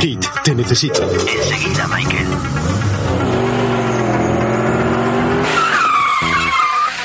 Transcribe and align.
Kit, 0.00 0.24
te 0.44 0.54
necesito. 0.54 1.02
Enseguida, 1.02 1.88
Michael. 1.88 2.26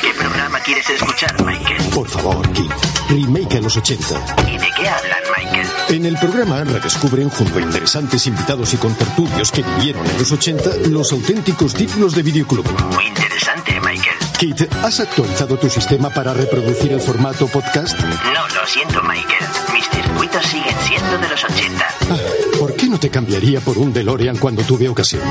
¿Qué 0.02 0.14
programa 0.14 0.60
quieres 0.60 0.90
escuchar, 0.92 1.44
Michael? 1.44 1.82
Por 1.94 2.08
favor, 2.08 2.48
Kit. 2.52 2.72
Remake 3.10 3.58
a 3.58 3.62
los 3.62 3.78
80. 3.78 4.06
¿Y 4.48 4.58
de 4.58 4.68
qué 4.78 4.88
hablan, 4.88 5.24
Michael? 5.36 5.68
En 5.90 6.06
el 6.06 6.18
programa 6.18 6.64
redescubren 6.64 7.30
junto 7.30 7.58
a 7.58 7.62
interesantes 7.62 8.28
invitados 8.28 8.74
y 8.76 8.78
contertulios 8.78 9.52
que 9.52 9.64
vivieron 9.64 10.06
en 10.06 10.18
los 10.20 10.32
80 10.32 10.70
los 10.90 11.12
auténticos 11.12 11.74
títulos 11.74 12.14
de 12.14 12.22
videoclub. 12.22 12.66
Muy 12.94 13.08
interesante, 13.08 13.80
Michael. 13.82 14.23
Kit, 14.44 14.62
¿has 14.84 15.00
actualizado 15.00 15.56
tu 15.58 15.70
sistema 15.70 16.10
para 16.10 16.34
reproducir 16.34 16.92
el 16.92 17.00
formato 17.00 17.48
podcast? 17.48 17.98
No, 17.98 18.46
lo 18.54 18.68
siento, 18.68 19.02
Michael. 19.02 19.46
Mis 19.74 19.88
circuitos 19.88 20.46
siguen 20.46 20.76
siendo 20.86 21.18
de 21.18 21.30
los 21.30 21.46
80. 21.46 21.88
Ah, 22.12 22.18
¿Por 22.60 22.76
qué 22.76 22.90
no 22.90 23.00
te 23.00 23.10
cambiaría 23.10 23.62
por 23.62 23.78
un 23.78 23.94
DeLorean 23.94 24.36
cuando 24.36 24.62
tuve 24.64 24.90
ocasión? 24.90 25.22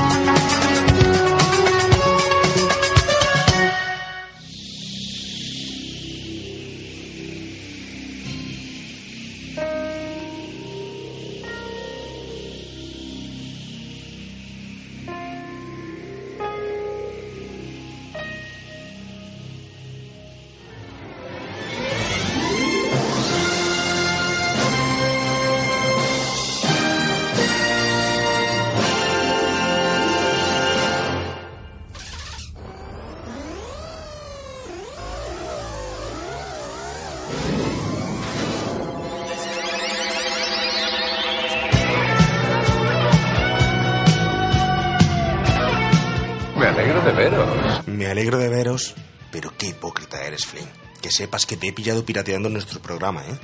Sepas 51.13 51.45
que 51.45 51.57
te 51.57 51.67
he 51.67 51.73
pillado 51.73 52.05
pirateando 52.05 52.49
nuestro 52.49 52.79
programa, 52.81 53.23
¿eh? 53.25 53.37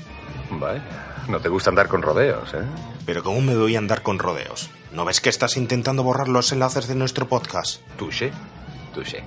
Vaya, 0.51 0.83
no 1.27 1.39
te 1.39 1.49
gusta 1.49 1.69
andar 1.69 1.87
con 1.87 2.01
rodeos, 2.01 2.53
¿eh? 2.53 2.65
Pero 3.05 3.23
¿cómo 3.23 3.41
me 3.41 3.55
voy 3.55 3.75
a 3.75 3.79
andar 3.79 4.01
con 4.01 4.19
rodeos? 4.19 4.69
¿No 4.91 5.05
ves 5.05 5.21
que 5.21 5.29
estás 5.29 5.57
intentando 5.57 6.03
borrar 6.03 6.27
los 6.27 6.51
enlaces 6.51 6.87
de 6.87 6.95
nuestro 6.95 7.27
podcast? 7.27 7.81
Touché, 7.97 8.31
touché. 8.93 9.23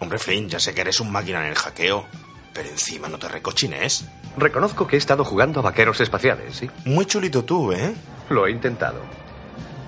Hombre, 0.00 0.18
Flynn, 0.18 0.48
ya 0.48 0.60
sé 0.60 0.74
que 0.74 0.80
eres 0.80 1.00
un 1.00 1.10
máquina 1.10 1.40
en 1.40 1.50
el 1.50 1.54
hackeo, 1.54 2.06
pero 2.52 2.68
encima 2.68 3.08
no 3.08 3.18
te 3.18 3.28
recochines. 3.28 4.04
Reconozco 4.36 4.86
que 4.86 4.96
he 4.96 4.98
estado 4.98 5.24
jugando 5.24 5.60
a 5.60 5.62
vaqueros 5.62 6.00
espaciales, 6.00 6.56
¿sí? 6.56 6.70
Muy 6.84 7.06
chulito 7.06 7.44
tú, 7.44 7.72
¿eh? 7.72 7.94
Lo 8.30 8.46
he 8.46 8.50
intentado. 8.50 9.00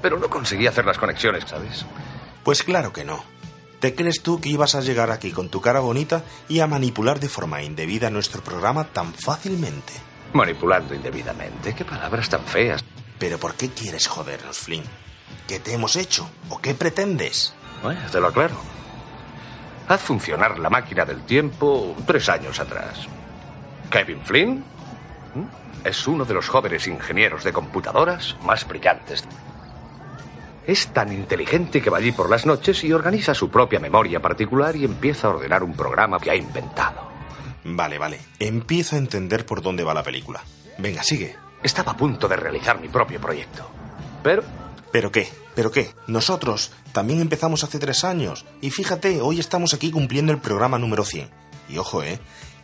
Pero 0.03 0.19
no 0.19 0.31
conseguí 0.31 0.67
hacer 0.67 0.85
las 0.85 0.99
conexiones, 0.99 1.45
¿sabes? 1.47 1.85
Pues 2.43 2.63
claro 2.63 2.93
que 2.93 3.05
no. 3.05 3.23
¿Te 3.81 3.95
crees 3.95 4.23
tú 4.23 4.41
que 4.41 4.51
ibas 4.51 4.75
a 4.75 4.83
llegar 4.83 5.11
aquí 5.11 5.33
con 5.33 5.49
tu 5.49 5.63
cara 5.63 5.81
bonita 5.81 6.23
y 6.51 6.61
a 6.61 6.67
manipular 6.67 7.19
de 7.19 7.31
forma 7.31 7.63
indebida 7.63 8.11
nuestro 8.11 8.43
programa 8.43 8.85
tan 8.85 9.15
fácilmente? 9.15 9.95
Manipulando 10.35 10.95
indebidamente. 10.95 11.75
Qué 11.75 11.87
palabras 11.87 12.29
tan 12.29 12.45
feas. 12.45 12.85
¿Pero 13.19 13.39
por 13.39 13.55
qué 13.55 13.71
quieres 13.71 14.07
jodernos, 14.07 14.59
Flynn? 14.59 14.85
¿Qué 15.49 15.61
te 15.61 15.73
hemos 15.73 15.97
hecho? 15.97 16.29
¿O 16.51 16.59
qué 16.59 16.75
pretendes? 16.75 17.55
Vaya, 17.83 18.07
te 18.13 18.21
lo 18.21 18.29
aclaro. 18.29 18.57
Haz 19.89 20.03
funcionar 20.03 20.59
la 20.59 20.69
máquina 20.69 21.07
del 21.07 21.23
tiempo 21.23 21.97
tres 22.07 22.29
años 22.29 22.61
atrás. 22.61 23.07
Kevin 23.91 24.21
Flynn 24.23 24.65
es 25.85 26.07
uno 26.07 26.27
de 26.27 26.35
los 26.35 26.49
jóvenes 26.49 26.87
ingenieros 26.87 27.45
de 27.45 27.53
computadoras 27.53 28.37
más 28.43 28.69
brillantes. 28.69 29.25
Es 30.71 30.87
tan 30.93 31.13
inteligente 31.13 31.83
que 31.83 31.91
va 31.91 31.99
allí 31.99 32.13
por 32.13 32.31
las 32.31 32.47
noches 32.47 32.85
y 32.85 32.93
organiza 32.93 33.35
su 33.35 33.51
propia 33.51 33.81
memoria 33.81 34.21
particular 34.21 34.77
y 34.77 34.85
empieza 34.85 35.27
a 35.27 35.31
ordenar 35.31 35.65
un 35.65 35.73
programa 35.73 36.21
que 36.21 36.31
ha 36.31 36.37
inventado. 36.37 37.11
Vale, 37.65 37.99
vale. 37.99 38.21
Empiezo 38.39 38.95
a 38.95 39.01
entender 39.01 39.45
por 39.45 39.63
dónde 39.63 39.83
va 39.83 39.95
la 39.95 40.05
película. 40.05 40.45
Venga, 40.79 41.03
sigue. 41.03 41.35
Estaba 41.61 41.91
a 41.91 41.97
punto 41.97 42.29
de 42.29 42.37
realizar 42.37 42.81
mi 42.81 42.87
propio 42.87 43.21
proyecto. 43.21 43.69
Pero 44.23 44.45
¿Pero 44.93 45.11
qué? 45.11 45.29
¿Pero 45.57 45.73
qué? 45.73 45.93
Nosotros 46.07 46.71
también 46.93 47.21
empezamos 47.21 47.65
hace 47.65 47.81
tres 47.81 48.05
años. 48.05 48.47
Y 48.61 48.71
fíjate, 48.71 49.21
hoy 49.21 49.41
estamos 49.41 49.75
aquí 49.75 49.91
cumpliendo 49.91 50.31
el 50.31 50.39
programa 50.39 50.79
número 50.79 51.05
100. 51.05 51.31
Y 51.69 51.79
ojo, 51.79 52.05
¿eh? 52.05 52.21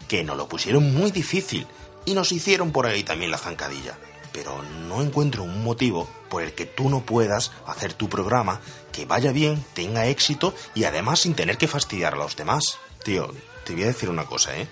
Que 0.06 0.22
nos 0.22 0.36
lo 0.36 0.46
pusieron 0.46 0.94
muy 0.94 1.10
difícil. 1.10 1.66
Y 2.04 2.14
nos 2.14 2.30
hicieron 2.30 2.70
por 2.70 2.86
ahí 2.86 3.02
también 3.02 3.32
la 3.32 3.38
zancadilla. 3.38 3.98
Pero 4.36 4.62
no 4.86 5.00
encuentro 5.00 5.44
un 5.44 5.64
motivo 5.64 6.06
por 6.28 6.42
el 6.42 6.52
que 6.52 6.66
tú 6.66 6.90
no 6.90 7.00
puedas 7.00 7.52
hacer 7.66 7.94
tu 7.94 8.10
programa, 8.10 8.60
que 8.92 9.06
vaya 9.06 9.32
bien, 9.32 9.64
tenga 9.72 10.06
éxito 10.08 10.54
y 10.74 10.84
además 10.84 11.20
sin 11.20 11.32
tener 11.34 11.56
que 11.56 11.66
fastidiar 11.68 12.12
a 12.12 12.18
los 12.18 12.36
demás. 12.36 12.78
Tío, 13.02 13.32
te 13.64 13.72
voy 13.72 13.84
a 13.84 13.86
decir 13.86 14.10
una 14.10 14.26
cosa, 14.26 14.54
¿eh? 14.58 14.68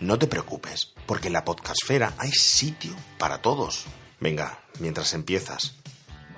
No 0.00 0.18
te 0.18 0.26
preocupes, 0.26 0.94
porque 1.04 1.26
en 1.26 1.34
la 1.34 1.44
podcastfera 1.44 2.14
hay 2.16 2.32
sitio 2.32 2.94
para 3.18 3.42
todos. 3.42 3.84
Venga, 4.20 4.60
mientras 4.80 5.12
empiezas, 5.12 5.74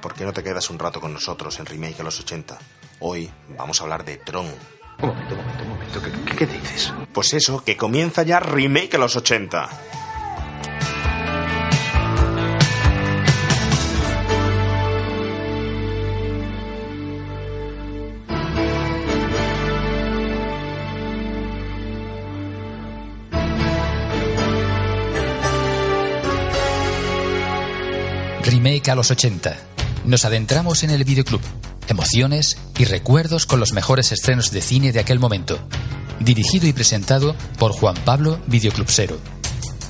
¿por 0.02 0.14
qué 0.14 0.24
no 0.24 0.32
te 0.32 0.42
quedas 0.42 0.70
un 0.70 0.80
rato 0.80 1.00
con 1.00 1.12
nosotros 1.12 1.56
en 1.60 1.66
Remake 1.66 2.00
a 2.00 2.04
los 2.04 2.18
80? 2.18 2.58
Hoy 2.98 3.30
vamos 3.56 3.78
a 3.80 3.84
hablar 3.84 4.04
de 4.04 4.16
Tron. 4.16 4.46
Un 4.46 5.08
momento, 5.08 5.34
un 5.36 5.40
momento, 5.40 5.62
un 5.62 5.68
momento. 5.68 6.02
¿Qué, 6.02 6.10
qué- 6.10 6.36
qué 6.36 6.46
dices? 6.46 6.92
Pues 7.12 7.32
eso, 7.32 7.62
que 7.62 7.76
comienza 7.76 8.24
ya 8.24 8.40
Remake 8.40 8.96
a 8.96 8.98
los 8.98 9.14
80. 9.14 9.68
A 28.88 28.94
los 28.94 29.10
80. 29.10 29.56
Nos 30.04 30.24
adentramos 30.24 30.82
en 30.82 30.90
el 30.90 31.04
videoclub. 31.04 31.40
Emociones 31.86 32.56
y 32.78 32.86
recuerdos 32.86 33.44
con 33.44 33.60
los 33.60 33.72
mejores 33.72 34.10
estrenos 34.10 34.50
de 34.50 34.62
cine 34.62 34.90
de 34.90 34.98
aquel 34.98 35.20
momento. 35.20 35.60
Dirigido 36.18 36.66
y 36.66 36.72
presentado 36.72 37.36
por 37.58 37.72
Juan 37.72 37.94
Pablo 38.04 38.40
Videoclubsero. 38.46 39.18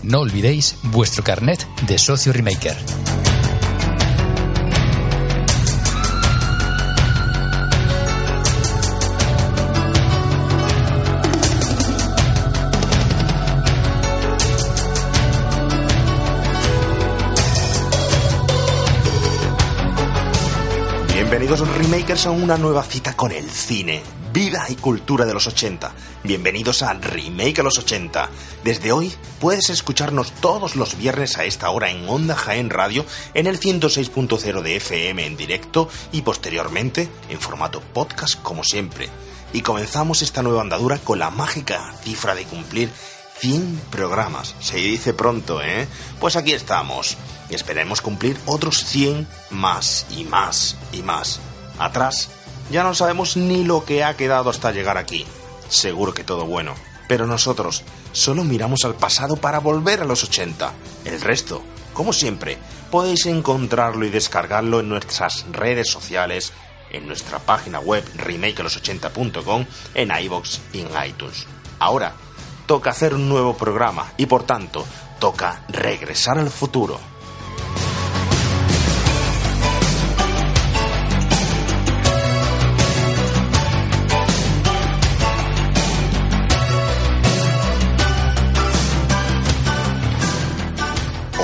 No 0.02 0.20
olvidéis 0.20 0.74
vuestro 0.82 1.22
carnet 1.22 1.66
de 1.86 1.98
socio 1.98 2.32
remaker. 2.32 2.76
Bienvenidos 21.50 21.78
remakers 21.78 22.26
a 22.26 22.30
una 22.30 22.56
nueva 22.56 22.84
cita 22.84 23.16
con 23.16 23.32
el 23.32 23.50
cine, 23.50 24.02
vida 24.32 24.66
y 24.68 24.76
cultura 24.76 25.26
de 25.26 25.34
los 25.34 25.48
80. 25.48 25.90
Bienvenidos 26.22 26.80
a 26.82 26.92
Remake 26.94 27.58
a 27.58 27.64
los 27.64 27.76
80. 27.76 28.30
Desde 28.62 28.92
hoy 28.92 29.12
puedes 29.40 29.68
escucharnos 29.68 30.30
todos 30.30 30.76
los 30.76 30.96
viernes 30.96 31.38
a 31.38 31.44
esta 31.44 31.70
hora 31.70 31.90
en 31.90 32.08
Onda 32.08 32.36
Jaén 32.36 32.70
Radio 32.70 33.04
en 33.34 33.48
el 33.48 33.58
106.0 33.58 34.62
de 34.62 34.76
FM 34.76 35.26
en 35.26 35.36
directo 35.36 35.88
y 36.12 36.22
posteriormente 36.22 37.08
en 37.28 37.40
formato 37.40 37.80
podcast 37.80 38.40
como 38.42 38.62
siempre. 38.62 39.08
Y 39.52 39.62
comenzamos 39.62 40.22
esta 40.22 40.44
nueva 40.44 40.60
andadura 40.60 40.98
con 40.98 41.18
la 41.18 41.30
mágica 41.30 41.96
cifra 42.04 42.36
de 42.36 42.44
cumplir 42.44 42.90
100 43.40 43.80
programas. 43.90 44.54
Se 44.60 44.76
dice 44.76 45.14
pronto, 45.14 45.62
¿eh? 45.62 45.88
Pues 46.20 46.36
aquí 46.36 46.52
estamos. 46.52 47.16
Y 47.48 47.54
esperemos 47.54 48.02
cumplir 48.02 48.38
otros 48.46 48.84
100 48.84 49.26
más 49.50 50.06
y 50.10 50.24
más 50.24 50.76
y 50.92 51.02
más. 51.02 51.40
Atrás, 51.78 52.28
ya 52.70 52.82
no 52.82 52.94
sabemos 52.94 53.36
ni 53.36 53.64
lo 53.64 53.84
que 53.84 54.04
ha 54.04 54.16
quedado 54.16 54.50
hasta 54.50 54.72
llegar 54.72 54.98
aquí. 54.98 55.24
Seguro 55.68 56.12
que 56.12 56.22
todo 56.22 56.44
bueno. 56.44 56.74
Pero 57.08 57.26
nosotros 57.26 57.82
solo 58.12 58.44
miramos 58.44 58.84
al 58.84 58.94
pasado 58.94 59.36
para 59.36 59.58
volver 59.58 60.02
a 60.02 60.04
los 60.04 60.22
80. 60.22 60.72
El 61.06 61.20
resto, 61.20 61.62
como 61.94 62.12
siempre, 62.12 62.58
podéis 62.90 63.26
encontrarlo 63.26 64.04
y 64.04 64.10
descargarlo 64.10 64.80
en 64.80 64.88
nuestras 64.90 65.46
redes 65.50 65.88
sociales, 65.88 66.52
en 66.90 67.06
nuestra 67.06 67.38
página 67.38 67.80
web 67.80 68.04
remakealos80.com, 68.16 69.64
en 69.94 70.10
iBox 70.24 70.60
y 70.72 70.80
en 70.80 70.88
iTunes. 71.06 71.46
Ahora, 71.78 72.14
toca 72.70 72.90
hacer 72.90 73.14
un 73.14 73.28
nuevo 73.28 73.54
programa 73.54 74.12
y 74.16 74.26
por 74.26 74.44
tanto 74.44 74.86
toca 75.18 75.64
regresar 75.70 76.38
al 76.38 76.50
futuro. 76.50 77.00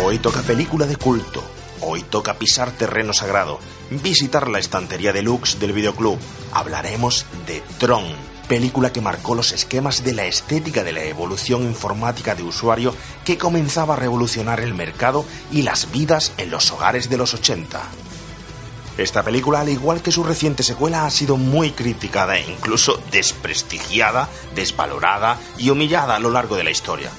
Hoy 0.05 0.21
toca 0.21 0.43
película 0.43 0.87
de 0.87 0.95
culto, 0.95 1.43
hoy 1.81 2.05
toca 2.05 2.35
pisar 2.35 2.71
terreno 2.71 3.13
sagrado, 3.13 3.59
visitar 3.91 4.49
la 4.49 4.61
estantería 4.61 5.13
deluxe 5.13 5.59
del 5.59 5.73
videoclub, 5.73 6.21
hablaremos 6.53 7.27
de 7.49 7.65
Tron 7.81 8.36
película 8.49 8.93
que 8.93 9.01
marcó 9.01 9.35
los 9.35 9.53
esquemas 9.53 10.05
de 10.05 10.15
la 10.15 10.27
estética 10.27 10.85
de 10.85 10.93
la 10.93 11.03
evolución 11.03 11.63
informática 11.63 12.35
de 12.35 12.43
usuario 12.43 12.95
que 13.25 13.39
comenzaba 13.39 13.95
a 13.95 13.99
revolucionar 13.99 14.61
el 14.61 14.75
mercado 14.75 15.25
y 15.51 15.63
las 15.63 15.91
vidas 15.91 16.33
en 16.39 16.51
los 16.51 16.71
hogares 16.73 17.11
de 17.11 17.19
los 17.19 17.35
80. 17.35 17.83
Esta 18.99 19.23
película, 19.23 19.61
al 19.61 19.69
igual 19.69 20.01
que 20.01 20.11
su 20.11 20.25
reciente 20.25 20.63
secuela, 20.63 21.05
ha 21.05 21.11
sido 21.11 21.37
muy 21.37 21.73
criticada 21.73 22.39
e 22.39 22.51
incluso 22.51 22.99
desprestigiada, 23.11 24.29
desvalorada 24.55 25.39
y 25.59 25.69
humillada 25.69 26.17
a 26.17 26.19
lo 26.19 26.31
largo 26.31 26.57
de 26.57 26.65
la 26.65 26.71
historia. 26.71 27.11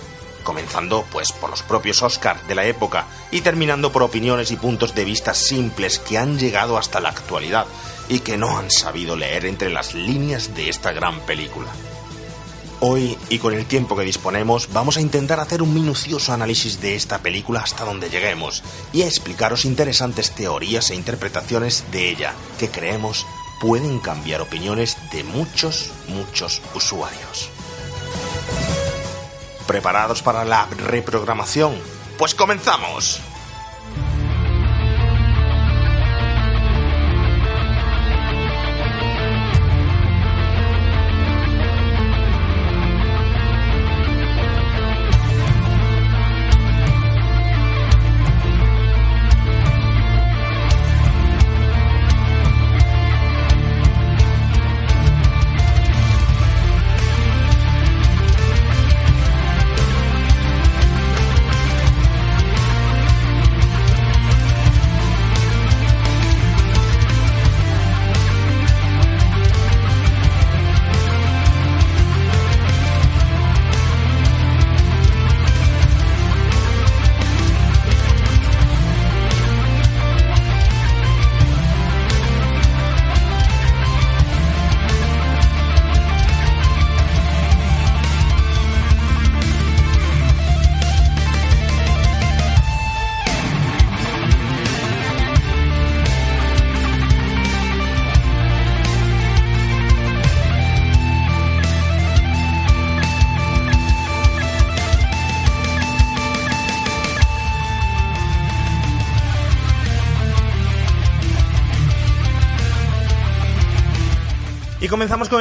Comenzando 0.47 1.05
pues 1.11 1.33
por 1.33 1.49
los 1.49 1.61
propios 1.61 2.01
Oscar 2.01 2.41
de 2.47 2.55
la 2.55 2.63
época 2.63 3.05
y 3.31 3.41
terminando 3.41 3.91
por 3.91 4.01
opiniones 4.01 4.49
y 4.49 4.55
puntos 4.55 4.95
de 4.95 5.03
vista 5.03 5.33
simples 5.33 5.99
que 5.99 6.17
han 6.17 6.39
llegado 6.39 6.77
hasta 6.77 7.01
la 7.01 7.09
actualidad 7.09 7.65
y 8.07 8.19
que 8.19 8.38
no 8.38 8.57
han 8.57 8.71
sabido 8.71 9.17
leer 9.17 9.45
entre 9.45 9.69
las 9.69 9.94
líneas 9.94 10.55
de 10.55 10.69
esta 10.69 10.94
gran 10.94 11.19
película. 11.25 11.67
Hoy, 12.79 13.17
y 13.27 13.39
con 13.39 13.55
el 13.55 13.65
tiempo 13.65 13.97
que 13.97 14.05
disponemos, 14.05 14.69
vamos 14.71 14.95
a 14.95 15.01
intentar 15.01 15.41
hacer 15.41 15.61
un 15.61 15.73
minucioso 15.73 16.31
análisis 16.31 16.79
de 16.79 16.95
esta 16.95 17.17
película 17.17 17.59
hasta 17.59 17.83
donde 17.83 18.09
lleguemos 18.09 18.63
y 18.93 19.01
a 19.01 19.07
explicaros 19.07 19.65
interesantes 19.65 20.31
teorías 20.31 20.91
e 20.91 20.95
interpretaciones 20.95 21.83
de 21.91 22.09
ella 22.09 22.33
que 22.57 22.69
creemos 22.69 23.25
pueden 23.59 24.00
cambiar 24.00 24.39
opiniones 24.39 24.95
de 25.11 25.25
muchos, 25.25 25.91
muchos 26.07 26.61
usuarios. 26.73 27.50
¿Preparados 29.67 30.21
para 30.21 30.45
la 30.45 30.65
reprogramación? 30.77 31.75
Pues 32.17 32.33
comenzamos. 32.33 33.21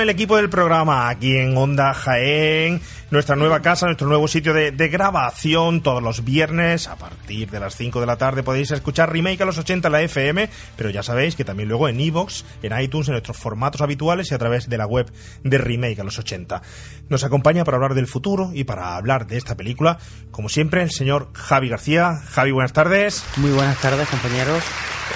El 0.00 0.10
equipo 0.10 0.36
del 0.36 0.50
programa 0.50 1.08
aquí 1.08 1.36
en 1.36 1.56
Onda 1.56 1.94
Jaén, 1.94 2.80
nuestra 3.10 3.36
nueva 3.36 3.60
casa, 3.62 3.86
nuestro 3.86 4.08
nuevo 4.08 4.26
sitio 4.26 4.52
de, 4.52 4.72
de 4.72 4.88
grabación 4.88 5.80
todos 5.80 6.02
los 6.02 6.24
viernes 6.24 6.88
a 6.88 6.96
partir 6.96 7.48
de 7.50 7.60
las 7.60 7.76
5 7.76 8.00
de 8.00 8.06
la 8.06 8.16
tarde 8.16 8.42
podéis 8.42 8.72
escuchar 8.72 9.12
Remake 9.12 9.40
a 9.42 9.46
los 9.46 9.58
80 9.58 9.88
en 9.88 9.92
la 9.92 10.02
FM, 10.02 10.48
pero 10.76 10.90
ya 10.90 11.02
sabéis 11.04 11.36
que 11.36 11.44
también 11.44 11.68
luego 11.68 11.88
en 11.88 12.00
iVoox, 12.00 12.42
en 12.62 12.80
iTunes, 12.80 13.08
en 13.08 13.12
nuestros 13.12 13.36
formatos 13.36 13.80
habituales 13.80 14.30
y 14.30 14.34
a 14.34 14.38
través 14.38 14.68
de 14.68 14.76
la 14.78 14.86
web 14.86 15.10
de 15.44 15.58
Remake 15.58 16.00
a 16.00 16.04
los 16.04 16.18
80. 16.18 16.62
Nos 17.08 17.22
acompaña 17.22 17.64
para 17.64 17.76
hablar 17.76 17.94
del 17.94 18.08
futuro 18.08 18.50
y 18.52 18.64
para 18.64 18.96
hablar 18.96 19.26
de 19.28 19.36
esta 19.36 19.54
película, 19.56 19.98
como 20.32 20.48
siempre, 20.48 20.82
el 20.82 20.90
señor 20.90 21.28
Javi 21.32 21.68
García. 21.68 22.20
Javi, 22.30 22.50
buenas 22.50 22.72
tardes. 22.72 23.24
Muy 23.36 23.52
buenas 23.52 23.78
tardes, 23.80 24.08
compañeros. 24.08 24.64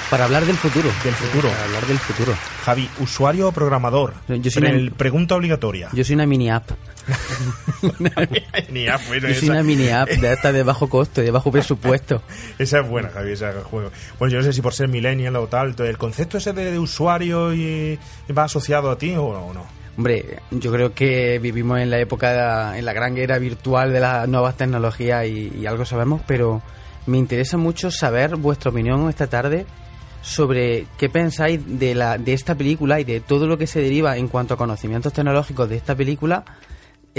Para 0.09 0.25
hablar 0.25 0.45
del 0.45 0.57
futuro. 0.57 0.89
Del 1.03 1.15
futuro. 1.15 1.49
Para 1.49 1.65
hablar 1.65 1.87
del 1.87 1.99
futuro. 1.99 2.33
Javi, 2.65 2.89
usuario 3.01 3.49
o 3.49 3.53
programador. 3.53 4.15
Yo 4.29 4.51
soy 4.51 4.63
Pre- 4.63 4.77
una- 4.83 4.91
Pregunta 4.97 5.35
obligatoria. 5.35 5.89
Yo 5.93 6.05
soy 6.05 6.15
una 6.15 6.27
mini 6.27 6.49
app. 6.51 6.71
Ni 7.83 8.85
bueno, 8.87 8.99
Yo 9.09 9.21
soy 9.21 9.31
esa- 9.33 9.53
una 9.53 9.63
mini 9.63 9.89
app 9.89 10.09
de 10.09 10.33
esta 10.33 10.53
de 10.53 10.63
bajo 10.63 10.89
costo, 10.89 11.21
de 11.21 11.31
bajo 11.31 11.51
presupuesto. 11.53 12.23
Esa 12.59 12.81
es 12.81 12.89
buena, 12.89 13.09
Javi, 13.11 13.33
ese 13.33 13.51
juego. 13.65 13.91
Bueno, 14.19 14.33
yo 14.33 14.39
no 14.39 14.45
sé 14.45 14.53
si 14.53 14.61
por 14.63 14.75
ser 14.75 14.89
millennial 14.89 15.37
o 15.37 15.47
tal, 15.47 15.75
¿el 15.79 15.99
concepto 15.99 16.39
ese 16.39 16.53
de, 16.53 16.71
de 16.73 16.79
usuario 16.79 17.53
y, 17.55 17.99
y 18.29 18.33
va 18.33 18.45
asociado 18.45 18.91
a 18.91 18.99
ti 18.99 19.13
o 19.13 19.33
no? 19.33 19.47
o 19.47 19.55
no? 19.55 19.67
Hombre, 19.97 20.39
yo 20.51 20.73
creo 20.73 20.95
que 20.95 21.39
vivimos 21.41 21.79
en 21.81 21.91
la 21.91 21.99
época, 21.99 22.79
en 22.79 22.85
la 22.85 22.93
gran 22.93 23.17
era 23.19 23.39
virtual 23.39 23.93
de 23.93 24.01
las 24.01 24.29
nuevas 24.29 24.57
tecnologías 24.57 25.27
y, 25.27 25.53
y 25.61 25.67
algo 25.67 25.85
sabemos, 25.85 26.23
pero 26.27 26.63
me 27.07 27.19
interesa 27.19 27.57
mucho 27.57 27.91
saber 27.91 28.37
vuestra 28.37 28.71
opinión 28.71 29.09
esta 29.11 29.27
tarde 29.27 29.67
sobre 30.23 30.87
qué 30.99 31.09
pensáis 31.09 31.61
de, 31.79 31.95
la, 31.95 32.19
de 32.19 32.33
esta 32.35 32.55
película 32.55 33.01
y 33.01 33.05
de 33.05 33.21
todo 33.21 33.47
lo 33.47 33.57
que 33.59 33.67
se 33.67 33.81
deriva 33.81 34.17
en 34.17 34.29
cuanto 34.29 34.55
a 34.55 34.57
conocimientos 34.57 35.13
tecnológicos 35.13 35.69
de 35.69 35.77
esta 35.77 35.95
película 35.95 36.45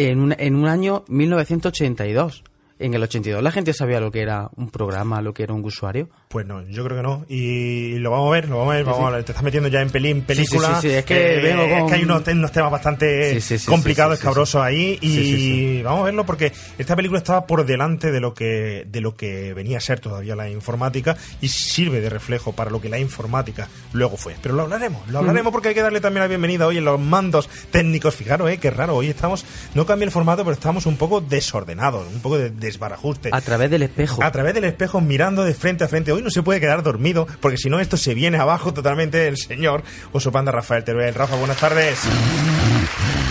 en 0.10 0.20
un, 0.20 0.36
en 0.38 0.55
un 0.55 0.67
año 0.67 1.03
1982. 1.08 2.43
En 2.79 2.93
el 2.93 3.03
82 3.03 3.43
la 3.43 3.51
gente 3.51 3.74
sabía 3.74 4.00
lo 4.00 4.12
que 4.12 4.22
era 4.22 4.50
un 4.55 4.70
programa, 4.70 5.22
lo 5.22 5.34
que 5.34 5.43
era 5.43 5.53
un 5.53 5.63
usuario. 5.63 6.10
Pues 6.31 6.45
no, 6.45 6.61
yo 6.69 6.85
creo 6.85 6.95
que 6.97 7.03
no. 7.03 7.25
Y 7.27 7.97
lo 8.00 8.11
vamos 8.11 8.29
a 8.29 8.31
ver, 8.31 8.47
lo 8.47 8.57
vamos 8.59 8.71
a 8.73 8.75
ver, 8.77 8.85
vamos 8.85 9.05
a 9.05 9.09
ver. 9.09 9.23
Te 9.25 9.33
estás 9.33 9.43
metiendo 9.43 9.67
ya 9.67 9.81
en 9.81 9.89
pelín, 9.89 10.17
Sí, 10.19 10.21
sí, 10.21 10.25
película. 10.27 10.79
sí, 10.81 10.88
sí, 10.88 10.93
es 10.95 11.03
que 11.03 11.35
es 11.38 11.43
que 11.89 11.93
hay 11.93 12.03
unos, 12.03 12.23
te- 12.23 12.31
unos 12.31 12.51
temas 12.53 12.71
bastante 12.71 13.38
complicados, 13.65 14.17
escabrosos 14.17 14.61
ahí. 14.61 14.97
Y 15.01 15.81
vamos 15.81 16.01
a 16.01 16.03
verlo 16.05 16.25
porque 16.25 16.53
esta 16.77 16.95
película 16.95 17.17
estaba 17.19 17.45
por 17.45 17.65
delante 17.65 18.11
de 18.11 18.19
lo 18.21 18.33
que 18.33 18.85
de 18.89 19.01
lo 19.01 19.15
que 19.15 19.53
venía 19.53 19.77
a 19.77 19.81
ser 19.81 20.00
todavía 20.00 20.35
la 20.35 20.50
informática 20.50 21.17
y 21.41 21.50
sirve 21.50 22.00
de 22.00 22.09
reflejo 22.09 22.53
para 22.53 22.71
lo 22.71 22.79
que 22.79 22.88
la 22.88 22.97
informática 23.00 23.67
luego 23.91 24.15
fue. 24.15 24.35
Pero 24.41 24.55
lo 24.55 24.61
hablaremos, 24.63 25.05
lo 25.09 25.19
hablaremos 25.19 25.51
porque 25.51 25.67
hay 25.69 25.75
que 25.75 25.81
darle 25.81 26.00
también 26.00 26.21
la 26.21 26.27
bienvenida 26.27 26.65
hoy 26.65 26.77
en 26.77 26.85
los 26.85 27.00
mandos 27.00 27.50
técnicos. 27.71 28.15
Fijaros, 28.15 28.50
eh, 28.50 28.57
qué 28.57 28.71
raro, 28.71 28.95
hoy 28.95 29.07
estamos, 29.09 29.45
no 29.75 29.85
cambia 29.85 30.05
el 30.05 30.11
formato, 30.11 30.43
pero 30.45 30.53
estamos 30.53 30.85
un 30.85 30.95
poco 30.95 31.19
desordenados, 31.19 32.07
un 32.07 32.21
poco 32.21 32.38
de 32.38 32.51
desbarajuste 32.51 33.29
A 33.33 33.41
través 33.41 33.69
del 33.69 33.83
espejo. 33.83 34.23
a 34.23 34.31
través 34.31 34.53
del 34.53 34.63
espejo 34.63 35.01
mirando 35.01 35.43
de 35.43 35.53
frente 35.53 35.83
a 35.83 35.88
frente. 35.89 36.11
Hoy 36.13 36.21
no 36.22 36.30
se 36.30 36.44
puede 36.44 36.60
quedar 36.60 36.84
dormido 36.84 37.28
porque 37.40 37.58
si 37.58 37.70
no 37.70 37.80
esto 37.80 37.98
se 37.98 38.13
viene 38.13 38.38
abajo 38.38 38.74
totalmente 38.74 39.28
el 39.28 39.38
señor 39.38 39.84
Oso 40.12 40.32
Panda 40.32 40.51
Rafael 40.51 40.84
Teruel. 40.84 41.13
Rafa, 41.13 41.36
buenas 41.36 41.58
tardes. 41.58 42.00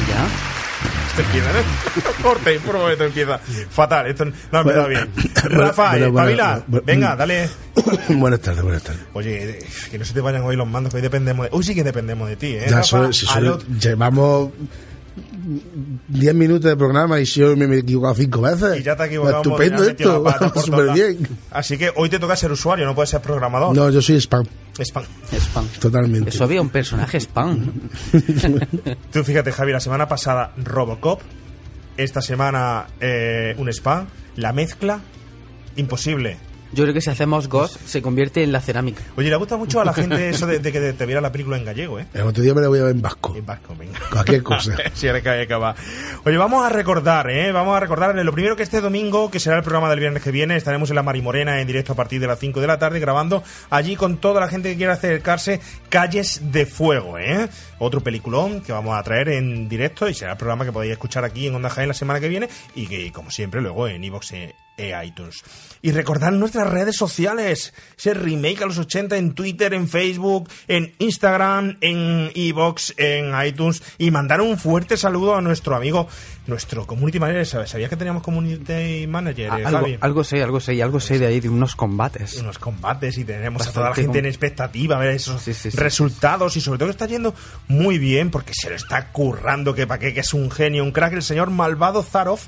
¿Ya? 0.09 0.27
Esto 1.11 1.23
empieza, 1.23 1.49
¿no? 1.53 2.23
Corte, 2.23 2.61
por 2.61 2.77
un 2.77 2.83
momento 2.83 3.05
empieza. 3.05 3.39
Fatal, 3.71 4.07
esto 4.07 4.25
no 4.25 4.33
ha 4.53 4.61
empezado 4.61 4.89
bien. 4.89 5.11
Bueno, 5.43 5.61
Rafa, 5.61 5.91
bueno, 5.91 6.15
Pavila, 6.15 6.63
venga, 6.85 7.17
dale. 7.17 7.49
buenas 8.11 8.41
tardes, 8.41 8.63
buenas 8.63 8.83
tardes. 8.83 9.03
Oye, 9.13 9.59
que 9.91 9.99
no 9.99 10.05
se 10.05 10.13
te 10.15 10.21
vayan 10.21 10.43
hoy 10.43 10.57
los 10.57 10.69
mandos, 10.69 10.93
que 10.93 10.97
hoy 10.99 11.03
dependemos 11.03 11.47
de... 11.47 11.57
Hoy 11.57 11.65
sí 11.65 11.75
que 11.75 11.83
dependemos 11.85 12.29
de 12.29 12.37
ti, 12.37 12.47
¿eh? 12.55 12.67
Ya 12.69 12.77
Rafa? 12.77 12.83
son- 12.85 13.13
si 13.13 13.27
otro- 13.27 13.59
llevamos 13.81 14.51
10 16.09 16.35
minutos 16.35 16.65
de 16.65 16.77
programa 16.77 17.21
y 17.21 17.25
yo 17.25 17.57
me, 17.57 17.67
me 17.67 17.77
he 17.77 17.79
equivocado 17.81 18.15
cinco 18.15 18.41
veces. 18.41 18.81
Y 18.81 18.83
ya 18.83 18.97
te 18.97 19.05
equivocado. 19.05 19.43
Estupendo 19.43 19.85
esto, 19.85 20.25
súper 20.63 20.93
bien. 20.93 21.29
Así 21.51 21.79
que 21.79 21.91
hoy 21.97 22.09
te 22.09 22.19
toca 22.19 22.37
ser 22.37 22.53
usuario, 22.53 22.85
no 22.87 22.95
puedes 22.95 23.11
ser 23.11 23.21
programador. 23.21 23.75
No, 23.75 23.91
yo 23.91 24.03
soy 24.03 24.17
spam, 24.21 24.45
Spam. 24.79 25.05
Spam. 25.33 25.67
totalmente. 25.81 26.31
Eso 26.31 26.45
había 26.45 26.61
un 26.61 26.71
personaje 26.71 27.19
spam. 27.21 27.73
Tú 29.13 29.25
fíjate, 29.25 29.53
Javi, 29.53 29.73
la 29.73 29.81
semana 29.81 30.09
pasada 30.09 30.53
Robocop, 30.57 31.21
esta 31.97 32.23
semana 32.23 32.87
eh, 33.01 33.55
un 33.59 33.69
spam, 33.69 34.07
la 34.37 34.53
mezcla, 34.53 35.01
imposible. 35.77 36.39
Yo 36.73 36.85
creo 36.85 36.95
que 36.95 37.00
si 37.00 37.11
hacemos 37.11 37.49
Ghost 37.49 37.77
se 37.85 38.00
convierte 38.00 38.43
en 38.43 38.53
la 38.53 38.61
cerámica. 38.61 39.03
Oye, 39.17 39.29
le 39.29 39.37
gusta 39.37 39.57
mucho 39.57 39.81
a 39.81 39.85
la 39.85 39.93
gente 39.93 40.29
eso 40.29 40.47
de, 40.47 40.61
de 40.61 40.73
que 40.73 40.93
te 40.93 41.07
viera 41.07 41.21
la 41.21 41.33
película 41.33 41.57
en 41.57 41.65
gallego, 41.65 41.99
¿eh? 41.99 42.07
El 42.15 42.23
otro 42.23 42.43
día 42.43 42.55
me 42.55 42.61
la 42.61 42.69
voy 42.69 42.79
a 42.79 42.85
ver 42.85 42.95
en 42.95 43.03
vasco. 43.03 43.35
En 43.35 43.45
vasco, 43.45 43.75
venga. 43.77 43.99
Cualquier 44.11 44.43
cosa. 44.43 44.77
sí, 44.95 45.09
ahora 45.09 45.21
que 45.21 45.55
va. 45.55 45.75
Oye, 46.25 46.37
vamos 46.37 46.65
a 46.65 46.69
recordar, 46.69 47.29
¿eh? 47.31 47.50
Vamos 47.53 47.77
a 47.77 47.81
recordar 47.81 48.15
lo 48.15 48.33
primero 48.33 48.57
que 48.57 48.62
este 48.62 48.81
domingo, 48.81 49.31
que 49.31 49.41
será 49.41 49.57
el 49.57 49.62
programa 49.62 49.91
del 49.91 50.00
viernes 50.00 50.23
que 50.23 50.31
viene, 50.31 50.57
estaremos 50.57 50.91
en 50.91 50.97
la 50.97 51.03
Marimorena 51.03 51.61
en 51.61 51.67
directo 51.67 51.93
a 51.93 51.97
partir 51.97 52.21
de 52.21 52.27
las 52.27 52.39
5 52.39 52.61
de 52.61 52.67
la 52.67 52.79
tarde 52.79 53.00
grabando 53.00 53.43
allí 53.71 53.97
con 53.97 54.19
toda 54.19 54.41
la 54.41 54.49
gente 54.49 54.71
que 54.71 54.77
quiera 54.77 54.95
acercarse 54.95 55.61
Calles 55.89 56.53
de 56.53 56.67
Fuego, 56.67 57.19
¿eh? 57.19 57.49
Otro 57.79 58.00
peliculón 58.00 58.61
que 58.61 58.73
vamos 58.73 58.99
a 58.99 59.03
traer 59.03 59.31
en 59.31 59.69
directo 59.69 60.09
y 60.09 60.15
será 60.15 60.33
el 60.33 60.39
programa 60.39 60.65
que 60.65 60.73
podéis 60.73 60.93
escuchar 60.93 61.25
aquí 61.25 61.47
en 61.47 61.55
Onda 61.55 61.71
Jaén 61.71 61.89
la 61.89 61.95
semana 61.95 62.21
que 62.21 62.29
viene 62.29 62.49
y 62.75 62.87
que, 62.87 63.11
como 63.12 63.31
siempre, 63.31 63.61
luego 63.61 63.89
en 63.89 64.05
iVoox 64.05 64.33
e, 64.33 64.55
e 64.81 65.05
iTunes. 65.07 65.43
Y 65.83 65.93
recordad 65.93 66.33
nuestras 66.33 66.69
redes 66.69 66.97
sociales, 66.97 67.73
ese 67.99 68.15
remake 68.15 68.63
a 68.63 68.67
los 68.67 68.79
80 68.79 69.17
en 69.17 69.35
Twitter, 69.35 69.75
en 69.75 69.89
Facebook, 69.89 70.49
en 70.69 70.93
Instagram, 70.99 71.77
en 71.81 72.31
iVoox, 72.35 72.93
en 72.97 73.33
iTunes 73.47 73.83
y 73.99 74.11
mandar 74.11 74.41
un 74.41 74.59
fuerte 74.59 74.97
saludo 74.97 75.37
a 75.37 75.41
nuestro 75.41 75.75
amigo, 75.77 76.09
nuestro 76.47 76.87
community 76.87 77.19
manager. 77.19 77.47
¿Sabes? 77.47 77.71
¿Sabías 77.71 77.91
que 77.91 77.97
teníamos 77.97 78.23
community 78.23 79.07
manager, 79.07 79.47
eh, 79.47 79.65
algo, 79.65 79.79
Javi? 79.79 79.99
algo 80.01 80.25
sé, 80.25 80.43
algo 80.43 80.61
sé, 80.61 80.75
y 80.75 80.81
algo 80.81 81.01
sé 81.01 81.19
de 81.19 81.27
ahí, 81.27 81.41
de 81.41 81.49
unos 81.49 81.75
combates. 81.77 82.37
unos 82.37 82.59
combates 82.59 83.17
y 83.19 83.25
tenemos 83.25 83.67
a 83.67 83.73
toda 83.73 83.89
la 83.91 83.95
gente 83.95 84.19
en 84.19 84.27
expectativa 84.27 84.97
a 84.97 84.99
ver 85.01 85.11
esos 85.15 85.41
Sí, 85.43 85.55
sí, 85.55 85.71
sí. 85.71 85.77
resultados 85.77 86.57
y 86.57 86.61
sobre 86.61 86.79
todo 86.79 86.89
que 86.89 86.93
está 86.93 87.07
yendo 87.07 87.35
muy 87.69 87.99
bien 87.99 88.31
porque 88.31 88.53
se 88.55 88.69
lo 88.71 88.77
está 88.77 89.09
currando 89.13 89.75
que 89.75 89.87
para 89.87 89.99
qué 89.99 90.13
que 90.15 90.21
es 90.21 90.35
un 90.35 90.51
genio, 90.51 90.85
un 90.85 90.93
crack 90.93 91.13
el 91.15 91.23
señor 91.23 91.51
Malvado 91.51 92.03
Zarov 92.03 92.41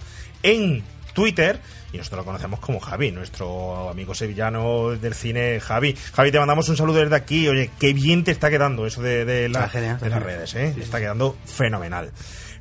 en 0.43 0.83
Twitter 1.13 1.61
y 1.93 1.99
nosotros 1.99 2.19
lo 2.21 2.25
conocemos 2.25 2.61
como 2.61 2.81
Javi, 2.81 3.11
nuestro 3.13 3.91
amigo 3.91 4.15
sevillano 4.15 4.91
del 4.91 5.15
cine 5.15 5.61
Javi. 5.61 5.95
Javi, 6.15 6.33
te 6.33 6.39
mandamos 6.39 6.69
un 6.69 6.77
saludo 6.77 7.01
desde 7.01 7.17
aquí. 7.17 7.49
Oye, 7.49 7.71
qué 7.79 7.93
bien 7.93 8.25
te 8.25 8.31
está 8.31 8.49
quedando 8.51 8.87
eso 8.87 9.03
de, 9.03 9.25
de 9.25 9.49
la- 9.49 9.61
Está 9.67 9.69
genial, 9.71 10.01
de 10.01 10.07
está 10.07 10.19
las 10.19 10.25
redes, 10.27 10.55
¿eh? 10.55 10.75
Está 10.79 10.99
quedando 11.01 11.37
fenomenal. 11.45 12.11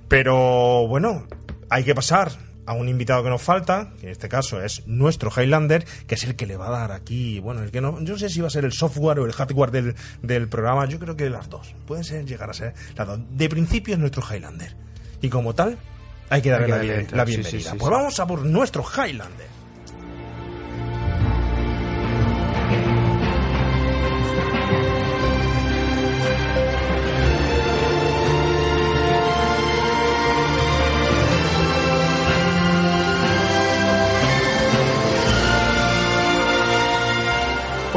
Pero 0.07 0.87
bueno, 0.87 1.25
hay 1.69 1.83
que 1.83 1.95
pasar 1.95 2.31
a 2.65 2.73
un 2.73 2.87
invitado 2.89 3.23
que 3.23 3.29
nos 3.29 3.41
falta, 3.41 3.91
que 3.99 4.05
en 4.07 4.11
este 4.11 4.29
caso 4.29 4.61
es 4.61 4.85
nuestro 4.87 5.31
Highlander, 5.35 5.85
que 6.07 6.15
es 6.15 6.23
el 6.25 6.35
que 6.35 6.45
le 6.45 6.57
va 6.57 6.67
a 6.67 6.71
dar 6.71 6.91
aquí, 6.91 7.39
bueno, 7.39 7.63
el 7.63 7.71
que 7.71 7.81
no, 7.81 7.99
yo 8.01 8.13
no 8.13 8.19
sé 8.19 8.29
si 8.29 8.39
va 8.41 8.47
a 8.47 8.51
ser 8.51 8.65
el 8.65 8.71
software 8.71 9.19
o 9.19 9.25
el 9.25 9.31
hardware 9.33 9.71
del, 9.71 9.95
del 10.21 10.47
programa, 10.47 10.85
yo 10.85 10.99
creo 10.99 11.15
que 11.15 11.29
las 11.29 11.49
dos, 11.49 11.73
pueden 11.87 12.03
ser, 12.03 12.25
llegar 12.25 12.49
a 12.49 12.53
ser 12.53 12.73
las 12.95 13.07
dos. 13.07 13.19
De 13.31 13.49
principio 13.49 13.93
es 13.95 13.99
nuestro 13.99 14.21
Highlander, 14.29 14.75
y 15.21 15.29
como 15.29 15.55
tal, 15.55 15.77
hay 16.31 16.41
que 16.41 16.49
darle, 16.49 16.65
que 16.65 16.71
la, 16.71 16.77
bien- 16.79 17.07
la 17.11 17.25
sí, 17.25 17.31
sí, 17.33 17.37
bienvenida. 17.41 17.71
sí, 17.71 17.77
pues 17.77 17.91
vamos 17.91 18.19
a 18.19 18.25
por 18.25 18.43
nuestro 18.45 18.83
Highlander. 18.83 19.50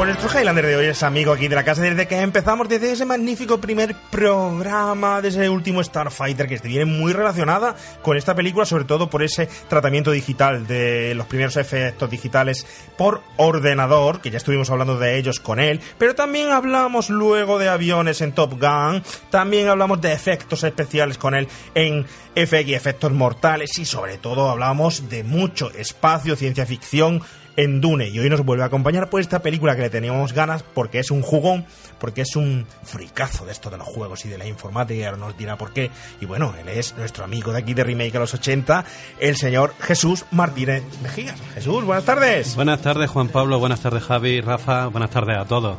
Nuestro 0.05 0.29
Highlander 0.29 0.67
de 0.67 0.75
hoy 0.75 0.85
es 0.85 1.01
amigo 1.01 1.31
aquí 1.33 1.47
de 1.47 1.55
la 1.55 1.63
casa 1.63 1.81
desde 1.81 2.07
que 2.07 2.19
empezamos, 2.19 2.69
desde 2.69 2.91
ese 2.91 3.05
magnífico 3.05 3.59
primer 3.59 3.95
programa, 4.11 5.19
de 5.19 5.29
ese 5.29 5.49
último 5.49 5.83
Starfighter, 5.83 6.47
que 6.47 6.59
viene 6.59 6.85
muy 6.85 7.11
relacionada 7.11 7.75
con 8.03 8.15
esta 8.15 8.35
película, 8.35 8.67
sobre 8.67 8.83
todo 8.83 9.09
por 9.09 9.23
ese 9.23 9.49
tratamiento 9.67 10.11
digital 10.11 10.67
de 10.67 11.15
los 11.15 11.25
primeros 11.25 11.57
efectos 11.57 12.07
digitales 12.11 12.67
por 12.99 13.23
ordenador, 13.37 14.21
que 14.21 14.29
ya 14.29 14.37
estuvimos 14.37 14.69
hablando 14.69 14.99
de 14.99 15.17
ellos 15.17 15.39
con 15.39 15.59
él, 15.59 15.81
pero 15.97 16.13
también 16.13 16.51
hablamos 16.51 17.09
luego 17.09 17.57
de 17.57 17.69
aviones 17.69 18.21
en 18.21 18.31
Top 18.31 18.59
Gun, 18.61 19.01
también 19.31 19.69
hablamos 19.69 20.01
de 20.01 20.13
efectos 20.13 20.63
especiales 20.63 21.17
con 21.17 21.33
él 21.33 21.47
en 21.73 22.05
FX, 22.35 22.73
efectos 22.73 23.11
mortales, 23.11 23.79
y 23.79 23.85
sobre 23.85 24.19
todo 24.19 24.51
hablamos 24.51 25.09
de 25.09 25.23
mucho 25.23 25.71
espacio, 25.71 26.35
ciencia 26.35 26.67
ficción, 26.67 27.23
en 27.57 27.81
Dune 27.81 28.09
y 28.09 28.19
hoy 28.19 28.29
nos 28.29 28.43
vuelve 28.43 28.63
a 28.63 28.67
acompañar 28.67 29.09
por 29.09 29.21
esta 29.21 29.39
película 29.39 29.75
que 29.75 29.81
le 29.81 29.89
teníamos 29.89 30.33
ganas 30.33 30.63
porque 30.63 30.99
es 30.99 31.11
un 31.11 31.21
jugón, 31.21 31.65
porque 31.99 32.21
es 32.21 32.35
un 32.35 32.65
fricazo 32.83 33.45
de 33.45 33.51
esto 33.51 33.69
de 33.69 33.77
los 33.77 33.87
juegos 33.87 34.25
y 34.25 34.29
de 34.29 34.37
la 34.37 34.45
informática 34.45 34.99
y 34.99 35.03
ahora 35.03 35.17
nos 35.17 35.37
dirá 35.37 35.57
por 35.57 35.73
qué. 35.73 35.91
Y 36.21 36.25
bueno, 36.25 36.53
él 36.59 36.69
es 36.69 36.95
nuestro 36.97 37.23
amigo 37.23 37.51
de 37.51 37.59
aquí 37.59 37.73
de 37.73 37.83
Remake 37.83 38.15
a 38.17 38.19
los 38.19 38.33
80, 38.33 38.85
el 39.19 39.35
señor 39.35 39.73
Jesús 39.79 40.25
Martínez 40.31 40.83
Mejías. 41.01 41.39
Jesús, 41.53 41.83
buenas 41.83 42.05
tardes. 42.05 42.55
Buenas 42.55 42.81
tardes 42.81 43.09
Juan 43.09 43.29
Pablo, 43.29 43.59
buenas 43.59 43.81
tardes 43.81 44.03
Javi, 44.03 44.41
Rafa, 44.41 44.87
buenas 44.87 45.09
tardes 45.09 45.37
a 45.37 45.45
todos. 45.45 45.77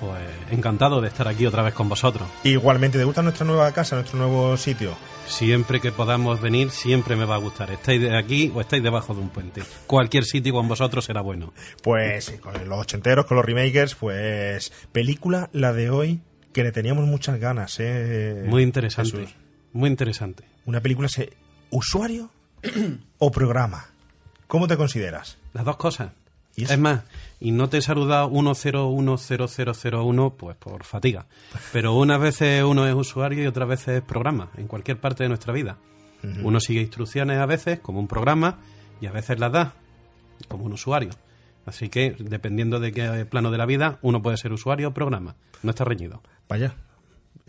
Pues 0.00 0.22
encantado 0.50 1.00
de 1.02 1.08
estar 1.08 1.28
aquí 1.28 1.44
otra 1.46 1.62
vez 1.62 1.74
con 1.74 1.88
vosotros. 1.88 2.26
Igualmente, 2.42 2.96
¿te 2.98 3.04
gusta 3.04 3.20
nuestra 3.22 3.44
nueva 3.46 3.70
casa, 3.72 3.96
nuestro 3.96 4.18
nuevo 4.18 4.56
sitio? 4.56 4.96
Siempre 5.26 5.78
que 5.80 5.92
podamos 5.92 6.40
venir, 6.40 6.70
siempre 6.70 7.16
me 7.16 7.24
va 7.26 7.34
a 7.34 7.38
gustar. 7.38 7.70
Estáis 7.70 8.00
de 8.00 8.16
aquí 8.16 8.50
o 8.54 8.60
estáis 8.60 8.82
debajo 8.82 9.14
de 9.14 9.20
un 9.20 9.28
puente. 9.28 9.62
Cualquier 9.86 10.24
sitio 10.24 10.54
con 10.54 10.66
vosotros 10.68 11.04
será 11.04 11.20
bueno. 11.20 11.52
Pues 11.82 12.30
con 12.40 12.54
los 12.68 12.78
ochenteros, 12.78 13.26
con 13.26 13.36
los 13.36 13.44
remakers, 13.44 13.94
pues 13.94 14.72
película 14.90 15.50
la 15.52 15.72
de 15.72 15.90
hoy 15.90 16.20
que 16.52 16.64
le 16.64 16.72
teníamos 16.72 17.06
muchas 17.06 17.38
ganas, 17.38 17.76
¿eh? 17.78 18.44
Muy 18.48 18.62
interesante. 18.62 19.10
Jesús. 19.18 19.34
Muy 19.72 19.88
interesante. 19.90 20.44
Una 20.66 20.80
película, 20.80 21.08
se- 21.08 21.32
¿usuario 21.70 22.30
o 23.18 23.30
programa? 23.30 23.86
¿Cómo 24.48 24.66
te 24.66 24.76
consideras? 24.76 25.38
Las 25.52 25.64
dos 25.64 25.76
cosas. 25.76 26.10
Es 26.56 26.78
más, 26.78 27.02
y 27.40 27.52
no 27.52 27.68
te 27.68 27.78
he 27.78 27.82
saludado 27.82 28.28
1010001 28.28 30.34
pues 30.36 30.56
por 30.56 30.84
fatiga. 30.84 31.26
Pero 31.72 31.94
unas 31.94 32.20
veces 32.20 32.62
uno 32.62 32.86
es 32.86 32.94
usuario 32.94 33.42
y 33.42 33.46
otras 33.46 33.68
veces 33.68 33.88
es 33.96 34.02
programa, 34.02 34.50
en 34.56 34.66
cualquier 34.66 34.98
parte 34.98 35.22
de 35.22 35.28
nuestra 35.28 35.52
vida. 35.52 35.78
Uno 36.42 36.60
sigue 36.60 36.82
instrucciones 36.82 37.38
a 37.38 37.46
veces 37.46 37.80
como 37.80 37.98
un 37.98 38.06
programa 38.06 38.58
y 39.00 39.06
a 39.06 39.12
veces 39.12 39.38
las 39.38 39.52
da 39.52 39.74
como 40.48 40.64
un 40.64 40.74
usuario. 40.74 41.10
Así 41.64 41.88
que, 41.88 42.14
dependiendo 42.18 42.78
de 42.78 42.92
qué 42.92 43.24
plano 43.24 43.50
de 43.50 43.58
la 43.58 43.64
vida, 43.64 43.98
uno 44.02 44.20
puede 44.20 44.36
ser 44.36 44.52
usuario 44.52 44.88
o 44.88 44.94
programa. 44.94 45.36
No 45.62 45.70
está 45.70 45.84
reñido. 45.84 46.22
Vaya. 46.48 46.74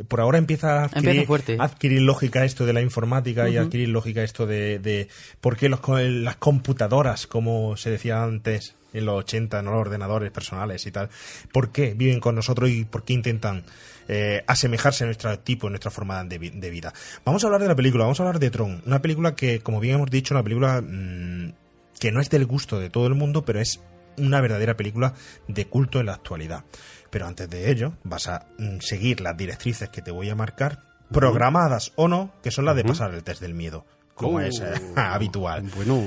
Por 0.08 0.22
ahora 0.22 0.38
empieza 0.38 0.82
a 0.82 0.84
adquirir, 0.86 1.10
Empieza 1.10 1.28
fuerte. 1.28 1.58
a 1.60 1.64
adquirir 1.66 2.02
lógica 2.02 2.46
esto 2.46 2.66
de 2.66 2.74
la 2.74 2.82
informática 2.82 3.50
y 3.50 3.58
adquirir 3.58 3.90
lógica 3.90 4.24
esto 4.24 4.48
de, 4.48 4.80
de 4.80 5.10
por 5.42 5.58
qué 5.58 5.68
los, 5.68 5.82
las 5.88 6.38
computadoras, 6.38 7.28
como 7.28 7.76
se 7.76 7.92
decía 7.92 8.24
antes 8.24 8.76
en 8.94 9.06
los 9.06 9.20
80, 9.20 9.62
no 9.62 9.72
los 9.72 9.82
ordenadores 9.82 10.32
personales 10.32 10.86
y 10.86 10.92
tal, 10.92 11.10
por 11.54 11.72
qué 11.72 11.94
viven 11.94 12.20
con 12.20 12.36
nosotros 12.36 12.70
y 12.70 12.86
por 12.86 13.04
qué 13.04 13.14
intentan 13.14 13.64
eh, 14.08 14.44
asemejarse 14.48 15.04
a 15.04 15.08
nuestro 15.08 15.40
tipo, 15.40 15.68
a 15.68 15.70
nuestra 15.70 15.92
forma 15.92 16.24
de, 16.24 16.38
vi- 16.38 16.50
de 16.50 16.70
vida. 16.70 16.94
Vamos 17.24 17.44
a 17.44 17.48
hablar 17.48 17.62
de 17.62 17.68
la 17.68 17.76
película, 17.76 18.04
vamos 18.04 18.20
a 18.20 18.24
hablar 18.24 18.40
de 18.40 18.50
Tron, 18.52 18.82
una 18.86 19.02
película 19.02 19.36
que, 19.36 19.60
como 19.62 19.80
bien 19.80 19.96
hemos 19.96 20.10
dicho, 20.10 20.34
una 20.34 20.44
película 20.44 20.82
mm, 20.82 21.54
que 22.00 22.12
no 22.12 22.20
es 22.20 22.30
del 22.30 22.46
gusto 22.46 22.80
de 22.80 22.90
todo 22.90 23.08
el 23.08 23.16
mundo, 23.16 23.46
pero 23.46 23.60
es 23.60 23.80
una 24.18 24.42
verdadera 24.42 24.76
película 24.76 25.14
de 25.48 25.66
culto 25.68 26.00
en 26.00 26.08
la 26.08 26.14
actualidad. 26.16 26.66
Pero 27.10 27.28
antes 27.28 27.50
de 27.50 27.72
ello, 27.72 27.94
vas 28.04 28.28
a 28.28 28.46
mm, 28.58 28.80
seguir 28.80 29.22
las 29.22 29.38
directrices 29.38 29.90
que 29.90 30.02
te 30.02 30.12
voy 30.12 30.30
a 30.30 30.36
marcar, 30.36 30.84
programadas 31.12 31.92
o 31.96 32.08
no, 32.08 32.32
que 32.44 32.52
son 32.52 32.66
las 32.66 32.76
de 32.76 32.84
pasar 32.84 33.14
el 33.14 33.24
test 33.24 33.42
del 33.42 33.54
miedo, 33.54 33.86
como 34.16 34.38
Uh, 34.38 34.40
es 34.42 34.60
eh, 34.62 34.74
habitual. 34.96 35.62
Bueno, 35.76 36.02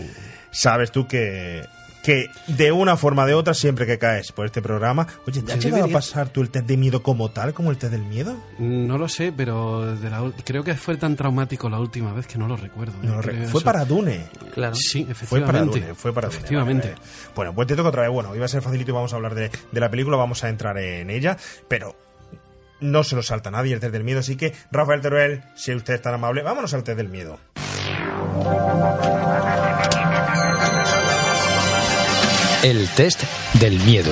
Sabes 0.50 0.90
tú 0.92 1.06
que, 1.08 1.62
que 2.04 2.30
de 2.48 2.70
una 2.70 2.96
forma 2.98 3.24
o 3.24 3.26
de 3.26 3.32
otra, 3.34 3.54
siempre 3.54 3.86
que 3.86 3.98
caes 3.98 4.30
por 4.30 4.44
este 4.46 4.60
programa, 4.62 5.06
oye, 5.26 5.40
¿te 5.42 5.54
has 5.54 5.58
llegado 5.64 5.86
a 5.86 5.88
pasar 5.88 6.28
tú 6.28 6.42
el 6.42 6.50
test 6.50 6.66
de 6.66 6.76
miedo 6.76 7.02
como 7.02 7.30
tal, 7.30 7.54
como 7.54 7.70
el 7.70 7.78
test 7.78 7.92
del 7.92 8.02
miedo? 8.04 8.36
no 8.58 8.98
lo 8.98 9.08
sé, 9.08 9.32
pero 9.36 9.96
de 9.96 10.10
la 10.10 10.20
ul- 10.20 10.34
creo 10.44 10.62
que 10.62 10.74
fue 10.74 10.96
tan 10.98 11.16
traumático 11.16 11.68
la 11.70 11.80
última 11.80 12.12
vez 12.12 12.26
que 12.26 12.36
no 12.38 12.46
lo 12.46 12.56
recuerdo. 12.56 12.92
No, 13.02 13.20
Creo 13.20 13.22
re- 13.22 13.42
eso- 13.44 13.52
fue 13.52 13.62
para 13.62 13.84
Dune. 13.86 14.26
Claro. 14.52 14.74
Sí, 14.76 15.04
Fue 15.04 15.40
para 15.40 15.58
efectivamente. 15.58 15.80
Dune, 15.80 15.94
fue 15.94 16.12
para 16.12 16.28
Dune, 16.28 16.36
Efectivamente. 16.38 16.88
vale, 16.88 17.00
vale. 17.00 17.32
Bueno, 17.34 17.54
pues 17.54 17.66
te 17.68 17.74
toca 17.76 17.88
otra 17.88 18.02
vez. 18.02 18.10
Bueno, 18.10 18.36
iba 18.36 18.44
a 18.44 18.48
ser 18.48 18.60
facilito 18.62 18.90
y 18.90 18.94
vamos 18.94 19.12
a 19.12 19.16
hablar 19.16 19.34
de, 19.34 19.50
de 19.72 19.80
la 19.80 19.90
película, 19.90 20.16
vamos 20.18 20.44
a 20.44 20.50
entrar 20.50 20.76
en 20.78 21.08
ella, 21.08 21.38
pero 21.68 21.96
no 22.80 23.02
se 23.02 23.16
lo 23.16 23.22
salta 23.22 23.50
nadie 23.50 23.72
el 23.72 23.80
test 23.80 23.94
del 23.94 24.04
miedo, 24.04 24.20
así 24.20 24.36
que 24.36 24.52
Rafael 24.70 25.00
Teruel, 25.00 25.42
si 25.56 25.74
usted 25.74 25.94
es 25.94 26.02
tan 26.02 26.12
amable, 26.12 26.42
vámonos 26.42 26.74
al 26.74 26.84
test 26.84 26.98
del 26.98 27.08
miedo. 27.08 27.38
El 32.64 32.88
test 32.88 33.22
del 33.60 33.78
miedo. 33.80 34.10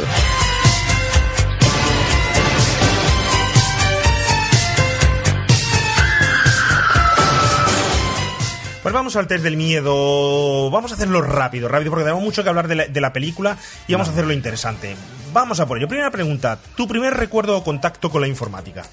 Pues 8.83 8.93
vamos 8.93 9.17
al 9.17 9.27
test 9.27 9.43
del 9.43 9.57
miedo. 9.57 10.69
Vamos 10.71 10.91
a 10.91 10.97
hacerlo 10.97 11.23
rápido, 11.23 11.67
rápido, 11.67 11.93
porque 11.93 12.05
tenemos 12.05 12.23
mucho 12.23 12.43
que 12.43 12.51
hablar 12.51 12.69
de 12.69 12.75
la, 12.75 12.87
de 12.89 13.01
la 13.01 13.15
película 13.15 13.57
y 13.89 13.95
vamos 13.95 14.09
a 14.09 14.11
hacerlo 14.11 14.35
interesante. 14.35 14.97
Vamos 15.33 15.59
a 15.59 15.67
por 15.67 15.79
ello. 15.79 15.89
Primera 15.89 16.11
pregunta: 16.11 16.59
¿tu 16.77 16.87
primer 16.87 17.15
recuerdo 17.15 17.57
o 17.57 17.65
contacto 17.65 18.11
con 18.11 18.21
la 18.21 18.29
informática? 18.29 18.85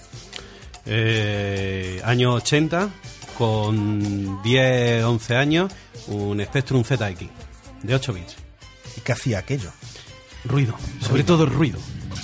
Eh, 0.86 2.02
año 2.06 2.36
80, 2.36 2.88
con 3.38 4.42
10, 4.42 5.04
11 5.04 5.36
años, 5.36 5.74
un 6.08 6.42
Spectrum 6.46 6.86
ZX 6.86 7.28
de 7.84 7.96
8 7.96 8.14
bits. 8.14 8.49
¿Y 9.00 9.02
qué 9.02 9.14
hacía 9.14 9.40
aquello? 9.40 9.72
Ruido, 10.44 10.76
sobre 11.00 11.24
todo 11.24 11.46
ruido. 11.46 11.80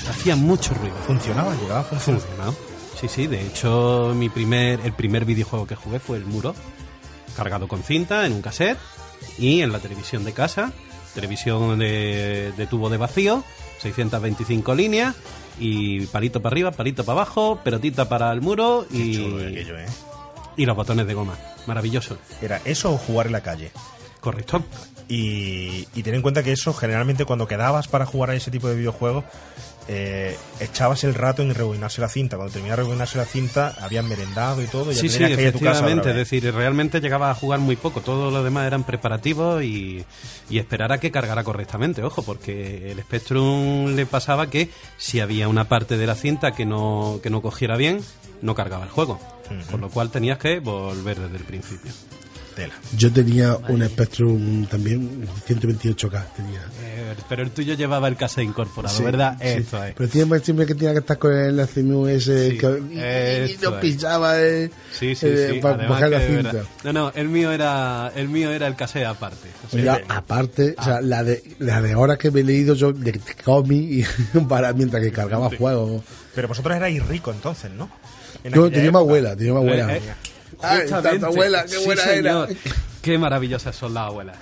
Hacía 0.09 0.35
mucho 0.35 0.73
ruido. 0.73 0.95
Funcionaba, 1.07 1.55
llegaba 1.55 1.79
a 1.79 1.83
funcionar. 1.83 2.21
Funcionaba. 2.21 2.53
Sí, 2.99 3.07
sí, 3.07 3.27
de 3.27 3.47
hecho 3.47 4.13
mi 4.13 4.27
primer, 4.27 4.81
el 4.81 4.91
primer 4.91 5.23
videojuego 5.23 5.65
que 5.65 5.75
jugué 5.75 5.99
fue 5.99 6.17
el 6.17 6.25
muro, 6.25 6.53
cargado 7.37 7.69
con 7.69 7.81
cinta 7.81 8.25
en 8.25 8.33
un 8.33 8.41
cassette 8.41 8.77
y 9.37 9.61
en 9.61 9.71
la 9.71 9.79
televisión 9.79 10.25
de 10.25 10.33
casa, 10.33 10.73
televisión 11.13 11.79
de, 11.79 12.51
de 12.57 12.67
tubo 12.67 12.89
de 12.89 12.97
vacío, 12.97 13.43
625 13.79 14.75
líneas 14.75 15.15
y 15.57 16.05
palito 16.07 16.41
para 16.41 16.53
arriba, 16.53 16.71
palito 16.71 17.05
para 17.05 17.21
abajo, 17.21 17.61
pelotita 17.63 18.09
para 18.09 18.33
el 18.33 18.41
muro 18.41 18.85
y, 18.91 19.15
chulo 19.15 19.39
era 19.39 19.49
aquello, 19.49 19.79
¿eh? 19.79 19.85
y 20.57 20.65
los 20.65 20.75
botones 20.75 21.07
de 21.07 21.13
goma. 21.13 21.37
Maravilloso. 21.67 22.17
Era 22.41 22.59
eso 22.65 22.93
o 22.93 22.97
jugar 22.97 23.27
en 23.27 23.31
la 23.31 23.41
calle. 23.41 23.71
Correcto. 24.19 24.63
Y, 25.07 25.87
y 25.93 26.03
ten 26.03 26.15
en 26.15 26.21
cuenta 26.21 26.43
que 26.43 26.51
eso, 26.51 26.73
generalmente, 26.73 27.25
cuando 27.25 27.47
quedabas 27.47 27.87
para 27.87 28.05
jugar 28.05 28.31
a 28.31 28.35
ese 28.35 28.51
tipo 28.51 28.67
de 28.67 28.75
videojuegos, 28.75 29.23
eh, 29.87 30.35
echabas 30.59 31.03
el 31.03 31.13
rato 31.13 31.43
en 31.43 31.53
rebobinarse 31.53 32.01
la 32.01 32.09
cinta. 32.09 32.37
Cuando 32.37 32.53
terminaba 32.53 32.77
de 32.77 32.83
rebobinarse 32.83 33.17
la 33.19 33.25
cinta, 33.25 33.75
habían 33.81 34.07
merendado 34.09 34.63
y 34.63 34.65
todo. 34.65 34.91
Y 34.91 34.95
Sí, 34.95 35.09
sí, 35.09 35.19
que 35.19 35.27
tu 35.27 35.35
casa 35.35 35.47
efectivamente. 35.49 36.09
Es 36.09 36.15
decir, 36.15 36.51
realmente 36.53 36.99
llegaba 36.99 37.29
a 37.29 37.35
jugar 37.35 37.59
muy 37.59 37.75
poco. 37.75 38.01
Todo 38.01 38.31
lo 38.31 38.43
demás 38.43 38.65
eran 38.65 38.83
preparativos 38.83 39.61
y, 39.63 40.03
y 40.49 40.57
esperar 40.57 40.91
a 40.91 40.99
que 40.99 41.11
cargara 41.11 41.43
correctamente. 41.43 42.01
Ojo, 42.03 42.23
porque 42.23 42.91
el 42.91 42.99
Spectrum 43.01 43.95
le 43.95 44.07
pasaba 44.07 44.49
que 44.49 44.69
si 44.97 45.19
había 45.19 45.47
una 45.47 45.69
parte 45.69 45.97
de 45.97 46.07
la 46.07 46.15
cinta 46.15 46.53
que 46.53 46.65
no, 46.65 47.19
que 47.21 47.29
no 47.29 47.43
cogiera 47.43 47.77
bien, 47.77 48.01
no 48.41 48.55
cargaba 48.55 48.85
el 48.85 48.89
juego. 48.89 49.19
Con 49.69 49.81
lo 49.81 49.89
cual 49.89 50.09
tenías 50.09 50.39
que 50.39 50.57
volver 50.57 51.19
desde 51.19 51.37
el 51.37 51.43
principio. 51.43 51.91
Tela. 52.55 52.73
Yo 52.97 53.11
tenía 53.11 53.57
un 53.67 53.83
Spectrum 53.85 54.65
también, 54.65 55.27
128K 55.47 56.23
tenía. 56.35 56.61
Eh, 56.83 57.13
pero 57.29 57.43
el 57.43 57.51
tuyo 57.51 57.73
llevaba 57.75 58.07
el 58.07 58.15
cassette 58.15 58.45
incorporado, 58.45 58.95
Sí, 58.95 59.03
¿verdad? 59.03 59.37
sí. 59.41 59.47
Esto 59.47 59.83
es. 59.83 59.93
Pero 59.95 60.09
siempre, 60.09 60.39
siempre 60.39 60.65
que 60.65 60.73
tenía 60.75 60.93
que 60.93 60.99
estar 60.99 61.17
con 61.17 61.33
el 61.33 61.67
CMU 61.67 62.07
ese 62.07 62.51
Sí, 62.51 62.57
que, 62.57 63.47
y- 63.51 63.81
pinchaba 63.81 64.41
eh, 64.41 64.69
Sí, 64.97 65.15
sí, 65.15 65.27
eh, 65.27 65.49
sí. 65.53 65.59
para 65.59 65.75
Además 65.75 65.89
bajar 65.89 66.09
la 66.09 66.19
cinta. 66.21 66.51
verdad. 66.53 66.63
No, 66.85 66.93
no, 66.93 67.11
el 67.15 67.27
mío 67.29 67.51
era 67.51 68.11
el 68.15 68.29
mío 68.29 68.51
era 68.51 68.67
el 68.67 68.75
cassette 68.75 69.05
aparte. 69.05 69.49
O 69.67 69.69
sea, 69.77 70.01
aparte, 70.07 70.75
o 70.77 70.83
sea, 70.83 71.01
la 71.01 71.23
de, 71.23 71.43
la 71.59 71.81
de 71.81 71.95
horas 71.95 72.17
que 72.17 72.31
me 72.31 72.39
he 72.39 72.43
leído 72.43 72.73
yo 72.75 72.93
de 72.93 73.19
cómic 73.43 73.81
y 74.35 74.39
para 74.47 74.71
mientras 74.73 75.03
que 75.03 75.11
cargaba 75.11 75.49
juegos. 75.57 76.03
Pero 76.33 76.47
vosotros 76.47 76.75
erais 76.75 77.05
ricos 77.07 77.35
entonces, 77.35 77.71
¿no? 77.71 77.89
En 78.43 78.53
Yo 78.53 78.69
tenía 78.71 78.91
mi 78.91 78.97
abuela, 78.97 79.35
tenía 79.35 79.53
mi 79.53 79.59
abuela. 79.59 79.95
Eh, 79.95 80.01
eh, 80.05 80.13
Ay, 80.61 80.79
justamente. 80.81 81.09
tanta 81.09 81.27
abuela, 81.27 81.63
qué 81.65 81.77
Sí, 81.77 81.85
buena 81.85 82.03
era. 82.03 82.45
señor. 82.47 82.49
Qué 83.01 83.17
maravillosas 83.17 83.75
son 83.75 83.93
las 83.93 84.05
abuelas. 84.07 84.35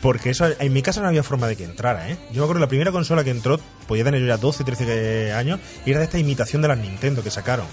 Porque 0.00 0.30
eso, 0.30 0.46
en 0.58 0.72
mi 0.72 0.82
casa 0.82 1.00
no 1.00 1.08
había 1.08 1.22
forma 1.22 1.46
de 1.46 1.56
que 1.56 1.64
entrara, 1.64 2.08
¿eh? 2.10 2.16
Yo 2.32 2.40
me 2.40 2.44
acuerdo 2.44 2.60
la 2.60 2.68
primera 2.68 2.90
consola 2.92 3.24
que 3.24 3.30
entró, 3.30 3.60
podía 3.86 4.04
tener 4.04 4.20
yo 4.20 4.26
ya 4.26 4.36
12, 4.38 4.64
13 4.64 5.32
años, 5.32 5.60
y 5.84 5.90
era 5.90 5.98
de 6.00 6.06
esta 6.06 6.18
imitación 6.18 6.62
de 6.62 6.68
las 6.68 6.78
Nintendo 6.78 7.22
que 7.22 7.30
sacaron. 7.30 7.66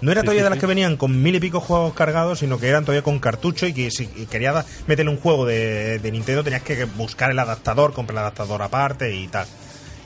No 0.00 0.12
era 0.12 0.20
Sí, 0.20 0.26
todavía 0.26 0.42
sí, 0.42 0.44
de 0.44 0.50
las 0.50 0.56
sí. 0.58 0.60
que 0.60 0.66
venían 0.66 0.96
con 0.96 1.20
mil 1.20 1.34
y 1.34 1.40
pico 1.40 1.58
juegos 1.60 1.92
cargados, 1.94 2.38
sino 2.38 2.58
que 2.60 2.68
eran 2.68 2.84
todavía 2.84 3.02
con 3.02 3.18
cartucho 3.18 3.66
y 3.66 3.72
que 3.72 3.90
si 3.90 4.06
querías 4.06 4.64
meterle 4.86 5.10
un 5.10 5.18
juego 5.18 5.44
de, 5.44 5.98
de 5.98 6.12
Nintendo 6.12 6.44
tenías 6.44 6.62
que 6.62 6.84
buscar 6.84 7.32
el 7.32 7.38
adaptador, 7.40 7.92
comprar 7.92 8.14
el 8.14 8.18
adaptador 8.20 8.62
aparte 8.62 9.12
y 9.16 9.26
tal. 9.26 9.48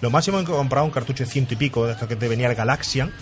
Lo 0.01 0.09
máximo 0.11 0.39
en 0.41 0.47
que 0.47 0.53
compraba 0.53 0.85
un 0.87 0.91
cartucho 0.91 1.25
de 1.25 1.31
ciento 1.31 1.53
y 1.53 1.59
pico, 1.59 1.87
de 1.87 1.93
estos 1.93 2.09
que 2.09 2.17
te 2.17 2.27
venía 2.29 2.49
el 2.49 2.55
Galaxian, 2.55 3.13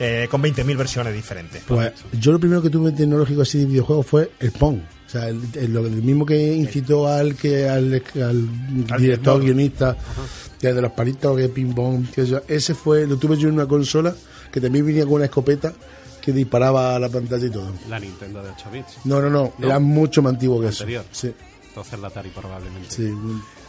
eh, 0.00 0.26
con 0.30 0.42
20.000 0.42 0.76
versiones 0.76 1.14
diferentes. 1.14 1.62
Pues 1.68 1.92
yo 2.18 2.32
lo 2.32 2.40
primero 2.40 2.60
que 2.62 2.70
tuve 2.70 2.90
tecnológico 2.92 3.42
así 3.42 3.58
de 3.58 3.66
videojuegos 3.66 4.06
fue 4.06 4.30
el 4.40 4.50
Pong. 4.50 4.78
O 5.06 5.10
sea, 5.10 5.28
el, 5.28 5.40
el- 5.54 5.72
lo- 5.72 5.86
el 5.86 6.02
mismo 6.02 6.24
que 6.26 6.36
incitó 6.54 7.06
al 7.08 7.34
que 7.36 7.68
al, 7.68 7.92
al 7.94 8.48
director, 8.72 8.98
director. 9.00 9.42
guionista, 9.42 9.96
de 10.60 10.80
los 10.80 10.92
palitos 10.92 11.36
que 11.36 11.48
ping 11.48 11.72
pong, 11.74 12.04
ese 12.48 12.74
fue, 12.74 13.06
lo 13.06 13.16
tuve 13.16 13.36
yo 13.36 13.48
en 13.48 13.54
una 13.54 13.66
consola 13.66 14.14
que 14.52 14.60
también 14.60 14.84
venía 14.86 15.04
con 15.04 15.14
una 15.14 15.24
escopeta 15.24 15.72
que 16.20 16.32
disparaba 16.32 16.94
a 16.96 16.98
la 17.00 17.08
pantalla 17.08 17.46
y 17.46 17.50
todo. 17.50 17.72
La 17.88 17.98
Nintendo 17.98 18.42
de 18.42 18.50
8 18.50 18.68
bits. 18.72 18.98
No, 19.04 19.20
no, 19.22 19.30
no, 19.30 19.52
¿No? 19.58 19.66
era 19.66 19.78
mucho 19.80 20.22
más 20.22 20.34
antiguo 20.34 20.60
que 20.60 20.68
eso. 20.68 20.84
Sí, 21.12 21.32
Entonces 21.70 21.98
la 22.00 22.08
Atari 22.08 22.30
probablemente. 22.30 22.90
sí. 22.90 23.14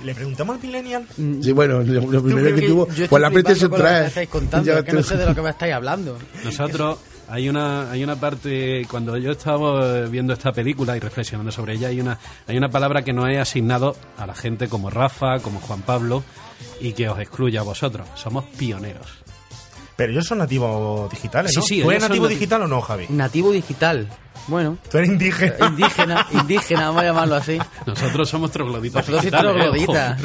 Le 0.03 0.15
preguntamos 0.15 0.55
al 0.55 0.61
Millennial. 0.61 1.05
Sí, 1.15 1.51
bueno, 1.51 1.81
lo, 1.83 2.01
lo 2.11 2.23
primero 2.23 2.47
creo 2.47 2.55
que 2.55 2.67
tuvo 2.67 2.85
fue 2.87 3.19
la 3.19 3.29
flipando 3.29 3.31
PlayStation 3.31 3.69
con 3.69 3.79
lo 3.79 3.85
que 3.85 3.91
me 3.91 3.97
3. 3.99 4.07
estáis 4.07 4.29
contando, 4.29 4.83
que 4.83 4.93
no 4.93 5.03
sé 5.03 5.17
de 5.17 5.25
lo 5.27 5.35
que 5.35 5.41
me 5.41 5.49
estáis 5.51 5.73
hablando. 5.73 6.17
Nosotros 6.43 6.97
hay 7.29 7.47
una 7.47 7.91
hay 7.91 8.03
una 8.03 8.15
parte 8.19 8.85
cuando 8.89 9.15
yo 9.17 9.31
estaba 9.31 10.01
viendo 10.07 10.33
esta 10.33 10.51
película 10.51 10.97
y 10.97 10.99
reflexionando 10.99 11.51
sobre 11.51 11.75
ella 11.75 11.87
hay 11.89 12.01
una 12.01 12.17
hay 12.47 12.57
una 12.57 12.69
palabra 12.69 13.03
que 13.03 13.13
no 13.13 13.27
he 13.27 13.39
asignado 13.39 13.95
a 14.17 14.25
la 14.25 14.33
gente 14.33 14.67
como 14.67 14.89
Rafa, 14.89 15.39
como 15.39 15.59
Juan 15.61 15.81
Pablo 15.83 16.23
y 16.79 16.93
que 16.93 17.07
os 17.07 17.19
excluye 17.19 17.57
a 17.59 17.63
vosotros. 17.63 18.07
Somos 18.15 18.45
pioneros. 18.57 19.07
Pero 19.95 20.12
ellos 20.13 20.25
son 20.25 20.39
nativos 20.39 21.10
digitales, 21.12 21.51
Sí, 21.51 21.58
¿no? 21.60 21.63
sí, 21.65 21.82
¿Tú 21.82 21.91
eres 21.91 22.04
nativo 22.04 22.25
nati- 22.25 22.30
digital 22.30 22.62
o 22.63 22.67
no, 22.67 22.82
Javi? 22.82 23.06
Nativo 23.10 23.51
digital. 23.51 24.08
Bueno, 24.47 24.77
Tú 24.89 24.97
eres 24.97 25.10
indígena. 25.12 25.54
indígena, 25.67 26.27
indígena, 26.32 26.88
vamos 26.88 27.04
a 27.04 27.06
llamarlo 27.06 27.36
así. 27.36 27.60
Nosotros 27.86 28.27
somos 28.27 28.49
trogloditas. 28.51 29.08
¿eh? 29.08 29.21
trogloditas. 29.30 30.19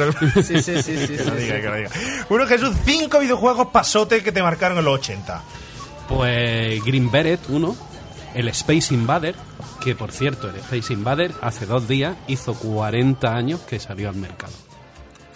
Sí, 0.47 0.63
sí, 0.63 0.83
sí, 0.83 0.83
sí. 0.83 1.07
Que 1.09 1.19
sí, 1.19 1.25
lo 1.29 1.35
diga, 1.37 1.57
sí. 1.57 1.61
que 1.63 1.69
lo 1.69 1.77
diga. 1.77 1.91
Bueno, 2.31 2.47
Jesús, 2.47 2.75
cinco 2.85 3.19
videojuegos 3.19 3.67
pasote 3.69 4.23
que 4.23 4.33
te 4.33 4.43
marcaron 4.43 4.79
en 4.79 4.85
los 4.87 4.95
80. 5.01 5.43
Pues 6.09 6.83
Green 6.85 7.11
Beret 7.11 7.41
1, 7.49 7.77
el 8.35 8.49
Space 8.49 8.95
Invader, 8.95 9.35
que 9.81 9.95
por 9.95 10.13
cierto, 10.13 10.49
el 10.49 10.57
Space 10.57 10.93
Invader 10.93 11.33
hace 11.43 11.67
dos 11.67 11.87
días 11.89 12.17
hizo 12.29 12.55
40 12.55 13.35
años 13.35 13.61
que 13.61 13.79
salió 13.81 14.09
al 14.09 14.15
mercado. 14.17 14.53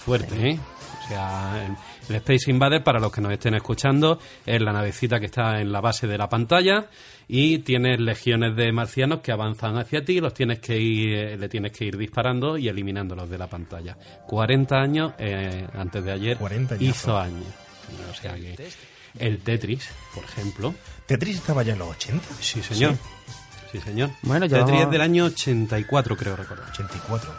Fuerte, 0.05 0.51
¿eh? 0.53 0.61
O 1.05 1.09
sea, 1.09 1.77
el, 2.11 2.17
Space 2.17 2.51
Invader, 2.51 2.83
para 2.85 3.01
los 3.01 3.11
que 3.13 3.21
nos 3.21 3.33
estén 3.33 3.55
escuchando, 3.55 4.19
es 4.45 4.61
la 4.61 4.73
navecita 4.73 5.19
que 5.19 5.27
está 5.27 5.61
en 5.61 5.73
la 5.73 5.81
base 5.81 6.07
de 6.07 6.19
la 6.19 6.29
pantalla 6.29 6.87
y 7.29 7.59
tienes 7.61 8.01
legiones 8.01 8.57
de 8.57 8.73
marcianos 8.73 9.21
que 9.21 9.33
avanzan 9.33 9.77
hacia 9.79 10.05
ti 10.05 10.19
y 10.19 10.21
los 10.21 10.35
tienes 10.35 10.59
que 10.59 10.77
ir, 10.79 11.15
eh, 11.15 11.37
le 11.37 11.49
tienes 11.49 11.73
que 11.73 11.85
ir 11.85 11.97
disparando 11.97 12.59
y 12.59 12.69
eliminándolos 12.69 13.31
de 13.31 13.39
la 13.39 13.47
pantalla. 13.47 13.97
40 14.27 14.77
años, 14.77 15.13
eh, 15.19 15.67
antes 15.75 16.05
de 16.05 16.13
ayer, 16.13 16.37
40 16.37 16.75
añazos. 16.75 16.97
hizo 16.97 17.19
años. 17.19 17.47
O 18.11 18.15
sea 18.15 18.35
que 18.35 18.57
el 19.19 19.39
Tetris, 19.39 19.89
por 20.15 20.25
ejemplo, 20.25 20.75
¿Tetris 21.07 21.37
estaba 21.37 21.63
ya 21.63 21.73
en 21.73 21.81
los 21.81 21.89
80? 21.89 22.25
Sí, 22.41 22.63
señor. 22.63 22.97
Sí, 23.73 23.79
señor. 23.81 24.11
Bueno, 24.23 24.47
ya 24.47 24.59
Tetris 24.59 24.73
vamos- 24.75 24.85
es 24.87 24.91
del 24.91 25.01
año 25.01 25.25
84, 25.27 26.17
creo 26.17 26.37
recordar. 26.37 26.69
84. 26.71 27.33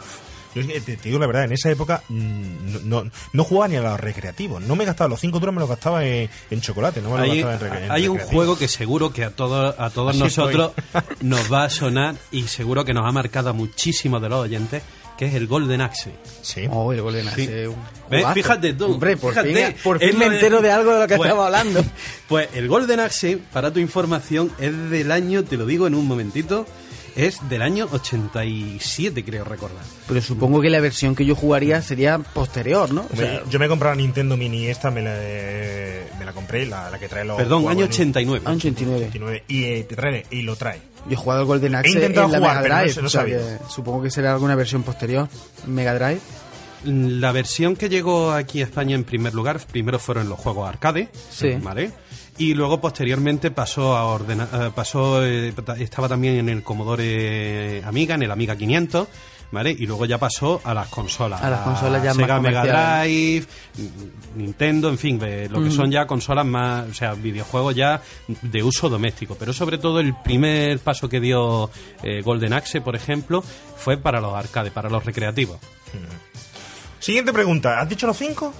Yo 0.54 0.60
es 0.62 0.66
que 0.66 0.80
te, 0.80 0.96
te 0.96 1.08
digo 1.08 1.18
la 1.18 1.26
verdad, 1.26 1.44
en 1.44 1.52
esa 1.52 1.70
época 1.70 2.02
mm, 2.08 2.72
no, 2.72 3.02
no, 3.02 3.10
no 3.32 3.44
jugaba 3.44 3.68
ni 3.68 3.76
a 3.76 3.80
los 3.82 3.98
recreativos. 4.00 4.62
No 4.62 4.76
me 4.76 4.84
gastaba 4.84 5.08
los 5.08 5.20
5 5.20 5.38
duros, 5.40 5.54
me 5.54 5.60
los 5.60 5.68
gastaba 5.68 6.04
en, 6.04 6.28
en 6.50 6.60
chocolate. 6.60 7.00
No 7.00 7.10
me 7.10 7.18
los 7.18 7.30
Hay, 7.30 7.42
gastaba 7.42 7.76
en, 7.78 7.84
en 7.84 7.90
hay 7.90 8.08
un 8.08 8.18
juego 8.18 8.56
que 8.58 8.68
seguro 8.68 9.12
que 9.12 9.24
a 9.24 9.30
todos, 9.30 9.74
a 9.78 9.90
todos 9.90 10.10
Así 10.10 10.18
nosotros 10.20 10.72
nos 11.20 11.52
va 11.52 11.64
a 11.64 11.70
sonar 11.70 12.14
y 12.30 12.42
seguro 12.44 12.84
que 12.84 12.92
nos 12.94 13.06
ha 13.08 13.12
marcado 13.12 13.50
a 13.50 13.52
muchísimos 13.52 14.20
de 14.22 14.28
los 14.28 14.40
oyentes, 14.40 14.82
que 15.16 15.26
es 15.26 15.34
el 15.34 15.46
Golden 15.46 15.80
Axe. 15.82 16.12
Sí. 16.42 16.66
Oh, 16.70 16.92
el 16.92 17.00
Golden 17.02 17.28
Axe. 17.28 17.68
Fíjate 18.34 18.74
tú. 18.74 18.92
Hombre, 18.92 19.16
por 19.16 19.32
fíjate, 19.32 19.66
fin, 19.66 19.76
por 19.82 20.02
es 20.02 20.10
fin 20.10 20.18
me 20.18 20.26
entero 20.26 20.60
de 20.60 20.70
algo 20.70 20.94
de 20.94 21.00
lo 21.00 21.06
que 21.06 21.16
Pues- 21.16 21.28
estamos 21.28 21.46
hablando. 21.46 21.84
Pues 22.28 22.48
el 22.54 22.66
Golden 22.66 23.00
Axe, 23.00 23.38
para 23.52 23.70
tu 23.72 23.78
información, 23.78 24.50
es 24.58 24.90
del 24.90 25.12
año, 25.12 25.44
te 25.44 25.56
lo 25.58 25.66
digo 25.66 25.86
en 25.86 25.94
un 25.94 26.06
momentito, 26.08 26.66
es 27.16 27.38
del 27.48 27.62
año 27.62 27.88
87, 27.92 29.24
creo 29.24 29.44
recordar. 29.44 29.84
Pero 30.08 30.20
supongo 30.20 30.60
que 30.60 30.70
la 30.70 30.80
versión 30.80 31.14
que 31.14 31.24
yo 31.24 31.34
jugaría 31.34 31.82
sería 31.82 32.18
posterior, 32.18 32.92
¿no? 32.92 33.02
O 33.02 33.04
Hombre, 33.04 33.26
sea, 33.26 33.42
yo 33.50 33.58
me 33.58 33.66
he 33.66 33.68
comprado 33.68 33.94
la 33.94 34.02
Nintendo 34.02 34.36
Mini 34.36 34.66
esta, 34.66 34.90
me 34.90 35.02
la, 35.02 35.14
me 36.18 36.24
la 36.24 36.32
compré, 36.32 36.66
la, 36.66 36.90
la 36.90 36.98
que 36.98 37.08
trae 37.08 37.24
los. 37.24 37.36
Perdón, 37.36 37.68
año 37.68 37.84
en- 37.84 37.90
89. 37.90 38.44
año 38.46 38.56
89. 38.56 39.06
89, 39.08 39.44
y, 39.48 39.64
eh, 39.64 39.86
y 40.30 40.42
lo 40.42 40.56
trae. 40.56 40.80
Yo 41.06 41.12
he 41.12 41.16
jugado 41.16 41.40
al 41.40 41.46
Golden 41.46 41.74
He 41.74 41.78
Axe 41.78 41.90
intentado 41.90 42.26
en 42.26 42.32
la 42.32 42.38
jugar, 42.38 42.56
Mega 42.56 42.62
pero 42.62 42.74
no 42.76 42.80
Drive. 42.82 43.00
no 43.02 43.06
o 43.06 43.10
sea 43.10 43.20
sabía. 43.20 43.36
que 43.38 43.58
supongo 43.68 44.02
que 44.02 44.10
será 44.10 44.32
alguna 44.32 44.54
versión 44.54 44.82
posterior. 44.82 45.28
Mega 45.66 45.94
Drive. 45.94 46.20
La 46.84 47.30
versión 47.30 47.76
que 47.76 47.88
llegó 47.88 48.32
aquí 48.32 48.60
a 48.60 48.64
España 48.64 48.96
en 48.96 49.04
primer 49.04 49.34
lugar, 49.34 49.60
primero 49.70 50.00
fueron 50.00 50.28
los 50.28 50.38
juegos 50.38 50.68
arcade, 50.68 51.08
Sí. 51.30 51.54
¿vale? 51.62 51.92
Y 52.42 52.54
luego 52.54 52.80
posteriormente 52.80 53.50
pasó 53.52 53.94
a 53.96 54.04
ordena- 54.06 54.48
eh, 54.52 54.70
pasó 54.74 55.24
eh, 55.24 55.52
ta- 55.64 55.76
estaba 55.76 56.08
también 56.08 56.36
en 56.38 56.48
el 56.48 56.62
Commodore 56.62 57.82
Amiga, 57.84 58.14
en 58.16 58.22
el 58.24 58.30
Amiga 58.32 58.56
500, 58.56 59.06
¿vale? 59.52 59.70
Y 59.70 59.86
luego 59.86 60.06
ya 60.06 60.18
pasó 60.18 60.60
a 60.64 60.74
las 60.74 60.88
consolas, 60.88 61.40
A 61.42 61.50
las 61.50 61.60
consolas 61.60 62.02
ya 62.02 62.08
más 62.08 62.16
Sega 62.16 62.40
Mega 62.40 62.60
comerciales. 62.62 63.46
Drive, 63.46 63.46
Nintendo, 64.34 64.88
en 64.88 64.98
fin, 64.98 65.20
lo 65.50 65.62
que 65.62 65.70
son 65.70 65.90
ya 65.90 66.06
consolas 66.06 66.44
más, 66.46 66.88
o 66.90 66.94
sea, 66.94 67.14
videojuegos 67.14 67.74
ya 67.76 68.00
de 68.42 68.62
uso 68.62 68.88
doméstico, 68.88 69.36
pero 69.38 69.52
sobre 69.52 69.78
todo 69.78 70.00
el 70.00 70.14
primer 70.24 70.78
paso 70.80 71.08
que 71.08 71.20
dio 71.20 71.70
eh, 72.02 72.22
Golden 72.22 72.54
Axe, 72.54 72.80
por 72.80 72.96
ejemplo, 72.96 73.42
fue 73.76 73.98
para 73.98 74.20
los 74.20 74.34
arcades, 74.34 74.72
para 74.72 74.90
los 74.90 75.04
recreativos. 75.04 75.58
Siguiente 76.98 77.32
pregunta. 77.32 77.80
¿Has 77.80 77.88
dicho 77.88 78.06
los 78.06 78.16
cinco? 78.16 78.52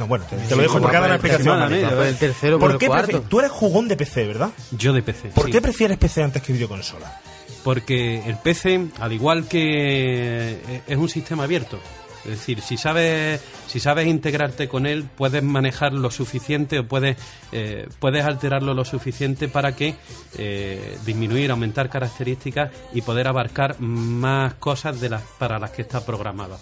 No, 0.00 0.06
bueno, 0.06 0.24
te, 0.24 0.34
te 0.36 0.56
lo 0.56 0.62
dejo 0.62 0.78
Sí, 0.78 0.80
porque 0.80 0.96
ha 0.96 1.00
dado 1.00 1.12
una 1.12 1.16
explicación. 1.16 1.90
por 1.94 2.06
el 2.06 2.16
tercero, 2.16 2.58
por 2.58 2.68
¿Por 2.68 2.70
el 2.72 2.78
qué 2.78 2.86
cuarto. 2.86 3.20
Tú 3.20 3.38
eres 3.38 3.50
jugón 3.52 3.86
de 3.86 3.96
PC, 3.98 4.26
¿verdad? 4.26 4.48
Yo 4.70 4.94
de 4.94 5.02
PC. 5.02 5.28
¿Por 5.28 5.44
sí. 5.44 5.52
qué 5.52 5.60
prefieres 5.60 5.98
PC 5.98 6.22
antes 6.22 6.42
que 6.42 6.54
videoconsola? 6.54 7.20
Porque 7.62 8.22
el 8.26 8.36
PC, 8.38 8.88
al 8.98 9.12
igual 9.12 9.46
que 9.46 10.52
eh, 10.52 10.82
es 10.86 10.96
un 10.96 11.10
sistema 11.10 11.44
abierto, 11.44 11.78
Es 12.24 12.30
decir, 12.30 12.62
si 12.62 12.78
sabes, 12.78 13.42
si 13.66 13.78
sabes 13.78 14.06
integrarte 14.06 14.68
con 14.68 14.86
él, 14.86 15.04
puedes 15.04 15.42
manejar 15.42 15.92
lo 15.92 16.10
suficiente 16.10 16.78
o 16.78 16.88
puedes, 16.88 17.18
eh, 17.52 17.86
puedes 17.98 18.24
alterarlo 18.24 18.72
lo 18.72 18.86
suficiente 18.86 19.48
para 19.48 19.76
que 19.76 19.96
eh, 20.38 20.96
disminuir, 21.04 21.50
aumentar 21.50 21.90
características 21.90 22.70
y 22.94 23.02
poder 23.02 23.28
abarcar 23.28 23.78
más 23.80 24.54
cosas 24.54 24.98
de 24.98 25.10
las 25.10 25.22
para 25.38 25.58
las 25.58 25.72
que 25.72 25.82
está 25.82 26.04
programado 26.06 26.54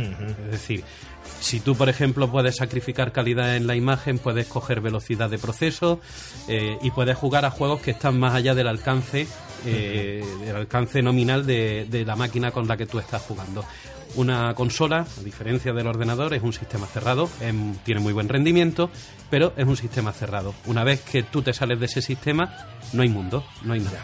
Es 0.00 0.50
decir, 0.50 0.84
si 1.40 1.60
tú, 1.60 1.76
por 1.76 1.88
ejemplo, 1.88 2.30
puedes 2.30 2.56
sacrificar 2.56 3.12
calidad 3.12 3.56
en 3.56 3.66
la 3.66 3.76
imagen, 3.76 4.18
puedes 4.18 4.46
coger 4.46 4.80
velocidad 4.80 5.30
de 5.30 5.38
proceso 5.38 6.00
eh, 6.48 6.78
y 6.82 6.90
puedes 6.90 7.16
jugar 7.16 7.44
a 7.44 7.50
juegos 7.50 7.80
que 7.80 7.92
están 7.92 8.18
más 8.18 8.34
allá 8.34 8.54
del 8.54 8.68
alcance, 8.68 9.26
eh, 9.66 10.24
del 10.40 10.56
alcance 10.56 11.02
nominal 11.02 11.46
de, 11.46 11.86
de 11.88 12.04
la 12.04 12.16
máquina 12.16 12.50
con 12.50 12.66
la 12.66 12.76
que 12.76 12.86
tú 12.86 12.98
estás 12.98 13.22
jugando. 13.22 13.64
Una 14.16 14.54
consola, 14.54 15.06
a 15.18 15.22
diferencia 15.22 15.72
del 15.72 15.86
ordenador, 15.86 16.32
es 16.32 16.42
un 16.42 16.54
sistema 16.54 16.86
cerrado, 16.86 17.28
tiene 17.84 18.00
muy 18.00 18.14
buen 18.14 18.28
rendimiento, 18.28 18.90
pero 19.30 19.52
es 19.56 19.66
un 19.66 19.76
sistema 19.76 20.12
cerrado. 20.12 20.54
Una 20.66 20.82
vez 20.82 21.02
que 21.02 21.22
tú 21.22 21.42
te 21.42 21.52
sales 21.52 21.78
de 21.78 21.86
ese 21.86 22.00
sistema, 22.00 22.68
no 22.94 23.02
hay 23.02 23.10
mundo, 23.10 23.44
no 23.64 23.74
hay 23.74 23.80
nada. 23.80 24.00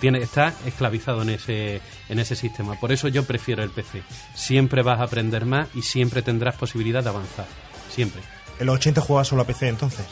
Tiene, 0.00 0.18
está 0.18 0.52
esclavizado 0.66 1.22
en 1.22 1.30
ese, 1.30 1.80
en 2.08 2.18
ese 2.18 2.34
sistema. 2.36 2.78
Por 2.78 2.92
eso 2.92 3.08
yo 3.08 3.24
prefiero 3.24 3.62
el 3.62 3.70
PC. 3.70 4.02
Siempre 4.34 4.82
vas 4.82 5.00
a 5.00 5.04
aprender 5.04 5.46
más 5.46 5.68
y 5.74 5.82
siempre 5.82 6.20
tendrás 6.22 6.56
posibilidad 6.56 7.02
de 7.02 7.08
avanzar. 7.10 7.46
Siempre. 7.90 8.20
¿En 8.58 8.66
los 8.66 8.76
80 8.76 9.00
jugabas 9.00 9.28
solo 9.28 9.42
a 9.42 9.46
PC 9.46 9.68
entonces? 9.68 10.04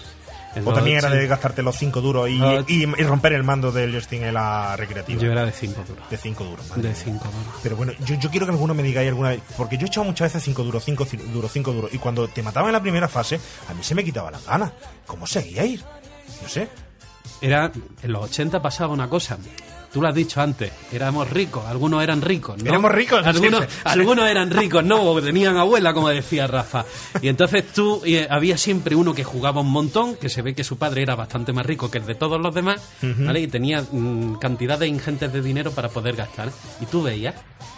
En 0.54 0.68
¿O 0.68 0.72
también 0.74 0.98
era 0.98 1.08
de 1.08 1.16
80 1.16 1.30
gastarte 1.30 1.62
los 1.62 1.76
5 1.78 2.00
duros 2.02 2.28
y, 2.28 2.34
y- 2.68 2.82
y 2.82 3.02
romper 3.04 3.32
el 3.32 3.42
mando 3.42 3.72
del 3.72 3.90
joystick 3.90 4.20
en 4.22 4.34
la 4.34 4.76
recreativa? 4.76 5.20
Yo 5.20 5.32
era 5.32 5.46
de 5.46 5.52
5 5.52 5.82
duros. 5.88 6.10
De 6.10 6.16
5 6.18 6.44
duros. 6.44 6.68
De 6.76 6.82
mía. 6.82 6.94
5 6.94 7.24
duros. 7.24 7.54
Pero 7.62 7.76
bueno, 7.76 7.92
yo, 8.04 8.14
yo 8.16 8.30
quiero 8.30 8.44
que 8.46 8.52
alguno 8.52 8.74
me 8.74 8.82
digáis 8.82 9.08
alguna 9.08 9.30
vez, 9.30 9.40
porque 9.56 9.78
yo 9.78 9.86
he 9.86 9.88
echado 9.88 10.04
muchas 10.04 10.26
veces 10.32 10.44
5 10.44 10.62
duros, 10.62 10.84
5 10.84 11.06
duros, 11.32 11.50
5 11.52 11.72
duros, 11.72 11.94
y 11.94 11.98
cuando 11.98 12.28
te 12.28 12.42
mataban 12.42 12.68
en 12.68 12.74
la 12.74 12.82
primera 12.82 13.08
fase, 13.08 13.40
a 13.68 13.72
mí 13.74 13.82
se 13.82 13.94
me 13.94 14.04
quitaba 14.04 14.30
las 14.30 14.44
ganas. 14.44 14.72
¿Cómo 15.06 15.26
seguíais? 15.26 15.82
No 16.42 16.48
sé. 16.48 16.68
Era, 17.40 17.72
en 18.02 18.12
los 18.12 18.22
80 18.24 18.60
pasaba 18.60 18.92
una 18.92 19.08
cosa. 19.08 19.38
Tú 19.92 20.00
lo 20.00 20.08
has 20.08 20.14
dicho 20.14 20.40
antes, 20.40 20.72
éramos 20.90 21.28
ricos, 21.28 21.66
algunos 21.66 22.02
eran 22.02 22.22
ricos, 22.22 22.56
¿no? 22.62 22.68
Éramos 22.68 22.92
ricos, 22.92 23.26
Algunos, 23.26 23.64
algunos 23.84 24.28
eran 24.28 24.50
ricos, 24.62 24.82
¿no? 24.82 25.20
Tenían 25.20 25.58
abuela, 25.58 25.92
como 25.92 26.08
decía 26.08 26.46
Rafa. 26.46 26.86
Y 27.20 27.28
entonces 27.28 27.66
tú, 27.72 28.00
eh, 28.06 28.26
había 28.30 28.56
siempre 28.56 28.96
uno 28.96 29.14
que 29.14 29.22
jugaba 29.22 29.60
un 29.60 29.70
montón, 29.70 30.16
que 30.16 30.30
se 30.30 30.40
ve 30.40 30.54
que 30.54 30.64
su 30.64 30.78
padre 30.78 31.02
era 31.02 31.14
bastante 31.14 31.52
más 31.52 31.66
rico 31.66 31.90
que 31.90 31.98
el 31.98 32.06
de 32.06 32.14
todos 32.14 32.40
los 32.40 32.54
demás, 32.54 32.80
¿vale? 33.02 33.40
Y 33.40 33.48
tenía 33.48 33.82
mm, 33.82 34.38
cantidades 34.38 34.88
ingentes 34.88 35.30
de 35.30 35.42
dinero 35.42 35.72
para 35.72 35.90
poder 35.90 36.16
gastar. 36.16 36.50
Y 36.80 36.86
tú 36.86 37.02
veías, 37.02 37.34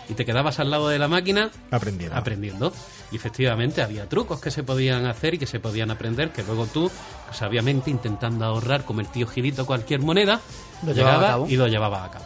y 0.09 0.15
te 0.15 0.25
quedabas 0.25 0.59
al 0.61 0.71
lado 0.71 0.89
de 0.89 0.99
la 0.99 1.09
máquina 1.09 1.51
Aprendiendo. 1.71 2.17
aprendiendo. 2.17 2.73
Y 3.13 3.17
efectivamente 3.17 3.83
había 3.83 4.09
trucos 4.09 4.41
que 4.41 4.51
se 4.51 4.63
podían 4.63 5.07
hacer 5.07 5.35
y 5.35 5.39
que 5.39 5.47
se 5.47 5.61
podían 5.61 5.91
aprender, 5.91 6.31
que 6.31 6.43
luego 6.43 6.67
tú, 6.67 6.91
sabiamente 7.33 7.91
intentando 7.91 8.45
ahorrar 8.45 8.85
como 8.85 9.01
el 9.01 9.09
tío 9.09 9.27
Gilito 9.27 9.67
cualquier 9.67 10.01
moneda, 10.01 10.41
Lo 10.85 10.93
llegaba 10.93 11.39
y 11.49 11.57
lo 11.57 11.69
llevaba 11.69 12.05
a 12.05 12.11
cabo. 12.11 12.25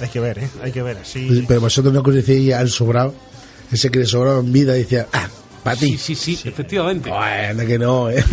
Hay 0.00 0.08
que 0.08 0.20
ver, 0.20 0.38
¿eh? 0.38 0.50
Hay 0.62 0.72
que 0.72 0.82
ver. 0.82 0.98
Sí. 1.04 1.26
Pues, 1.28 1.40
Pero 1.48 1.60
vosotros 1.62 1.92
no 1.92 2.02
conocéis 2.02 2.52
al 2.54 2.68
sobrado, 2.70 3.14
ese 3.72 3.90
que 3.90 4.00
le 4.00 4.06
sobraba 4.06 4.40
en 4.40 4.52
vida 4.52 4.76
y 4.76 4.80
decía, 4.80 5.06
ah, 5.12 5.28
para 5.66 5.76
ti. 5.76 5.98
Sí, 5.98 6.14
sí, 6.14 6.36
sí, 6.36 6.48
efectivamente. 6.48 7.10
Bueno, 7.10 7.66
que 7.66 7.78
no, 7.78 8.08
¿eh? 8.10 8.24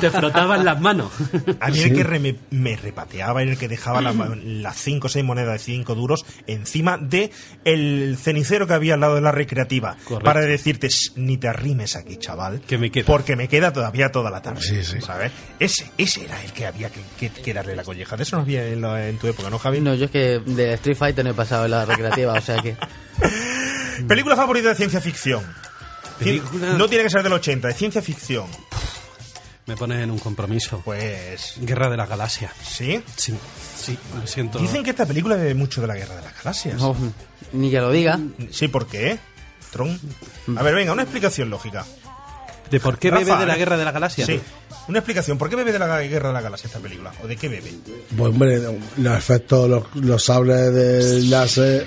Te 0.00 0.10
frotaban 0.10 0.64
las 0.64 0.80
manos. 0.80 1.12
A 1.60 1.68
mí 1.68 1.80
el 1.80 1.94
que 1.94 2.02
re- 2.02 2.18
me, 2.18 2.36
me 2.50 2.76
repateaba 2.76 3.42
era 3.42 3.50
el 3.52 3.58
que 3.58 3.68
dejaba 3.68 4.00
la- 4.00 4.12
las 4.12 4.76
5 4.76 5.06
o 5.06 5.10
6 5.10 5.24
monedas 5.24 5.52
de 5.52 5.58
5 5.58 5.94
duros 5.94 6.24
encima 6.46 6.96
de 6.98 7.30
el 7.64 8.16
cenicero 8.20 8.66
que 8.66 8.74
había 8.74 8.94
al 8.94 9.00
lado 9.00 9.16
de 9.16 9.20
la 9.20 9.32
recreativa. 9.32 9.96
Correcto. 10.04 10.24
Para 10.24 10.40
decirte, 10.40 10.88
"Shh, 10.88 11.12
ni 11.16 11.36
te 11.36 11.48
arrimes 11.48 11.96
aquí, 11.96 12.16
chaval. 12.16 12.60
Que 12.60 12.78
me 12.78 12.90
queda. 12.90 13.04
Porque 13.06 13.36
me 13.36 13.48
queda 13.48 13.72
todavía 13.72 14.10
toda 14.12 14.30
la 14.30 14.40
tarde. 14.42 14.62
Sí, 14.62 14.82
sí. 14.84 15.00
¿Sabes? 15.00 15.32
Ese, 15.58 15.90
ese 15.98 16.24
era 16.24 16.42
el 16.42 16.52
que 16.52 16.66
había 16.66 16.88
que, 16.90 17.00
que- 17.18 17.30
que 17.42 17.52
darle 17.54 17.74
la 17.76 17.82
colleja. 17.84 18.16
De 18.16 18.22
eso 18.22 18.36
no 18.36 18.42
había 18.42 18.66
en, 18.66 18.80
la- 18.80 19.08
en 19.08 19.18
tu 19.18 19.26
época, 19.26 19.50
¿no, 19.50 19.58
Javi? 19.58 19.80
No, 19.80 19.94
yo 19.94 20.04
es 20.06 20.10
que 20.10 20.38
de 20.44 20.74
Street 20.74 20.96
Fighter 20.96 21.24
no 21.24 21.32
he 21.32 21.34
pasado 21.34 21.64
en 21.64 21.72
la 21.72 21.84
recreativa, 21.84 22.32
o 22.34 22.40
sea 22.40 22.62
que. 22.62 22.76
Película 24.08 24.36
favorita 24.36 24.68
de 24.70 24.74
ciencia 24.74 25.00
ficción. 25.00 25.44
Película- 26.24 26.72
No 26.74 26.88
tiene 26.88 27.04
que 27.04 27.10
ser 27.10 27.22
del 27.22 27.32
80, 27.32 27.68
de 27.68 27.74
ciencia 27.74 28.02
ficción. 28.02 28.46
Me 29.66 29.76
pones 29.76 30.02
en 30.02 30.10
un 30.10 30.18
compromiso. 30.18 30.80
Pues. 30.84 31.54
Guerra 31.60 31.88
de 31.90 31.96
las 31.96 32.08
Galaxias. 32.08 32.52
¿Sí? 32.62 33.02
Sí, 33.16 33.34
sí, 33.76 33.96
lo 34.20 34.26
siento. 34.26 34.58
Dicen 34.58 34.82
que 34.82 34.90
esta 34.90 35.06
película 35.06 35.36
bebe 35.36 35.54
mucho 35.54 35.80
de 35.80 35.86
la 35.86 35.94
guerra 35.94 36.16
de 36.16 36.22
las 36.22 36.34
galaxias. 36.36 36.76
no, 36.80 36.96
ni 37.52 37.70
que 37.70 37.80
lo 37.80 37.90
diga. 37.90 38.18
Sí, 38.50 38.68
¿por 38.68 38.86
qué? 38.86 39.18
Tron. 39.70 39.98
A 40.56 40.62
ver, 40.62 40.74
venga, 40.74 40.92
una 40.92 41.02
explicación 41.02 41.50
lógica. 41.50 41.84
¿De 42.70 42.80
por 42.80 42.98
qué 42.98 43.10
bebe 43.10 43.36
de 43.36 43.46
la 43.46 43.54
¿eh? 43.54 43.58
Guerra 43.58 43.76
de 43.76 43.84
las 43.84 43.94
Galaxias? 43.94 44.26
Sí. 44.26 44.40
Una 44.88 44.98
explicación. 45.00 45.38
¿Por 45.38 45.48
qué 45.50 45.56
bebe 45.56 45.72
de 45.72 45.78
la 45.78 46.00
guerra 46.02 46.28
de 46.28 46.34
la 46.34 46.40
galaxia 46.40 46.66
esta 46.68 46.78
película? 46.80 47.12
¿O 47.22 47.26
de 47.26 47.36
qué 47.36 47.48
bebe? 47.48 47.72
Pues 48.16 48.30
hombre, 48.32 48.60
los 48.96 49.16
efectos, 49.18 49.68
los, 49.68 49.84
los 49.96 50.24
sables 50.24 50.72
de 50.74 51.22
láser 51.28 51.86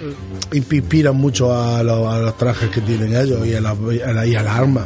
inspiran 0.54 1.16
mucho 1.16 1.54
a 1.54 1.84
los, 1.84 2.08
a 2.14 2.20
los 2.20 2.38
trajes 2.38 2.70
que 2.70 2.82
tienen 2.82 3.16
ellos 3.16 3.46
y 3.46 3.56
a 3.56 3.62
las 3.62 3.78
la- 3.80 4.26
y 4.26 4.36
a 4.36 4.44
las 4.44 4.56
armas. 4.56 4.86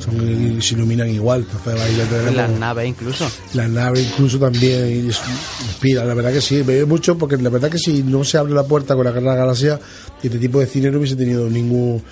Son, 0.00 0.62
se 0.62 0.74
iluminan 0.74 1.08
igual. 1.10 1.40
Entonces 1.50 1.82
ahí 1.82 1.96
ya 1.96 2.04
tenemos- 2.06 2.34
Las 2.34 2.50
naves 2.50 2.88
incluso. 2.88 3.30
La 3.54 3.68
nave 3.68 4.00
incluso 4.00 4.38
también 4.38 5.08
is- 5.08 5.20
inspira, 5.66 6.04
la 6.04 6.14
verdad 6.14 6.32
que 6.32 6.40
sí, 6.40 6.62
bebe 6.62 6.86
mucho 6.86 7.18
porque 7.18 7.36
la 7.36 7.50
verdad 7.50 7.70
que 7.70 7.78
si 7.78 8.02
no 8.02 8.24
se 8.24 8.38
abre 8.38 8.54
la 8.54 8.62
puerta 8.64 8.94
con 8.94 9.04
la 9.04 9.10
Guerra 9.10 9.32
de 9.32 9.36
la 9.36 9.42
Galaxia, 9.44 9.78
este 10.22 10.38
tipo 10.38 10.60
de 10.60 10.66
cine 10.66 10.90
no 10.90 10.98
hubiese 10.98 11.14
tenido 11.16 11.48
ningún, 11.50 12.02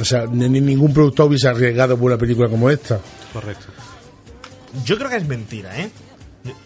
o 0.00 0.04
sea, 0.04 0.24
ni, 0.26 0.48
ni 0.48 0.60
ningún 0.62 0.94
productor 0.94 1.26
hubiese 1.26 1.48
arriesgado 1.48 1.96
por 1.98 2.06
una 2.06 2.16
película 2.18 2.48
como 2.48 2.70
esta. 2.70 2.98
Correcto. 3.34 3.66
Yo 4.84 4.96
creo 4.96 5.10
que 5.10 5.16
es 5.16 5.26
mentira, 5.28 5.78
¿eh? 5.78 5.90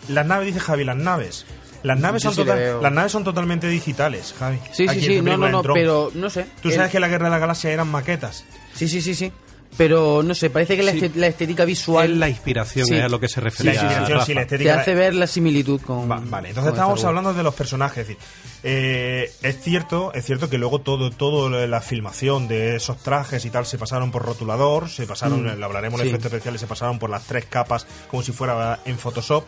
Las 0.08 0.24
naves, 0.26 0.46
dice 0.46 0.60
Javi, 0.60 0.84
las 0.84 0.96
naves. 0.96 1.44
Las 1.82 1.98
naves, 1.98 2.22
son, 2.22 2.32
sí 2.34 2.40
total- 2.42 2.80
las 2.80 2.92
naves 2.92 3.12
son 3.12 3.24
totalmente 3.24 3.66
digitales, 3.68 4.34
Javi. 4.38 4.58
Sí, 4.72 4.86
Aquí 4.88 5.00
sí, 5.02 5.20
no, 5.20 5.36
no, 5.36 5.48
no, 5.50 5.62
pero 5.62 6.10
no 6.14 6.30
sé. 6.30 6.46
Tú 6.62 6.68
El- 6.68 6.76
sabes 6.76 6.90
que 6.92 7.00
la 7.00 7.08
guerra 7.08 7.26
de 7.26 7.30
la 7.32 7.38
galaxia 7.38 7.70
eran 7.72 7.88
maquetas. 7.88 8.44
Sí, 8.74 8.88
sí, 8.88 9.02
sí, 9.02 9.14
sí. 9.14 9.32
Pero 9.76 10.22
no 10.22 10.34
sé, 10.36 10.50
parece 10.50 10.76
que 10.76 10.82
la, 10.84 10.92
Sí. 10.92 11.00
este- 11.04 11.18
la 11.18 11.26
estética 11.26 11.64
visual 11.64 12.12
Es 12.12 12.18
la 12.18 12.28
inspiración, 12.28 12.86
Sí. 12.86 12.94
es 12.94 13.02
a 13.02 13.08
lo 13.08 13.18
que 13.18 13.28
se 13.28 13.40
La 13.40 13.44
refería. 13.44 13.72
inspiración, 13.74 14.08
Rafa. 14.12 14.26
sí, 14.26 14.34
la 14.34 14.40
te 14.40 14.54
estética. 14.54 14.80
hace 14.80 14.94
ver 14.94 15.14
la 15.14 15.26
similitud 15.26 15.80
con. 15.80 16.08
Va- 16.08 16.20
vale, 16.24 16.50
entonces 16.50 16.74
con 16.74 16.90
Wars. 16.90 17.04
hablando 17.04 17.34
de 17.34 17.42
los 17.42 17.54
personajes. 17.54 17.98
Es, 18.02 18.08
decir, 18.08 18.22
eh, 18.62 19.32
es 19.42 19.60
cierto, 19.62 20.12
es 20.14 20.24
cierto 20.24 20.48
que 20.48 20.58
luego 20.58 20.80
todo, 20.80 21.10
todo 21.10 21.48
la 21.66 21.80
filmación 21.80 22.46
de 22.46 22.76
esos 22.76 22.98
trajes 22.98 23.44
y 23.44 23.50
tal 23.50 23.66
se 23.66 23.76
pasaron 23.78 24.10
por 24.12 24.22
rotulador, 24.24 24.88
se 24.88 25.06
pasaron, 25.06 25.42
Mm, 25.42 25.58
lo 25.58 25.66
hablaremos 25.66 25.98
de 25.98 26.04
sí. 26.04 26.10
efectos 26.10 26.32
especiales, 26.32 26.60
se 26.60 26.66
pasaron 26.68 26.98
por 27.00 27.10
las 27.10 27.24
tres 27.24 27.46
capas 27.46 27.86
como 28.10 28.22
si 28.22 28.30
fuera 28.32 28.78
en 28.84 28.96
Photoshop 28.96 29.44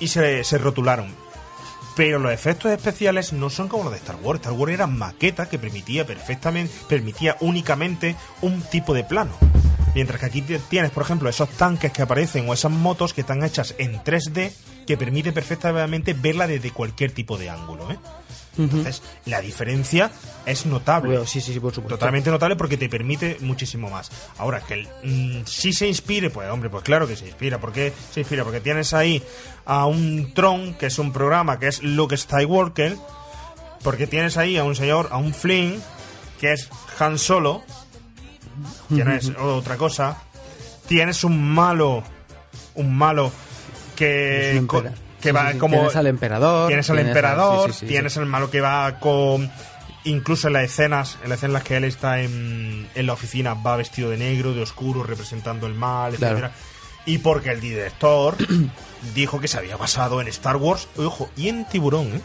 y 0.00 0.08
se, 0.08 0.42
se 0.44 0.58
rotularon. 0.58 1.14
Pero 1.96 2.18
los 2.18 2.32
efectos 2.32 2.72
especiales 2.72 3.32
no 3.32 3.50
son 3.50 3.68
como 3.68 3.84
los 3.84 3.92
de 3.92 3.98
Star 3.98 4.16
Wars. 4.22 4.40
Star 4.40 4.52
Wars 4.52 4.72
era 4.72 4.86
maqueta 4.86 5.48
que 5.48 5.58
permitía 5.58 6.06
perfectamente, 6.06 6.72
permitía 6.88 7.36
únicamente 7.40 8.16
un 8.42 8.62
tipo 8.62 8.94
de 8.94 9.04
plano. 9.04 9.32
Mientras 9.94 10.18
que 10.18 10.26
aquí 10.26 10.42
tienes, 10.42 10.90
por 10.90 11.04
ejemplo, 11.04 11.28
esos 11.28 11.48
tanques 11.50 11.92
que 11.92 12.02
aparecen 12.02 12.48
o 12.48 12.54
esas 12.54 12.72
motos 12.72 13.14
que 13.14 13.20
están 13.20 13.44
hechas 13.44 13.76
en 13.78 14.02
3D 14.02 14.52
que 14.86 14.96
permite 14.96 15.32
perfectamente 15.32 16.14
verla 16.14 16.48
desde 16.48 16.72
cualquier 16.72 17.12
tipo 17.12 17.38
de 17.38 17.48
ángulo. 17.48 17.90
¿eh? 17.92 17.98
Entonces, 18.56 19.02
la 19.26 19.40
diferencia 19.40 20.10
es 20.46 20.64
notable. 20.66 21.10
Bueno, 21.10 21.26
sí, 21.26 21.40
sí, 21.40 21.52
sí, 21.52 21.60
por 21.60 21.74
supuesto. 21.74 21.96
Totalmente 21.96 22.30
notable 22.30 22.54
porque 22.56 22.76
te 22.76 22.88
permite 22.88 23.38
muchísimo 23.40 23.90
más. 23.90 24.10
Ahora, 24.38 24.60
que 24.60 24.74
el, 24.74 24.88
mm, 25.02 25.44
si 25.46 25.72
se 25.72 25.88
inspire, 25.88 26.30
pues 26.30 26.48
hombre, 26.50 26.70
pues 26.70 26.84
claro 26.84 27.06
que 27.08 27.16
se 27.16 27.26
inspira. 27.26 27.58
¿Por 27.58 27.72
qué 27.72 27.92
se 28.12 28.20
inspira? 28.20 28.44
Porque 28.44 28.60
tienes 28.60 28.94
ahí 28.94 29.22
a 29.64 29.86
un 29.86 30.32
Tron, 30.34 30.74
que 30.74 30.86
es 30.86 30.98
un 30.98 31.12
programa 31.12 31.58
que 31.58 31.66
es 31.68 31.82
Luke 31.82 32.16
Skywalker, 32.16 32.96
porque 33.82 34.06
tienes 34.06 34.36
ahí 34.36 34.56
a 34.56 34.64
un 34.64 34.76
señor, 34.76 35.08
a 35.10 35.16
un 35.16 35.34
Flynn, 35.34 35.82
que 36.40 36.52
es 36.52 36.68
Han 36.98 37.18
Solo, 37.18 37.62
que 38.88 39.04
no 39.04 39.12
es 39.14 39.30
otra 39.36 39.76
cosa. 39.76 40.22
Tienes 40.86 41.24
un 41.24 41.42
malo, 41.42 42.02
un 42.74 42.94
malo 42.96 43.32
que, 43.96 44.50
Es 44.52 44.56
empera- 44.56 44.94
que 45.24 45.30
sí, 45.30 45.34
va 45.34 45.46
sí, 45.48 45.52
sí. 45.54 45.58
como 45.58 45.76
Tienes 45.78 45.96
al 45.96 46.06
emperador. 46.06 46.68
tienes 46.68 46.88
al 46.90 46.96
tienes 46.96 47.10
emperador, 47.10 47.66
sí, 47.68 47.72
sí, 47.72 47.78
sí, 47.80 47.86
tienes 47.86 48.12
sí. 48.12 48.20
el 48.20 48.26
malo 48.26 48.50
que 48.50 48.60
va 48.60 48.98
con 49.00 49.50
incluso 50.04 50.46
en 50.48 50.52
las 50.52 50.64
escenas, 50.64 51.18
en 51.24 51.30
las 51.30 51.38
escenas 51.38 51.42
en 51.48 51.52
las 51.54 51.62
que 51.64 51.76
él 51.78 51.84
está 51.84 52.20
en, 52.20 52.88
en 52.94 53.06
la 53.06 53.12
oficina 53.14 53.54
va 53.54 53.76
vestido 53.76 54.10
de 54.10 54.18
negro, 54.18 54.52
de 54.54 54.62
oscuro, 54.62 55.02
representando 55.02 55.66
el 55.66 55.74
mal, 55.74 56.14
Claro. 56.14 56.36
etcétera. 56.38 56.54
Y 57.06 57.18
porque 57.18 57.50
el 57.50 57.60
director 57.60 58.36
dijo 59.14 59.40
que 59.40 59.48
se 59.48 59.58
había 59.58 59.76
basado 59.76 60.20
en 60.20 60.28
Star 60.28 60.56
Wars, 60.56 60.88
ojo, 60.96 61.28
y 61.36 61.48
en 61.48 61.64
Tiburón. 61.66 62.06
¿eh? 62.16 62.20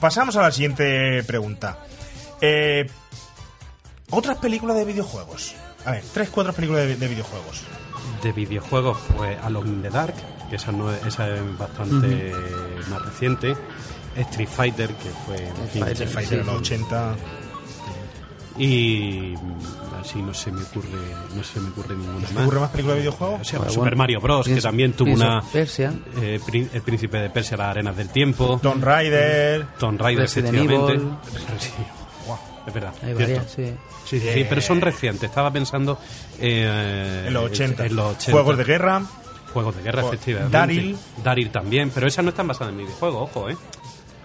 Pasamos 0.00 0.36
a 0.36 0.42
la 0.42 0.52
siguiente 0.52 1.22
pregunta. 1.24 1.78
Eh, 2.40 2.86
otras 4.10 4.36
películas 4.38 4.76
de 4.76 4.84
videojuegos. 4.84 5.54
A 5.84 5.92
ver, 5.92 6.04
tres, 6.12 6.28
cuatro 6.30 6.52
películas 6.52 6.82
de, 6.86 6.96
de 6.96 7.08
videojuegos. 7.08 7.62
De 8.22 8.32
videojuegos, 8.32 8.98
pues 9.16 9.38
Alone 9.42 9.68
in 9.70 9.82
the 9.82 9.90
Dark, 9.90 10.14
que 10.52 10.56
esa, 10.56 10.70
no 10.70 10.92
es, 10.92 11.02
esa 11.06 11.28
es 11.34 11.40
bastante 11.58 12.32
más 12.90 13.02
reciente. 13.06 13.56
Street 14.16 14.48
Fighter, 14.48 14.88
que 14.90 15.08
fue 15.24 15.36
en 15.46 15.54
Fighter, 15.68 15.90
Street 15.92 16.08
Fighter 16.10 16.38
en 16.40 16.44
sí, 16.44 16.50
los 16.50 16.68
sí. 16.68 16.74
80. 16.74 17.14
Y 18.58 19.34
así 19.98 20.20
no 20.20 20.34
se 20.34 20.52
me 20.52 20.60
ocurre, 20.62 20.88
no 21.34 21.42
se 21.42 21.58
me 21.58 21.70
ocurre 21.70 21.96
ninguna 21.96 22.26
¿Te 22.28 22.34
más. 22.34 22.42
ocurre 22.44 22.60
más 22.60 22.70
película 22.70 22.94
de 22.94 23.00
videojuegos? 23.00 23.40
O 23.40 23.44
sea, 23.44 23.58
Bueno, 23.60 23.72
Super 23.72 23.96
Mario 23.96 24.20
Bros, 24.20 24.46
que 24.46 24.60
también 24.60 24.92
tuvo 24.92 25.12
una. 25.14 25.40
Persia. 25.50 25.92
eh, 26.20 26.38
Prín- 26.46 26.68
el 26.74 26.82
príncipe 26.82 27.16
de 27.18 27.30
Persia, 27.30 27.56
las 27.56 27.68
arenas 27.68 27.96
del 27.96 28.10
tiempo. 28.10 28.60
Tomb 28.62 28.84
Raider. 28.84 29.66
Tomb 29.78 29.98
Raider, 30.00 30.22
Resident 30.24 30.54
efectivamente. 30.54 30.92
Evil. 30.94 31.12
Es 32.64 32.72
verdad. 32.72 32.92
Hay 33.02 33.06
cierto. 33.16 33.18
varias, 33.18 33.50
sí. 33.50 33.74
Sí, 34.04 34.20
sí, 34.20 34.28
sí, 34.34 34.46
pero 34.48 34.60
son 34.60 34.80
recientes. 34.80 35.28
Estaba 35.28 35.50
pensando 35.52 35.98
eh, 36.38 37.24
En 37.26 37.32
los 37.34 37.46
80. 37.46 37.86
en 37.86 37.96
los 37.96 38.12
80. 38.14 38.30
Juegos 38.32 38.56
de 38.56 38.62
guerra. 38.64 39.02
Juegos 39.52 39.76
de 39.76 39.82
guerra, 39.82 40.02
efectivamente. 40.06 40.56
Daryl. 40.56 40.96
Daryl 41.22 41.50
también, 41.50 41.90
pero 41.94 42.06
esas 42.06 42.24
no 42.24 42.30
están 42.30 42.48
basadas 42.48 42.72
en 42.72 42.78
videojuegos, 42.78 43.30
ojo, 43.30 43.50
¿eh? 43.50 43.56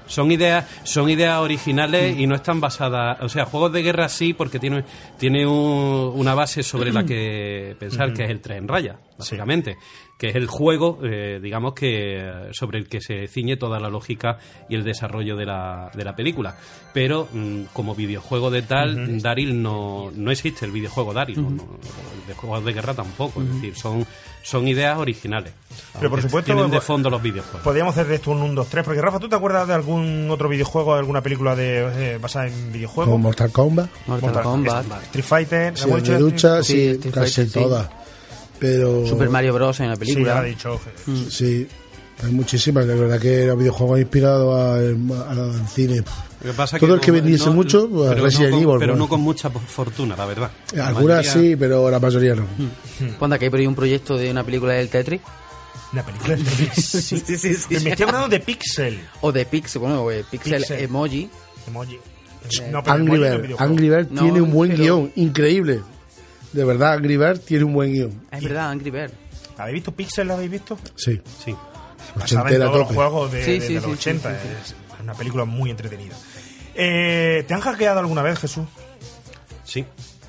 Son 0.07 0.31
ideas, 0.31 0.65
son 0.83 1.09
ideas 1.09 1.37
originales 1.41 2.15
Mm. 2.15 2.19
y 2.21 2.27
no 2.27 2.35
están 2.35 2.61
basadas, 2.61 3.17
o 3.21 3.27
sea, 3.27 3.43
juegos 3.43 3.73
de 3.73 3.81
guerra 3.83 4.07
sí 4.07 4.33
porque 4.33 4.57
tiene, 4.57 4.85
tiene 5.19 5.45
un- 5.45 6.13
una 6.15 6.33
base 6.33 6.63
sobre 6.63 6.93
la 6.93 7.03
que 7.05 7.75
pensar 7.77 8.13
que 8.13 8.23
es 8.23 8.29
el 8.29 8.39
tren 8.39 8.69
raya, 8.69 8.95
básicamente, 9.17 9.75
que 10.17 10.29
es 10.29 10.35
el 10.37 10.47
juego, 10.47 10.99
eh, 11.03 11.41
digamos 11.43 11.73
que 11.73 12.47
sobre 12.53 12.79
el 12.79 12.87
que 12.87 13.01
se 13.01 13.27
ciñe 13.27 13.57
toda 13.57 13.81
la 13.81 13.89
lógica 13.89 14.37
y 14.69 14.75
el 14.75 14.85
desarrollo 14.85 15.35
de 15.35 15.45
la, 15.45 15.91
de 15.93 16.05
la 16.05 16.15
película. 16.15 16.55
Pero 16.93 17.27
mm, 17.33 17.63
como 17.73 17.93
videojuego 17.93 18.49
de 18.49 18.61
tal, 18.61 19.21
Daryl 19.21 19.61
no, 19.61 20.09
no 20.15 20.31
existe 20.31 20.65
el 20.65 20.71
videojuego 20.71 21.13
Daryl, 21.13 21.43
no, 21.43 21.49
no, 21.49 21.63
de 22.25 22.33
juegos 22.33 22.63
de 22.63 22.71
guerra 22.71 22.93
tampoco, 22.93 23.41
es 23.41 23.55
decir, 23.55 23.75
son, 23.75 24.05
son 24.47 24.65
ideas 24.65 24.97
originales. 24.97 25.51
Pero 25.97 26.10
por 26.10 26.21
supuesto, 26.21 26.45
tienen 26.53 26.71
de 26.71 26.77
pues, 26.77 26.86
fondo 26.86 27.10
los 27.10 27.21
videojuegos. 27.21 27.62
Podríamos 27.63 27.91
hacer 27.93 28.07
de 28.07 28.15
esto 28.15 28.31
un 28.31 28.41
1, 28.41 28.53
2, 28.53 28.67
3. 28.69 28.86
Porque 28.86 29.01
Rafa, 29.01 29.19
¿tú 29.19 29.27
te 29.27 29.36
acuerdas 29.36 29.67
de 29.67 29.73
algún 29.73 30.29
otro 30.31 30.47
videojuego, 30.47 30.93
de 30.93 30.99
alguna 30.99 31.21
película 31.21 31.53
de, 31.53 32.13
eh, 32.13 32.17
basada 32.17 32.47
en 32.47 32.71
videojuegos? 32.71 33.12
Como 33.12 33.17
Mortal 33.17 33.51
Kombat. 33.51 33.89
Mortal 34.05 34.31
Mortal- 34.31 34.43
Kombat. 34.43 35.03
Street 35.03 35.25
Fighter. 35.25 35.77
Sí, 35.77 35.83
¿hemos 35.83 36.03
de 36.03 36.19
lucha, 36.19 36.63
Sí, 36.63 36.73
sí, 36.73 36.88
Street 36.91 37.13
casi 37.13 37.33
Fighter, 37.33 37.47
sí. 37.49 37.60
todas. 37.60 37.89
Pero. 38.60 39.05
Super 39.05 39.29
Mario 39.29 39.53
Bros. 39.53 39.79
en 39.81 39.89
la 39.89 39.95
Sí, 39.95 39.99
película. 39.99 40.27
ya 40.27 40.33
lo 40.36 40.39
ha 40.39 40.43
dicho. 40.45 40.79
Sí, 41.29 41.67
hay 42.23 42.32
muchísimas. 42.32 42.86
De 42.88 42.95
verdad 42.95 43.19
que 43.19 43.45
los 43.45 43.58
videojuegos 43.58 43.95
han 43.95 44.01
inspirado 44.01 44.56
al 44.56 45.67
cine. 45.69 46.03
Lo 46.43 46.51
que 46.51 46.56
pasa 46.58 46.77
Todo 46.77 46.89
que 46.89 46.93
el 46.95 47.01
que 47.01 47.08
no- 47.12 47.13
vendiese 47.15 47.45
no- 47.47 47.53
mucho, 47.53 47.89
pues, 47.89 48.10
pero 48.10 48.23
Resident 48.23 48.51
no 48.51 48.58
con, 48.58 48.63
Evil, 48.63 48.80
Pero 48.80 48.93
pues. 48.93 48.99
no 48.99 49.10
con 49.10 49.21
mucha 49.21 49.49
fortuna, 49.49 50.15
la 50.15 50.25
verdad. 50.25 50.51
La 50.73 50.88
Algunas 50.88 51.25
mayoría- 51.25 51.49
sí, 51.51 51.56
pero 51.56 51.89
la 51.89 51.99
mayoría 51.99 52.36
no. 52.36 52.45
Cuando 53.17 53.39
que 53.39 53.45
hay 53.45 53.51
por 53.51 53.60
ahí 53.60 53.67
un 53.67 53.75
proyecto 53.75 54.17
de 54.17 54.30
una 54.32 54.43
película 54.43 54.73
del 54.73 54.89
Tetris. 54.89 55.21
Una 55.93 56.03
película 56.06 56.36
de 56.36 56.43
sí, 56.75 57.01
sí, 57.01 57.19
sí, 57.38 57.53
sí. 57.56 57.65
Me 57.84 57.89
estoy 57.91 58.06
hablando 58.06 58.27
de 58.30 58.39
Pixel. 58.39 58.99
O 59.21 59.32
de 59.32 59.45
Pixel, 59.45 59.80
bueno, 59.82 60.03
o 60.03 60.10
de 60.10 60.23
Pixel, 60.25 60.58
Pixel. 60.60 60.80
Emoji. 60.84 61.30
Emoji. 61.67 61.99
No, 62.71 62.84
pero 62.84 62.93
Angry 62.95 63.15
Emoji 63.15 63.19
no 63.19 63.25
es 63.36 63.41
Bird. 63.41 63.56
Angry 63.60 63.89
Bird 63.89 64.08
No, 64.12 64.21
tiene 64.21 64.41
un 64.41 64.51
buen 64.51 64.71
pero- 64.71 64.84
guion, 64.84 65.12
increíble. 65.15 65.82
De 66.53 66.63
verdad, 66.63 66.93
Angry 66.93 67.17
Bird 67.17 67.39
tiene 67.39 67.63
un 67.65 67.73
buen 67.73 67.91
guion. 67.93 68.21
Es 68.32 68.43
verdad, 68.43 68.69
Angry 68.69 68.91
Bird. 68.91 69.12
¿Habéis 69.58 69.73
visto 69.75 69.91
Pixel? 69.91 70.27
¿La 70.27 70.36
habéis 70.36 70.51
visto? 70.51 70.77
Sí, 70.95 71.19
Sí. 71.43 71.56
Basada 72.19 72.49
en 72.51 72.60
todos 72.60 72.77
los 72.80 72.88
juegos 72.88 73.32
de, 73.32 73.43
Sí, 73.45 73.51
de- 73.60 73.62
sí, 73.67 73.73
de 73.75 73.82
los 73.82 73.86
sí, 73.86 73.91
80. 73.91 74.30
sí, 74.41 74.47
sí, 74.65 74.73
Es 74.95 74.99
una 75.03 75.13
película 75.13 75.45
muy 75.45 75.69
entretenida. 75.71 76.15
Eh, 76.75 77.43
¿Te 77.47 77.53
han 77.53 77.62
hackeado 77.62 77.99
alguna 77.99 78.21
vez, 78.21 78.39
Jesús? 78.39 78.65
Sí, 79.63 79.86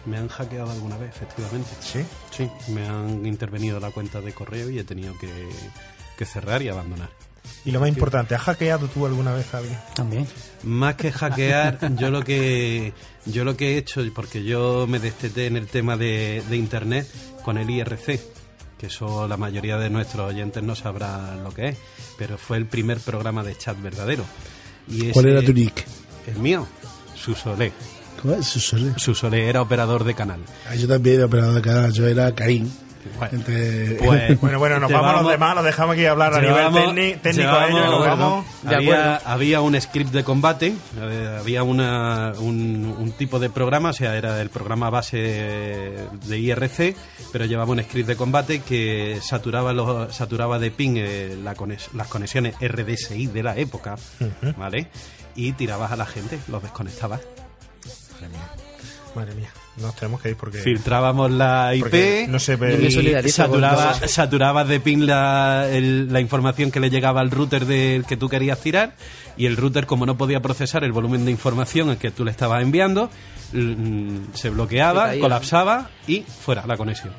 me 0.07 0.17
han 0.17 0.29
hackeado 0.29 0.71
alguna 0.71 0.97
vez, 0.97 1.11
efectivamente. 1.15 1.69
Sí. 1.81 2.01
Sí, 2.37 2.49
me 2.73 2.87
han 2.87 3.27
intervenido 3.27 3.79
la 3.81 3.91
cuenta 3.91 4.21
de 4.21 4.33
correo 4.33 4.71
y 4.71 4.79
he 4.79 4.85
tenido 4.85 5.17
que, 5.19 5.29
que 6.17 6.25
cerrar 6.25 6.63
y 6.63 6.69
abandonar. 6.69 7.11
Y 7.65 7.71
lo 7.71 7.81
más 7.81 7.89
importante, 7.89 8.35
¿has 8.35 8.43
hackeado 8.43 8.89
tú 8.89 9.05
alguna 9.07 9.33
vez 9.33 9.53
a 9.55 9.59
alguien? 9.59 9.79
También. 9.95 10.27
Más 10.63 10.95
que 10.97 11.11
hackear, 11.13 11.95
yo 11.97 12.11
lo 12.11 12.23
que 12.23 12.93
yo 13.27 13.45
lo 13.45 13.57
que 13.57 13.75
he 13.75 13.79
hecho, 13.79 14.03
porque 14.15 14.45
yo 14.45 14.87
me 14.89 14.99
desteté 14.99 15.47
en 15.47 15.57
el 15.57 15.67
tema 15.67 15.97
de, 15.97 16.43
de 16.49 16.57
internet 16.57 17.07
con 17.43 17.59
el 17.59 17.69
IRC, 17.69 18.21
que 18.79 18.87
eso 18.87 19.27
la 19.29 19.37
mayoría 19.37 19.77
de 19.77 19.91
nuestros 19.91 20.31
oyentes 20.31 20.63
no 20.63 20.75
sabrán 20.75 21.43
lo 21.45 21.51
que 21.53 21.69
es, 21.69 21.79
pero 22.17 22.39
fue 22.39 22.57
el 22.57 22.67
primer 22.67 22.99
programa 22.99 23.43
de 23.43 23.57
chat 23.57 23.81
verdadero. 23.81 24.25
Y 24.87 25.11
¿Cuál 25.11 25.27
era 25.27 25.43
tu 25.43 25.53
nick? 25.53 25.85
El 26.27 26.39
mío, 26.39 26.67
Susolé. 27.15 27.73
¿Cómo 28.23 28.35
es? 28.35 28.47
Susole. 28.47 28.95
Susolé 28.97 29.49
era 29.49 29.61
operador 29.63 30.05
de 30.05 30.15
canal. 30.15 30.41
Ah, 30.69 30.75
Yo 30.75 30.89
también 30.89 31.17
era 31.17 31.27
operador 31.27 31.55
de 31.55 31.63
canal, 31.63 31.93
yo 31.93 32.07
era 32.07 32.35
Caín. 32.35 32.71
Bueno, 33.19 33.39
Entre... 33.39 33.95
pues, 33.97 34.41
Bueno, 34.41 34.59
bueno, 34.59 34.81
nos 34.81 34.91
vamos 34.91 35.11
a 35.11 35.23
los 35.23 35.31
demás, 35.31 35.55
los 35.57 35.65
dejamos 35.65 35.95
aquí 35.95 36.07
hablar 36.07 36.35
a 36.35 36.41
nivel 36.41 36.73
técnico, 36.95 37.21
técnico 37.23 37.49
a 37.51 37.67
ellos, 37.69 37.81
llevábamos- 37.81 37.91
nos 37.91 37.99
bueno, 37.99 38.17
vamos. 38.17 38.47
De 38.63 38.75
había, 38.75 39.17
había 39.17 39.61
un 39.61 39.81
script 39.81 40.11
de 40.13 40.25
combate, 40.25 40.75
eh, 41.01 41.37
había 41.41 41.63
una, 41.63 42.33
un, 42.39 42.95
un 42.99 43.13
tipo 43.13 43.39
de 43.39 43.51
programa, 43.51 43.91
o 43.91 43.93
sea, 43.93 44.17
era 44.17 44.41
el 44.41 44.51
programa 44.51 44.91
base 44.91 45.17
de 46.27 46.39
IRC, 46.39 46.97
pero 47.33 47.45
llevaba 47.45 47.73
un 47.73 47.83
script 47.83 48.09
de 48.09 48.17
combate 48.17 48.61
que 48.61 49.19
saturaba 49.23 49.73
los, 49.73 50.15
saturaba 50.15 50.59
de 50.59 50.71
ping 50.71 50.95
eh, 50.97 51.37
la 51.43 51.55
conex- 51.55 51.93
las 51.95 52.09
conexiones 52.09 52.55
RDSI 52.61 53.27
de 53.29 53.43
la 53.43 53.57
época, 53.57 53.97
¿vale? 54.57 54.89
Y 55.35 55.53
tirabas 55.53 55.93
a 55.93 55.97
la 55.97 56.07
gente, 56.07 56.39
los 56.49 56.63
desconectabas. 56.63 57.21
Madre 59.15 59.35
mía, 59.35 59.51
nos 59.81 59.95
tenemos 59.97 60.21
que 60.21 60.31
ir 60.31 60.37
porque... 60.37 60.59
Filtrábamos 60.59 61.31
la 61.31 61.75
IP 61.75 61.83
Porque 61.83 62.27
no 62.29 62.39
se 62.39 62.57
ve- 62.57 62.75
y 62.89 63.31
saturaba, 64.09 64.65
de 64.65 64.81
ping 64.81 65.01
la, 65.07 65.69
el- 65.71 66.13
la 66.13 66.21
información 66.21 66.71
que 66.71 66.81
le 66.81 66.91
llegaba 66.91 67.21
al 67.21 67.31
router 67.31 67.65
del 67.67 68.05
que 68.05 68.17
tú 68.17 68.29
querías 68.29 68.61
tirar 68.61 68.95
y 69.37 69.47
el 69.47 69.57
router 69.57 69.87
como 69.87 70.07
no 70.07 70.17
podía 70.17 70.41
procesar 70.41 70.85
el 70.85 70.93
volumen 70.93 71.25
de 71.25 71.31
información 71.31 71.95
que 71.97 72.11
tú 72.11 72.25
le 72.25 72.31
estabas 72.31 72.63
enviando 72.63 73.11
mm, 73.53 74.17
se 74.35 74.51
bloqueaba, 74.51 75.13
colapsaba 75.21 75.91
y 76.07 76.21
fuera 76.23 76.67
la 76.67 76.77
conexión. 76.77 77.13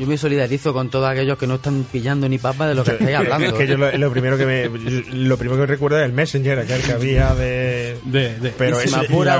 Yo 0.00 0.06
me 0.06 0.16
solidarizo 0.16 0.72
con 0.72 0.88
todos 0.88 1.08
aquellos 1.10 1.36
que 1.36 1.46
no 1.46 1.56
están 1.56 1.84
pillando 1.92 2.26
ni 2.28 2.38
papa 2.38 2.66
de 2.66 2.74
lo 2.74 2.82
que 2.82 2.92
estáis 2.92 3.16
hablando. 3.16 3.46
Es 3.48 3.52
que 3.52 3.66
yo 3.66 3.76
lo, 3.76 3.92
lo 3.96 4.10
primero 4.10 4.38
que 4.38 4.46
me, 4.46 4.68
lo 4.68 5.36
primero 5.36 5.60
que 5.60 5.66
recuerdo 5.66 5.98
es 6.00 6.06
el 6.06 6.12
Messenger, 6.14 6.58
aquel 6.60 6.80
que 6.80 6.92
había 6.92 7.34
de... 7.34 7.98
De, 8.04 8.38
de- 8.40 8.50
Pero 8.56 8.78
me 8.78 8.82
pilla, 9.06 9.38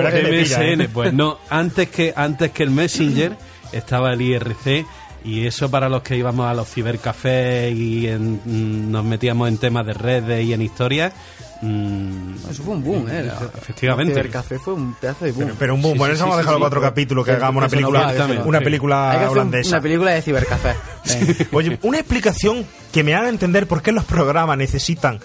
MSN, 0.58 0.80
¿eh? 0.82 0.88
pues 0.92 1.12
no, 1.14 1.38
antes 1.48 1.88
que 1.88 2.12
antes 2.14 2.50
que 2.50 2.62
el 2.62 2.70
Messenger 2.70 3.36
estaba 3.72 4.12
el 4.12 4.20
IRC 4.20 4.84
y 5.24 5.46
eso 5.46 5.70
para 5.70 5.88
los 5.88 6.02
que 6.02 6.16
íbamos 6.16 6.46
a 6.46 6.54
los 6.54 6.68
cibercafés 6.68 7.74
y 7.74 8.06
en- 8.08 8.40
mm, 8.44 8.90
nos 8.90 9.04
metíamos 9.04 9.48
en 9.48 9.56
temas 9.58 9.86
de 9.86 9.94
redes 9.94 10.44
y 10.44 10.52
en 10.52 10.60
historias. 10.62 11.12
mm, 11.62 12.09
Eso 12.50 12.62
fue 12.62 12.74
un 12.74 12.82
boom, 12.84 13.08
¿eh? 13.08 13.22
La- 13.24 13.38
Efectivamente. 13.58 14.12
El 14.12 14.18
Cibercafé 14.18 14.58
fue 14.58 14.74
un 14.74 14.94
pedazo 14.94 15.24
de 15.24 15.32
boom. 15.32 15.44
Pero, 15.46 15.56
pero 15.58 15.74
un 15.74 15.82
boom, 15.82 15.92
Sí, 15.94 15.98
bueno, 15.98 16.14
sí, 16.14 16.16
eso 16.18 16.24
vamos 16.24 16.36
a 16.36 16.38
sí, 16.38 16.42
dejarlo 16.44 16.58
sí, 16.58 16.60
para 16.62 16.68
otro 16.68 16.80
sí. 16.80 16.86
capítulo, 16.86 17.24
que 17.24 17.30
hagamos 17.32 17.60
una 17.60 17.68
película, 17.68 18.12
no. 18.28 18.44
una 18.44 18.60
película 18.60 19.28
holandesa. 19.30 19.70
una 19.76 19.80
película 19.82 20.10
de 20.12 20.22
cibercafé. 20.22 20.74
Oye, 21.52 21.78
una 21.82 21.98
explicación 21.98 22.66
que 22.92 23.02
me 23.04 23.14
haga 23.14 23.28
entender 23.28 23.66
por 23.66 23.82
qué 23.82 23.92
los 23.92 24.04
programas 24.04 24.58
necesitan 24.58 25.20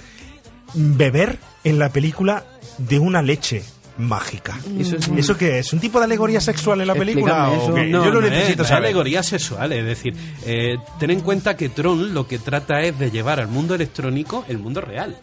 beber 0.73 1.39
en 1.63 1.79
la 1.79 1.89
película 1.89 2.43
de 2.77 2.99
una 2.99 3.21
leche 3.21 3.63
mágica. 3.97 4.57
Eso 4.77 4.97
es 4.97 5.07
un- 5.07 5.17
¿Eso 5.17 5.37
qué 5.37 5.59
es? 5.59 5.71
¿Un 5.71 5.79
tipo 5.79 5.99
de 5.99 6.05
alegoría 6.05 6.41
sexual 6.41 6.81
en 6.81 6.87
la 6.87 6.95
película? 6.95 7.47
No, 7.47 7.77
Yo 8.03 8.11
lo 8.11 8.19
no 8.19 8.27
necesito 8.27 8.63
es, 8.63 8.67
saber. 8.67 8.83
alegoría 8.83 9.23
sexual, 9.23 9.71
es 9.71 9.85
decir, 9.85 10.13
eh, 10.45 10.75
ten 10.99 11.11
en 11.11 11.21
cuenta 11.21 11.55
que 11.55 11.69
Tron 11.69 12.13
lo 12.13 12.27
que 12.27 12.37
trata 12.37 12.81
es 12.81 12.99
de 12.99 13.09
llevar 13.09 13.39
al 13.39 13.47
mundo 13.47 13.73
electrónico 13.73 14.43
el 14.49 14.57
mundo 14.57 14.81
real. 14.81 15.15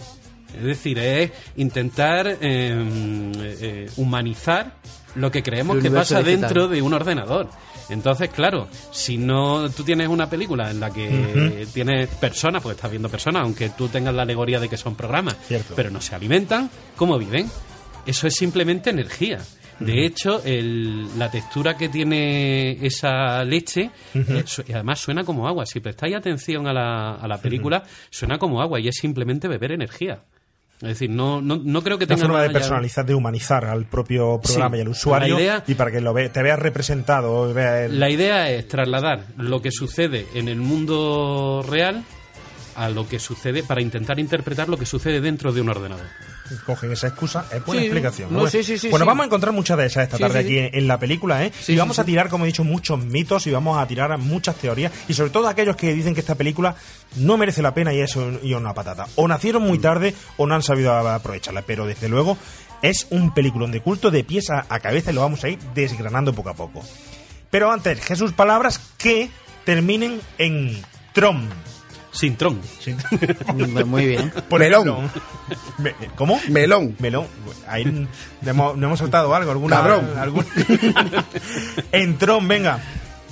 Es 0.57 0.63
decir, 0.65 0.99
es 0.99 1.31
intentar 1.57 2.27
eh, 2.41 3.31
eh, 3.61 3.91
humanizar 3.97 4.75
lo 5.15 5.31
que 5.31 5.43
creemos 5.43 5.79
que 5.79 5.91
pasa 5.91 6.19
digital. 6.23 6.41
dentro 6.41 6.69
de 6.69 6.81
un 6.83 6.95
ordenador. 6.95 7.49
Entonces, 7.91 8.31
claro, 8.31 8.69
si 8.91 9.19
no 9.19 9.69
tú 9.71 9.83
tienes 9.83 10.09
una 10.09 10.31
película 10.31 10.71
en 10.71 10.81
la 10.81 10.91
que 10.91 11.67
tienes 11.75 12.09
personas, 12.09 12.63
pues 12.63 12.77
estás 12.77 12.91
viendo 12.91 13.09
personas, 13.11 13.43
aunque 13.43 13.71
tú 13.71 13.89
tengas 13.89 14.15
la 14.15 14.23
alegoría 14.23 14.59
de 14.61 14.69
que 14.69 14.77
son 14.79 14.95
programas, 14.95 15.37
Cierto. 15.47 15.75
pero 15.75 15.91
no 15.91 16.01
se 16.01 16.15
alimentan, 16.15 16.71
¿cómo 16.97 17.19
viven? 17.19 17.51
Eso 18.07 18.27
es 18.27 18.35
simplemente 18.35 18.91
energía. 18.91 19.41
De 19.81 20.07
hecho, 20.07 20.41
el- 20.45 21.19
la 21.19 21.29
textura 21.31 21.77
que 21.77 21.89
tiene 21.89 22.79
esa 22.87 23.43
leche, 23.45 23.91
eh, 24.15 24.43
su- 24.47 24.63
y 24.67 24.73
además 24.73 25.01
suena 25.01 25.25
como 25.25 25.49
agua. 25.49 25.67
Si 25.67 25.81
prestáis 25.81 26.15
atención 26.15 26.69
a 26.69 26.73
la, 26.73 27.15
a 27.17 27.27
la 27.27 27.39
película, 27.39 27.83
suena 28.09 28.39
como 28.39 28.63
agua 28.63 28.79
y 28.81 28.87
es 28.89 28.95
simplemente 28.95 29.49
beber 29.49 29.73
energía. 29.73 30.23
Es 30.83 30.89
decir, 30.89 31.11
no, 31.11 31.41
no, 31.41 31.61
no 31.63 31.83
creo 31.83 31.97
que 31.97 32.05
Una 32.07 32.17
tenga 32.17 32.27
forma 32.27 32.43
de 32.43 32.51
personalizar, 32.51 33.07
de 33.07 33.15
humanizar 33.15 33.65
al 33.67 33.85
propio 33.87 34.41
programa 34.43 34.75
Sí. 34.75 34.79
y 34.79 34.81
al 34.83 34.89
usuario 34.89 35.39
idea- 35.39 35.65
y 35.67 35.75
para 35.75 35.93
que 35.93 36.01
lo 36.01 36.13
ve, 36.13 36.29
te 36.29 36.43
veas 36.43 36.59
representado. 36.59 37.55
Vea 37.55 37.85
el- 37.85 38.01
La 38.01 38.11
idea 38.11 38.51
es 38.51 38.67
trasladar 38.67 39.25
lo 39.37 39.63
que 39.63 39.71
sucede 39.71 40.27
en 40.35 40.49
el 40.49 40.59
mundo 40.59 41.65
real 41.69 42.03
a 42.75 42.89
lo 42.89 43.07
que 43.09 43.19
sucede 43.21 43.63
para 43.63 43.81
intentar 43.81 44.19
interpretar 44.19 44.69
lo 44.69 44.77
que 44.77 44.87
sucede 44.87 45.21
dentro 45.21 45.53
de 45.53 45.61
un 45.61 45.69
ordenador. 45.69 46.07
Cogen 46.67 46.93
esa 46.93 47.09
excusa, 47.09 47.47
es 47.53 47.65
buena 47.65 47.81
Sí, 47.83 47.87
explicación. 47.87 48.33
no, 48.33 48.41
Bueno, 48.41 48.51
sí, 48.63 48.89
bueno, 48.91 49.07
vamos 49.07 49.23
a 49.23 49.27
encontrar 49.27 49.53
muchas 49.55 49.79
de 49.79 49.87
esas 49.87 50.05
esta 50.05 50.19
tarde 50.19 50.39
aquí 50.41 50.59
en, 50.59 50.71
en 50.75 50.87
la 50.89 50.99
película, 50.99 51.45
¿eh? 51.45 51.53
Y 51.69 51.77
vamos 51.77 51.99
a 51.99 52.05
tirar, 52.05 52.29
como 52.29 52.45
he 52.45 52.49
dicho, 52.49 52.65
muchos 52.65 53.03
mitos 53.05 53.47
y 53.47 53.51
vamos 53.51 53.79
a 53.79 53.87
tirar 53.87 54.17
muchas 54.19 54.57
teorías 54.57 54.93
y 55.09 55.15
sobre 55.15 55.31
todo 55.31 55.49
aquellos 55.49 55.77
que 55.77 55.93
dicen 55.95 56.15
que 56.15 56.21
esta 56.21 56.35
película 56.35 56.75
no 57.17 57.37
merece 57.37 57.63
la 57.63 57.73
pena 57.75 57.93
y 57.95 58.01
es 58.01 58.17
un- 58.17 58.39
y 58.43 58.55
una 58.55 58.75
patata. 58.75 59.07
O 59.17 59.27
nacieron 59.29 59.63
Mm. 59.63 59.67
muy 59.67 59.79
tarde 59.79 60.15
o 60.37 60.47
no 60.47 60.55
han 60.55 60.63
sabido 60.63 60.93
aprovecharla, 60.93 61.63
pero 61.63 61.87
desde 61.87 62.09
luego 62.09 62.37
es 62.83 63.07
un 63.11 63.33
peliculón 63.33 63.71
de 63.73 63.81
culto 63.81 64.11
de 64.11 64.25
pies 64.25 64.51
a, 64.51 64.67
a 64.69 64.81
cabeza 64.81 65.11
y 65.11 65.15
lo 65.15 65.21
vamos 65.21 65.43
a 65.45 65.49
ir 65.49 65.59
desgranando 65.75 66.33
poco 66.35 66.51
a 66.51 66.55
poco. 66.55 66.83
Pero 67.51 67.71
antes, 67.71 68.01
Jesús, 68.05 68.33
palabras 68.33 68.81
que 68.99 69.31
terminen 69.65 70.21
en 70.39 70.83
trom. 71.13 71.49
Sin 72.13 72.37
tron. 72.37 72.61
Muy 73.87 74.07
bien. 74.07 74.31
Por 74.49 74.61
Melón. 74.61 75.11
me- 75.79 75.95
¿Cómo? 76.15 76.39
Melón. 76.49 76.95
Melón. 76.99 77.27
Ahí 77.67 77.85
no 77.87 78.51
hemos, 78.51 78.77
no 78.77 78.87
hemos 78.87 78.99
soltado 78.99 79.35
algo. 79.35 79.51
Alguna, 79.51 79.77
Cabrón. 79.77 80.11
algún- 80.19 80.47
en 81.93 82.19
Tron, 82.19 82.47
venga. 82.49 82.81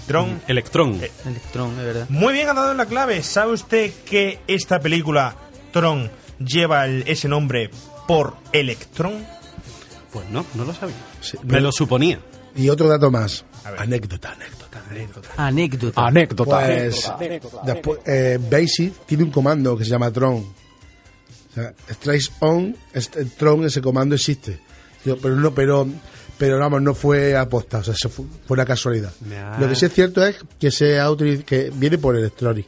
Tron. 0.06 0.40
Electrón. 0.48 1.00
Electrón, 1.26 1.70
es 1.78 1.84
verdad. 1.84 2.06
Muy 2.08 2.32
bien 2.32 2.48
ha 2.48 2.54
dado 2.54 2.70
en 2.72 2.78
la 2.78 2.86
clave. 2.86 3.22
¿Sabe 3.22 3.52
usted 3.52 3.92
que 4.04 4.40
esta 4.48 4.80
película, 4.80 5.36
Tron, 5.72 6.10
lleva 6.38 6.84
el- 6.86 7.04
ese 7.06 7.28
nombre 7.28 7.70
por 8.08 8.34
Electrón? 8.52 9.24
Pues 10.12 10.28
no, 10.30 10.44
no 10.54 10.64
lo 10.64 10.74
sabía. 10.74 10.96
Sí, 11.20 11.36
Me 11.42 11.50
pero- 11.50 11.60
lo 11.62 11.72
suponía. 11.72 12.18
Y 12.56 12.68
otro 12.70 12.88
dato 12.88 13.10
más. 13.12 13.44
A 13.64 13.70
ver. 13.70 13.80
Anécdota, 13.82 14.32
anécdota. 14.32 14.59
Anécdota. 14.78 15.28
Anécdota. 16.06 16.06
Pues, 16.44 17.10
después, 17.64 17.98
eh, 18.06 18.38
Basic 18.50 19.06
tiene 19.06 19.24
un 19.24 19.30
comando 19.30 19.76
que 19.76 19.84
se 19.84 19.90
llama 19.90 20.10
Tron. 20.10 20.36
O 20.36 21.54
sea, 21.54 21.74
Strikes 21.90 22.26
on, 22.40 22.76
este, 22.92 23.24
Tron, 23.24 23.64
ese 23.64 23.80
comando 23.80 24.14
existe. 24.14 24.60
Pero 25.04 25.34
no, 25.36 25.52
pero, 25.52 25.88
pero 26.38 26.58
vamos, 26.58 26.80
no 26.82 26.94
fue 26.94 27.36
aposta, 27.36 27.78
o 27.78 27.84
sea, 27.84 27.94
se 27.94 28.08
fue, 28.08 28.24
fue 28.46 28.54
una 28.54 28.64
casualidad. 28.66 29.12
Lo 29.58 29.68
que 29.68 29.74
sí 29.74 29.86
es 29.86 29.92
cierto 29.92 30.24
es 30.24 30.36
que 30.58 30.70
se 30.70 31.00
ha 31.00 31.10
utiliz- 31.10 31.44
que 31.44 31.70
viene 31.74 31.98
por 31.98 32.16
Electronic. 32.16 32.66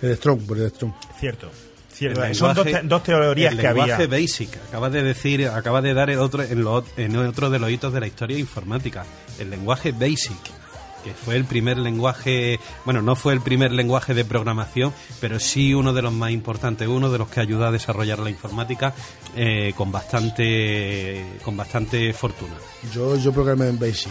Electron, 0.00 0.38
por 0.46 0.56
Electron. 0.58 0.94
Cierto. 1.18 1.50
Cierto. 1.92 2.22
El 2.24 2.34
Son 2.34 2.54
dos, 2.54 2.64
te- 2.66 2.82
dos 2.84 3.02
teorías 3.02 3.52
el 3.52 3.58
que 3.58 3.66
había. 3.66 3.86
lenguaje 3.86 4.06
basic. 4.06 4.50
Acaba 4.68 4.90
de 4.90 5.02
decir, 5.02 5.48
acaba 5.48 5.80
de 5.80 5.94
dar 5.94 6.10
el 6.10 6.18
otro, 6.18 6.42
en, 6.42 6.62
lo- 6.62 6.84
en 6.98 7.16
otro 7.16 7.48
de 7.50 7.58
los 7.58 7.70
hitos 7.70 7.92
de 7.92 8.00
la 8.00 8.06
historia 8.06 8.38
informática. 8.38 9.04
El 9.38 9.48
lenguaje 9.50 9.92
basic. 9.92 10.36
Que 11.06 11.14
fue 11.14 11.36
el 11.36 11.44
primer 11.44 11.78
lenguaje, 11.78 12.58
bueno, 12.84 13.00
no 13.00 13.14
fue 13.14 13.32
el 13.32 13.40
primer 13.40 13.70
lenguaje 13.70 14.12
de 14.12 14.24
programación, 14.24 14.92
pero 15.20 15.38
sí 15.38 15.72
uno 15.72 15.92
de 15.92 16.02
los 16.02 16.12
más 16.12 16.32
importantes, 16.32 16.88
uno 16.88 17.10
de 17.12 17.18
los 17.18 17.28
que 17.28 17.38
ayudó 17.38 17.64
a 17.64 17.70
desarrollar 17.70 18.18
la 18.18 18.28
informática 18.28 18.92
eh, 19.36 19.72
con 19.76 19.92
bastante, 19.92 21.24
con 21.44 21.56
bastante 21.56 22.12
fortuna. 22.12 22.54
Yo, 22.92 23.16
yo 23.16 23.32
programé 23.32 23.68
en 23.68 23.78
Basic. 23.78 24.10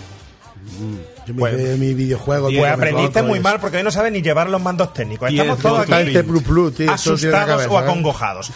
Yo 1.27 1.33
me 1.33 1.39
Pues- 1.39 1.53
hice 1.59 1.77
mi 1.77 1.93
videojuego. 1.93 2.47
Pues 2.49 2.71
aprendiste 2.71 3.21
muy 3.23 3.41
mal 3.41 3.59
porque 3.59 3.77
hoy 3.77 3.83
no 3.83 3.91
sabes 3.91 4.13
ni 4.13 4.21
llevar 4.21 4.49
los 4.49 4.61
mandos 4.61 4.93
técnicos. 4.93 5.29
Estamos 5.29 5.59
todos 5.59 5.91
aquí 5.91 6.17
plus 6.19 6.43
plus, 6.43 6.75
tío, 6.75 6.91
asustados 6.91 7.47
cabeza, 7.47 7.69
o 7.69 7.79
¿eh? 7.79 7.83
acongojados. 7.83 8.51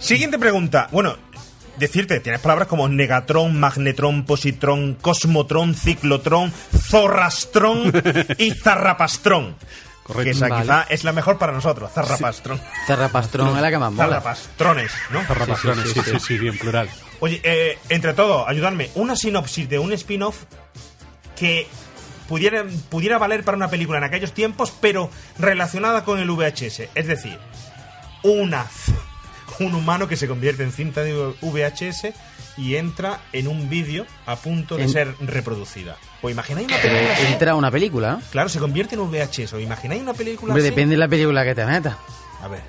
Siguiente 0.00 0.36
pregunta. 0.38 0.88
Bueno, 0.90 1.16
decirte, 1.76 2.20
tienes 2.20 2.40
palabras 2.40 2.68
como 2.68 2.88
Negatron, 2.88 3.58
Magnetrón, 3.58 4.24
Positrón, 4.24 4.94
Cosmotrón, 4.94 5.74
Ciclotrón, 5.74 6.52
Zorrastrón 6.76 7.92
y 8.38 8.52
Zarrapastrón. 8.52 9.56
Correcto. 10.04 10.24
Que 10.24 10.30
esa 10.30 10.48
Vale. 10.48 10.62
quizá 10.62 10.82
es 10.90 11.02
la 11.04 11.12
mejor 11.12 11.38
para 11.38 11.52
nosotros, 11.52 11.90
Zarrapastrón. 11.92 12.60
Zarrapastrón 12.86 13.56
es 13.56 13.62
la 13.62 13.70
que 13.70 13.78
más 13.78 13.90
mola. 13.90 14.08
Zarrapastrones, 14.08 14.92
¿no? 15.10 15.22
Zarrapaciones, 15.22 15.90
sí, 15.90 16.00
sí, 16.04 16.20
sí, 16.20 16.38
bien 16.38 16.58
plural. 16.58 16.90
Oye, 17.20 17.40
eh, 17.42 17.78
entre 17.88 18.12
todo, 18.12 18.46
ayudarme. 18.46 18.90
Una 18.96 19.16
sinopsis 19.16 19.66
de 19.68 19.78
un 19.78 19.92
spin-off 19.94 20.44
que 21.36 21.66
pudiera, 22.28 22.64
pudiera 22.90 23.16
valer 23.16 23.44
para 23.44 23.56
una 23.56 23.70
película 23.70 23.96
en 23.98 24.04
aquellos 24.04 24.32
tiempos, 24.32 24.74
pero 24.78 25.10
relacionada 25.38 26.04
con 26.04 26.18
el 26.18 26.30
VHS. 26.30 26.88
Es 26.94 27.06
decir, 27.06 27.38
una, 28.22 28.66
un 29.60 29.74
humano 29.74 30.08
que 30.08 30.16
se 30.16 30.26
convierte 30.28 30.62
en 30.62 30.72
cinta 30.72 31.02
de 31.02 31.12
VHS 31.40 32.12
y 32.56 32.76
entra 32.76 33.20
en 33.32 33.48
un 33.48 33.68
vídeo 33.68 34.06
a 34.26 34.36
punto 34.36 34.76
de 34.76 34.84
En- 34.84 34.88
ser 34.90 35.14
reproducida. 35.20 35.96
¿Os 36.22 36.30
imagináis 36.30 36.66
una 36.68 36.78
película 36.80 37.12
así? 37.14 37.26
entra 37.26 37.54
una 37.54 37.70
película, 37.70 38.12
¿no? 38.12 38.22
Claro, 38.30 38.48
se 38.48 38.58
convierte 38.60 38.94
en 38.94 39.00
un 39.02 39.10
VHS. 39.10 39.52
¿Os 39.54 39.60
imagináis 39.62 40.00
una 40.02 40.14
película 40.14 40.52
Hombre, 40.52 40.62
así? 40.62 40.70
depende 40.70 40.94
de 40.94 40.98
la 40.98 41.08
película 41.08 41.44
que 41.44 41.54
te 41.54 41.66
metas. 41.66 41.96
A 42.42 42.48
ver, 42.48 42.60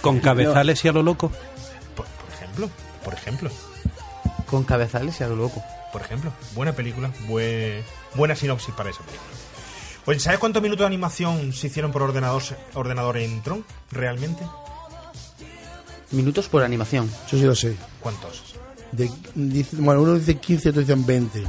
Con 0.00 0.18
cabezales 0.20 0.84
y 0.84 0.88
a 0.88 0.92
lo 0.92 1.02
loco. 1.02 1.30
por, 1.94 2.06
por 2.06 2.32
ejemplo, 2.34 2.70
por 3.04 3.14
ejemplo. 3.14 3.50
Con 4.46 4.64
cabezales 4.64 5.20
y 5.20 5.24
a 5.24 5.28
lo 5.28 5.36
loco. 5.36 5.62
por 5.92 6.00
ejemplo. 6.02 6.32
Buena 6.54 6.72
película, 6.72 7.10
bue- 7.28 7.82
buena 8.14 8.34
sinopsis 8.34 8.74
para 8.74 8.88
esa 8.90 9.00
película. 9.00 9.30
Oye, 10.06 10.18
¿sabes 10.18 10.38
cuántos 10.40 10.62
minutos 10.62 10.80
de 10.80 10.86
animación 10.86 11.52
se 11.52 11.66
hicieron 11.68 11.92
por 11.92 12.02
ordenador, 12.02 12.42
ordenador 12.74 13.18
en 13.18 13.40
Tron? 13.42 13.64
¿Realmente? 13.92 14.42
Minutos 16.12 16.48
por 16.48 16.62
animación. 16.62 17.10
Yo 17.30 17.38
sí 17.38 17.44
lo 17.44 17.54
sé. 17.54 17.76
¿Cuántos? 18.00 18.54
De, 18.92 19.10
dice- 19.34 19.76
bueno, 19.78 20.02
uno 20.02 20.14
dice 20.14 20.36
15, 20.36 20.68
otro 20.70 20.80
dicen 20.82 21.04
20. 21.06 21.42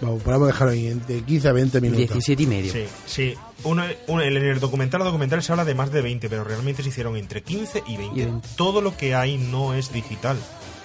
Vamos, 0.00 0.22
podemos 0.22 0.46
dejarlo 0.46 0.72
ahí, 0.72 0.88
de 1.06 1.22
15 1.22 1.48
a 1.48 1.52
20 1.52 1.80
minutos. 1.80 2.00
17 2.08 2.42
y 2.42 2.46
medio. 2.46 2.72
Sí, 2.72 2.84
sí. 3.06 3.34
Uno, 3.64 3.84
uno- 4.06 4.22
en 4.22 4.36
el 4.36 4.60
documental, 4.60 5.02
documental 5.04 5.42
se 5.42 5.52
habla 5.52 5.64
de 5.64 5.74
más 5.74 5.90
de 5.92 6.00
20, 6.00 6.28
pero 6.30 6.44
realmente 6.44 6.82
se 6.82 6.88
hicieron 6.88 7.16
entre 7.16 7.42
15 7.42 7.82
y 7.86 7.96
20. 7.96 8.20
Y 8.20 8.24
20. 8.24 8.48
Todo 8.56 8.80
lo 8.80 8.96
que 8.96 9.14
hay 9.14 9.36
no 9.36 9.74
es 9.74 9.92
digital, 9.92 10.38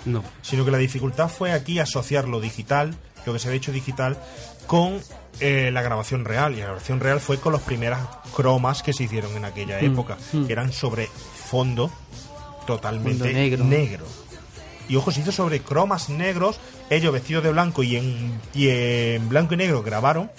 No. 0.05 0.23
sino 0.41 0.65
que 0.65 0.71
la 0.71 0.77
dificultad 0.79 1.29
fue 1.29 1.53
aquí 1.53 1.79
asociar 1.79 2.27
lo 2.27 2.41
digital, 2.41 2.93
lo 3.25 3.31
que 3.33 3.39
se 3.39 3.47
había 3.47 3.57
hecho 3.59 3.71
digital, 3.71 4.17
con 4.67 4.99
eh, 5.39 5.69
la 5.71 5.81
grabación 5.81 6.25
real. 6.25 6.53
Y 6.53 6.57
la 6.57 6.65
grabación 6.65 6.99
real 6.99 7.19
fue 7.21 7.37
con 7.37 7.53
las 7.53 7.61
primeras 7.61 7.99
cromas 8.35 8.81
que 8.83 8.91
se 8.91 9.03
hicieron 9.03 9.31
en 9.37 9.45
aquella 9.45 9.79
época, 9.79 10.17
que 10.45 10.51
eran 10.51 10.73
sobre 10.73 11.07
fondo 11.49 11.89
totalmente 12.65 13.34
negro. 13.34 13.63
negro. 13.63 14.06
Y 14.88 14.95
ojo, 14.95 15.12
se 15.12 15.21
hizo 15.21 15.32
sobre 15.32 15.62
cromas 15.62 16.10
negros, 16.10 16.60
ellos 16.89 17.12
vestidos 17.12 17.43
de 17.43 17.51
blanco 17.51 17.84
y 17.84 17.95
en, 17.95 18.39
y 18.54 18.69
en 18.69 19.28
blanco 19.30 19.56
y 19.56 19.58
negro 19.58 19.82
grabaron. 19.82 20.30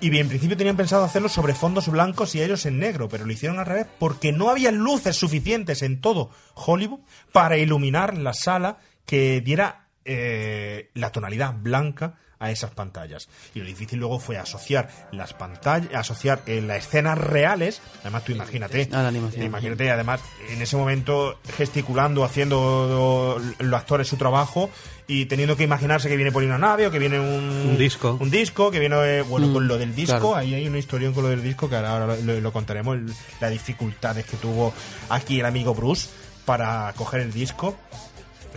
Y 0.00 0.10
bien, 0.10 0.22
en 0.22 0.28
principio 0.30 0.56
tenían 0.56 0.76
pensado 0.76 1.04
hacerlo 1.04 1.28
sobre 1.28 1.54
fondos 1.54 1.86
blancos 1.88 2.34
y 2.34 2.42
ellos 2.42 2.66
en 2.66 2.80
negro, 2.80 3.08
pero 3.08 3.24
lo 3.24 3.32
hicieron 3.32 3.60
al 3.60 3.66
revés 3.66 3.86
porque 4.00 4.32
no 4.32 4.50
había 4.50 4.72
luces 4.72 5.14
suficientes 5.14 5.82
en 5.82 6.00
todo 6.00 6.30
Hollywood 6.54 6.98
para 7.30 7.56
iluminar 7.56 8.18
la 8.18 8.34
sala 8.34 8.78
que 9.06 9.40
diera 9.40 9.86
eh, 10.04 10.90
la 10.94 11.12
tonalidad 11.12 11.54
blanca 11.56 12.18
a 12.42 12.50
esas 12.50 12.72
pantallas. 12.72 13.28
Y 13.54 13.60
lo 13.60 13.64
difícil 13.66 13.98
luego 14.00 14.18
fue 14.18 14.36
asociar 14.36 14.88
las 15.12 15.32
pantallas, 15.32 15.88
asociar 15.94 16.42
eh, 16.46 16.60
las 16.60 16.78
escenas 16.86 17.16
reales, 17.16 17.80
además 18.02 18.24
tú 18.24 18.32
imagínate, 18.32 18.88
A 18.92 19.02
la 19.02 19.08
animación. 19.08 19.46
imagínate 19.46 19.90
además 19.90 20.20
en 20.50 20.60
ese 20.60 20.76
momento 20.76 21.38
gesticulando, 21.56 22.24
haciendo 22.24 23.40
los 23.58 23.80
actores 23.80 24.08
su 24.08 24.16
trabajo 24.16 24.70
y 25.06 25.26
teniendo 25.26 25.56
que 25.56 25.64
imaginarse 25.64 26.08
que 26.08 26.16
viene 26.16 26.32
por 26.32 26.42
ahí 26.42 26.48
una 26.48 26.58
nave 26.58 26.86
o 26.86 26.90
que 26.90 26.98
viene 26.98 27.18
un, 27.20 27.68
Un 27.70 27.78
disco. 27.78 28.16
un 28.20 28.30
disco 28.30 28.70
que 28.70 28.78
viene 28.78 28.96
eh, 29.18 29.22
bueno 29.22 29.46
Mm, 29.48 29.52
con 29.52 29.68
lo 29.68 29.78
del 29.78 29.94
disco 29.94 30.18
claro. 30.18 30.36
ahí 30.36 30.54
hay 30.54 30.66
una 30.66 30.78
historia 30.78 31.10
con 31.12 31.24
lo 31.24 31.28
del 31.30 31.42
disco 31.42 31.68
que 31.68 31.76
ahora, 31.76 31.92
ahora 31.92 32.16
lo, 32.16 32.40
lo 32.40 32.52
contaremos 32.52 32.96
el- 32.96 33.12
las 33.40 33.50
dificultades 33.50 34.24
que 34.26 34.36
tuvo 34.36 34.72
aquí 35.10 35.40
el 35.40 35.46
amigo 35.46 35.74
Bruce 35.74 36.08
para 36.44 36.92
coger 36.96 37.20
el 37.20 37.32
disco 37.32 37.76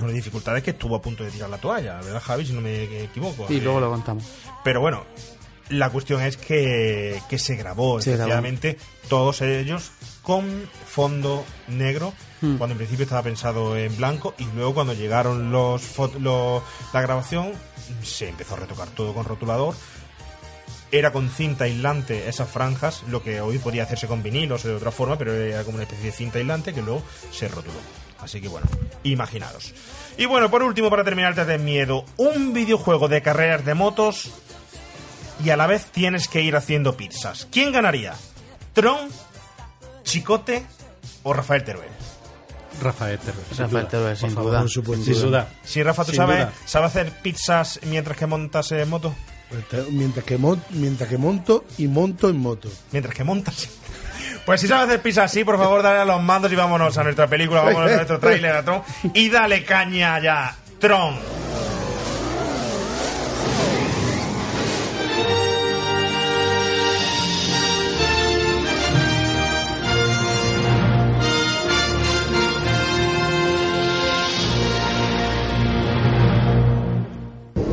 las 0.01 0.13
dificultades 0.13 0.63
que 0.63 0.71
estuvo 0.71 0.95
a 0.95 1.01
punto 1.01 1.23
de 1.23 1.31
tirar 1.31 1.49
la 1.49 1.58
toalla 1.58 1.95
verdad 2.01 2.21
Javi 2.21 2.45
si 2.45 2.53
no 2.53 2.62
me 2.62 2.84
equivoco 3.03 3.45
Y 3.49 3.58
Eh, 3.58 3.62
luego 3.62 3.79
lo 3.79 3.89
contamos. 3.89 4.23
pero 4.63 4.81
bueno 4.81 5.03
la 5.69 5.89
cuestión 5.89 6.21
es 6.21 6.38
que, 6.38 7.19
que 7.27 7.39
se 7.39 7.55
grabó 7.55 7.99
Se 8.01 8.12
grabó. 8.12 8.23
efectivamente 8.23 8.77
todos 9.10 9.41
ellos 9.41 9.91
con 10.21 10.69
fondo 10.88 11.43
negro 11.67 12.13
Hmm. 12.41 12.58
cuando 12.58 12.73
en 12.73 12.77
principio 12.79 13.03
estaba 13.03 13.23
pensado 13.23 13.77
en 13.77 13.95
blanco 13.95 14.36
y 14.38 14.43
luego 14.55 14.73
cuando 14.73 14.93
llegaron 14.93 15.51
los, 15.53 15.81
los 16.19 16.62
la 16.93 17.01
grabación 17.01 17.53
se 18.03 18.27
empezó 18.27 18.55
a 18.55 18.58
retocar 18.58 18.89
todo 18.89 19.13
con 19.13 19.23
rotulador 19.23 19.73
era 20.91 21.12
con 21.13 21.29
cinta 21.29 21.63
aislante 21.63 22.27
esas 22.29 22.49
franjas, 22.49 23.03
lo 23.10 23.23
que 23.23 23.39
hoy 23.41 23.58
podía 23.58 23.84
hacerse 23.84 24.08
con 24.08 24.21
vinilos 24.21 24.65
o 24.65 24.67
de 24.67 24.75
otra 24.75 24.91
forma, 24.91 25.17
pero 25.17 25.34
era 25.34 25.63
como 25.63 25.75
una 25.75 25.84
especie 25.84 26.05
de 26.08 26.12
cinta 26.12 26.38
aislante 26.39 26.73
que 26.73 26.81
luego 26.81 27.01
se 27.31 27.47
rotuló. 27.47 27.73
Así 28.25 28.41
que 28.41 28.47
bueno, 28.47 28.67
imaginaros. 29.03 29.73
Y 30.17 30.25
bueno, 30.25 30.49
por 30.51 30.63
último, 30.63 30.89
para 30.89 31.03
terminar, 31.03 31.35
te 31.35 31.45
de 31.45 31.57
miedo, 31.57 32.03
un 32.17 32.53
videojuego 32.53 33.07
de 33.07 33.21
carreras 33.21 33.63
de 33.65 33.73
motos 33.73 34.29
y 35.43 35.49
a 35.51 35.57
la 35.57 35.67
vez 35.67 35.85
tienes 35.91 36.28
que 36.28 36.41
ir 36.41 36.55
haciendo 36.55 36.97
pizzas. 36.97 37.47
¿Quién 37.51 37.71
ganaría? 37.71 38.13
¿Tron, 38.73 39.09
Chicote 40.03 40.65
o 41.23 41.34
Rafael 41.34 41.63
Teruel? 41.63 41.89
Rafael 42.82 43.19
sin 43.51 43.57
Rafael. 43.57 43.88
Teruel, 43.88 44.17
sin 44.17 44.36
duda. 44.36 44.65
Sin 44.67 45.21
duda. 45.21 45.47
Si 45.63 45.82
Rafa, 45.82 46.03
¿tú 46.03 46.11
Sin 46.11 46.17
sabes, 46.17 46.39
duda. 46.39 46.53
sabe 46.65 46.86
hacer 46.88 47.11
pizzas 47.21 47.80
mientras 47.84 48.17
que 48.17 48.26
montas 48.26 48.71
en 48.73 48.89
moto? 48.89 49.15
Pues 49.49 49.89
mientras 49.91 50.26
que, 50.26 50.38
mon- 50.38 50.61
mientras 50.71 51.07
que 51.09 51.17
monto 51.17 51.63
y 51.78 51.88
monto 51.88 52.28
en 52.30 52.38
moto. 52.38 52.69
Mientras 52.91 53.15
que 53.15 53.23
montas. 53.23 53.69
Pues 54.45 54.61
si 54.61 54.67
sabes 54.67 54.88
hacer 54.88 55.01
pizza 55.01 55.23
así, 55.23 55.43
por 55.43 55.57
favor, 55.57 55.82
dale 55.82 55.99
a 55.99 56.05
los 56.05 56.21
mandos 56.21 56.51
y 56.51 56.55
vámonos 56.55 56.97
a 56.97 57.03
nuestra 57.03 57.28
película, 57.28 57.61
vámonos 57.61 57.91
a 57.91 57.95
nuestro 57.95 58.19
tráiler 58.19 58.55
a 58.55 58.63
Tron 58.63 58.82
y 59.13 59.30
dale 59.30 59.63
caña 59.63 60.19
ya, 60.19 60.55
Tron. 60.80 61.15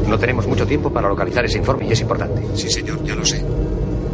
No 0.08 0.18
tenemos 0.18 0.46
mucho 0.46 0.66
tiempo 0.66 0.92
para 0.92 1.08
localizar 1.08 1.42
ese 1.46 1.56
informe 1.56 1.86
y 1.86 1.92
es 1.92 2.00
importante. 2.02 2.42
Sí, 2.54 2.70
señor, 2.70 3.02
ya 3.02 3.14
lo 3.14 3.24
sé. 3.24 3.42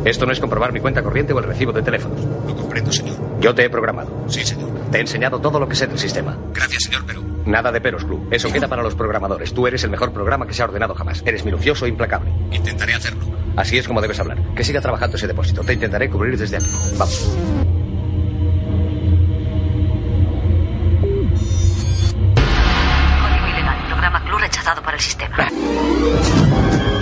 Esto 0.05 0.27
no 0.27 0.33
es 0.33 0.41
comprobar 0.41 0.73
mi 0.73 0.81
cuenta 0.81 1.03
corriente 1.03 1.33
o 1.33 1.39
el 1.39 1.45
recibo 1.45 1.73
de 1.73 1.83
teléfonos. 1.83 2.21
Lo 2.47 2.55
comprendo, 2.55 2.93
señor. 2.93 3.17
Yo 3.41 3.55
te 3.55 3.65
he 3.65 3.71
programado. 3.71 4.25
Sí, 4.29 4.45
señor. 4.45 4.71
Te 4.91 4.99
he 4.99 5.01
enseñado 5.01 5.41
todo 5.41 5.59
lo 5.59 5.69
que 5.69 5.75
sé 5.75 5.87
del 5.87 5.99
sistema. 5.99 6.37
Gracias, 6.55 6.85
señor, 6.85 7.03
pero... 7.07 7.23
Nada 7.45 7.73
de 7.73 7.81
peros, 7.81 8.05
Club. 8.05 8.29
Eso 8.31 8.53
queda 8.53 8.69
para 8.69 8.83
los 8.83 8.95
programadores. 8.95 9.53
Tú 9.55 9.67
eres 9.67 9.83
el 9.85 9.91
mejor 9.91 10.13
programa 10.13 10.47
que 10.47 10.53
se 10.55 10.63
ha 10.63 10.67
ordenado 10.67 10.95
jamás. 10.95 11.23
Eres 11.25 11.45
minucioso 11.45 11.87
e 11.87 11.89
implacable. 11.89 12.31
Intentaré 12.51 12.95
hacerlo. 12.95 13.25
Así 13.57 13.79
es 13.79 13.89
como 13.89 14.01
debes 14.01 14.21
hablar. 14.21 14.39
Que 14.55 14.65
siga 14.65 14.81
trabajando 14.81 15.17
ese 15.17 15.27
depósito. 15.27 15.63
Te 15.63 15.73
intentaré 15.73 16.09
cubrir 16.11 16.39
desde 16.39 16.57
aquí. 16.57 16.67
Vamos. 16.97 17.37
Código 23.23 23.47
ilegal. 23.49 23.79
Programa 23.89 24.25
Club 24.25 24.39
rechazado 24.41 24.83
por 24.83 24.95
el 24.95 25.01
sistema. 25.01 25.37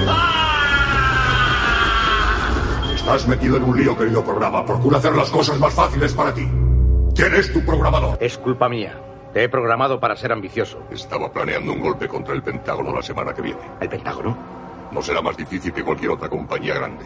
Estás 3.07 3.29
metido 3.29 3.57
en 3.57 3.63
un 3.63 3.79
lío, 3.79 3.97
querido 3.97 4.25
programa. 4.25 4.67
Procura 4.67 4.99
hacer 4.99 5.15
las 5.15 5.31
cosas 5.31 5.57
más 5.61 5.73
fáciles 5.73 6.13
para 6.13 6.35
ti. 6.35 6.45
¿Quién 7.15 7.35
es 7.37 7.53
tu 7.53 7.65
programador? 7.65 8.19
Es 8.21 8.37
culpa 8.37 8.69
mía. 8.69 9.01
Te 9.33 9.45
he 9.45 9.49
programado 9.49 10.01
para 10.01 10.17
ser 10.17 10.33
ambicioso. 10.33 10.81
Estaba 10.91 11.31
planeando 11.31 11.73
un 11.73 11.83
golpe 11.83 12.09
contra 12.09 12.35
el 12.35 12.43
Pentágono 12.43 12.93
la 12.93 13.03
semana 13.03 13.33
que 13.33 13.43
viene. 13.43 13.61
¿El 13.81 13.89
Pentágono? 13.89 14.37
No 14.91 15.01
será 15.01 15.23
más 15.23 15.37
difícil 15.37 15.73
que 15.73 15.85
cualquier 15.85 16.11
otra 16.11 16.29
compañía 16.29 16.75
grande. 16.75 17.05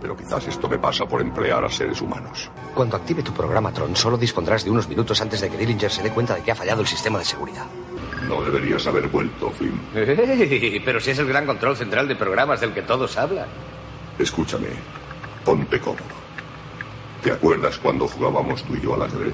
Pero 0.00 0.16
quizás 0.16 0.48
esto 0.48 0.70
me 0.70 0.78
pasa 0.78 1.04
por 1.04 1.20
emplear 1.20 1.62
a 1.62 1.68
seres 1.68 2.00
humanos. 2.00 2.50
Cuando 2.74 2.96
active 2.96 3.22
tu 3.22 3.34
programa, 3.34 3.70
Tron, 3.72 3.94
solo 3.94 4.16
dispondrás 4.16 4.64
de 4.64 4.70
unos 4.70 4.88
minutos 4.88 5.20
antes 5.20 5.42
de 5.42 5.50
que 5.50 5.58
Dillinger 5.58 5.90
se 5.90 6.02
dé 6.02 6.12
cuenta 6.12 6.34
de 6.34 6.40
que 6.40 6.52
ha 6.52 6.56
fallado 6.56 6.80
el 6.80 6.86
sistema 6.86 7.18
de 7.18 7.26
seguridad. 7.26 7.66
No 8.26 8.40
deberías 8.40 8.86
haber 8.86 9.08
vuelto, 9.08 9.50
Flynn. 9.50 9.78
¡Ey! 9.94 10.80
Pero 10.84 10.98
si 10.98 11.10
es 11.10 11.18
el 11.18 11.28
gran 11.28 11.44
control 11.44 11.76
central 11.76 12.08
de 12.08 12.16
programas 12.16 12.58
del 12.62 12.72
que 12.72 12.80
todos 12.80 13.18
hablan. 13.18 13.48
Escúchame. 14.18 14.68
Ponte 15.46 15.80
cómodo. 15.80 16.02
¿Te 17.22 17.30
acuerdas 17.30 17.78
cuando 17.78 18.08
jugábamos 18.08 18.64
tú 18.64 18.74
y 18.74 18.80
yo 18.80 18.94
al 18.94 19.02
ajedrez? 19.02 19.32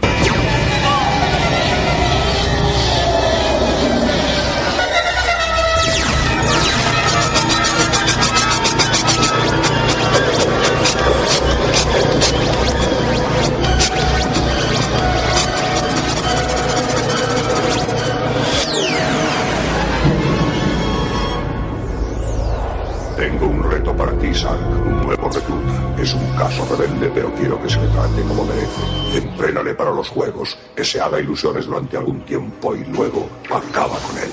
Sark, 24.35 24.61
un 24.87 25.03
nuevo 25.03 25.29
recluta. 25.29 26.01
Es 26.01 26.15
un 26.15 26.27
caso 26.37 26.65
rebelde, 26.71 27.11
pero 27.15 27.33
quiero 27.35 27.61
que 27.63 27.69
se 27.69 27.81
le 27.81 27.89
trate 27.89 28.23
como 28.23 28.45
merece. 28.45 28.83
Entrénale 29.15 29.75
para 29.75 29.91
los 29.91 30.09
juegos, 30.09 30.57
que 30.75 30.85
se 30.85 31.01
haga 31.01 31.21
ilusiones 31.21 31.67
durante 31.67 31.97
algún 31.97 32.25
tiempo 32.25 32.75
y 32.75 32.85
luego 32.85 33.29
acaba 33.47 33.99
con 33.99 34.19
él. 34.19 34.31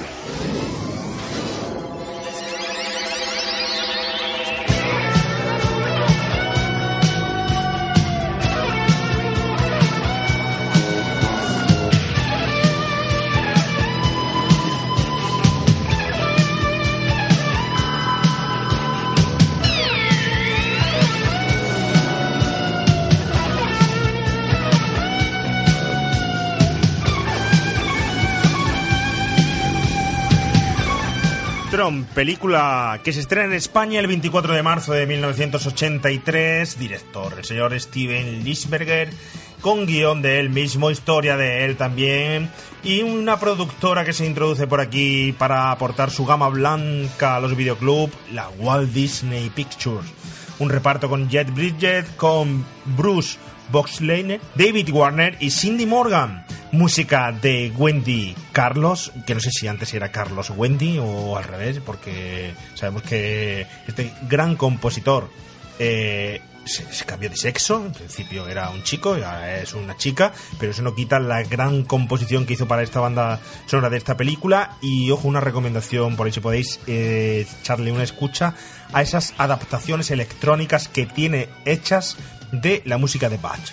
Película 32.20 33.00
que 33.02 33.14
se 33.14 33.22
estrena 33.22 33.46
en 33.46 33.54
España 33.54 34.02
el 34.02 34.08
24 34.08 34.54
de 34.54 34.62
marzo 34.62 34.92
de 34.92 35.08
1983, 35.08 36.78
director 36.78 37.34
el 37.38 37.46
señor 37.46 37.80
Steven 37.80 38.44
Lisberger, 38.44 39.10
con 39.62 39.86
guion 39.86 40.22
de 40.22 40.42
él 40.42 40.50
mismo, 40.50 40.92
historia 40.92 41.38
de 41.38 41.64
él 41.64 41.78
también, 41.78 42.52
y 42.84 43.04
una 43.04 43.40
productora 43.40 44.04
que 44.04 44.12
se 44.12 44.26
introduce 44.26 44.68
por 44.68 44.82
aquí 44.82 45.32
para 45.32 45.72
aportar 45.72 46.12
su 46.12 46.26
gama 46.26 46.50
blanca 46.50 47.38
a 47.38 47.40
los 47.40 47.56
videoclubs, 47.56 48.12
la 48.34 48.50
Walt 48.50 48.92
Disney 48.92 49.50
Pictures. 49.50 50.12
Un 50.60 50.70
reparto 50.70 51.08
con 51.08 51.30
Jet 51.30 51.50
Bridget, 51.54 52.18
con 52.18 52.66
Bruce 52.98 53.38
Boxleiner, 53.72 54.42
David 54.56 54.90
Warner 54.92 55.38
y 55.40 55.52
Cindy 55.52 55.86
Morgan. 55.86 56.46
Música 56.72 57.32
de 57.32 57.72
Wendy 57.76 58.36
Carlos, 58.52 59.12
que 59.26 59.34
no 59.34 59.40
sé 59.40 59.50
si 59.50 59.68
antes 59.68 59.92
era 59.96 60.12
Carlos 60.12 60.52
Wendy 60.52 61.00
o 61.00 61.36
al 61.36 61.44
revés, 61.44 61.80
porque 61.84 62.54
sabemos 62.76 63.02
que 63.02 63.66
este 63.88 64.14
gran 64.30 64.56
compositor 64.56 65.32
eh, 65.80 66.42
se, 66.70 67.06
cambió 67.06 67.30
de 67.30 67.36
sexo, 67.36 67.86
en 67.86 67.94
principio 67.94 68.48
era 68.48 68.70
un 68.70 68.84
chico 68.84 69.18
y 69.18 69.22
ahora 69.22 69.60
es 69.62 69.74
una 69.74 69.98
chica, 69.98 70.32
pero 70.60 70.72
eso 70.72 70.82
no 70.82 70.94
quita 70.94 71.20
la 71.20 71.44
gran 71.44 71.84
composición 71.84 72.46
que 72.46 72.54
hizo 72.54 72.68
para 72.68 72.84
esta 72.84 73.00
banda 73.00 73.40
sonora 73.66 73.90
de 73.90 73.98
esta 73.98 74.16
película 74.16 74.78
y 74.82 75.10
ojo 75.12 75.28
una 75.28 75.42
recomendación 75.42 76.16
por 76.16 76.28
ahí 76.28 76.34
si 76.34 76.40
podéis 76.40 76.80
eh, 76.88 77.48
echarle 77.62 77.92
una 77.92 78.04
escucha 78.04 78.54
a 78.94 79.02
esas 79.02 79.34
adaptaciones 79.38 80.12
electrónicas 80.12 80.88
que 80.88 81.06
tiene 81.06 81.50
hechas 81.66 82.18
de 82.52 82.82
la 82.86 82.98
música 82.98 83.30
de 83.30 83.38
Bach 83.38 83.72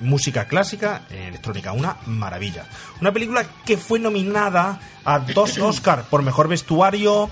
música 0.00 0.46
clásica, 0.46 1.02
electrónica, 1.10 1.72
una 1.72 1.96
maravilla. 2.06 2.66
Una 3.00 3.12
película 3.12 3.46
que 3.64 3.76
fue 3.76 3.98
nominada 3.98 4.78
a 5.04 5.18
dos 5.18 5.58
Oscars 5.58 6.04
por 6.04 6.22
mejor 6.22 6.48
vestuario 6.48 7.30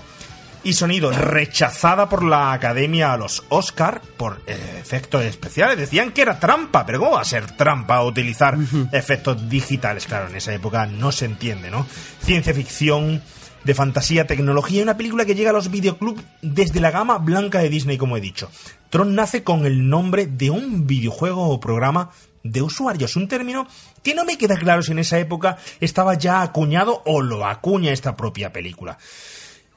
y 0.63 0.73
sonido, 0.73 1.11
rechazada 1.11 2.09
por 2.09 2.23
la 2.23 2.51
Academia 2.51 3.13
a 3.13 3.17
los 3.17 3.43
Oscar 3.49 4.01
por 4.17 4.41
efectos 4.47 5.23
especiales. 5.23 5.77
Decían 5.77 6.11
que 6.11 6.23
era 6.23 6.39
trampa, 6.39 6.87
pero 6.87 6.99
¿cómo 6.99 7.11
va 7.11 7.21
a 7.21 7.25
ser 7.25 7.51
trampa 7.51 8.01
utilizar 8.01 8.57
efectos 8.91 9.47
digitales? 9.47 10.07
Claro, 10.07 10.27
en 10.27 10.35
esa 10.35 10.53
época 10.53 10.87
no 10.87 11.11
se 11.11 11.25
entiende, 11.25 11.69
¿no? 11.69 11.85
Ciencia 12.19 12.51
ficción, 12.51 13.21
de 13.65 13.73
fantasía, 13.73 14.27
tecnología, 14.27 14.83
una 14.83 14.95
película 14.95 15.25
que 15.25 15.35
llega 15.35 15.49
a 15.49 15.53
los 15.53 15.71
videoclubs 15.71 16.23
desde 16.41 16.79
la 16.79 16.91
gama 16.91 17.17
blanca 17.17 17.59
de 17.59 17.69
Disney, 17.69 17.97
como 17.97 18.15
he 18.15 18.21
dicho. 18.21 18.49
Tron 18.89 19.15
nace 19.15 19.43
con 19.43 19.65
el 19.65 19.89
nombre 19.89 20.27
de 20.27 20.51
un 20.51 20.87
videojuego 20.87 21.49
o 21.49 21.59
programa 21.59 22.11
de 22.43 22.61
usuarios, 22.61 23.15
un 23.15 23.27
término 23.27 23.67
que 24.03 24.13
no 24.13 24.23
me 24.23 24.37
queda 24.37 24.55
claro 24.55 24.83
si 24.83 24.91
en 24.91 24.99
esa 24.99 25.17
época 25.17 25.57
estaba 25.79 26.13
ya 26.13 26.43
acuñado 26.43 27.01
o 27.05 27.23
lo 27.23 27.45
acuña 27.45 27.91
esta 27.91 28.15
propia 28.15 28.53
película. 28.53 28.99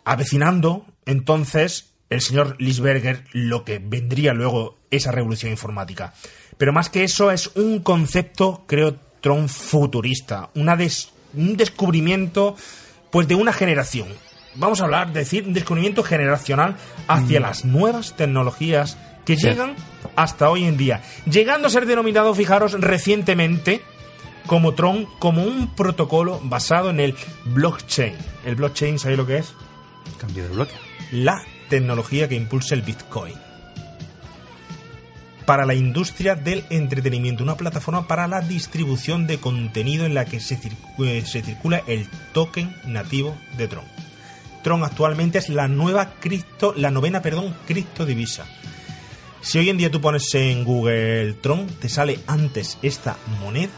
Avecinando, 0.05 0.85
entonces, 1.07 1.95
el 2.11 2.21
señor 2.21 2.57
Lisberger 2.59 3.25
lo 3.33 3.65
que 3.65 3.79
vendría 3.79 4.35
luego 4.35 4.77
esa 4.91 5.13
revolución 5.13 5.51
informática. 5.51 6.13
Pero 6.59 6.75
más 6.75 6.91
que 6.91 7.05
eso 7.05 7.31
es 7.31 7.49
un 7.57 7.81
concepto, 7.81 8.65
creo, 8.67 8.97
Tron 9.21 9.49
futurista, 9.49 10.51
una 10.55 10.79
un 11.35 11.57
descubrimiento 11.57 12.55
pues 13.11 13.29
de 13.29 13.35
una 13.35 13.53
generación. 13.53 14.09
Vamos 14.55 14.81
a 14.81 14.85
hablar, 14.85 15.13
decir, 15.13 15.45
un 15.47 15.53
descubrimiento 15.55 16.03
generacional 16.03 16.77
hacia 17.07 17.41
las 17.41 17.65
nuevas 17.65 18.17
tecnologías 18.17 18.97
que 19.25 19.37
Sí. 19.37 19.47
llegan 19.47 19.77
hasta 20.17 20.49
hoy 20.51 20.65
en 20.65 20.77
día, 20.77 21.03
llegando 21.31 21.69
a 21.69 21.71
ser 21.71 21.87
denominado, 21.87 22.35
fijaros, 22.35 22.73
recientemente 22.73 23.83
como 24.47 24.73
Tron, 24.75 25.07
como 25.19 25.43
un 25.43 25.75
protocolo 25.75 26.41
basado 26.43 26.91
en 26.91 27.01
el 27.01 27.15
blockchain. 27.45 28.15
El 28.47 28.55
blockchain, 28.57 28.99
¿sabéis 28.99 29.19
lo 29.19 29.27
que 29.27 29.37
es? 29.39 29.53
Cambio 30.19 30.45
de 30.45 30.49
bloque. 30.55 30.73
La 31.13 31.43
tecnología 31.69 32.29
que 32.29 32.35
impulsa 32.35 32.75
el 32.75 32.83
Bitcoin. 32.83 33.35
Para 35.49 35.65
la 35.65 35.73
industria 35.75 36.35
del 36.35 36.63
entretenimiento, 36.69 37.43
una 37.43 37.57
plataforma 37.57 38.07
para 38.07 38.29
la 38.29 38.43
distribución 38.43 39.27
de 39.27 39.39
contenido 39.39 40.05
en 40.05 40.13
la 40.13 40.27
que 40.27 40.41
se, 40.41 40.59
eh, 40.99 41.23
se 41.25 41.41
circula 41.41 41.83
el 41.87 42.07
token 42.35 42.77
nativo 42.85 43.35
de 43.57 43.67
Tron. 43.67 43.85
Tron 44.63 44.85
actualmente 44.85 45.39
es 45.39 45.49
la 45.49 45.67
nueva 45.67 46.11
Cristo, 46.21 46.75
la 46.77 46.91
novena, 46.91 47.23
perdón, 47.23 47.57
Cristo 47.67 48.05
Divisa. 48.05 48.45
Si 49.41 49.57
hoy 49.59 49.71
en 49.71 49.79
día 49.79 49.91
tú 49.91 50.03
pones 50.03 50.35
en 50.35 50.65
Google 50.65 51.33
Tron, 51.41 51.67
te 51.67 51.89
sale 51.89 52.21
antes 52.27 52.77
esta 52.83 53.17
moneda 53.41 53.73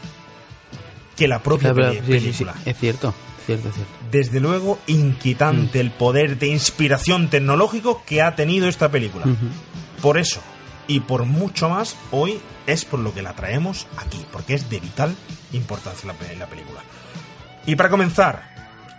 que 1.15 1.29
la 1.29 1.39
propia 1.41 1.73
Claro, 1.73 1.93
peli- 1.93 1.99
sí, 1.99 2.03
sí, 2.19 2.25
película. 2.25 2.55
Es 2.65 2.77
cierto, 2.79 3.13
cierto, 3.45 3.71
cierto. 3.71 3.93
Desde 4.11 4.41
luego, 4.41 4.77
inquietante 4.87 5.79
el 5.79 5.91
poder 5.91 6.37
de 6.37 6.47
inspiración 6.47 7.29
tecnológico 7.29 8.03
que 8.05 8.21
ha 8.21 8.35
tenido 8.35 8.67
esta 8.67 8.91
película. 8.91 9.25
Por 10.01 10.17
eso, 10.17 10.41
y 10.93 10.99
por 10.99 11.25
mucho 11.25 11.69
más, 11.69 11.95
hoy 12.11 12.39
es 12.67 12.85
por 12.85 12.99
lo 12.99 13.13
que 13.13 13.21
la 13.21 13.33
traemos 13.33 13.87
aquí, 13.97 14.23
porque 14.31 14.53
es 14.55 14.69
de 14.69 14.79
vital 14.79 15.15
importancia 15.53 16.07
la, 16.07 16.13
pe- 16.13 16.35
la 16.35 16.47
película. 16.47 16.81
Y 17.65 17.75
para 17.75 17.89
comenzar, 17.89 18.49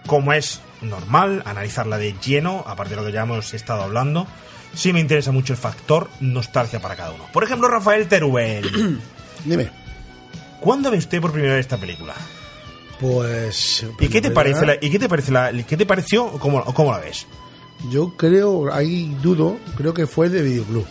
como 0.07 0.33
es 0.33 0.61
normal, 0.81 1.43
analizarla 1.47 1.99
de 1.99 2.15
lleno, 2.25 2.65
aparte 2.67 2.91
de 2.95 3.01
lo 3.01 3.07
que 3.07 3.13
ya 3.13 3.23
hemos 3.23 3.55
estado 3.55 3.83
hablando, 3.83 4.27
sí 4.75 4.93
me 4.93 5.01
interesa 5.01 5.33
mucho 5.33 5.53
el 5.53 5.59
factor 5.59 6.09
nostalgia 6.21 6.81
para 6.81 6.97
cada 6.97 7.13
uno. 7.13 7.25
Por 7.33 7.45
ejemplo, 7.45 7.69
Rafael 7.69 8.09
Teruel. 8.09 9.01
Dime. 9.45 9.71
¿Cuándo 10.61 10.91
ve 10.91 10.99
usted 10.99 11.21
por 11.21 11.33
primera 11.33 11.55
vez 11.55 11.61
esta 11.67 11.77
película? 11.79 12.15
Pues. 13.01 13.85
¿Y 13.99 14.09
qué 14.09 14.21
te 14.21 14.31
parece? 14.31 14.65
la- 14.67 14.77
¿Y 14.81 14.91
qué 14.91 14.99
te 14.99 15.09
parece? 15.09 15.33
La, 15.33 15.53
¿Qué 15.53 15.77
te 15.77 15.87
pareció? 15.87 16.31
¿Cómo, 16.39 16.65
cómo 16.67 16.93
la 16.93 16.99
ves? 16.99 17.27
Yo 17.91 18.17
creo, 18.17 18.73
ahí 18.73 19.17
dudo, 19.23 19.59
creo 19.77 19.93
que 19.93 20.07
fue 20.07 20.29
de 20.29 20.41
videoclub. 20.43 20.87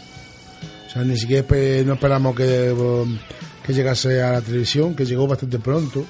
O 0.92 0.94
sea, 0.94 1.04
ni 1.06 1.16
siquiera 1.16 1.48
no 1.86 1.94
esperamos 1.94 2.36
que, 2.36 2.70
um, 2.70 3.18
que 3.66 3.74
llegase 3.74 4.22
a 4.22 4.34
la 4.34 4.42
televisión, 4.42 4.94
que 4.94 5.06
llegó 5.06 5.26
bastante 5.26 5.58
pronto. 5.58 6.06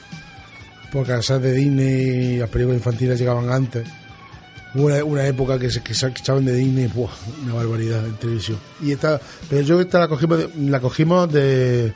Porque 0.91 1.11
las 1.11 1.27
salas 1.27 1.43
de 1.43 1.53
Disney 1.53 2.37
las 2.37 2.49
películas 2.49 2.79
infantiles 2.79 3.19
llegaban 3.19 3.51
antes. 3.51 3.87
Una, 4.73 5.03
una 5.03 5.27
época 5.27 5.59
que 5.59 5.69
se, 5.69 5.83
que 5.83 5.93
echaban 5.93 6.45
de 6.45 6.55
Disney, 6.55 6.87
¡buah! 6.87 7.11
una 7.43 7.53
barbaridad 7.53 8.03
en 8.03 8.15
televisión. 8.15 8.57
Y 8.81 8.91
esta, 8.91 9.21
pero 9.47 9.61
yo 9.61 9.79
esta 9.79 9.99
la 9.99 10.07
cogimos 10.07 10.39
de, 10.39 10.49
la 10.71 10.79
cogimos 10.79 11.31
de, 11.31 11.93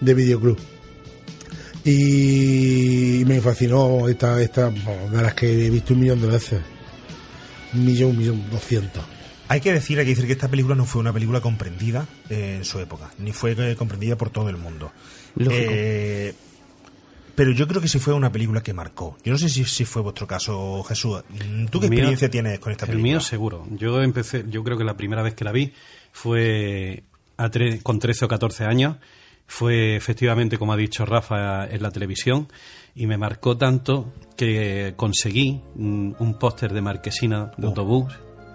de 0.00 0.14
videoclub. 0.14 0.58
Y 1.84 3.24
me 3.26 3.40
fascinó 3.40 4.06
esta, 4.08 4.40
esta, 4.40 4.70
de 4.70 5.22
las 5.22 5.34
que 5.34 5.66
he 5.66 5.70
visto 5.70 5.92
un 5.94 6.00
millón 6.00 6.20
de 6.20 6.28
veces. 6.28 6.60
Un 7.74 7.84
millón, 7.84 8.10
un 8.10 8.18
millón, 8.18 8.44
doscientos. 8.48 9.02
Hay 9.52 9.60
que 9.60 9.70
decir, 9.72 9.98
hay 9.98 10.06
que 10.06 10.10
decir 10.12 10.26
que 10.26 10.32
esta 10.32 10.48
película 10.48 10.74
no 10.74 10.86
fue 10.86 11.00
una 11.02 11.12
película 11.12 11.40
comprendida 11.42 12.06
eh, 12.30 12.54
en 12.56 12.64
su 12.64 12.78
época, 12.80 13.10
ni 13.18 13.32
fue 13.32 13.52
eh, 13.58 13.76
comprendida 13.76 14.16
por 14.16 14.30
todo 14.30 14.48
el 14.48 14.56
mundo. 14.56 14.90
Eh, 15.38 16.32
pero 17.34 17.50
yo 17.52 17.66
creo 17.68 17.80
que 17.82 17.88
sí 17.88 17.98
fue 17.98 18.14
una 18.14 18.32
película 18.32 18.62
que 18.62 18.72
marcó. 18.72 19.16
Yo 19.24 19.32
no 19.32 19.38
sé 19.38 19.48
si, 19.50 19.64
si 19.64 19.84
fue 19.84 20.00
vuestro 20.00 20.26
caso, 20.26 20.82
Jesús. 20.84 21.22
¿Tú 21.70 21.80
qué 21.80 21.86
El 21.86 21.90
mío- 21.90 21.98
experiencia 22.00 22.30
tienes 22.30 22.58
con 22.60 22.72
esta 22.72 22.86
El 22.86 22.92
película? 22.92 23.10
mío 23.12 23.20
seguro. 23.20 23.66
Yo 23.72 24.02
empecé, 24.02 24.44
yo 24.48 24.62
creo 24.64 24.78
que 24.78 24.84
la 24.84 24.96
primera 24.96 25.22
vez 25.22 25.34
que 25.34 25.44
la 25.44 25.52
vi 25.52 25.72
fue 26.12 27.02
a 27.36 27.50
tre- 27.50 27.82
con 27.82 27.98
13 27.98 28.24
o 28.24 28.28
14 28.28 28.64
años. 28.64 28.96
Fue 29.46 29.96
efectivamente, 29.96 30.56
como 30.56 30.72
ha 30.72 30.76
dicho 30.78 31.04
Rafa, 31.04 31.66
en 31.66 31.82
la 31.82 31.90
televisión 31.90 32.48
y 32.94 33.06
me 33.06 33.18
marcó 33.18 33.58
tanto 33.58 34.14
que 34.36 34.94
conseguí 34.96 35.60
mm, 35.74 36.12
un 36.18 36.38
póster 36.38 36.72
de 36.72 36.80
Marquesina 36.80 37.50
de 37.58 37.66
Oh. 37.66 37.70
autobús 37.70 38.14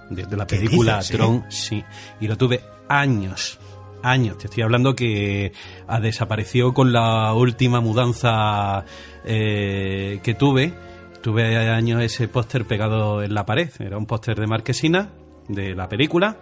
de, 0.09 0.25
de 0.25 0.37
la 0.37 0.45
¿Qué 0.45 0.57
película 0.57 0.97
dices, 0.97 1.11
eh? 1.11 1.17
Tron, 1.17 1.45
sí, 1.49 1.83
y 2.19 2.27
lo 2.27 2.37
tuve 2.37 2.61
años, 2.89 3.59
años. 4.03 4.37
Te 4.37 4.47
estoy 4.47 4.63
hablando 4.63 4.95
que 4.95 5.51
ah, 5.87 5.99
desapareció 5.99 6.73
con 6.73 6.91
la 6.91 7.33
última 7.33 7.81
mudanza 7.81 8.85
eh, 9.25 10.19
que 10.23 10.33
tuve. 10.33 10.73
Tuve 11.21 11.57
años 11.57 12.01
ese 12.01 12.27
póster 12.27 12.65
pegado 12.65 13.21
en 13.21 13.33
la 13.33 13.45
pared. 13.45 13.69
Era 13.79 13.97
un 13.97 14.05
póster 14.05 14.39
de 14.39 14.47
Marquesina, 14.47 15.09
de 15.47 15.75
la 15.75 15.89
película, 15.89 16.37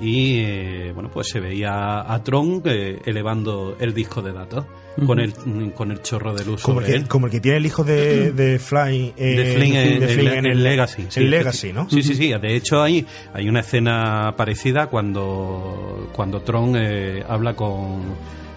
y 0.00 0.38
eh, 0.40 0.92
bueno, 0.94 1.10
pues 1.12 1.28
se 1.28 1.40
veía 1.40 2.00
a 2.00 2.22
Tron 2.24 2.62
eh, 2.64 3.00
elevando 3.04 3.76
el 3.78 3.92
disco 3.92 4.22
de 4.22 4.32
datos 4.32 4.64
con, 5.06 5.20
el, 5.20 5.32
con 5.74 5.90
el 5.90 6.02
chorro 6.02 6.34
de 6.34 6.44
luz 6.44 6.62
Como 6.62 6.80
el, 6.80 6.86
que, 6.86 6.92
él. 6.94 7.08
como 7.08 7.26
el 7.26 7.32
que 7.32 7.40
tiene 7.40 7.58
el 7.58 7.66
hijo 7.66 7.84
de, 7.84 8.32
de 8.32 8.58
Fly, 8.58 9.14
eh, 9.16 9.36
de 9.36 9.54
Flynn, 9.54 9.76
en, 9.76 10.08
Flynn 10.08 10.32
en 10.38 10.46
el 10.46 10.62
Legacy. 10.62 11.06
sí, 11.08 11.20
el 11.20 11.30
Legacy, 11.30 11.72
¿no? 11.72 11.88
Sí, 11.88 12.02
sí, 12.02 12.14
sí. 12.14 12.32
De 12.32 12.56
hecho, 12.56 12.82
hay, 12.82 13.06
hay 13.32 13.48
una 13.48 13.60
escena 13.60 14.34
parecida 14.36 14.88
cuando, 14.88 16.08
cuando 16.12 16.40
Tron 16.42 16.76
eh, 16.76 17.22
habla 17.28 17.54
con, 17.54 18.00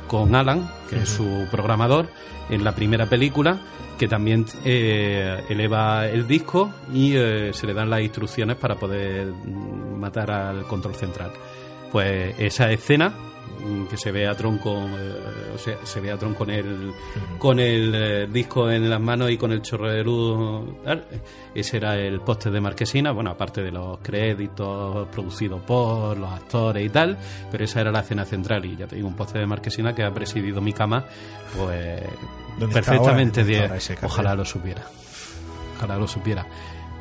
con 0.07 0.35
Alan, 0.35 0.69
que 0.89 0.97
es 0.97 1.09
su 1.09 1.47
programador, 1.51 2.09
en 2.49 2.63
la 2.63 2.73
primera 2.73 3.05
película, 3.07 3.59
que 4.03 4.09
también 4.09 4.45
eh, 4.65 5.45
eleva 5.47 6.09
el 6.09 6.27
disco 6.27 6.73
y 6.93 7.15
eh, 7.15 7.53
se 7.53 7.65
le 7.65 7.73
dan 7.73 7.89
las 7.89 8.01
instrucciones 8.01 8.57
para 8.57 8.75
poder 8.75 9.27
mm, 9.27 9.97
matar 9.97 10.29
al 10.29 10.63
control 10.63 10.93
central. 10.93 11.31
Pues 11.89 12.35
esa 12.37 12.69
escena 12.69 13.13
mm, 13.65 13.85
que 13.85 13.95
se 13.95 14.11
ve 14.11 14.27
a 14.27 14.35
Tron 14.35 14.57
con 14.57 14.91
eh, 14.91 15.53
o 15.55 15.57
sea, 15.57 15.77
se 15.85 16.01
ve 16.01 16.11
a 16.11 16.17
Tron 16.17 16.33
con 16.33 16.49
el 16.49 16.91
con 17.37 17.61
el 17.61 17.95
eh, 17.95 18.27
disco 18.29 18.69
en 18.69 18.89
las 18.89 18.99
manos 18.99 19.31
y 19.31 19.37
con 19.37 19.53
el 19.53 19.61
chorro 19.61 19.89
de 19.89 20.03
luz 20.03 20.67
ese 21.55 21.77
era 21.77 21.95
el 21.95 22.19
póster 22.19 22.51
de 22.51 22.59
Marquesina 22.59 23.13
bueno 23.13 23.29
aparte 23.29 23.63
de 23.63 23.71
los 23.71 23.99
créditos 23.99 25.07
producidos 25.07 25.61
por 25.61 26.17
los 26.17 26.29
actores 26.29 26.85
y 26.85 26.89
tal 26.89 27.17
pero 27.49 27.63
esa 27.63 27.79
era 27.79 27.91
la 27.91 28.01
escena 28.01 28.25
central 28.25 28.65
y 28.65 28.75
ya 28.75 28.85
te 28.85 28.97
digo 28.97 29.07
un 29.07 29.15
póster 29.15 29.39
de 29.39 29.47
Marquesina 29.47 29.95
que 29.95 30.03
ha 30.03 30.13
presidido 30.13 30.59
mi 30.59 30.73
cama 30.73 31.05
pues 31.55 32.01
¿Dónde 32.03 32.31
está 32.31 32.42
perfectamente 32.59 33.41
ahora? 33.41 33.41
¿Dónde 33.41 33.41
está 33.41 33.43
de- 33.43 33.59
ahora 33.61 33.77
ese 33.77 33.93
cartel? 33.95 34.09
ojalá 34.09 34.35
lo 34.35 34.45
supiera 34.45 34.83
ojalá 35.77 35.97
lo 35.97 36.07
supiera 36.07 36.47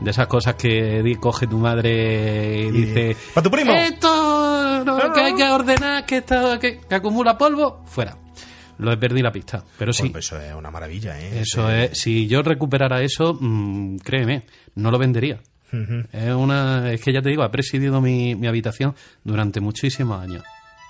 de 0.01 0.11
esas 0.11 0.27
cosas 0.27 0.55
que 0.57 1.17
coge 1.21 1.47
tu 1.47 1.59
madre 1.59 2.63
y, 2.67 2.71
dice 2.73 3.17
¡Pa 3.35 3.43
tu 3.43 3.51
primo! 3.51 3.73
esto 3.73 4.85
no, 4.85 5.13
que 5.13 5.21
hay 5.21 5.35
que 5.35 5.45
ordenar 5.45 6.05
que, 6.07 6.17
está, 6.19 6.59
que, 6.59 6.81
que 6.81 6.95
acumula 6.95 7.39
polvo 7.39 7.85
fuera 7.87 8.17
lo 8.79 8.91
he 8.91 8.97
perdido 8.97 9.25
la 9.25 9.33
pista 9.33 9.63
pero 9.79 9.93
sí 9.93 10.09
Pues 10.09 10.25
eso 10.27 10.41
es 10.41 10.55
una 10.55 10.71
maravilla, 10.71 11.21
¿eh? 11.21 11.41
eso 11.43 11.71
es 11.71 11.97
si 11.97 12.27
yo 12.27 12.43
recuperara 12.43 13.01
eso 13.03 13.37
mm, 13.41 13.99
créeme 13.99 14.45
no 14.75 14.91
lo 14.91 14.99
vendería 14.99 15.39
es 16.13 16.35
una 16.35 16.93
es 16.93 17.01
que 17.01 17.13
ya 17.13 17.23
te 17.23 17.29
digo 17.31 17.43
ha 17.45 17.51
presidido 17.51 18.01
mi, 18.01 18.35
mi 18.35 18.47
habitación 18.47 18.95
durante 19.25 19.61
muchísimos 19.61 20.21
años 20.21 20.43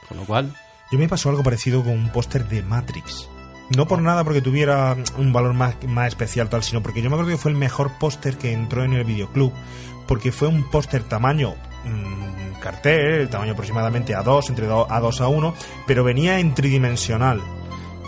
con 0.09 0.17
lo 0.17 0.25
cual 0.25 0.53
Yo 0.91 0.99
me 0.99 1.09
pasó 1.09 1.29
algo 1.31 1.43
parecido 1.43 1.83
con 1.85 1.93
un 1.93 2.09
póster 2.11 2.47
de 2.49 2.63
Matrix. 2.63 3.29
No 3.77 3.87
por 3.87 4.01
nada 4.03 4.25
porque 4.25 4.41
tuviera 4.43 4.97
un 5.19 5.33
valor 5.33 5.55
más, 5.55 5.77
más 5.87 6.09
especial 6.09 6.49
tal, 6.49 6.63
sino 6.63 6.83
porque 6.83 7.01
yo 7.03 7.09
me 7.11 7.17
acuerdo 7.17 7.31
que 7.33 7.39
fue 7.39 7.51
el 7.53 7.57
mejor 7.57 7.93
póster 7.99 8.37
que 8.37 8.53
entró 8.53 8.85
en 8.85 8.93
el 8.95 9.05
videoclub. 9.05 9.53
Porque 10.07 10.33
fue 10.33 10.49
un 10.49 10.69
póster 10.71 11.03
tamaño 11.05 11.55
mm, 11.85 12.61
cartel, 12.61 13.29
tamaño 13.29 13.53
aproximadamente 13.53 14.15
A2, 14.17 14.49
entre 14.51 14.67
do- 14.67 14.87
A2 14.89 15.21
a 15.21 15.29
1, 15.29 15.55
pero 15.87 16.05
venía 16.05 16.39
en 16.39 16.55
tridimensional. 16.55 17.41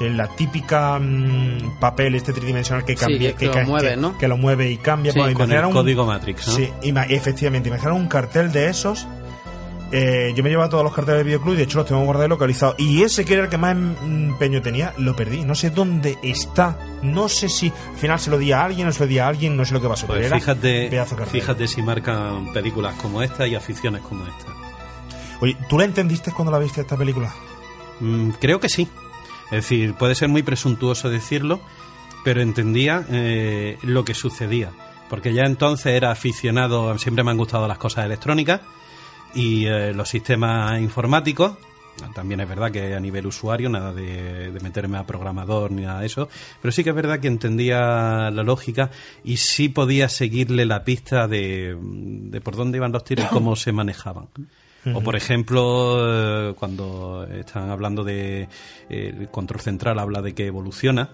En 0.00 0.16
la 0.16 0.26
típica 0.26 0.98
mm, 0.98 1.78
papel 1.78 2.16
este 2.16 2.32
tridimensional 2.32 2.84
que 2.84 2.96
Sí, 2.96 3.00
cambia, 3.06 3.32
que 3.36 3.46
lo 3.46 3.52
ca- 3.52 3.64
mueve, 3.64 3.96
¿no? 3.96 4.18
que 4.18 4.26
lo 4.28 4.36
mueve 4.36 4.70
y 4.70 4.76
cambia. 4.76 5.12
Sí, 5.12 5.20
con 5.34 5.50
el 5.52 5.64
un- 5.64 5.72
código 5.72 6.04
Matrix, 6.04 6.48
¿no? 6.48 6.52
Sí, 6.54 6.68
ima- 6.82 7.06
efectivamente, 7.08 7.68
imaginaron 7.68 8.00
un 8.00 8.08
cartel 8.08 8.50
de 8.50 8.68
esos 8.68 9.06
eh, 9.92 10.32
yo 10.34 10.42
me 10.42 10.50
llevaba 10.50 10.68
todos 10.68 10.82
los 10.82 10.92
carteles 10.92 11.18
del 11.18 11.26
videoclub 11.26 11.54
y 11.54 11.56
de 11.58 11.62
hecho 11.64 11.78
los 11.78 11.86
tengo 11.86 12.02
guardados 12.04 12.26
y 12.26 12.30
localizados. 12.30 12.74
Y 12.78 13.02
ese 13.02 13.24
que 13.24 13.34
era 13.34 13.44
el 13.44 13.48
que 13.48 13.58
más 13.58 13.72
em- 13.72 13.94
empeño 14.30 14.60
tenía, 14.62 14.92
lo 14.98 15.14
perdí. 15.14 15.44
No 15.44 15.54
sé 15.54 15.70
dónde 15.70 16.18
está. 16.22 16.76
No 17.02 17.28
sé 17.28 17.48
si 17.48 17.68
al 17.68 17.96
final 17.96 18.18
se 18.18 18.30
lo 18.30 18.38
di 18.38 18.52
a 18.52 18.64
alguien 18.64 18.88
o 18.88 18.92
se 18.92 19.00
lo 19.00 19.06
di 19.06 19.18
a 19.18 19.28
alguien, 19.28 19.56
no 19.56 19.64
sé 19.64 19.74
lo 19.74 19.80
que 19.80 19.88
pasó. 19.88 20.06
pues 20.06 20.20
pero 20.22 20.36
fíjate 20.36 20.90
fíjate 21.30 21.68
si 21.68 21.82
marcan 21.82 22.52
películas 22.52 22.94
como 22.96 23.22
esta 23.22 23.46
y 23.46 23.54
aficiones 23.54 24.00
como 24.02 24.26
esta 24.26 24.52
Oye, 25.40 25.56
¿tú 25.68 25.78
la 25.78 25.84
entendiste 25.84 26.32
cuando 26.32 26.50
la 26.52 26.58
viste 26.58 26.80
esta 26.80 26.96
película? 26.96 27.32
Mm, 28.00 28.30
creo 28.40 28.60
que 28.60 28.68
sí. 28.68 28.88
Es 29.46 29.62
decir, 29.68 29.94
puede 29.94 30.14
ser 30.14 30.28
muy 30.28 30.42
presuntuoso 30.42 31.10
decirlo, 31.10 31.60
pero 32.24 32.40
entendía 32.40 33.04
eh, 33.10 33.78
lo 33.82 34.04
que 34.04 34.14
sucedía. 34.14 34.70
Porque 35.10 35.34
ya 35.34 35.42
entonces 35.42 35.86
era 35.94 36.10
aficionado, 36.10 36.96
siempre 36.98 37.22
me 37.22 37.30
han 37.30 37.36
gustado 37.36 37.68
las 37.68 37.78
cosas 37.78 38.06
electrónicas 38.06 38.62
y 39.34 39.66
eh, 39.66 39.92
los 39.92 40.08
sistemas 40.08 40.80
informáticos. 40.80 41.52
También 42.12 42.40
es 42.40 42.48
verdad 42.48 42.72
que 42.72 42.94
a 42.94 43.00
nivel 43.00 43.26
usuario, 43.26 43.68
nada 43.68 43.92
de, 43.92 44.50
de 44.50 44.60
meterme 44.60 44.98
a 44.98 45.06
programador 45.06 45.70
ni 45.70 45.82
nada 45.82 46.00
de 46.00 46.06
eso, 46.06 46.28
pero 46.60 46.72
sí 46.72 46.82
que 46.82 46.90
es 46.90 46.96
verdad 46.96 47.20
que 47.20 47.28
entendía 47.28 48.32
la 48.32 48.42
lógica 48.42 48.90
y 49.22 49.36
sí 49.36 49.68
podía 49.68 50.08
seguirle 50.08 50.66
la 50.66 50.82
pista 50.82 51.28
de, 51.28 51.78
de 51.80 52.40
por 52.40 52.56
dónde 52.56 52.78
iban 52.78 52.90
los 52.90 53.04
tiros 53.04 53.26
y 53.26 53.28
cómo 53.28 53.54
se 53.54 53.70
manejaban. 53.70 54.26
O 54.92 55.00
por 55.00 55.16
ejemplo, 55.16 56.50
eh, 56.50 56.54
cuando 56.54 57.26
están 57.30 57.70
hablando 57.70 58.04
de 58.04 58.48
eh, 58.90 59.14
el 59.18 59.28
control 59.30 59.60
central 59.60 59.98
habla 59.98 60.20
de 60.20 60.34
que 60.34 60.46
evoluciona, 60.46 61.10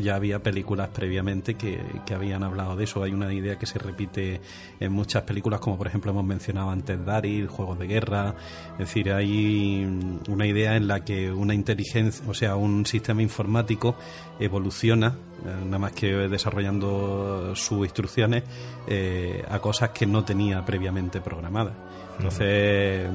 ya 0.00 0.14
había 0.14 0.42
películas 0.42 0.88
previamente 0.88 1.54
que, 1.54 1.80
que 2.06 2.14
habían 2.14 2.42
hablado 2.42 2.76
de 2.76 2.84
eso. 2.84 3.02
Hay 3.02 3.12
una 3.12 3.32
idea 3.32 3.58
que 3.58 3.66
se 3.66 3.78
repite 3.78 4.40
en 4.78 4.92
muchas 4.92 5.22
películas, 5.24 5.60
como 5.60 5.76
por 5.76 5.86
ejemplo 5.86 6.10
hemos 6.12 6.24
mencionado 6.24 6.70
antes 6.70 7.04
Daryl, 7.04 7.48
Juegos 7.48 7.78
de 7.78 7.86
Guerra. 7.86 8.34
Es 8.72 8.78
decir, 8.78 9.12
hay 9.12 9.84
una 10.28 10.46
idea 10.46 10.76
en 10.76 10.86
la 10.86 11.04
que 11.04 11.30
una 11.30 11.54
inteligencia, 11.54 12.24
o 12.28 12.34
sea, 12.34 12.56
un 12.56 12.86
sistema 12.86 13.22
informático 13.22 13.96
evoluciona, 14.38 15.16
eh, 15.44 15.64
nada 15.64 15.78
más 15.78 15.92
que 15.92 16.12
desarrollando 16.28 17.54
sus 17.54 17.84
instrucciones 17.84 18.44
eh, 18.86 19.44
a 19.48 19.58
cosas 19.58 19.90
que 19.90 20.06
no 20.06 20.24
tenía 20.24 20.64
previamente 20.64 21.20
programadas. 21.20 21.74
Entonces, 22.18 23.08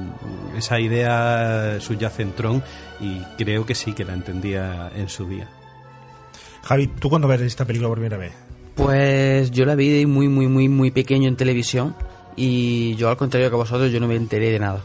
esa 0.56 0.80
idea 0.80 1.76
subyace 1.80 2.22
en 2.22 2.32
Tron 2.32 2.62
y 3.00 3.20
creo 3.38 3.64
que 3.64 3.74
sí 3.74 3.92
que 3.92 4.04
la 4.04 4.14
entendía 4.14 4.90
en 4.96 5.08
su 5.08 5.28
día. 5.28 5.48
Javi, 6.64 6.88
¿tú 6.88 7.08
cuándo 7.08 7.28
ves 7.28 7.40
esta 7.42 7.64
película 7.64 7.88
por 7.88 7.98
primera 7.98 8.16
vez? 8.16 8.32
Pues 8.74 9.50
yo 9.52 9.64
la 9.64 9.74
vi 9.76 9.88
de 10.00 10.06
muy, 10.06 10.28
muy, 10.28 10.48
muy, 10.48 10.68
muy 10.68 10.90
pequeño 10.90 11.28
en 11.28 11.36
televisión 11.36 11.94
y 12.34 12.96
yo 12.96 13.08
al 13.08 13.16
contrario 13.16 13.48
que 13.48 13.56
vosotros, 13.56 13.92
yo 13.92 14.00
no 14.00 14.08
me 14.08 14.16
enteré 14.16 14.50
de 14.50 14.58
nada. 14.58 14.82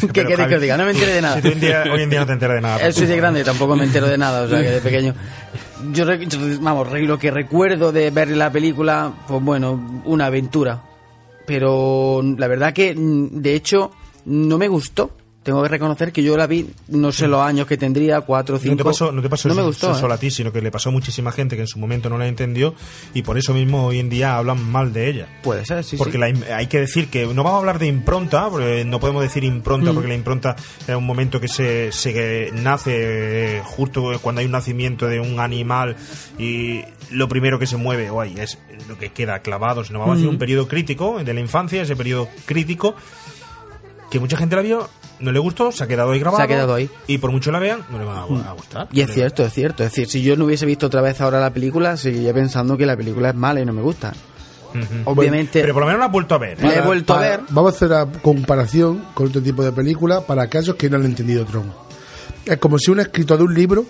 ¿Qué 0.00 0.08
Pero, 0.12 0.28
queréis 0.28 0.36
Javi, 0.38 0.48
que 0.50 0.54
os 0.56 0.62
diga? 0.62 0.76
No 0.76 0.84
me 0.84 0.90
enteré 0.92 1.12
de 1.14 1.22
nada. 1.22 1.40
Si 1.42 1.50
día- 1.50 1.84
hoy 1.92 2.02
en 2.02 2.10
día 2.10 2.20
no 2.20 2.26
te 2.26 2.32
enteras 2.34 2.56
de 2.56 2.60
nada. 2.62 2.92
Soy 2.92 3.06
de 3.06 3.16
grande, 3.16 3.42
tampoco 3.44 3.74
me 3.76 3.84
entero 3.84 4.06
de 4.06 4.18
nada, 4.18 4.42
o 4.42 4.48
sea 4.48 4.62
que 4.62 4.70
de 4.70 4.80
pequeño. 4.80 5.14
Yo, 5.92 6.04
vamos, 6.60 6.88
re- 6.90 7.02
lo 7.02 7.18
que 7.18 7.30
recuerdo 7.30 7.90
de 7.92 8.10
ver 8.10 8.28
la 8.28 8.50
película, 8.52 9.12
pues 9.26 9.42
bueno, 9.42 10.02
una 10.04 10.26
aventura. 10.26 10.82
Pero 11.46 12.22
la 12.22 12.48
verdad 12.48 12.72
que, 12.72 12.94
mm, 12.94 13.40
de 13.40 13.54
hecho, 13.54 13.90
no 14.24 14.58
me 14.58 14.68
gustó. 14.68 15.10
Tengo 15.46 15.62
que 15.62 15.68
reconocer 15.68 16.10
que 16.12 16.24
yo 16.24 16.36
la 16.36 16.48
vi, 16.48 16.68
no 16.88 17.12
sé 17.12 17.28
los 17.28 17.40
años 17.40 17.68
que 17.68 17.76
tendría, 17.76 18.20
cuatro 18.22 18.58
cinco. 18.58 18.72
No 18.72 18.76
te 18.78 18.84
pasó, 18.84 19.12
no 19.12 19.22
te 19.22 19.28
pasó 19.30 19.48
No 19.48 19.54
me 19.54 19.60
eso- 19.60 19.68
gustó. 19.68 19.90
eso 19.92 20.00
solo 20.00 20.14
a 20.14 20.18
ti, 20.18 20.28
sino 20.28 20.50
que 20.50 20.60
le 20.60 20.72
pasó 20.72 20.88
a 20.88 20.92
muchísima 20.92 21.30
gente 21.30 21.54
que 21.54 21.62
en 21.62 21.68
su 21.68 21.78
momento 21.78 22.10
no 22.10 22.18
la 22.18 22.26
entendió 22.26 22.74
y 23.14 23.22
por 23.22 23.38
eso 23.38 23.54
mismo 23.54 23.86
hoy 23.86 24.00
en 24.00 24.08
día 24.08 24.36
hablan 24.36 24.60
mal 24.72 24.92
de 24.92 25.08
ella. 25.08 25.28
Puede 25.44 25.64
ser, 25.64 25.84
sí, 25.84 25.96
porque 25.96 26.14
sí. 26.14 26.18
la 26.18 26.56
hay 26.56 26.66
que 26.66 26.80
decir 26.80 27.08
que 27.10 27.24
no 27.26 27.44
vamos 27.44 27.52
a 27.54 27.58
hablar 27.58 27.78
de 27.78 27.86
impronta, 27.86 28.50
porque 28.50 28.84
no 28.84 28.98
podemos 28.98 29.22
decir 29.22 29.44
impronta, 29.44 29.92
Mm. 29.92 29.94
porque 29.94 30.08
la 30.08 30.14
impronta 30.16 30.56
es 30.84 30.94
un 30.96 31.06
momento 31.06 31.40
que 31.40 31.46
se, 31.46 31.92
se 31.92 32.50
nace 32.52 33.58
eh, 33.58 33.62
justo 33.64 34.18
cuando 34.20 34.40
hay 34.40 34.46
un 34.46 34.52
nacimiento 34.52 35.06
de 35.06 35.20
un 35.20 35.38
animal 35.38 35.94
y 36.40 36.80
lo 37.12 37.28
primero 37.28 37.60
que 37.60 37.68
se 37.68 37.76
mueve 37.76 38.10
es 38.36 38.58
lo 38.88 38.98
que 38.98 39.10
queda 39.12 39.38
clavado, 39.42 39.84
sino 39.84 40.00
vamos 40.00 40.14
a 40.14 40.16
decir 40.16 40.28
Mm. 40.28 40.32
un 40.34 40.38
periodo 40.40 40.66
crítico 40.66 41.22
de 41.22 41.32
la 41.34 41.40
infancia, 41.40 41.82
ese 41.82 41.94
periodo 41.94 42.28
crítico 42.46 42.96
que 44.10 44.18
mucha 44.20 44.36
gente 44.36 44.56
la 44.56 44.62
vio, 44.62 44.88
no 45.20 45.32
le 45.32 45.38
gustó, 45.38 45.72
se 45.72 45.84
ha 45.84 45.86
quedado 45.86 46.10
ahí 46.12 46.20
grabado. 46.20 46.38
Se 46.38 46.44
ha 46.44 46.46
quedado 46.48 46.74
ahí. 46.74 46.90
Y 47.06 47.18
por 47.18 47.30
mucho 47.32 47.50
la 47.52 47.58
vean, 47.58 47.80
no 47.90 47.98
le 47.98 48.04
van 48.04 48.16
a, 48.18 48.50
a 48.50 48.52
gustar. 48.52 48.88
Y 48.92 49.00
es 49.00 49.10
cierto, 49.12 49.44
es 49.44 49.52
cierto. 49.52 49.82
Es 49.84 49.90
decir, 49.92 50.08
si 50.08 50.22
yo 50.22 50.36
no 50.36 50.44
hubiese 50.46 50.66
visto 50.66 50.86
otra 50.86 51.00
vez 51.00 51.20
ahora 51.20 51.40
la 51.40 51.52
película, 51.52 51.96
seguiría 51.96 52.34
pensando 52.34 52.76
que 52.76 52.86
la 52.86 52.96
película 52.96 53.30
es 53.30 53.34
mala 53.34 53.60
y 53.60 53.64
no 53.64 53.72
me 53.72 53.82
gusta. 53.82 54.12
Obviamente. 55.06 55.60
Pero 55.62 55.72
por 55.72 55.82
lo 55.82 55.86
menos 55.86 56.00
la 56.00 56.06
has 56.06 56.12
vuelto 56.12 56.34
a 56.34 56.38
ver. 56.38 56.60
La 56.62 56.68
he 56.68 56.74
Para- 56.74 56.86
vuelto 56.86 57.14
a 57.14 57.20
ver. 57.20 57.40
Vamos 57.48 57.72
a 57.72 57.76
hacer 57.76 57.88
la 57.88 58.06
comparación 58.20 59.04
con 59.14 59.28
otro 59.28 59.40
tipo 59.42 59.64
de 59.64 59.72
película 59.72 60.20
para 60.20 60.42
aquellos 60.42 60.76
que 60.76 60.90
no 60.90 60.96
han 60.96 61.04
entendido 61.06 61.44
Tron. 61.46 61.72
Es 62.44 62.58
como 62.58 62.78
si 62.78 62.90
un 62.90 63.00
escritor 63.00 63.38
de 63.38 63.44
un 63.44 63.54
libro 63.54 63.86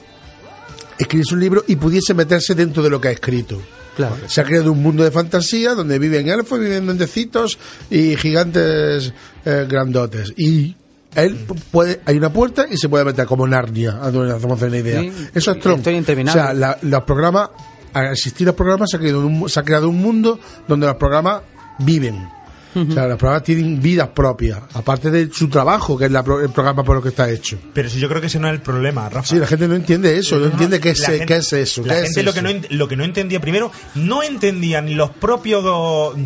escribiese 0.98 1.34
un 1.34 1.40
libro 1.40 1.64
y 1.66 1.76
pudiese 1.76 2.14
meterse 2.14 2.54
dentro 2.54 2.82
de 2.82 2.90
lo 2.90 3.00
que 3.00 3.08
ha 3.08 3.10
escrito. 3.10 3.60
Claro. 3.96 4.14
Se 4.26 4.40
ha 4.40 4.44
creado 4.44 4.70
un 4.72 4.82
mundo 4.82 5.02
de 5.02 5.10
fantasía 5.10 5.74
donde 5.74 5.98
viven 5.98 6.28
elfos, 6.28 6.60
viven 6.60 6.84
duendecitos 6.86 7.58
y 7.90 8.14
gigantes 8.16 9.12
eh, 9.44 9.66
grandotes. 9.68 10.32
Y 10.36 10.76
él 11.16 11.46
puede, 11.70 12.00
hay 12.04 12.16
una 12.16 12.32
puerta 12.32 12.66
y 12.70 12.76
se 12.76 12.88
puede 12.88 13.04
meter 13.04 13.26
como 13.26 13.46
Narnia, 13.46 13.98
a 14.02 14.10
donde 14.10 14.28
nos 14.28 14.36
hacemos 14.38 14.60
una 14.62 14.76
idea. 14.76 15.00
Sí, 15.00 15.12
Eso 15.34 15.50
es 15.52 15.60
Tron. 15.60 15.82
O 16.30 16.32
sea, 16.34 16.52
la- 16.54 16.78
los 16.82 17.02
programas, 17.04 17.50
al 17.92 18.12
existir 18.12 18.46
los 18.46 18.54
programas, 18.56 18.90
se 18.90 18.96
ha, 18.96 19.00
creado 19.00 19.26
un, 19.26 19.48
se 19.48 19.60
ha 19.60 19.62
creado 19.62 19.88
un 19.88 20.00
mundo 20.00 20.38
donde 20.68 20.86
los 20.86 20.96
programas 20.96 21.42
viven. 21.78 22.28
O 22.76 22.92
sea, 22.92 23.06
los 23.06 23.16
programas 23.16 23.42
tienen 23.42 23.80
vidas 23.80 24.08
propias, 24.08 24.60
aparte 24.74 25.10
de 25.10 25.30
su 25.32 25.48
trabajo, 25.48 25.96
que 25.96 26.04
es 26.06 26.10
la 26.10 26.22
pro- 26.22 26.40
el 26.42 26.50
programa 26.50 26.84
por 26.84 26.96
lo 26.96 27.02
que 27.02 27.08
está 27.08 27.30
hecho. 27.30 27.58
Pero 27.72 27.88
si 27.88 27.98
yo 27.98 28.08
creo 28.08 28.20
que 28.20 28.26
ese 28.26 28.38
no 28.38 28.48
es 28.48 28.54
el 28.54 28.60
problema, 28.60 29.08
Rafa. 29.08 29.26
Sí, 29.28 29.36
la 29.36 29.46
gente 29.46 29.66
no 29.66 29.74
entiende 29.74 30.16
eso, 30.18 30.36
no, 30.38 30.46
entiende 30.46 30.78
qué 30.80 30.90
es, 30.90 31.00
La 31.00 31.08
gente- 31.08 31.26
qué 31.26 31.36
es 31.36 31.52
eso. 31.52 31.82
La 31.86 31.94
gente 31.94 32.20
es 32.20 32.24
lo 32.26 32.34
que, 32.34 32.42
no, 32.42 32.50
lo 32.70 32.86
que 32.88 32.96
no 32.96 33.04
entendía, 33.04 33.40
primero, 33.40 33.72
no 33.94 34.22
entendían 34.22 34.84
ni 34.86 34.94
los 34.94 35.10
propios 35.10 35.64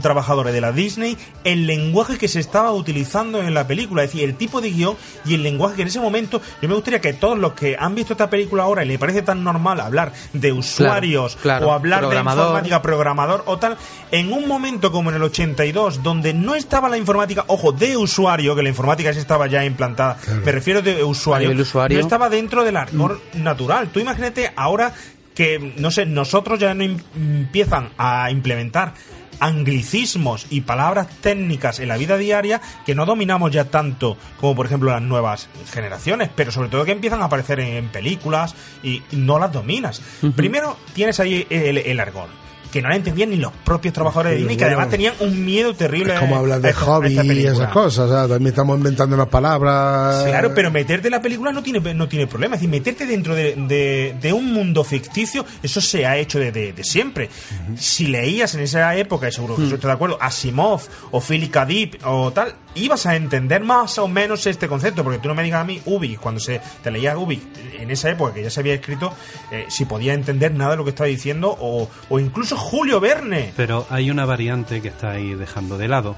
trabajadores 0.02 0.52
de 0.52 0.60
la 0.60 0.72
Disney 0.72 1.16
el 1.44 1.66
lenguaje 1.66 2.18
que 2.18 2.28
se 2.28 2.40
estaba 2.40 2.72
utilizando 2.72 3.40
en 3.42 3.54
la 3.54 3.66
película, 3.66 4.02
es 4.04 4.10
decir, 4.12 4.28
el 4.28 4.34
tipo 4.36 4.60
de 4.60 4.70
guion 4.70 4.96
y 5.24 5.34
el 5.34 5.42
lenguaje 5.42 5.76
que 5.76 5.82
en 5.82 5.88
ese 5.88 6.00
momento, 6.00 6.40
yo 6.60 6.68
me 6.68 6.74
gustaría 6.74 7.00
que 7.00 7.12
todos 7.12 7.38
los 7.38 7.52
que 7.52 7.76
han 7.78 7.94
visto 7.94 8.12
esta 8.14 8.28
película 8.28 8.64
ahora 8.64 8.84
y 8.84 8.88
le 8.88 8.98
parece 8.98 9.22
tan 9.22 9.42
normal 9.44 9.80
hablar 9.80 10.12
de 10.32 10.52
usuarios 10.52 11.36
claro. 11.40 11.68
o 11.68 11.72
hablar 11.72 12.08
de 12.08 12.16
informática, 12.16 12.82
programador 12.82 13.42
o 13.46 13.58
tal, 13.58 13.76
en 14.10 14.32
un 14.32 14.46
momento 14.48 14.90
como 14.92 15.10
en 15.10 15.16
el 15.16 15.22
82, 15.22 16.02
donde 16.02 16.34
no 16.40 16.54
estaba 16.54 16.88
la 16.88 16.96
informática, 16.98 17.44
ojo, 17.46 17.72
de 17.72 17.96
usuario, 17.96 18.56
que 18.56 18.62
la 18.62 18.68
informática 18.68 19.12
sí 19.12 19.18
estaba 19.18 19.46
ya 19.46 19.64
implantada, 19.64 20.16
me 20.44 20.52
refiero 20.52 20.82
de 20.82 21.04
usuario, 21.04 21.50
usuario. 21.60 21.98
no 21.98 22.02
estaba 22.02 22.28
dentro 22.28 22.64
del 22.64 22.76
ardor 22.76 23.20
natural. 23.34 23.88
Tú 23.88 24.00
imagínate 24.00 24.52
ahora 24.56 24.92
que, 25.34 25.74
no 25.76 25.90
sé, 25.90 26.06
nosotros 26.06 26.58
ya 26.58 26.74
no 26.74 26.82
em- 26.84 26.98
empiezan 27.14 27.90
a 27.98 28.30
implementar 28.30 28.94
anglicismos 29.40 30.46
y 30.50 30.60
palabras 30.62 31.08
técnicas 31.22 31.80
en 31.80 31.88
la 31.88 31.96
vida 31.96 32.18
diaria 32.18 32.60
que 32.84 32.94
no 32.94 33.06
dominamos 33.06 33.50
ya 33.50 33.64
tanto 33.64 34.16
como 34.38 34.54
por 34.54 34.66
ejemplo 34.66 34.90
las 34.90 35.00
nuevas 35.02 35.48
generaciones, 35.72 36.28
pero 36.34 36.52
sobre 36.52 36.68
todo 36.68 36.84
que 36.84 36.92
empiezan 36.92 37.22
a 37.22 37.24
aparecer 37.24 37.58
en, 37.60 37.68
en 37.76 37.88
películas 37.88 38.54
y 38.82 39.02
no 39.12 39.38
las 39.38 39.50
dominas. 39.52 40.02
Primero 40.36 40.76
tienes 40.94 41.20
ahí 41.20 41.46
el, 41.50 41.78
el 41.78 42.00
argón 42.00 42.39
que 42.72 42.80
no 42.82 42.88
la 42.88 42.96
entendían 42.96 43.30
ni 43.30 43.36
los 43.36 43.52
propios 43.64 43.92
trabajadores 43.92 44.32
de 44.32 44.36
Sí, 44.36 44.40
Disney, 44.42 44.56
que 44.56 44.64
bueno. 44.64 44.76
además 44.78 44.90
tenían 44.90 45.14
un 45.20 45.44
miedo 45.44 45.74
terrible. 45.74 46.14
Es 46.14 46.20
como 46.20 46.36
hablar 46.36 46.60
de 46.60 46.72
hobby 46.72 47.18
y 47.20 47.46
esas 47.46 47.70
cosas. 47.72 48.06
O 48.06 48.08
sea, 48.08 48.28
también 48.28 48.48
estamos 48.48 48.76
inventando 48.76 49.16
unas 49.16 49.28
palabras. 49.28 50.24
Claro, 50.24 50.52
pero 50.54 50.70
meterte 50.70 51.08
en 51.08 51.12
la 51.12 51.20
película 51.22 51.52
no 51.52 51.62
tiene, 51.62 51.80
no 51.94 52.08
tiene 52.08 52.26
problema. 52.26 52.54
Es 52.54 52.60
decir, 52.60 52.70
meterte 52.70 53.06
dentro 53.06 53.34
de, 53.34 53.54
de- 53.56 54.16
de 54.20 54.32
un 54.32 54.52
mundo 54.52 54.84
ficticio, 54.84 55.44
eso 55.62 55.80
se 55.80 56.06
ha 56.06 56.16
hecho 56.16 56.38
desde 56.38 56.72
de, 56.72 56.84
siempre. 56.84 57.28
Si 57.76 58.06
leías 58.06 58.54
en 58.54 58.60
esa 58.60 58.94
época, 58.96 59.28
y 59.28 59.32
seguro 59.32 59.56
que 59.56 59.64
estoy 59.64 59.78
de 59.78 59.92
acuerdo, 59.92 60.18
Asimov 60.20 60.80
o 61.10 61.20
Philip 61.20 61.50
K. 61.50 61.66
Dick 61.66 62.00
o 62.04 62.30
tal, 62.32 62.54
ibas 62.74 63.06
a 63.06 63.16
entender 63.16 63.62
más 63.62 63.98
o 63.98 64.08
menos 64.08 64.46
este 64.46 64.68
concepto. 64.68 65.04
Porque 65.04 65.18
tú 65.18 65.28
no 65.28 65.34
me 65.34 65.42
digas 65.42 65.60
a 65.60 65.64
mí, 65.64 65.80
Ubik, 65.84 66.20
cuando 66.20 66.40
se 66.40 66.60
te 66.82 66.90
leía 66.90 67.16
Ubik 67.16 67.42
en 67.78 67.90
esa 67.90 68.10
época 68.10 68.34
que 68.34 68.42
ya 68.42 68.50
se 68.50 68.60
había 68.60 68.74
escrito, 68.74 69.12
eh, 69.50 69.66
si 69.68 69.84
podía 69.84 70.14
entender 70.14 70.54
nada 70.54 70.72
de 70.72 70.76
lo 70.78 70.84
que 70.84 70.90
estaba 70.90 71.08
diciendo, 71.08 71.56
o, 71.58 71.88
o 72.08 72.18
incluso 72.18 72.56
Julio 72.56 73.00
Verne. 73.00 73.52
Pero 73.56 73.86
hay 73.90 74.10
una 74.10 74.24
variante 74.24 74.80
que 74.80 74.88
está 74.88 75.12
ahí 75.12 75.34
dejando 75.34 75.78
de 75.78 75.88
lado, 75.88 76.16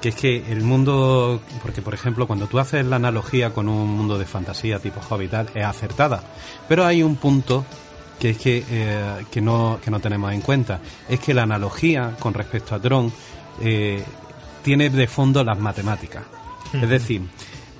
que 0.00 0.10
es 0.10 0.14
que 0.14 0.52
el 0.52 0.62
mundo, 0.62 1.40
porque 1.62 1.82
por 1.82 1.94
ejemplo 1.94 2.26
cuando 2.26 2.46
tú 2.46 2.58
haces 2.58 2.84
la 2.84 2.96
analogía 2.96 3.50
con 3.50 3.68
un 3.68 3.88
mundo 3.88 4.18
de 4.18 4.26
fantasía 4.26 4.78
tipo 4.78 5.00
Hobbit 5.00 5.32
es 5.54 5.64
acertada, 5.64 6.22
pero 6.68 6.84
hay 6.84 7.02
un 7.02 7.16
punto 7.16 7.64
que 8.18 8.30
es 8.30 8.38
que, 8.38 8.64
eh, 8.68 9.24
que, 9.30 9.40
no, 9.40 9.78
que 9.82 9.90
no 9.90 10.00
tenemos 10.00 10.32
en 10.32 10.40
cuenta, 10.40 10.80
es 11.08 11.20
que 11.20 11.34
la 11.34 11.42
analogía 11.42 12.14
con 12.18 12.34
respecto 12.34 12.74
a 12.74 12.80
Tron 12.80 13.12
eh, 13.60 14.02
tiene 14.66 14.90
de 14.90 15.06
fondo 15.06 15.44
las 15.44 15.56
matemáticas. 15.60 16.24
Es 16.72 16.88
decir, 16.88 17.22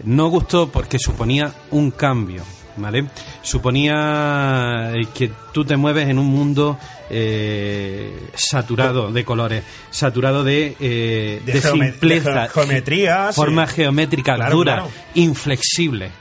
no 0.05 0.29
gustó 0.29 0.69
porque 0.71 1.01
suponía 1.01 1.53
un 1.73 1.91
cambio, 1.91 2.45
¿vale? 2.77 3.07
Suponía 3.43 4.93
eh, 4.95 5.07
que 5.13 5.33
tú 5.53 5.65
te 5.65 5.77
mueves 5.77 6.09
en 6.09 6.21
un 6.21 6.27
mundo 6.27 6.79
eh, 7.11 8.29
saturado 8.35 9.11
de 9.11 9.25
colores, 9.25 9.65
saturado 9.91 10.45
de, 10.45 10.77
eh, 10.79 11.43
De 11.45 11.53
de 11.55 11.61
geome- 11.61 11.91
simpleza, 11.91 12.43
de 12.43 12.49
ge- 12.49 12.55
geometrías, 12.55 13.35
formas 13.35 13.71
sí. 13.71 13.77
geométricas 13.83 14.37
Claro, 14.37 14.57
duras, 14.57 14.75
claro. 14.77 14.91
inflexibles. 15.15 16.13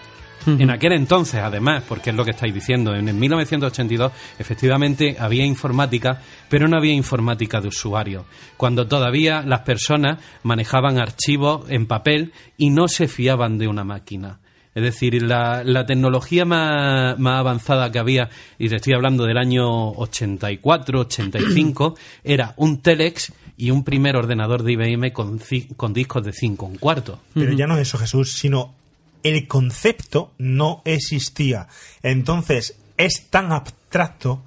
En 0.47 0.69
aquel 0.69 0.93
entonces, 0.93 1.41
además, 1.41 1.83
porque 1.87 2.11
es 2.11 2.15
lo 2.15 2.23
que 2.23 2.31
estáis 2.31 2.53
diciendo, 2.53 2.95
en 2.95 3.09
el 3.09 3.15
1982 3.15 4.11
efectivamente 4.37 5.15
había 5.19 5.45
informática, 5.45 6.21
pero 6.49 6.67
no 6.67 6.77
había 6.77 6.93
informática 6.93 7.61
de 7.61 7.67
usuario. 7.67 8.25
Cuando 8.57 8.87
todavía 8.87 9.41
las 9.41 9.61
personas 9.61 10.19
manejaban 10.43 10.99
archivos 10.99 11.69
en 11.69 11.87
papel 11.87 12.33
y 12.57 12.69
no 12.69 12.87
se 12.87 13.07
fiaban 13.07 13.57
de 13.57 13.67
una 13.67 13.83
máquina. 13.83 14.39
Es 14.75 14.83
decir, 14.83 15.23
la, 15.23 15.63
la 15.63 15.85
tecnología 15.85 16.43
más, 16.43 17.17
más 17.17 17.39
avanzada 17.39 17.89
que 17.91 17.99
había, 17.99 18.29
y 18.59 18.67
te 18.67 18.75
estoy 18.75 18.93
hablando 18.93 19.23
del 19.23 19.37
año 19.37 19.91
84, 19.91 20.99
85, 20.99 21.95
era 22.25 22.53
un 22.57 22.81
Telex 22.81 23.31
y 23.55 23.71
un 23.71 23.85
primer 23.85 24.17
ordenador 24.17 24.63
de 24.63 24.73
IBM 24.73 25.13
con, 25.13 25.39
con 25.77 25.93
discos 25.93 26.25
de 26.25 26.33
5 26.33 26.65
un 26.65 26.75
cuarto. 26.75 27.21
Pero 27.33 27.53
ya 27.53 27.67
no 27.67 27.75
es 27.75 27.87
eso, 27.87 27.97
Jesús, 27.97 28.33
sino 28.33 28.73
el 29.26 29.47
concepto 29.47 30.34
no 30.38 30.84
existía. 30.86 31.67
Entonces, 32.03 32.78
es 32.95 33.28
tan 33.32 33.51
abstracto 33.51 34.43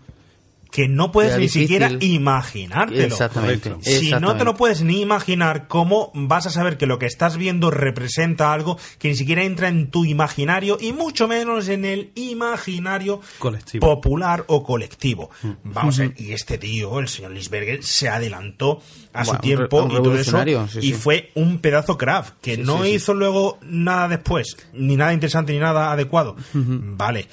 que 0.71 0.87
no 0.89 1.11
puedes 1.12 1.31
Era 1.31 1.39
ni 1.39 1.47
difícil. 1.47 1.62
siquiera 1.62 1.91
imaginártelo. 2.01 3.05
Exactamente. 3.05 3.75
Si 3.81 4.11
no 4.12 4.37
te 4.37 4.45
lo 4.45 4.55
puedes 4.55 4.83
ni 4.83 5.01
imaginar, 5.01 5.66
¿cómo 5.69 6.11
vas 6.14 6.47
a 6.47 6.51
saber 6.51 6.77
que 6.77 6.87
lo 6.87 6.99
que 6.99 7.07
estás 7.07 7.37
viendo 7.37 7.71
representa 7.71 8.53
algo 8.53 8.79
que 8.99 9.09
ni 9.09 9.14
siquiera 9.14 9.43
entra 9.45 9.69
en 9.69 9.91
tu 9.91 10.05
imaginario 10.05 10.77
y 10.81 10.93
mucho 10.93 11.27
menos 11.27 11.69
en 11.69 11.85
el 11.85 12.11
imaginario 12.14 13.21
Colectivo. 13.39 13.87
popular 13.87 14.45
o 14.49 14.62
colectivo? 14.62 15.31
Mm. 15.43 15.51
Vamos 15.64 15.99
a 15.99 16.03
ver, 16.03 16.14
y 16.19 16.33
este 16.33 16.59
tío, 16.59 16.99
el 17.01 17.09
señor 17.09 17.33
Lisberger, 17.33 17.83
se 17.83 18.09
adelantó 18.09 18.83
a 19.12 19.25
su 19.25 19.31
Bueno, 19.31 19.41
tiempo 19.41 19.83
un 19.83 19.91
y 19.91 19.95
todo 19.97 20.14
eso 20.19 20.39
sí, 20.69 20.79
y 20.81 20.83
sí. 20.83 20.93
fue 20.93 21.31
un 21.35 21.59
pedazo 21.61 21.97
craft 21.97 22.35
que 22.43 22.57
Sí, 22.57 22.62
no 22.62 22.79
sí, 22.83 22.91
sí. 22.91 22.95
hizo 22.97 23.14
luego 23.14 23.59
nada 23.62 24.09
después, 24.09 24.57
ni 24.75 24.97
nada 24.97 25.12
interesante 25.12 25.53
ni 25.53 25.59
nada 25.61 25.93
adecuado. 25.93 26.37
Vale, 26.53 27.27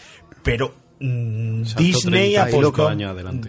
pero 0.44 0.70
mm, 0.70 0.85
Disney 1.78 2.36
35 2.36 2.58
apostó. 2.68 2.89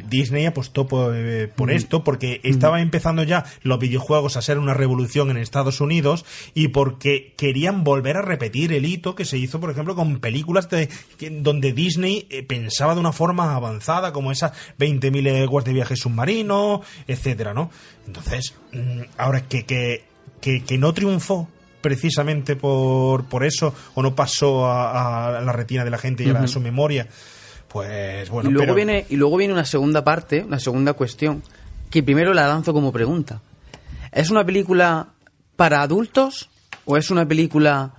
Disney 0.09 0.47
apostó 0.47 0.87
por, 0.89 1.15
eh, 1.17 1.47
por 1.49 1.71
esto 1.71 2.03
porque 2.03 2.41
estaba 2.43 2.81
empezando 2.81 3.23
ya 3.23 3.45
los 3.63 3.79
videojuegos 3.79 4.37
a 4.37 4.43
ser 4.43 4.59
una 4.59 4.75
revolución 4.75 5.31
en 5.31 5.37
Estados 5.37 5.81
Unidos 5.81 6.25
y 6.55 6.69
porque 6.69 7.35
querían 7.37 7.85
volver 7.85 8.17
a 8.17 8.23
repetir 8.23 8.73
el 8.73 8.85
hito 8.85 9.15
que 9.15 9.25
se 9.25 9.39
hizo, 9.39 9.61
por 9.61 9.71
ejemplo, 9.71 9.95
con 9.95 10.19
películas 10.19 10.69
de, 10.71 10.89
que- 11.19 11.31
donde 11.31 11.73
Disney 11.73 12.27
eh, 12.31 12.43
pensaba 12.43 12.95
de 12.95 13.01
una 13.01 13.13
forma 13.13 13.55
avanzada, 13.55 14.13
como 14.13 14.33
esas 14.33 14.53
20.000 14.79 15.23
leguas 15.23 15.65
de 15.65 15.73
viaje 15.73 15.95
submarino, 15.97 16.83
etcétera, 17.07 17.55
¿no? 17.55 17.71
Entonces, 18.07 18.55
mm, 18.73 19.01
ahora 19.19 19.43
que, 19.43 19.65
que, 19.65 20.05
que, 20.41 20.65
que 20.65 20.79
no 20.79 20.93
triunfó 20.95 21.49
precisamente 21.81 22.57
por, 22.57 23.27
por 23.27 23.45
eso 23.45 23.73
o 23.95 24.03
no 24.03 24.17
pasó 24.17 24.67
a, 24.67 25.39
a 25.39 25.41
la 25.41 25.53
retina 25.53 25.85
de 25.85 25.91
la 25.91 25.99
gente 25.99 26.25
y 26.25 26.27
a, 26.31 26.33
la- 26.33 26.41
a 26.41 26.49
su 26.49 26.61
memoria 26.61 27.07
pues 27.83 28.31
bueno 28.31 28.51
y 28.51 28.53
luego 28.53 28.65
pero- 28.67 28.75
viene 28.75 29.07
y 29.09 29.17
luego 29.17 29.37
viene 29.37 29.53
una 29.53 29.65
segunda 29.65 30.03
parte, 30.05 30.43
una 30.45 30.59
segunda 30.59 30.93
cuestión 30.95 31.43
que 31.91 32.03
primero 32.03 32.35
la 32.35 32.47
lanzo 32.49 32.73
como 32.73 32.93
pregunta. 32.93 33.41
¿Es 34.13 34.31
una 34.31 34.45
película 34.45 35.09
para 35.57 35.83
adultos 35.83 36.49
o 36.85 36.97
es 36.97 37.11
una 37.11 37.27
película 37.27 37.93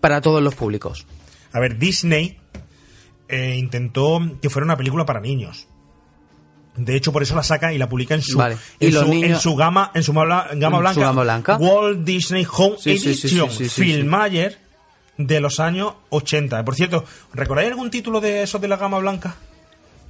para 0.00 0.20
todos 0.20 0.42
los 0.42 0.54
públicos? 0.54 1.06
A 1.52 1.60
ver, 1.60 1.78
Disney 1.78 2.38
eh, 3.28 3.56
intentó 3.58 4.20
que 4.40 4.48
fuera 4.50 4.64
una 4.64 4.76
película 4.76 5.04
para 5.04 5.20
niños. 5.20 5.66
De 6.76 6.96
hecho, 6.96 7.12
por 7.12 7.22
eso 7.22 7.34
la 7.36 7.42
saca 7.42 7.72
y 7.74 7.78
la 7.78 7.86
publica 7.88 8.14
en 8.14 8.22
su, 8.22 8.38
Vale. 8.38 8.56
en, 8.80 8.94
los 8.94 9.04
su 9.04 9.10
niños- 9.10 9.30
en 9.30 9.36
su 9.38 9.54
gama, 9.56 9.90
en 9.94 10.02
su 10.02 10.12
gama, 10.14 10.46
gama 10.54 10.76
¿En 10.78 10.80
blanca. 10.82 10.94
su 10.94 11.00
gama 11.00 11.22
blanca? 11.22 11.56
Walt 11.58 11.98
Disney 12.04 12.46
Home 12.50 12.76
Sí, 12.78 12.90
Edition, 12.92 13.14
sí, 13.50 13.56
sí, 13.58 13.68
sí, 13.68 13.82
Filmayer 13.84 14.58
de 15.16 15.40
los 15.40 15.60
años 15.60 15.94
80. 16.10 16.64
Por 16.64 16.74
cierto, 16.74 17.04
¿recordáis 17.32 17.70
algún 17.70 17.90
título 17.90 18.20
de 18.20 18.42
esos 18.42 18.60
de 18.60 18.68
la 18.68 18.76
gama 18.76 18.98
blanca? 18.98 19.36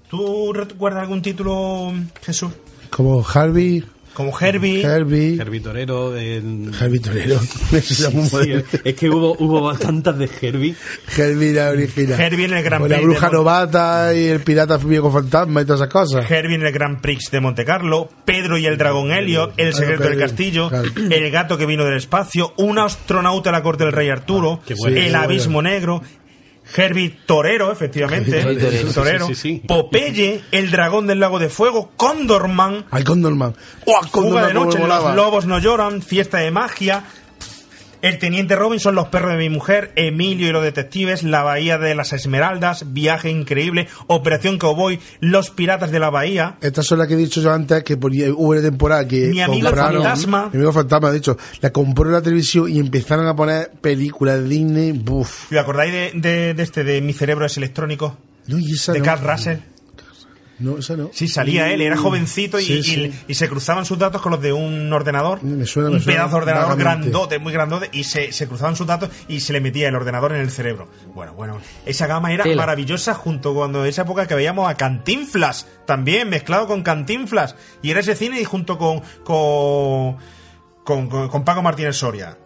¿Tú 0.08 0.52
recuerdas 0.52 1.02
algún 1.02 1.22
título, 1.22 1.92
Jesús? 2.22 2.52
Como 2.90 3.24
Harvey, 3.26 3.84
Como 4.14 4.38
Herbie. 4.38 4.82
Herbie, 4.82 5.36
Herbie 5.40 5.60
Torero. 5.60 6.16
en- 6.16 6.70
Herbie 6.78 7.00
Torero. 7.00 7.40
Sí, 7.82 8.04
modelo. 8.12 8.62
es 8.84 8.94
que 8.94 9.08
hubo, 9.08 9.34
hubo 9.38 9.72
tantas 9.74 10.18
de 10.18 10.28
Herbie. 10.40 10.74
Herbie 11.16 11.52
la 11.52 11.70
original. 11.70 12.20
Herbie 12.20 12.44
en 12.44 12.52
el 12.54 12.62
Gran 12.62 12.80
Con 12.82 12.90
la 12.90 12.96
Prix 12.96 13.08
bruja 13.08 13.26
de 13.28 13.32
novata 13.32 14.14
y 14.14 14.26
el 14.26 14.40
pirata 14.40 14.76
viejo 14.76 15.10
fantasma 15.10 15.62
y 15.62 15.64
todas 15.64 15.80
esas 15.80 15.92
cosas. 15.92 16.30
Herbie 16.30 16.56
en 16.56 16.66
el 16.66 16.72
Grand 16.72 17.00
Prix 17.00 17.30
de 17.30 17.40
Monte 17.40 17.64
Carlo, 17.64 18.08
Pedro 18.24 18.58
y 18.58 18.66
el 18.66 18.76
dragón 18.76 19.12
Elliot, 19.12 19.54
El 19.56 19.72
secreto 19.74 20.04
del 20.04 20.18
castillo, 20.18 20.68
claro. 20.68 20.88
El 21.10 21.30
gato 21.30 21.56
que 21.56 21.64
vino 21.66 21.84
del 21.84 21.96
espacio, 21.96 22.52
Un 22.58 22.78
astronauta 22.78 23.48
a 23.50 23.52
la 23.52 23.62
corte 23.62 23.84
del 23.84 23.92
rey 23.92 24.10
Arturo, 24.10 24.60
qué 24.66 24.74
bueno. 24.74 24.96
El 24.98 25.08
Sí, 25.08 25.14
abismo 25.14 25.62
negro, 25.62 26.02
Herbie 26.76 27.18
Torero, 27.26 27.70
efectivamente, 27.72 28.40
Herbie 28.40 28.56
Torero. 28.56 28.92
Torero, 28.92 29.26
Sí, 29.28 29.34
sí, 29.34 29.40
sí, 29.40 29.54
sí. 29.60 29.62
Popeye, 29.66 30.42
El 30.50 30.70
dragón 30.70 31.06
del 31.06 31.20
lago 31.20 31.38
de 31.38 31.48
fuego, 31.48 31.90
Condorman, 31.96 32.86
Al 32.90 33.04
Condorman. 33.04 33.54
Fuga 33.84 34.00
Condorman 34.10 34.48
de 34.48 34.54
como 34.54 34.66
noche. 34.66 34.78
Los 34.86 35.14
lobos 35.14 35.46
no 35.46 35.58
lloran, 35.58 36.02
Fiesta 36.02 36.38
de 36.38 36.50
magia, 36.50 37.04
El 38.02 38.18
teniente 38.18 38.56
Robinson, 38.56 38.94
Los 38.94 39.08
perros 39.08 39.30
de 39.32 39.38
mi 39.38 39.48
mujer, 39.48 39.92
Emilio 39.96 40.48
y 40.48 40.52
los 40.52 40.62
detectives, 40.62 41.22
La 41.22 41.42
bahía 41.42 41.78
de 41.78 41.94
las 41.94 42.12
esmeraldas, 42.12 42.92
Viaje 42.92 43.30
increíble, 43.30 43.88
Operación 44.08 44.58
Cowboy, 44.58 44.98
Los 45.20 45.50
piratas 45.50 45.90
de 45.92 45.98
la 46.00 46.10
bahía, 46.10 46.56
Estas 46.60 46.84
son 46.84 46.98
las 46.98 47.06
que 47.08 47.14
he 47.14 47.16
dicho 47.16 47.40
yo 47.40 47.52
antes, 47.52 47.84
que 47.84 47.96
ponía, 47.96 48.30
hubo 48.32 48.48
una 48.50 48.60
temporada 48.60 49.06
que 49.08 49.28
Mi 49.28 49.40
amigo 49.40 49.68
compraron- 49.70 50.02
fantasma. 50.02 50.50
Mi 50.52 50.56
amigo 50.56 50.72
fantasma, 50.72 51.10
de 51.12 51.18
hecho, 51.18 51.38
la 51.60 51.70
compró 51.70 52.06
en 52.06 52.12
la 52.12 52.22
televisión 52.22 52.68
y 52.68 52.78
empezaron 52.80 53.26
a 53.26 53.36
poner 53.36 53.70
películas 53.80 54.40
de 54.42 54.48
Disney. 54.48 54.92
Buf. 54.92 55.52
¿Os 55.52 55.56
acordáis 55.58 55.92
de, 55.92 56.10
de- 56.16 56.54
de 56.54 56.62
este 56.62 56.84
de 56.84 57.00
Mi 57.00 57.12
cerebro 57.12 57.46
es 57.46 57.56
electrónico? 57.56 58.18
No, 58.48 58.58
y 58.58 58.72
esa 58.72 58.92
De 58.92 58.98
no. 58.98 59.04
Carl 59.04 59.22
Russell. 59.24 59.58
No, 60.58 60.78
esa 60.78 60.96
no. 60.96 61.10
Sí, 61.12 61.26
salía 61.28 61.72
él, 61.72 61.80
era 61.80 61.96
jovencito 61.96 62.60
y, 62.60 62.64
Sí, 62.64 62.72
y- 62.74 62.82
sí. 62.82 63.12
y 63.26 63.34
se 63.34 63.48
cruzaban 63.48 63.84
sus 63.84 63.98
datos 63.98 64.22
con 64.22 64.30
los 64.32 64.40
de 64.40 64.52
un 64.52 64.92
ordenador. 64.92 65.42
Me 65.42 65.66
suena, 65.66 65.88
me 65.90 65.96
un 65.96 66.02
suena 66.02 66.18
pedazo 66.20 66.36
de 66.36 66.42
ordenador 66.42 66.68
vagamente. 66.76 67.08
grandote, 67.10 67.38
muy 67.40 67.52
grandote, 67.52 67.88
y 67.92 68.04
se, 68.04 68.30
se 68.32 68.46
cruzaban 68.46 68.76
sus 68.76 68.86
datos 68.86 69.10
y 69.28 69.40
se 69.40 69.52
le 69.52 69.60
metía 69.60 69.88
el 69.88 69.96
ordenador 69.96 70.32
en 70.32 70.40
el 70.40 70.50
cerebro. 70.50 70.88
Bueno, 71.14 71.34
bueno, 71.34 71.58
esa 71.84 72.06
gama 72.06 72.32
era 72.32 72.44
Tela. 72.44 72.56
maravillosa 72.62 73.14
junto 73.14 73.54
cuando 73.54 73.84
esa 73.84 74.02
época 74.02 74.28
que 74.28 74.34
veíamos 74.36 74.70
a 74.70 74.76
Cantinflas, 74.76 75.66
también 75.86 76.28
mezclado 76.28 76.66
con 76.68 76.82
Cantinflas. 76.82 77.56
Y 77.82 77.90
era 77.90 78.00
ese 78.00 78.14
cine 78.14 78.40
y 78.40 78.44
junto 78.44 78.78
con, 78.78 79.00
con, 79.24 80.16
con, 80.84 81.08
con- 81.08 81.28
con 81.28 81.44
Paco 81.44 81.62
Martínez 81.62 81.96
Soria. 81.96 82.38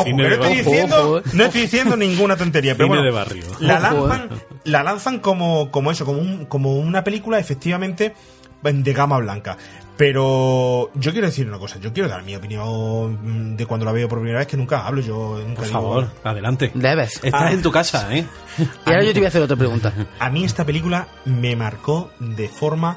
Ojo, 0.00 0.08
no 0.16 0.26
estoy, 0.28 0.54
diciendo, 0.54 1.10
Ojo, 1.16 1.22
no 1.32 1.44
estoy 1.44 1.60
diciendo 1.62 1.96
ninguna 1.96 2.36
tontería, 2.36 2.74
pero 2.74 2.86
Cine 2.86 2.98
bueno, 3.00 3.04
de 3.04 3.10
barrio. 3.10 3.44
La 3.60 3.76
Ojo, 3.92 4.08
lanzan, 4.08 4.28
la 4.64 4.82
lanzan 4.82 5.18
como, 5.20 5.70
como 5.70 5.90
eso, 5.90 6.04
como, 6.04 6.20
un- 6.20 6.46
como 6.46 6.76
una 6.76 7.04
película 7.04 7.38
efectivamente 7.38 8.14
de 8.62 8.92
gama 8.92 9.18
blanca. 9.18 9.56
Pero 9.96 10.90
yo 10.94 11.10
quiero 11.10 11.26
decir 11.26 11.48
una 11.48 11.58
cosa, 11.58 11.78
yo 11.80 11.92
quiero 11.92 12.08
dar 12.08 12.22
mi 12.22 12.36
opinión 12.36 13.56
de 13.56 13.66
cuando 13.66 13.84
la 13.84 13.90
veo 13.92 14.08
por 14.08 14.18
primera 14.18 14.38
vez, 14.38 14.46
que 14.46 14.56
nunca 14.56 14.86
hablo, 14.86 15.00
yo 15.00 15.38
nunca 15.44 15.56
Por 15.62 15.66
digo- 15.66 15.72
favor, 15.80 16.08
adelante. 16.22 16.70
Debes. 16.72 17.16
Estás 17.22 17.42
Ah. 17.42 17.50
en 17.52 17.62
tu 17.62 17.72
casa, 17.72 18.16
¿eh? 18.16 18.24
Y 18.58 18.90
ahora 18.90 19.02
yo 19.02 19.12
te 19.12 19.18
voy 19.18 19.24
a 19.26 19.28
hacer 19.28 19.42
otra 19.42 19.56
pregunta. 19.56 19.92
A 20.20 20.30
mí 20.30 20.44
esta 20.44 20.64
película 20.64 21.08
me 21.24 21.56
marcó 21.56 22.10
de 22.20 22.48
forma, 22.48 22.96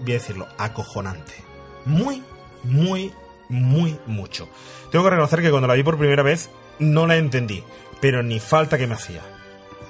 voy 0.00 0.10
a 0.12 0.14
decirlo, 0.16 0.46
acojonante. 0.58 1.32
Muy, 1.86 2.22
muy, 2.64 3.10
muy 3.48 3.98
mucho. 4.06 4.48
Tengo 4.90 5.04
que 5.04 5.10
reconocer 5.10 5.42
que 5.42 5.50
cuando 5.50 5.68
la 5.68 5.74
vi 5.74 5.82
por 5.82 5.98
primera 5.98 6.22
vez 6.22 6.50
no 6.78 7.06
la 7.06 7.16
entendí, 7.16 7.62
pero 8.00 8.22
ni 8.22 8.40
falta 8.40 8.78
que 8.78 8.86
me 8.86 8.94
hacía. 8.94 9.22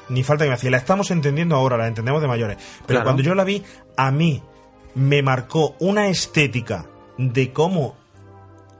Ni 0.08 0.22
falta 0.22 0.44
que 0.44 0.48
me 0.50 0.54
hacía. 0.54 0.70
La 0.70 0.78
estamos 0.78 1.10
entendiendo 1.10 1.54
ahora, 1.56 1.76
la 1.76 1.86
entendemos 1.86 2.22
de 2.22 2.28
mayores. 2.28 2.56
Pero 2.86 2.98
Claro. 2.98 3.04
cuando 3.04 3.22
yo 3.22 3.34
la 3.34 3.44
vi, 3.44 3.62
a 3.96 4.10
mí 4.10 4.42
me 4.94 5.22
marcó 5.22 5.76
una 5.80 6.08
estética 6.08 6.86
de 7.18 7.52
cómo... 7.52 7.96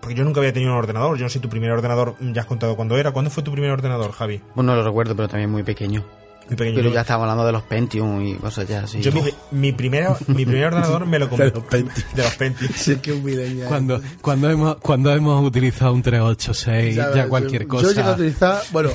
Porque 0.00 0.14
yo 0.14 0.24
nunca 0.24 0.40
había 0.40 0.52
tenido 0.52 0.72
un 0.72 0.78
ordenador. 0.78 1.18
Yo 1.18 1.24
no 1.24 1.28
sé 1.28 1.40
tu 1.40 1.48
primer 1.48 1.70
ordenador, 1.72 2.14
ya 2.20 2.42
has 2.42 2.46
contado 2.46 2.76
cuándo 2.76 2.96
era. 2.96 3.10
¿Cuándo 3.10 3.30
fue 3.30 3.42
tu 3.42 3.50
primer 3.52 3.70
ordenador, 3.72 4.12
Javi? 4.12 4.40
Pues 4.54 4.64
no 4.64 4.74
lo 4.76 4.82
recuerdo, 4.84 5.14
pero 5.16 5.28
también 5.28 5.50
muy 5.50 5.64
pequeño. 5.64 6.04
Muy 6.48 6.56
pequeño. 6.56 6.76
Pero 6.76 6.90
ya 6.92 7.02
estábamos 7.02 7.24
hablando 7.24 7.46
de 7.46 7.52
los 7.52 7.62
Pentium 7.62 8.22
y 8.24 8.34
cosas 8.36 8.66
ya 8.66 8.80
así. 8.80 9.00
Yo 9.00 9.12
mi, 9.12 9.22
mi, 9.50 9.72
primera, 9.72 10.16
mi 10.28 10.44
primer 10.46 10.66
ordenador 10.72 11.06
me 11.06 11.18
lo 11.18 11.28
compré. 11.28 11.50
De 11.50 11.54
los 11.54 11.64
Pentium. 11.64 12.06
De 12.14 12.22
los 12.22 12.34
Pentium. 12.36 12.72
Sí, 12.74 12.96
que 12.96 13.12
un. 13.12 13.60
Cuando, 13.68 14.00
cuando, 14.22 14.50
hemos, 14.50 14.76
cuando 14.76 15.12
hemos 15.14 15.44
utilizado 15.44 15.92
un 15.92 16.02
386, 16.02 16.94
ya, 16.96 17.08
ves, 17.10 17.26
cualquier 17.26 17.62
yo- 17.62 17.68
cosa. 17.68 17.82
Yo 17.82 17.92
llegué 17.92 18.08
a 18.08 18.12
utilizar, 18.12 18.62
bueno, 18.72 18.90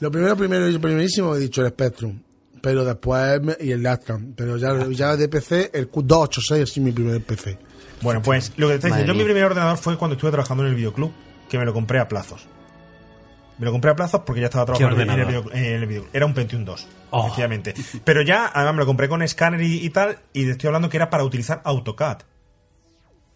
lo 0.00 0.10
primero, 0.10 0.36
primero 0.36 0.68
y 0.68 0.78
primerísimo 0.78 1.34
he 1.36 1.40
dicho 1.40 1.62
el 1.62 1.68
Spectrum, 1.68 2.18
pero 2.62 2.84
después 2.84 3.40
y 3.60 3.70
el 3.72 3.86
Atran, 3.86 4.32
pero 4.36 4.56
ya, 4.56 4.74
ya 4.90 5.16
de 5.16 5.28
PC 5.28 5.70
el 5.74 5.90
Q286 5.90 6.56
es 6.62 6.78
mi 6.78 6.92
primer 6.92 7.20
PC. 7.22 7.58
Bueno, 8.02 8.20
pues 8.22 8.52
lo 8.56 8.66
que 8.68 8.72
te 8.72 8.76
estoy 8.76 8.90
diciendo, 8.90 9.12
yo 9.12 9.18
mi 9.18 9.24
primer 9.24 9.44
ordenador 9.44 9.78
fue 9.78 9.96
cuando 9.96 10.14
estuve 10.14 10.30
trabajando 10.30 10.64
en 10.64 10.70
el 10.70 10.74
videoclub, 10.76 11.12
que 11.48 11.58
me 11.58 11.64
lo 11.64 11.72
compré 11.72 11.98
a 11.98 12.08
plazos. 12.08 12.46
Me 13.58 13.64
lo 13.64 13.72
compré 13.72 13.90
a 13.90 13.96
plazos 13.96 14.20
porque 14.26 14.40
ya 14.42 14.46
estaba 14.48 14.66
trabajando 14.66 15.00
en 15.00 15.08
el, 15.10 15.26
video- 15.26 15.52
en 15.52 15.64
el. 15.82 16.02
Era 16.12 16.26
un 16.26 16.34
Pentium 16.34 16.64
2, 16.64 16.88
Oh. 17.10 17.22
efectivamente. 17.26 17.74
Pero 18.04 18.20
ya, 18.22 18.50
además, 18.52 18.74
me 18.74 18.80
lo 18.80 18.86
compré 18.86 19.08
con 19.08 19.22
escáner 19.22 19.62
y, 19.62 19.84
y 19.84 19.90
tal, 19.90 20.18
y 20.34 20.44
te 20.44 20.50
estoy 20.52 20.68
hablando 20.68 20.88
que 20.90 20.96
era 20.98 21.08
para 21.08 21.24
utilizar 21.24 21.62
AutoCAD. 21.64 22.18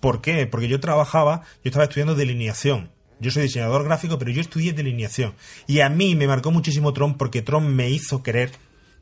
¿Por 0.00 0.20
qué? 0.20 0.46
Porque 0.46 0.68
yo 0.68 0.80
trabajaba, 0.80 1.42
yo 1.64 1.68
estaba 1.70 1.84
estudiando 1.84 2.14
delineación. 2.14 2.90
Yo 3.18 3.30
soy 3.30 3.42
diseñador 3.44 3.84
gráfico, 3.84 4.18
pero 4.18 4.30
yo 4.30 4.40
estudié 4.40 4.72
delineación. 4.72 5.34
Y 5.66 5.80
a 5.80 5.88
mí 5.90 6.14
me 6.14 6.26
marcó 6.26 6.50
muchísimo 6.50 6.92
Tron 6.94 7.16
porque 7.18 7.42
Tron 7.42 7.74
me 7.74 7.90
hizo 7.90 8.22
querer, 8.22 8.50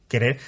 querer 0.09 0.39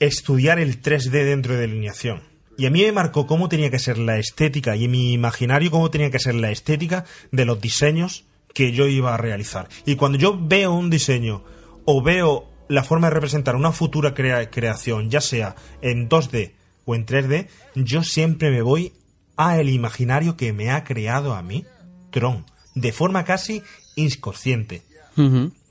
estudiar 0.00 0.58
el 0.58 0.80
3D 0.82 1.10
dentro 1.10 1.54
de 1.54 1.60
delineación. 1.60 2.22
Y 2.56 2.66
a 2.66 2.70
mí 2.70 2.82
me 2.82 2.92
marcó 2.92 3.26
cómo 3.26 3.48
tenía 3.48 3.70
que 3.70 3.78
ser 3.78 3.98
la 3.98 4.18
estética 4.18 4.74
y 4.74 4.84
en 4.86 4.90
mi 4.90 5.12
imaginario 5.12 5.70
cómo 5.70 5.90
tenía 5.90 6.10
que 6.10 6.18
ser 6.18 6.34
la 6.34 6.50
estética 6.50 7.04
de 7.30 7.44
los 7.44 7.60
diseños 7.60 8.24
que 8.54 8.72
yo 8.72 8.86
iba 8.86 9.14
a 9.14 9.16
realizar. 9.16 9.68
Y 9.86 9.94
cuando 9.96 10.18
yo 10.18 10.38
veo 10.40 10.72
un 10.72 10.90
diseño 10.90 11.44
o 11.84 12.02
veo 12.02 12.48
la 12.68 12.82
forma 12.84 13.08
de 13.08 13.14
representar 13.14 13.56
una 13.56 13.72
futura 13.72 14.14
crea- 14.14 14.50
creación, 14.50 15.10
ya 15.10 15.20
sea 15.20 15.54
en 15.80 16.08
2D 16.08 16.52
o 16.84 16.94
en 16.94 17.06
3D, 17.06 17.48
yo 17.74 18.02
siempre 18.02 18.50
me 18.50 18.62
voy 18.62 18.92
a 19.36 19.58
el 19.60 19.68
imaginario 19.70 20.36
que 20.36 20.52
me 20.52 20.70
ha 20.70 20.84
creado 20.84 21.34
a 21.34 21.42
mí 21.42 21.64
Tron, 22.10 22.44
de 22.74 22.92
forma 22.92 23.24
casi 23.24 23.62
inconsciente. 23.96 24.82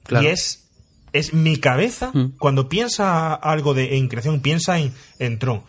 Claro. 0.04 0.26
Y 0.26 0.28
es, 0.30 0.70
es 1.14 1.34
mi 1.34 1.58
cabeza, 1.58 2.12
Mm. 2.14 2.34
cuando 2.38 2.70
piensa 2.70 3.34
algo 3.34 3.74
de 3.74 3.98
en 3.98 4.08
creación, 4.08 4.40
piensa 4.42 4.80
en, 4.80 4.94
en 5.20 5.40
Tron. 5.40 5.64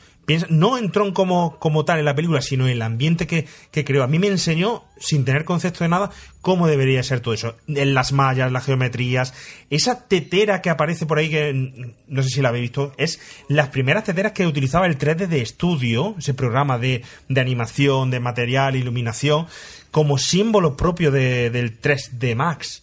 No 0.51 0.77
en 0.77 0.93
Tron 0.93 1.13
como, 1.13 1.59
como 1.59 1.85
tal 1.85 1.99
en 1.99 2.05
la 2.05 2.15
película, 2.15 2.43
sino 2.43 2.67
en 2.67 2.73
el 2.73 2.83
ambiente 2.83 3.27
que, 3.27 3.47
que 3.71 3.85
creó. 3.85 4.03
A 4.03 4.07
mí 4.09 4.19
me 4.19 4.27
enseñó, 4.27 4.85
sin 4.99 5.25
tener 5.25 5.45
concepto 5.45 5.85
de 5.85 5.89
nada, 5.89 6.11
cómo 6.43 6.67
debería 6.67 7.03
ser 7.03 7.21
todo 7.21 7.33
eso. 7.35 7.57
En 7.67 7.95
las 7.95 8.13
mallas, 8.13 8.53
las 8.53 8.65
geometrías, 8.67 9.33
esa 9.71 10.07
tetera 10.07 10.61
que 10.61 10.71
aparece 10.71 11.07
por 11.07 11.19
ahí, 11.19 11.31
que 11.31 11.53
mm, 11.53 12.13
no 12.15 12.23
sé 12.23 12.29
si 12.29 12.43
la 12.43 12.51
habéis 12.51 12.63
visto, 12.63 12.93
es 12.99 13.21
las 13.49 13.69
primeras 13.69 14.05
teteras 14.05 14.33
que 14.33 14.47
utilizaba 14.47 14.87
el 14.87 14.99
3D 14.99 15.29
de 15.29 15.41
estudio, 15.41 16.15
ese 16.19 16.35
programa 16.35 16.79
de, 16.79 17.03
de 17.29 17.41
animación, 17.41 18.11
de 18.11 18.21
material, 18.21 18.77
iluminación, 18.77 19.47
como 19.91 20.19
símbolo 20.19 20.77
propio 20.77 21.11
de- 21.11 21.49
del 21.51 21.81
3D 21.81 22.35
Max. 22.35 22.83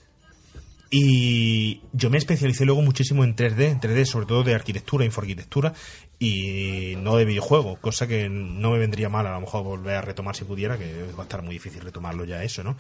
Y 0.92 1.82
yo 1.94 2.10
me 2.10 2.18
especialicé 2.18 2.64
luego 2.64 2.82
muchísimo 2.82 3.24
en 3.24 3.36
3D, 3.36 3.72
en 3.72 3.80
3D 3.82 4.06
sobre 4.06 4.28
todo 4.28 4.44
de 4.44 4.54
arquitectura, 4.54 5.04
infoarquitectura 5.04 5.74
y 6.20 6.96
no 6.98 7.18
de 7.18 7.26
videojuego, 7.26 7.78
cosa 7.78 8.08
que 8.08 8.30
no 8.30 8.72
me 8.72 8.80
vendría 8.80 9.10
mal 9.10 9.28
a 9.28 9.34
lo 9.34 9.42
mejor 9.42 9.64
volver 9.64 9.96
a 9.96 10.02
retomar 10.02 10.36
si 10.36 10.46
pudiera, 10.46 10.78
que 10.78 11.12
va 11.18 11.24
a 11.24 11.24
estar 11.24 11.42
muy 11.42 11.56
difícil 11.56 11.82
retomarlo 11.82 12.26
ya 12.26 12.44
eso, 12.44 12.64
¿no? 12.64 12.78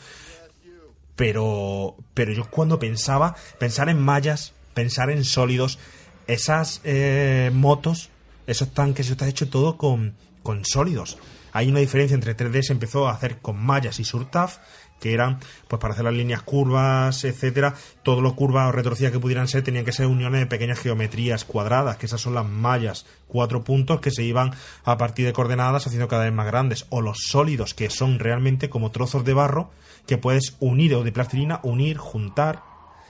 Pero, 1.16 1.96
pero 2.14 2.34
yo 2.34 2.50
cuando 2.50 2.80
pensaba, 2.80 3.36
pensar 3.60 3.90
en 3.90 4.00
mallas, 4.00 4.54
pensar 4.74 5.10
en 5.10 5.24
sólidos, 5.24 5.80
esas 6.28 6.82
eh, 6.84 7.52
motos, 7.54 8.10
esos 8.48 8.74
tanques, 8.74 9.08
eso 9.08 9.14
está 9.14 9.28
hecho 9.28 9.50
todo 9.50 9.78
con, 9.78 10.16
con 10.44 10.66
sólidos. 10.66 11.18
Hay 11.54 11.70
una 11.70 11.80
diferencia 11.80 12.16
entre 12.16 12.36
3D, 12.36 12.64
se 12.64 12.74
empezó 12.74 13.08
a 13.08 13.14
hacer 13.14 13.38
con 13.38 13.58
mallas 13.58 14.00
y 14.00 14.04
surtaf, 14.04 14.58
que 15.06 15.14
eran 15.14 15.38
pues 15.68 15.80
para 15.80 15.94
hacer 15.94 16.04
las 16.04 16.16
líneas 16.16 16.42
curvas, 16.42 17.26
etcétera, 17.26 17.76
todo 18.02 18.22
lo 18.22 18.36
curvas 18.36 18.70
o 18.70 18.72
retorcidas 18.72 19.12
que 19.12 19.20
pudieran 19.20 19.48
ser 19.48 19.62
tenían 19.62 19.86
que 19.86 19.92
ser 19.92 20.08
uniones 20.08 20.40
de 20.40 20.48
pequeñas 20.48 20.80
geometrías 20.80 21.46
cuadradas, 21.46 21.98
que 21.98 22.08
esas 22.08 22.22
son 22.22 22.34
las 22.34 22.50
mallas, 22.50 23.06
cuatro 23.28 23.64
puntos 23.64 24.00
que 24.00 24.10
se 24.10 24.24
iban 24.24 24.56
a 24.84 24.98
partir 24.98 25.28
de 25.28 25.34
coordenadas 25.34 25.86
haciendo 25.86 26.08
cada 26.08 26.24
vez 26.24 26.34
más 26.34 26.48
grandes, 26.48 26.88
o 26.90 27.02
los 27.02 27.20
sólidos 27.28 27.76
que 27.76 27.92
son 27.92 28.18
realmente 28.18 28.68
como 28.68 28.90
trozos 28.90 29.24
de 29.24 29.36
barro 29.36 29.70
que 30.08 30.18
puedes 30.18 30.56
unir 30.60 30.96
o 30.96 31.04
de 31.04 31.12
plastilina, 31.12 31.60
unir, 31.62 31.98
juntar, 31.98 32.64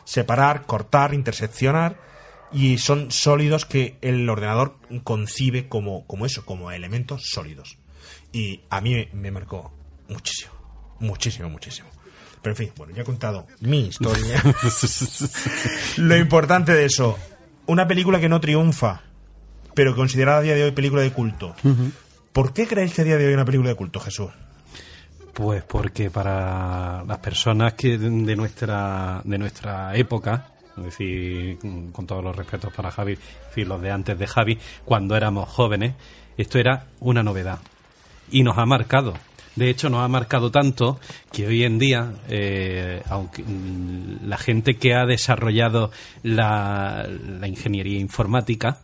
separar, 0.04 0.66
cortar, 0.66 1.14
interseccionar 1.14 1.98
y 2.52 2.78
son 2.78 3.10
sólidos 3.10 3.66
que 3.66 3.98
el 4.02 4.30
ordenador 4.30 4.76
concibe 5.06 5.70
como, 5.70 6.06
como 6.08 6.26
eso, 6.26 6.46
como 6.46 6.72
elementos 6.72 7.30
sólidos. 7.32 7.78
Y 8.34 8.64
a 8.70 8.82
mí 8.82 8.96
me, 8.96 9.10
me 9.14 9.32
marcó 9.32 9.72
muchísimo, 10.10 10.55
muchísimo, 11.00 11.50
muchísimo. 11.50 11.90
Pero 12.42 12.54
en 12.54 12.58
fin, 12.58 12.72
bueno, 12.78 12.94
ya 12.94 13.02
he 13.02 13.06
contado 13.06 13.48
mi 13.62 13.88
historia. 13.88 14.42
Lo 15.98 16.16
importante 16.16 16.74
de 16.74 16.86
eso, 16.86 17.18
una 17.66 17.88
película 17.88 18.20
que 18.20 18.30
no 18.30 18.40
triunfa, 18.40 19.02
pero 19.74 19.96
considerada 19.96 20.40
a 20.40 20.42
día 20.42 20.56
de 20.56 20.64
hoy 20.64 20.72
película 20.72 21.02
de 21.02 21.12
culto. 21.12 21.56
¿Por 22.32 22.54
qué 22.54 22.68
creéis 22.68 22.94
que 22.94 23.02
a 23.02 23.06
día 23.06 23.18
de 23.18 23.26
hoy 23.26 23.32
es 23.32 23.36
una 23.36 23.46
película 23.46 23.70
de 23.70 23.76
culto, 23.76 24.00
Jesús? 24.00 24.30
Pues 25.34 25.64
porque 25.64 26.10
para 26.10 27.04
las 27.04 27.18
personas 27.18 27.74
que 27.74 27.98
de 27.98 28.36
nuestra 28.36 29.22
de 29.24 29.38
nuestra 29.38 29.96
época, 29.96 30.48
es 30.78 30.84
decir, 30.84 31.58
con 31.92 32.06
todos 32.08 32.24
los 32.24 32.36
respetos 32.36 32.72
para 32.74 32.92
Javi, 32.92 33.14
es 33.14 33.20
decir, 33.50 33.68
los 33.68 33.82
de 33.82 33.92
antes 33.92 34.18
de 34.18 34.28
Javi, 34.28 34.58
cuando 34.86 35.18
éramos 35.18 35.50
jóvenes, 35.50 35.94
esto 36.38 36.58
era 36.58 36.86
una 37.00 37.24
novedad 37.24 37.60
y 38.32 38.44
nos 38.44 38.58
ha 38.58 38.66
marcado. 38.66 39.14
De 39.56 39.70
hecho, 39.70 39.90
nos 39.90 40.02
ha 40.02 40.08
marcado 40.08 40.52
tanto 40.52 41.00
que 41.32 41.48
hoy 41.48 41.64
en 41.64 41.80
día, 41.80 42.12
eh, 42.30 43.02
aunque 43.10 43.44
mm, 43.44 44.28
la 44.28 44.38
gente 44.38 44.78
que 44.78 44.94
ha 44.94 45.06
desarrollado 45.06 45.92
la, 46.24 47.08
la 47.08 47.48
ingeniería 47.48 48.00
informática, 48.00 48.80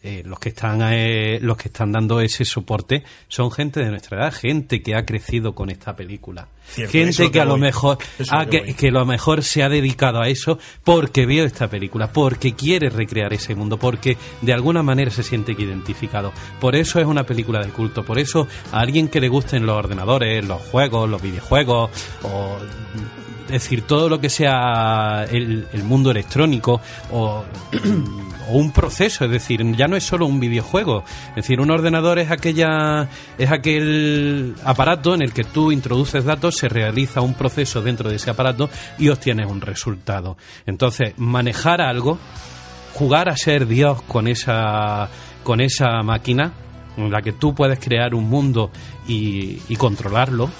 eh, 0.00 0.22
los 0.24 0.38
que 0.38 0.50
están 0.50 0.80
eh, 0.92 1.40
los 1.40 1.56
que 1.56 1.68
están 1.68 1.90
dando 1.90 2.20
ese 2.20 2.44
soporte 2.44 3.02
son 3.26 3.50
gente 3.50 3.80
de 3.80 3.90
nuestra 3.90 4.18
edad, 4.18 4.32
gente 4.32 4.80
que 4.80 4.94
ha 4.94 5.04
crecido 5.04 5.56
con 5.56 5.70
esta 5.70 5.96
película, 5.96 6.46
Cierto, 6.68 6.92
gente 6.92 7.32
que 7.32 7.40
a 7.40 7.44
lo 7.44 7.52
voy. 7.52 7.60
mejor 7.62 7.98
que 7.98 8.24
que, 8.48 8.60
voy. 8.60 8.74
que 8.74 8.88
a 8.88 8.92
lo 8.92 9.04
mejor 9.04 9.42
se 9.42 9.64
ha 9.64 9.68
dedicado 9.68 10.20
a 10.20 10.28
eso 10.28 10.60
porque 10.84 11.26
vio 11.26 11.44
esta 11.44 11.68
película, 11.68 12.12
porque 12.12 12.54
quiere 12.54 12.90
recrear 12.90 13.32
ese 13.32 13.56
mundo, 13.56 13.76
porque 13.76 14.16
de 14.40 14.52
alguna 14.52 14.84
manera 14.84 15.10
se 15.10 15.24
siente 15.24 15.52
identificado. 15.52 16.32
Por 16.60 16.76
eso 16.76 17.00
es 17.00 17.06
una 17.06 17.24
película 17.24 17.60
de 17.64 17.72
culto, 17.72 18.04
por 18.04 18.20
eso 18.20 18.46
a 18.70 18.78
alguien 18.78 19.08
que 19.08 19.20
le 19.20 19.28
gusten 19.28 19.66
los 19.66 19.76
ordenadores, 19.76 20.46
los 20.46 20.62
juegos, 20.62 21.10
los 21.10 21.20
videojuegos 21.20 21.90
o 22.22 22.58
es 23.46 23.52
decir, 23.52 23.82
todo 23.82 24.10
lo 24.10 24.20
que 24.20 24.28
sea 24.28 25.24
el, 25.28 25.66
el 25.72 25.82
mundo 25.82 26.10
electrónico 26.10 26.82
o, 27.10 27.44
o 28.48 28.52
un 28.56 28.72
proceso, 28.72 29.24
es 29.24 29.30
decir, 29.30 29.62
ya 29.76 29.86
no 29.88 29.96
es 29.96 30.04
solo 30.04 30.26
un 30.26 30.40
videojuego, 30.40 31.04
es 31.30 31.36
decir, 31.36 31.60
un 31.60 31.70
ordenador 31.70 32.18
es 32.18 32.30
aquella 32.30 33.08
es 33.38 33.50
aquel 33.50 34.54
aparato 34.64 35.14
en 35.14 35.22
el 35.22 35.32
que 35.32 35.44
tú 35.44 35.70
introduces 35.72 36.24
datos, 36.24 36.56
se 36.56 36.68
realiza 36.68 37.20
un 37.20 37.34
proceso 37.34 37.82
dentro 37.82 38.08
de 38.10 38.16
ese 38.16 38.30
aparato 38.30 38.68
y 38.98 39.08
obtienes 39.08 39.46
un 39.50 39.60
resultado. 39.60 40.36
Entonces, 40.66 41.14
manejar 41.16 41.80
algo, 41.80 42.18
jugar 42.94 43.28
a 43.28 43.36
ser 43.36 43.66
Dios 43.66 44.02
con 44.02 44.28
esa 44.28 45.08
con 45.44 45.60
esa 45.60 46.02
máquina 46.02 46.52
en 46.96 47.10
la 47.10 47.22
que 47.22 47.32
tú 47.32 47.54
puedes 47.54 47.78
crear 47.78 48.14
un 48.14 48.28
mundo 48.28 48.70
y, 49.06 49.60
y 49.68 49.76
controlarlo, 49.76 50.50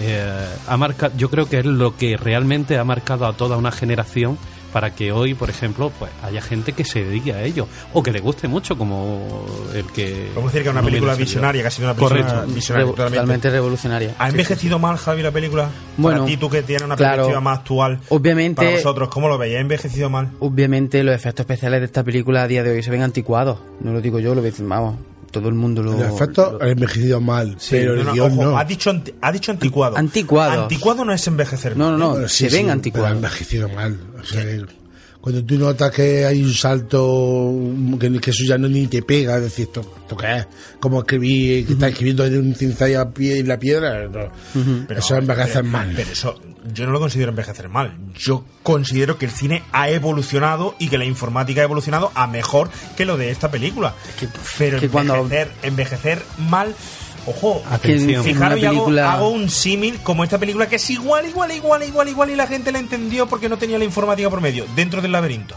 eh, 0.00 0.48
ha 0.66 0.76
marca- 0.76 1.12
yo 1.16 1.30
creo 1.30 1.48
que 1.48 1.60
es 1.60 1.66
lo 1.66 1.96
que 1.96 2.16
realmente 2.16 2.78
ha 2.78 2.84
marcado 2.84 3.26
a 3.26 3.32
toda 3.34 3.56
una 3.56 3.70
generación 3.70 4.36
para 4.74 4.90
que 4.94 5.12
hoy, 5.12 5.34
por 5.34 5.48
ejemplo, 5.48 5.92
pues 5.98 6.10
haya 6.24 6.42
gente 6.42 6.72
que 6.72 6.84
se 6.84 7.04
dedique 7.04 7.32
a 7.32 7.42
ello 7.44 7.68
o 7.92 8.02
que 8.02 8.10
le 8.10 8.18
guste 8.18 8.48
mucho, 8.48 8.76
como 8.76 9.46
el 9.72 9.84
que. 9.86 10.30
Vamos 10.34 10.50
a 10.50 10.52
decir 10.52 10.62
que 10.64 10.68
es 10.68 10.72
una 10.72 10.80
no 10.82 10.86
película 10.88 11.14
visionaria, 11.14 11.62
que 11.62 11.68
ha 11.68 11.70
sido 11.70 11.86
una 11.88 11.94
película 11.94 12.24
Correcto. 12.26 12.52
visionaria. 12.54 12.88
Revo- 12.92 12.94
totalmente 12.96 13.50
revolucionaria. 13.50 14.14
¿Ha 14.18 14.28
envejecido 14.28 14.78
mal, 14.80 14.96
Javi, 14.96 15.22
la 15.22 15.30
película? 15.30 15.68
Bueno, 15.96 16.18
Para 16.22 16.30
ti, 16.30 16.36
tú 16.36 16.50
que 16.50 16.62
tienes 16.62 16.84
una 16.84 16.96
claro. 16.96 17.14
perspectiva 17.22 17.40
más 17.40 17.58
actual. 17.60 18.00
Obviamente- 18.08 18.56
Para 18.64 18.76
vosotros, 18.76 19.08
¿cómo 19.08 19.28
lo 19.28 19.38
veis? 19.38 19.56
¿Ha 19.56 19.60
envejecido 19.60 20.10
mal? 20.10 20.30
Obviamente 20.40 21.02
los 21.04 21.14
efectos 21.14 21.44
especiales 21.44 21.78
de 21.80 21.86
esta 21.86 22.02
película 22.02 22.42
a 22.42 22.48
día 22.48 22.64
de 22.64 22.72
hoy 22.72 22.82
se 22.82 22.90
ven 22.90 23.02
anticuados. 23.02 23.60
No 23.80 23.92
lo 23.92 24.00
digo 24.00 24.18
yo, 24.18 24.34
lo 24.34 24.42
ves, 24.42 24.56
vamos, 24.58 24.96
todo 25.34 25.48
el 25.50 25.54
mundo 25.54 25.82
lo... 25.82 25.92
El 25.94 26.02
efecto 26.14 26.58
ha 26.60 26.68
envejecido 26.68 27.20
mal, 27.20 27.56
pero 27.70 27.92
No, 27.94 28.00
el 28.00 28.06
no, 28.06 28.12
guion 28.14 28.32
ojo, 28.32 28.44
no. 28.44 28.58
Ha 28.58 28.64
dicho, 28.64 28.88
anti- 28.90 29.14
ha 29.20 29.30
dicho 29.32 29.52
anticuado. 29.52 29.96
Anticuados. 29.98 30.58
Anticuado 30.62 31.04
no 31.04 31.12
es 31.12 31.26
envejecer. 31.26 31.76
No, 31.76 31.90
no, 31.90 31.98
no, 31.98 32.10
Bueno, 32.12 32.28
se 32.28 32.48
sí, 32.48 32.56
ven 32.56 32.64
sí, 32.66 32.70
anticuados. 32.70 33.08
pero 33.08 33.14
Ha 33.14 33.16
envejecido 33.18 33.68
mal. 33.68 33.98
O 34.20 34.24
sea, 34.24 34.42
cuando 35.24 35.42
tú 35.42 35.56
notas 35.56 35.90
que 35.90 36.26
hay 36.26 36.42
un 36.42 36.52
salto, 36.52 37.50
que, 37.98 38.20
que 38.20 38.28
eso 38.30 38.44
ya 38.46 38.58
no 38.58 38.68
ni 38.68 38.86
te 38.88 39.00
pega, 39.00 39.36
es 39.36 39.44
decir, 39.44 39.68
¿esto, 39.68 39.80
esto 40.02 40.14
qué 40.18 40.36
es? 40.36 40.46
Como 40.78 41.00
escribir, 41.00 41.66
que 41.66 41.72
estás 41.72 41.92
escribiendo 41.92 42.26
en 42.26 42.36
un 42.40 42.54
cincel 42.54 42.94
a 42.98 43.08
pie 43.10 43.38
en 43.38 43.48
la 43.48 43.58
piedra. 43.58 44.06
no. 44.06 44.28
Pero- 44.86 45.00
eso 45.00 45.16
envejece 45.16 45.52
pero- 45.60 45.64
mal. 45.64 45.92
Pero 45.96 46.12
eso, 46.12 46.38
yo 46.74 46.84
no 46.84 46.92
lo 46.92 47.00
considero 47.00 47.30
envejecer 47.30 47.70
mal. 47.70 47.96
Yo 48.18 48.44
considero 48.62 49.16
que 49.16 49.24
el 49.24 49.30
cine 49.32 49.62
ha 49.72 49.88
evolucionado 49.88 50.74
y 50.78 50.88
que 50.88 50.98
la 50.98 51.06
informática 51.06 51.62
ha 51.62 51.64
evolucionado 51.64 52.12
a 52.14 52.26
mejor 52.26 52.68
que 52.94 53.06
lo 53.06 53.16
de 53.16 53.30
esta 53.30 53.50
película. 53.50 53.94
pero 54.58 54.78
que 54.78 54.90
cuando- 54.90 55.14
envejecer, 55.14 55.50
envejecer 55.62 56.22
mal. 56.36 56.74
Ojo, 57.26 57.62
Atención. 57.70 58.22
fijaros, 58.24 58.58
y 58.58 58.64
hago, 58.66 59.28
un 59.30 59.48
símil 59.48 59.98
como 60.02 60.24
esta 60.24 60.38
película 60.38 60.68
que 60.68 60.76
es 60.76 60.90
igual, 60.90 61.26
igual, 61.26 61.52
igual, 61.52 61.82
igual, 61.82 62.08
igual 62.08 62.30
y 62.30 62.34
la 62.36 62.46
gente 62.46 62.70
la 62.72 62.78
entendió 62.78 63.26
porque 63.26 63.48
no 63.48 63.56
tenía 63.56 63.78
la 63.78 63.84
informática 63.84 64.28
por 64.30 64.40
medio. 64.40 64.66
Dentro 64.76 65.00
del 65.00 65.12
laberinto. 65.12 65.54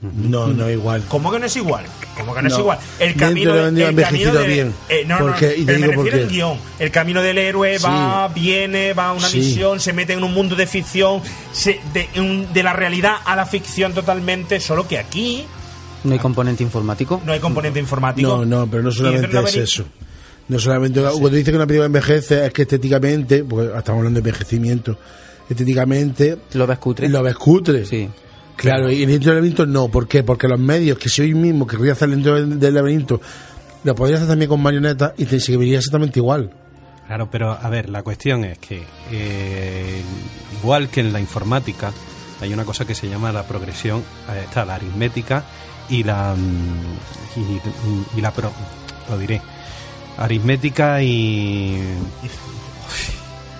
No, 0.00 0.48
no 0.48 0.70
igual. 0.70 1.04
¿Cómo 1.06 1.30
que 1.30 1.38
no 1.38 1.46
es 1.46 1.54
igual? 1.56 1.84
¿Cómo 2.16 2.34
que 2.34 2.42
no, 2.42 2.48
es 2.48 2.58
igual? 2.58 2.78
El 2.98 3.14
camino, 3.14 3.52
de 3.52 3.58
de- 3.58 3.64
donde 3.66 3.84
ha 3.84 3.88
el 3.90 3.96
camino 4.02 4.32
de- 4.32 4.46
bien. 4.46 4.74
eh, 4.88 5.04
no, 5.06 5.18
no, 5.20 5.26
Porque- 5.26 5.54
y 5.56 5.60
te 5.60 5.66
pero 5.66 5.78
me 5.80 5.86
digo 5.88 6.02
refiero 6.02 6.24
al 6.26 6.30
guion. 6.32 6.58
El 6.78 6.90
camino 6.90 7.22
del 7.22 7.38
héroe 7.38 7.78
Sí. 7.78 7.84
va, 7.84 8.28
viene, 8.28 8.94
va 8.94 9.08
a 9.08 9.12
una 9.12 9.28
Sí. 9.28 9.38
misión, 9.38 9.78
se 9.78 9.92
mete 9.92 10.14
en 10.14 10.24
un 10.24 10.32
mundo 10.32 10.56
de 10.56 10.66
ficción, 10.66 11.20
se- 11.52 11.78
de, 11.92 12.08
un- 12.18 12.52
de 12.52 12.62
la 12.62 12.72
realidad 12.72 13.16
a 13.24 13.36
la 13.36 13.44
ficción 13.46 13.92
totalmente, 13.92 14.60
solo 14.60 14.88
que 14.88 14.98
aquí 14.98 15.44
No 16.04 16.14
hay 16.14 16.18
componente 16.18 16.62
informático. 16.62 17.20
no 17.24 17.32
hay 17.32 17.40
componente 17.40 17.78
informático. 17.78 18.28
No, 18.28 18.44
no, 18.46 18.66
pero 18.70 18.82
no 18.82 18.90
solamente 18.90 19.28
del 19.28 19.44
es 19.46 19.56
eso. 19.56 19.84
No 20.48 20.58
solamente 20.58 21.00
cuando 21.00 21.30
dice 21.30 21.50
que 21.50 21.56
una 21.56 21.66
película 21.66 21.86
envejece 21.86 22.46
es 22.46 22.52
que 22.52 22.62
estéticamente, 22.62 23.42
porque 23.44 23.66
estamos 23.76 23.98
hablando 23.98 24.20
de 24.20 24.28
envejecimiento, 24.28 24.96
estéticamente 25.48 26.38
¿Lo 26.54 26.66
ves 26.66 26.78
cutre? 26.78 27.08
lo 27.08 27.22
ves 27.22 27.36
cutre. 27.36 27.84
Sí. 27.84 28.08
Claro, 28.56 28.90
y 28.90 29.04
dentro 29.04 29.30
del 29.30 29.36
laberinto 29.36 29.66
no, 29.66 29.88
¿por 29.88 30.08
qué? 30.08 30.22
Porque 30.22 30.48
los 30.48 30.58
medios 30.58 30.98
que 30.98 31.08
si 31.08 31.22
hoy 31.22 31.34
mismo 31.34 31.66
querría 31.66 31.92
hacer 31.92 32.08
dentro 32.08 32.46
del, 32.46 32.74
laberinto, 32.74 33.20
lo 33.84 33.94
podría 33.94 34.16
hacer 34.16 34.28
también 34.28 34.48
con 34.48 34.62
marionetas 34.62 35.12
y 35.18 35.26
te 35.26 35.38
seguiría 35.40 35.78
exactamente 35.78 36.20
igual. 36.20 36.50
Claro, 37.06 37.28
pero 37.30 37.52
a 37.52 37.68
ver, 37.68 37.90
la 37.90 38.02
cuestión 38.02 38.44
es 38.44 38.58
que 38.58 38.82
eh, 39.12 40.00
igual 40.60 40.88
que 40.88 41.00
en 41.00 41.12
la 41.12 41.20
informática 41.20 41.92
hay 42.40 42.52
una 42.52 42.64
cosa 42.64 42.86
que 42.86 42.94
se 42.94 43.08
llama 43.08 43.30
la 43.30 43.44
progresión, 43.44 44.00
eh, 44.30 44.42
está 44.44 44.64
la 44.64 44.76
aritmética 44.76 45.44
y 45.90 46.02
la 46.02 46.34
mm, 46.34 47.38
y, 48.14 48.18
y 48.18 48.20
la 48.22 48.32
pro, 48.32 48.50
lo 49.08 49.18
diré, 49.18 49.42
aritmética 50.18 51.02
y 51.02 51.78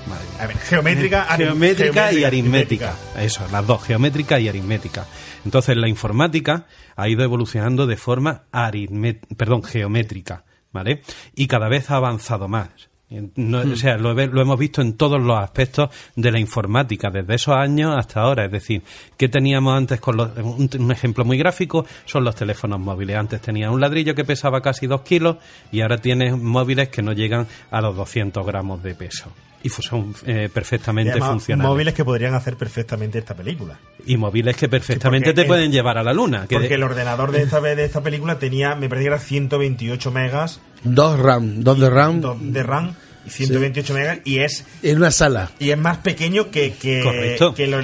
madre. 0.08 0.26
A 0.40 0.46
ver, 0.46 0.58
geométrica, 0.58 1.24
geométrica 1.36 2.12
y 2.12 2.24
aritmética. 2.24 2.90
aritmética. 2.90 3.22
Eso, 3.22 3.46
las 3.50 3.66
dos, 3.66 3.82
geométrica 3.84 4.38
y 4.40 4.48
aritmética. 4.48 5.06
Entonces, 5.44 5.76
la 5.76 5.88
informática 5.88 6.66
ha 6.96 7.08
ido 7.08 7.22
evolucionando 7.24 7.86
de 7.86 7.96
forma 7.96 8.44
aritmé- 8.52 9.20
perdón, 9.36 9.62
geométrica, 9.62 10.44
¿vale? 10.72 11.02
Y 11.34 11.46
cada 11.46 11.68
vez 11.68 11.90
ha 11.90 11.96
avanzado 11.96 12.48
más. 12.48 12.68
No, 13.08 13.60
O 13.60 13.76
sea, 13.76 13.96
lo, 13.96 14.14
lo 14.14 14.42
hemos 14.42 14.58
visto 14.58 14.82
en 14.82 14.94
todos 14.94 15.20
los 15.20 15.38
aspectos 15.38 15.90
de 16.16 16.32
la 16.32 16.40
informática, 16.40 17.08
desde 17.08 17.36
esos 17.36 17.54
años 17.54 17.94
hasta 17.96 18.20
ahora. 18.20 18.46
Es 18.46 18.50
decir, 18.50 18.82
¿qué 19.16 19.28
teníamos 19.28 19.76
antes 19.76 20.00
con 20.00 20.16
los, 20.16 20.30
un, 20.36 20.90
ejemplo 20.90 21.24
muy 21.24 21.38
gráfico? 21.38 21.86
Son 22.04 22.24
los 22.24 22.34
teléfonos 22.34 22.80
móviles. 22.80 23.16
Antes 23.16 23.40
tenía 23.40 23.70
un 23.70 23.80
ladrillo 23.80 24.16
que 24.16 24.24
pesaba 24.24 24.60
casi 24.60 24.88
dos 24.88 25.02
kilos 25.02 25.36
y 25.70 25.82
ahora 25.82 25.98
tienes 25.98 26.36
móviles 26.36 26.88
que 26.88 27.00
no 27.00 27.12
llegan 27.12 27.46
a 27.70 27.80
los 27.80 27.94
200 27.94 28.44
gramos 28.44 28.82
de 28.82 28.96
peso. 28.96 29.32
Y 29.62 29.68
fu- 29.68 29.82
son 29.82 30.14
eh, 30.26 30.44
Y 30.46 30.48
perfectamente 30.48 31.10
además, 31.12 31.30
funcionales. 31.30 31.68
móviles 31.70 31.94
que 31.94 32.04
podrían 32.04 32.34
hacer 32.34 32.56
perfectamente 32.56 33.18
esta 33.18 33.34
película. 33.34 33.78
Y 34.06 34.16
móviles 34.16 34.56
que 34.56 34.68
perfectamente 34.68 35.32
te 35.32 35.40
el- 35.42 35.46
pueden 35.46 35.72
llevar 35.72 35.98
a 35.98 36.02
la 36.04 36.12
luna. 36.12 36.46
que 36.46 36.54
Porque 36.56 36.68
de- 36.68 36.74
el 36.76 36.82
ordenador 36.84 37.32
de 37.32 37.42
esta, 37.42 37.60
de 37.60 37.84
esta 37.84 38.02
película 38.02 38.38
tenía, 38.38 38.74
me 38.76 38.88
parece 38.88 39.04
que 39.04 39.08
era 39.08 39.18
128 39.18 40.10
megas 40.12 40.60
Dos 40.84 41.18
RAM, 41.18 41.62
dos 41.64 41.80
de 41.80 41.90
RAM. 41.90 42.20
do- 42.20 42.36
de 42.40 42.62
RAM 42.62 42.94
y 43.26 43.30
128 43.30 43.94
megas 43.94 44.18
y 44.24 44.38
es 44.38 44.64
En 44.82 44.96
una 44.98 45.10
sala. 45.10 45.50
y 45.58 45.70
es 45.70 45.78
más 45.78 45.98
pequeño 45.98 46.50
que, 46.50 46.72
que, 46.74 47.36
que 47.54 47.64
el, 47.64 47.74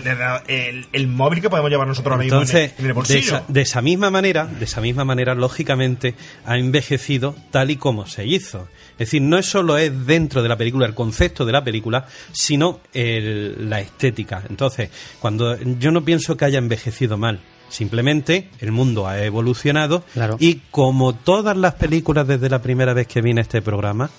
el- 0.48 0.86
el 0.92 1.06
móvil 1.08 1.40
que 1.40 1.50
podemos 1.50 1.70
llevar 1.70 1.86
nosotros 1.88 2.12
ahora 2.12 2.24
mismo 2.24 2.40
en 2.42 2.48
en 2.78 2.86
el, 2.90 2.94
de 3.04 3.18
esa, 3.18 3.44
de 3.48 3.60
esa 3.60 3.82
misma 3.82 4.10
manera, 4.10 4.46
de 4.46 4.64
esa 4.64 4.80
misma 4.80 5.04
manera, 5.04 5.34
lógicamente, 5.34 6.14
ha 6.44 6.56
envejecido 6.58 7.34
tal 7.50 7.70
y 7.70 7.76
como 7.76 8.06
se 8.06 8.26
hizo. 8.26 8.68
Es 8.92 8.98
decir, 9.08 9.22
no 9.22 9.38
es 9.38 9.46
solo 9.46 9.78
es 9.78 10.06
dentro 10.06 10.42
de 10.42 10.48
la 10.48 10.56
película 10.56 10.86
el 10.86 10.94
concepto 10.94 11.44
de 11.44 11.52
la 11.52 11.64
película, 11.64 12.06
sino 12.32 12.80
el- 12.92 13.68
la 13.68 13.80
estética. 13.80 14.42
Entonces, 14.48 14.90
cuando 15.20 15.58
yo 15.78 15.90
no 15.90 16.04
pienso 16.04 16.36
que 16.36 16.44
haya 16.44 16.58
envejecido 16.58 17.16
mal. 17.16 17.40
Simplemente 17.68 18.50
el 18.60 18.70
mundo 18.70 19.08
ha 19.08 19.24
evolucionado 19.24 20.04
Claro. 20.12 20.36
y 20.38 20.60
como 20.70 21.14
todas 21.14 21.56
las 21.56 21.74
películas 21.74 22.26
desde 22.28 22.50
la 22.50 22.60
primera 22.60 22.92
vez 22.92 23.06
que 23.06 23.22
viene 23.22 23.40
este 23.40 23.62
programa, 23.62 24.10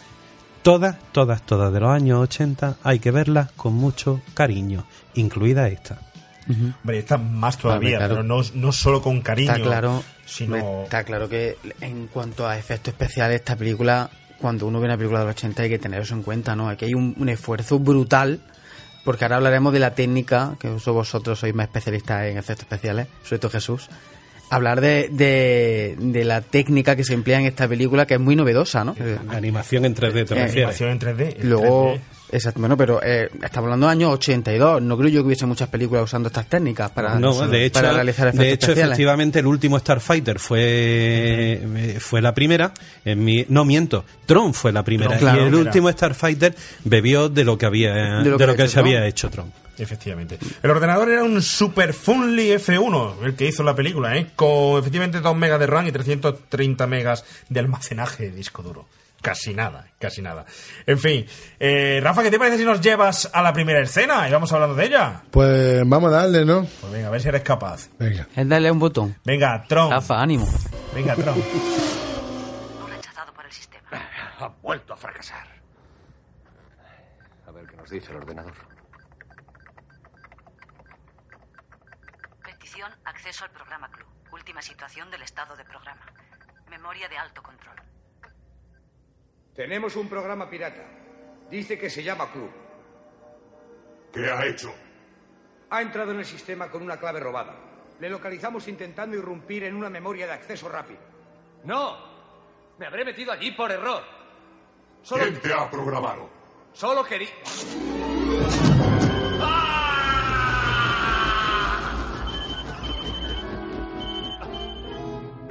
todas, 0.63 0.95
todas, 1.11 1.45
todas 1.45 1.71
de 1.71 1.79
los 1.79 1.89
años 1.91 2.19
80 2.21 2.77
hay 2.83 2.99
que 2.99 3.11
verlas 3.11 3.51
con 3.51 3.73
mucho 3.73 4.21
cariño, 4.33 4.85
incluida 5.13 5.67
esta. 5.67 5.99
Hombre, 6.49 6.99
está 6.99 7.17
más 7.17 7.57
todavía, 7.57 7.99
Claro, 7.99 8.15
pero 8.15 8.23
no, 8.23 8.41
no 8.53 8.71
solo 8.71 9.01
con 9.01 9.21
cariño, 9.21 9.53
Está 9.53 9.63
claro, 9.63 10.03
sino... 10.25 10.83
está 10.83 11.03
claro 11.03 11.29
que 11.29 11.57
en 11.79 12.07
cuanto 12.07 12.47
a 12.47 12.57
efectos 12.57 12.93
especiales, 12.93 13.35
esta 13.35 13.55
película, 13.55 14.09
cuando 14.39 14.67
uno 14.67 14.79
ve 14.79 14.85
una 14.85 14.97
película 14.97 15.19
de 15.19 15.27
los 15.27 15.35
80 15.35 15.63
hay 15.63 15.69
que 15.69 15.79
tener 15.79 16.01
eso 16.01 16.15
en 16.15 16.23
cuenta, 16.23 16.55
¿no? 16.55 16.67
Aquí 16.67 16.85
hay 16.85 16.93
un, 16.95 17.15
un 17.17 17.29
esfuerzo 17.29 17.79
brutal, 17.79 18.41
porque 19.05 19.23
ahora 19.23 19.37
hablaremos 19.37 19.71
de 19.71 19.79
la 19.79 19.95
técnica, 19.95 20.55
que 20.59 20.69
vosotros 20.69 21.39
sois 21.39 21.55
más 21.55 21.67
especialistas 21.67 22.25
en 22.25 22.37
efectos 22.37 22.63
especiales, 22.63 23.07
sobre 23.23 23.39
todo 23.39 23.51
Jesús. 23.51 23.89
Hablar 24.55 24.81
de, 24.81 25.09
de, 25.11 25.95
de 25.99 26.23
la 26.25 26.41
técnica 26.41 26.95
que 26.95 27.03
se 27.03 27.13
emplea 27.13 27.39
en 27.39 27.45
esta 27.45 27.67
película, 27.67 28.05
que 28.05 28.13
es 28.15 28.19
muy 28.19 28.35
novedosa, 28.35 28.83
¿no? 28.83 28.95
Animación 29.29 29.85
en 29.85 29.95
3D, 29.95 30.13
te 30.13 30.19
Eh, 30.19 30.43
refieres. 30.43 30.55
animación 30.55 30.89
en 30.91 30.99
3D. 30.99 31.35
el 31.41 31.49
Luego, 31.49 31.93
3D. 31.95 31.99
Exacto, 32.33 32.59
bueno, 32.59 32.75
pero 32.75 33.01
eh, 33.03 33.29
estamos 33.33 33.67
hablando 33.67 33.87
de 33.87 33.91
años 33.91 34.11
82. 34.13 34.81
No 34.81 34.97
creo 34.97 35.09
yo 35.09 35.21
que 35.21 35.27
hubiese 35.27 35.45
muchas 35.45 35.69
películas 35.69 36.03
usando 36.03 36.27
estas 36.27 36.47
técnicas 36.47 36.91
para, 36.91 37.19
No, 37.19 37.47
de 37.47 37.65
hecho, 37.65 37.81
para 37.81 37.93
realizar 37.93 38.27
efectos 38.27 38.45
de 38.45 38.53
hecho 38.53 38.65
especiales. 38.67 38.93
efectivamente, 38.93 39.39
el 39.39 39.47
último 39.47 39.79
Starfighter 39.79 40.39
fue, 40.39 40.59
eh, 40.61 41.97
fue 41.99 42.21
la 42.21 42.33
primera. 42.33 42.73
En 43.05 43.23
mi, 43.23 43.45
no 43.49 43.65
miento, 43.65 44.05
Tron 44.25 44.53
fue 44.53 44.71
la 44.71 44.83
primera. 44.83 45.17
Tron, 45.17 45.19
claro, 45.19 45.43
y 45.43 45.47
el 45.47 45.55
último 45.55 45.91
Starfighter 45.91 46.55
bebió 46.83 47.29
de 47.29 47.43
lo 47.43 47.57
que 47.57 47.65
había, 47.65 47.93
de 48.23 48.29
lo 48.29 48.55
que, 48.55 48.67
se 48.67 48.79
había 48.79 49.05
hecho 49.05 49.29
Tron. 49.29 49.51
Efectivamente. 49.77 50.37
El 50.61 50.69
ordenador 50.69 51.09
era 51.09 51.23
un 51.23 51.41
Super 51.41 51.93
Funly 51.93 52.51
F1, 52.51 53.23
el 53.23 53.35
que 53.35 53.47
hizo 53.47 53.63
la 53.63 53.75
película, 53.75 54.15
¿eh? 54.15 54.27
Con 54.35 54.79
efectivamente 54.79 55.19
2 55.19 55.35
megas 55.35 55.59
de 55.59 55.67
RAM 55.67 55.87
y 55.87 55.91
330 55.91 56.85
megas 56.87 57.25
de 57.49 57.59
almacenaje 57.59 58.29
de 58.29 58.31
disco 58.31 58.61
duro. 58.61 58.85
Casi 59.23 59.53
nada, 59.53 59.87
casi 59.97 60.21
nada. 60.21 60.43
En 60.85 60.99
fin, 60.99 61.25
eh, 61.57 62.01
Rafa, 62.03 62.23
¿qué 62.23 62.29
te 62.29 62.37
parece 62.37 62.57
si 62.57 62.65
nos 62.65 62.81
llevas 62.81 63.31
a 63.33 63.41
la 63.41 63.53
primera 63.53 63.79
escena 63.79 64.27
y 64.27 64.31
vamos 64.33 64.51
hablando 64.51 64.75
de 64.75 64.85
ella? 64.85 65.23
Pues 65.31 65.81
vamos 65.87 66.11
a 66.11 66.17
darle, 66.17 66.43
¿no? 66.43 66.67
Pues 66.81 66.91
venga, 66.91 67.07
a 67.07 67.09
ver 67.09 67.21
si 67.21 67.29
eres 67.29 67.41
capaz. 67.41 67.87
Venga. 67.97 68.27
Es 68.35 68.49
darle 68.49 68.69
un 68.69 68.79
botón. 68.79 69.15
Venga, 69.23 69.63
Tron. 69.65 69.91
Rafa, 69.91 70.21
ánimo. 70.21 70.45
Venga, 70.93 71.15
Tron. 71.15 71.41
Rechazado 72.89 73.33
por 73.33 73.45
el 73.45 73.51
sistema. 73.53 73.81
Ha 74.39 74.47
vuelto 74.61 74.91
a 74.93 74.97
fracasar. 74.97 75.47
A 77.47 77.51
ver 77.51 77.65
qué 77.65 77.77
nos 77.77 77.89
dice 77.89 78.11
el 78.11 78.17
ordenador. 78.17 78.53
Petición, 82.43 82.91
acceso 83.05 83.45
al 83.45 83.51
programa 83.51 83.89
Club. 83.89 84.07
Última 84.33 84.61
situación 84.61 85.09
del 85.09 85.21
estado 85.21 85.55
de 85.55 85.63
programa. 85.63 86.05
Memoria 86.69 87.07
de 87.07 87.17
alto 87.17 87.41
control. 87.41 87.77
Tenemos 89.55 89.95
un 89.95 90.09
programa 90.09 90.49
pirata. 90.49 90.83
Dice 91.49 91.77
que 91.77 91.89
se 91.89 92.03
llama 92.03 92.31
Club. 92.31 92.49
¿Qué 94.11 94.29
ha 94.29 94.45
hecho? 94.45 94.73
Ha 95.69 95.81
entrado 95.81 96.11
en 96.11 96.19
el 96.19 96.25
sistema 96.25 96.69
con 96.69 96.81
una 96.81 96.97
clave 96.97 97.19
robada. 97.19 97.55
Le 97.99 98.09
localizamos 98.09 98.67
intentando 98.67 99.15
irrumpir 99.15 99.63
en 99.63 99.75
una 99.75 99.89
memoria 99.89 100.25
de 100.25 100.33
acceso 100.33 100.69
rápido. 100.69 100.99
¡No! 101.63 101.97
Me 102.79 102.87
habré 102.87 103.05
metido 103.05 103.31
allí 103.31 103.51
por 103.51 103.71
error. 103.71 104.03
Solo, 105.03 105.23
¿Quién 105.23 105.39
te 105.39 105.53
ha 105.53 105.69
programado? 105.69 106.29
solo 106.73 107.03
quería. 107.03 107.29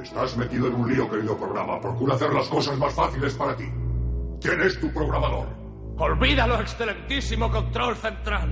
Estás 0.01 0.35
metido 0.37 0.67
en 0.67 0.75
un 0.75 0.93
lío, 0.93 1.09
querido 1.09 1.37
programa. 1.37 1.79
Procura 1.79 2.15
hacer 2.15 2.33
las 2.33 2.47
cosas 2.47 2.77
más 2.77 2.93
fáciles 2.93 3.33
para 3.35 3.55
ti. 3.55 3.65
¿Quién 4.43 4.61
es 4.61 4.77
tu 4.77 4.91
programador? 4.91 5.47
Olvídalo, 5.97 6.59
excelentísimo 6.59 7.49
control 7.49 7.95
central. 7.95 8.49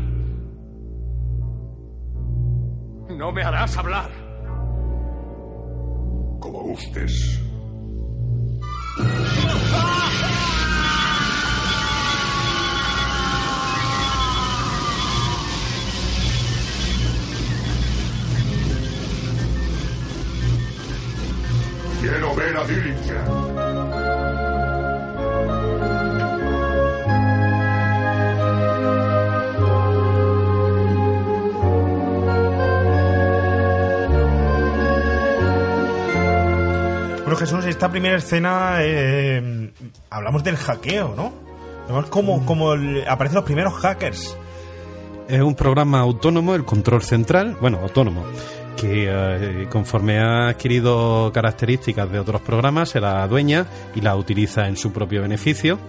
No 3.09 3.33
me 3.33 3.43
harás 3.43 3.75
hablar. 3.75 4.09
Como 6.39 6.61
gustes. 6.61 7.41
Quiero 21.99 22.35
ver 22.35 22.57
a 22.57 22.63
Dillinger. 22.63 24.20
Bueno, 37.31 37.45
Jesús, 37.45 37.63
esta 37.65 37.89
primera 37.89 38.17
escena 38.17 38.79
eh, 38.81 39.71
hablamos 40.09 40.43
del 40.43 40.57
hackeo, 40.57 41.13
¿no? 41.15 41.31
Vemos 41.87 42.07
como, 42.07 42.45
como 42.45 42.73
el- 42.73 43.07
aparecen 43.07 43.35
los 43.37 43.45
primeros 43.45 43.73
hackers. 43.75 44.35
Es 45.29 45.39
un 45.39 45.55
programa 45.55 46.01
autónomo, 46.01 46.55
el 46.55 46.65
control 46.65 47.01
central, 47.03 47.55
bueno, 47.61 47.79
autónomo, 47.81 48.25
que 48.75 49.05
eh, 49.09 49.67
conforme 49.71 50.19
ha 50.19 50.49
adquirido 50.49 51.31
características 51.33 52.11
de 52.11 52.19
otros 52.19 52.41
programas, 52.41 52.89
se 52.89 52.99
la 52.99 53.23
adueña 53.23 53.65
y 53.95 54.01
la 54.01 54.17
utiliza 54.17 54.67
en 54.67 54.75
su 54.75 54.91
propio 54.91 55.21
beneficio. 55.21 55.79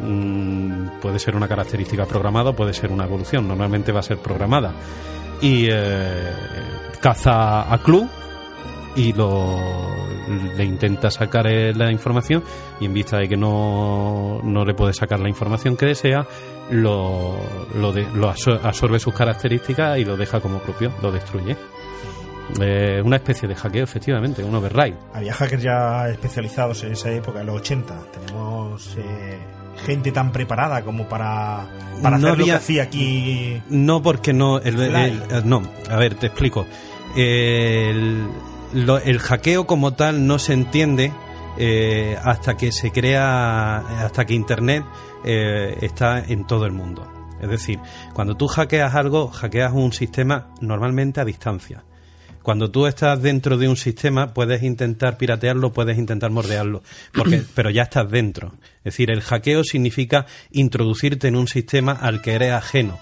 Mm, 0.00 0.98
puede 1.00 1.20
ser 1.20 1.36
una 1.36 1.46
característica 1.46 2.04
programada 2.04 2.50
o 2.50 2.56
puede 2.56 2.74
ser 2.74 2.90
una 2.90 3.04
evolución, 3.04 3.46
normalmente 3.46 3.92
va 3.92 4.00
a 4.00 4.02
ser 4.02 4.18
programada. 4.18 4.72
Y 5.40 5.68
eh, 5.70 6.32
caza 7.00 7.72
a 7.72 7.78
Clue 7.78 8.08
y 8.96 9.12
lo, 9.12 9.58
le 10.56 10.64
intenta 10.64 11.10
sacar 11.10 11.46
eh, 11.46 11.72
la 11.74 11.90
información 11.90 12.42
y 12.80 12.84
en 12.86 12.94
vista 12.94 13.18
de 13.18 13.28
que 13.28 13.36
no, 13.36 14.40
no 14.42 14.64
le 14.64 14.74
puede 14.74 14.92
sacar 14.94 15.20
la 15.20 15.28
información 15.28 15.76
que 15.76 15.86
desea, 15.86 16.26
lo, 16.70 17.34
lo, 17.78 17.92
de- 17.92 18.06
lo 18.14 18.30
absor- 18.32 18.60
absorbe 18.62 18.98
sus 18.98 19.12
características 19.14 19.98
y 19.98 20.04
lo 20.04 20.16
deja 20.16 20.40
como 20.40 20.58
propio, 20.58 20.92
lo 21.02 21.10
destruye. 21.12 21.56
Eh, 22.60 23.00
una 23.04 23.16
especie 23.16 23.48
de 23.48 23.54
hackeo, 23.54 23.84
efectivamente, 23.84 24.44
un 24.44 24.54
override. 24.54 24.96
Había 25.14 25.32
hackers 25.34 25.62
ya 25.62 26.08
especializados 26.10 26.84
en 26.84 26.92
esa 26.92 27.10
época, 27.10 27.40
en 27.40 27.46
los 27.46 27.56
80. 27.56 27.94
Tenemos 28.12 28.96
eh, 28.98 29.38
gente 29.86 30.12
tan 30.12 30.30
preparada 30.30 30.82
como 30.82 31.08
para, 31.08 31.66
para 32.02 32.18
No 32.18 32.28
hacer 32.28 32.38
lo 32.38 32.44
que 32.44 32.50
había- 32.52 32.56
hacía 32.56 32.82
aquí. 32.84 33.60
No, 33.70 34.02
porque 34.02 34.32
no. 34.34 34.58
El, 34.58 34.74
Fly. 34.74 34.84
el- 34.94 35.22
el- 35.30 35.48
no, 35.48 35.62
a 35.90 35.96
ver, 35.96 36.14
te 36.16 36.26
explico. 36.26 36.66
El, 37.16 38.26
lo- 38.74 38.98
el 38.98 39.18
hackeo 39.18 39.66
como 39.66 39.94
tal 39.94 40.26
no 40.26 40.38
se 40.38 40.52
entiende 40.52 41.12
eh, 41.56 42.18
hasta 42.22 42.56
que 42.56 42.72
se 42.72 42.90
crea, 42.90 43.78
hasta 44.04 44.24
que 44.24 44.34
Internet 44.34 44.84
eh, 45.24 45.76
está 45.82 46.18
en 46.18 46.46
todo 46.46 46.66
el 46.66 46.72
mundo. 46.72 47.08
Es 47.40 47.48
decir, 47.48 47.78
cuando 48.12 48.34
tú 48.36 48.46
hackeas 48.48 48.94
algo, 48.94 49.28
hackeas 49.28 49.72
un 49.72 49.92
sistema 49.92 50.48
normalmente 50.60 51.20
a 51.20 51.24
distancia. 51.24 51.84
Cuando 52.42 52.70
tú 52.70 52.86
estás 52.86 53.22
dentro 53.22 53.56
de 53.56 53.68
un 53.68 53.76
sistema, 53.76 54.34
puedes 54.34 54.62
intentar 54.62 55.16
piratearlo, 55.16 55.72
puedes 55.72 55.96
intentar 55.96 56.30
mordearlo, 56.30 56.82
porque, 57.14 57.42
pero 57.54 57.70
ya 57.70 57.84
estás 57.84 58.10
dentro. 58.10 58.54
Es 58.78 58.84
decir, 58.94 59.10
el 59.10 59.22
hackeo 59.22 59.64
significa 59.64 60.26
introducirte 60.50 61.28
en 61.28 61.36
un 61.36 61.48
sistema 61.48 61.92
al 61.92 62.20
que 62.20 62.32
eres 62.34 62.52
ajeno 62.52 62.98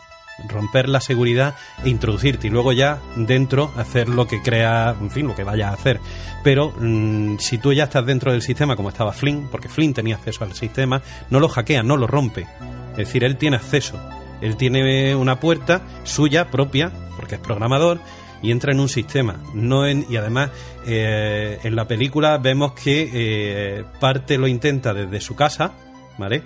romper 0.48 0.88
la 0.88 1.00
seguridad 1.00 1.54
e 1.84 1.88
introducirte 1.88 2.46
y 2.46 2.50
luego 2.50 2.72
ya 2.72 2.98
dentro 3.16 3.70
hacer 3.76 4.08
lo 4.08 4.26
que 4.26 4.42
crea, 4.42 4.94
en 5.00 5.10
fin, 5.10 5.26
lo 5.26 5.34
que 5.34 5.44
vaya 5.44 5.68
a 5.68 5.74
hacer. 5.74 6.00
Pero 6.42 6.72
mm, 6.78 7.38
si 7.38 7.58
tú 7.58 7.72
ya 7.72 7.84
estás 7.84 8.04
dentro 8.06 8.32
del 8.32 8.42
sistema 8.42 8.76
como 8.76 8.88
estaba 8.88 9.12
Flynn, 9.12 9.48
porque 9.50 9.68
Flynn 9.68 9.94
tenía 9.94 10.16
acceso 10.16 10.44
al 10.44 10.54
sistema, 10.54 11.02
no 11.30 11.40
lo 11.40 11.48
hackea, 11.48 11.82
no 11.82 11.96
lo 11.96 12.06
rompe. 12.06 12.46
Es 12.92 12.98
decir, 12.98 13.24
él 13.24 13.36
tiene 13.36 13.56
acceso. 13.56 13.98
Él 14.40 14.56
tiene 14.56 15.14
una 15.14 15.38
puerta 15.38 15.82
suya 16.02 16.50
propia, 16.50 16.90
porque 17.16 17.36
es 17.36 17.40
programador, 17.40 18.00
y 18.42 18.50
entra 18.50 18.72
en 18.72 18.80
un 18.80 18.88
sistema. 18.88 19.40
No 19.54 19.86
en, 19.86 20.04
y 20.10 20.16
además, 20.16 20.50
eh, 20.86 21.60
en 21.62 21.76
la 21.76 21.86
película 21.86 22.38
vemos 22.38 22.72
que 22.72 23.08
eh, 23.12 23.84
parte 24.00 24.36
lo 24.36 24.48
intenta 24.48 24.92
desde 24.92 25.20
su 25.20 25.36
casa, 25.36 25.72
¿vale? 26.18 26.42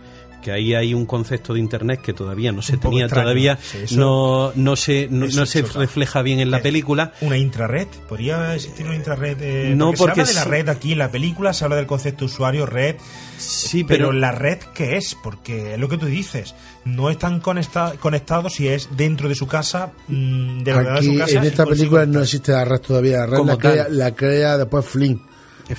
Que 0.46 0.52
ahí 0.52 0.74
hay 0.74 0.94
un 0.94 1.06
concepto 1.06 1.54
de 1.54 1.58
internet 1.58 2.00
que 2.00 2.12
todavía 2.12 2.52
no 2.52 2.62
se 2.62 2.76
tenía 2.76 3.06
extraño. 3.06 3.24
todavía 3.24 3.58
Sí, 3.60 3.78
eso- 3.82 3.96
no 3.96 4.52
no 4.54 4.76
se 4.76 5.08
no, 5.10 5.28
se 5.44 5.62
refleja 5.62 6.22
bien 6.22 6.38
en 6.38 6.52
la 6.52 6.62
película 6.62 7.12
Una 7.20 7.36
intrared. 7.36 7.88
¿Podría 8.08 8.54
existir 8.54 8.86
una 8.86 8.94
intrared? 8.94 9.36
eh, 9.40 9.74
No, 9.74 9.86
porque, 9.86 9.98
porque 9.98 10.14
se 10.14 10.20
habla 10.20 10.28
de 10.28 10.34
la 10.34 10.44
sí. 10.44 10.50
red 10.50 10.68
aquí 10.68 10.92
en 10.92 10.98
la 10.98 11.10
película, 11.10 11.52
se 11.52 11.64
habla 11.64 11.74
del 11.76 11.86
concepto 11.88 12.26
usuario, 12.26 12.64
red. 12.64 12.94
Sí, 13.38 13.82
pero, 13.82 14.06
pero- 14.08 14.12
la 14.12 14.30
red, 14.30 14.58
¿qué 14.72 14.96
es? 14.96 15.16
Porque 15.20 15.74
es 15.74 15.80
lo 15.80 15.88
que 15.88 15.98
tú 15.98 16.06
dices. 16.06 16.54
No 16.84 17.10
están 17.10 17.40
conecta- 17.40 17.94
conectados 17.98 18.52
si 18.54 18.68
es 18.68 18.88
dentro 18.96 19.28
de 19.28 19.34
su 19.34 19.48
casa, 19.48 19.90
mm, 20.06 20.62
de 20.62 20.72
verdad 20.72 20.92
de 20.92 20.98
Aquí 20.98 21.12
su 21.12 21.18
casa. 21.18 21.38
en 21.40 21.44
esta 21.44 21.66
película 21.66 22.06
no 22.06 22.22
existe 22.22 22.52
la 22.52 22.64
red 22.64 22.78
todavía. 22.78 23.18
La 23.18 23.26
red 23.26 23.44
la 23.44 23.56
crea, 23.58 23.86
la 23.90 24.14
crea 24.14 24.58
después 24.58 24.86
Flynn. 24.86 25.20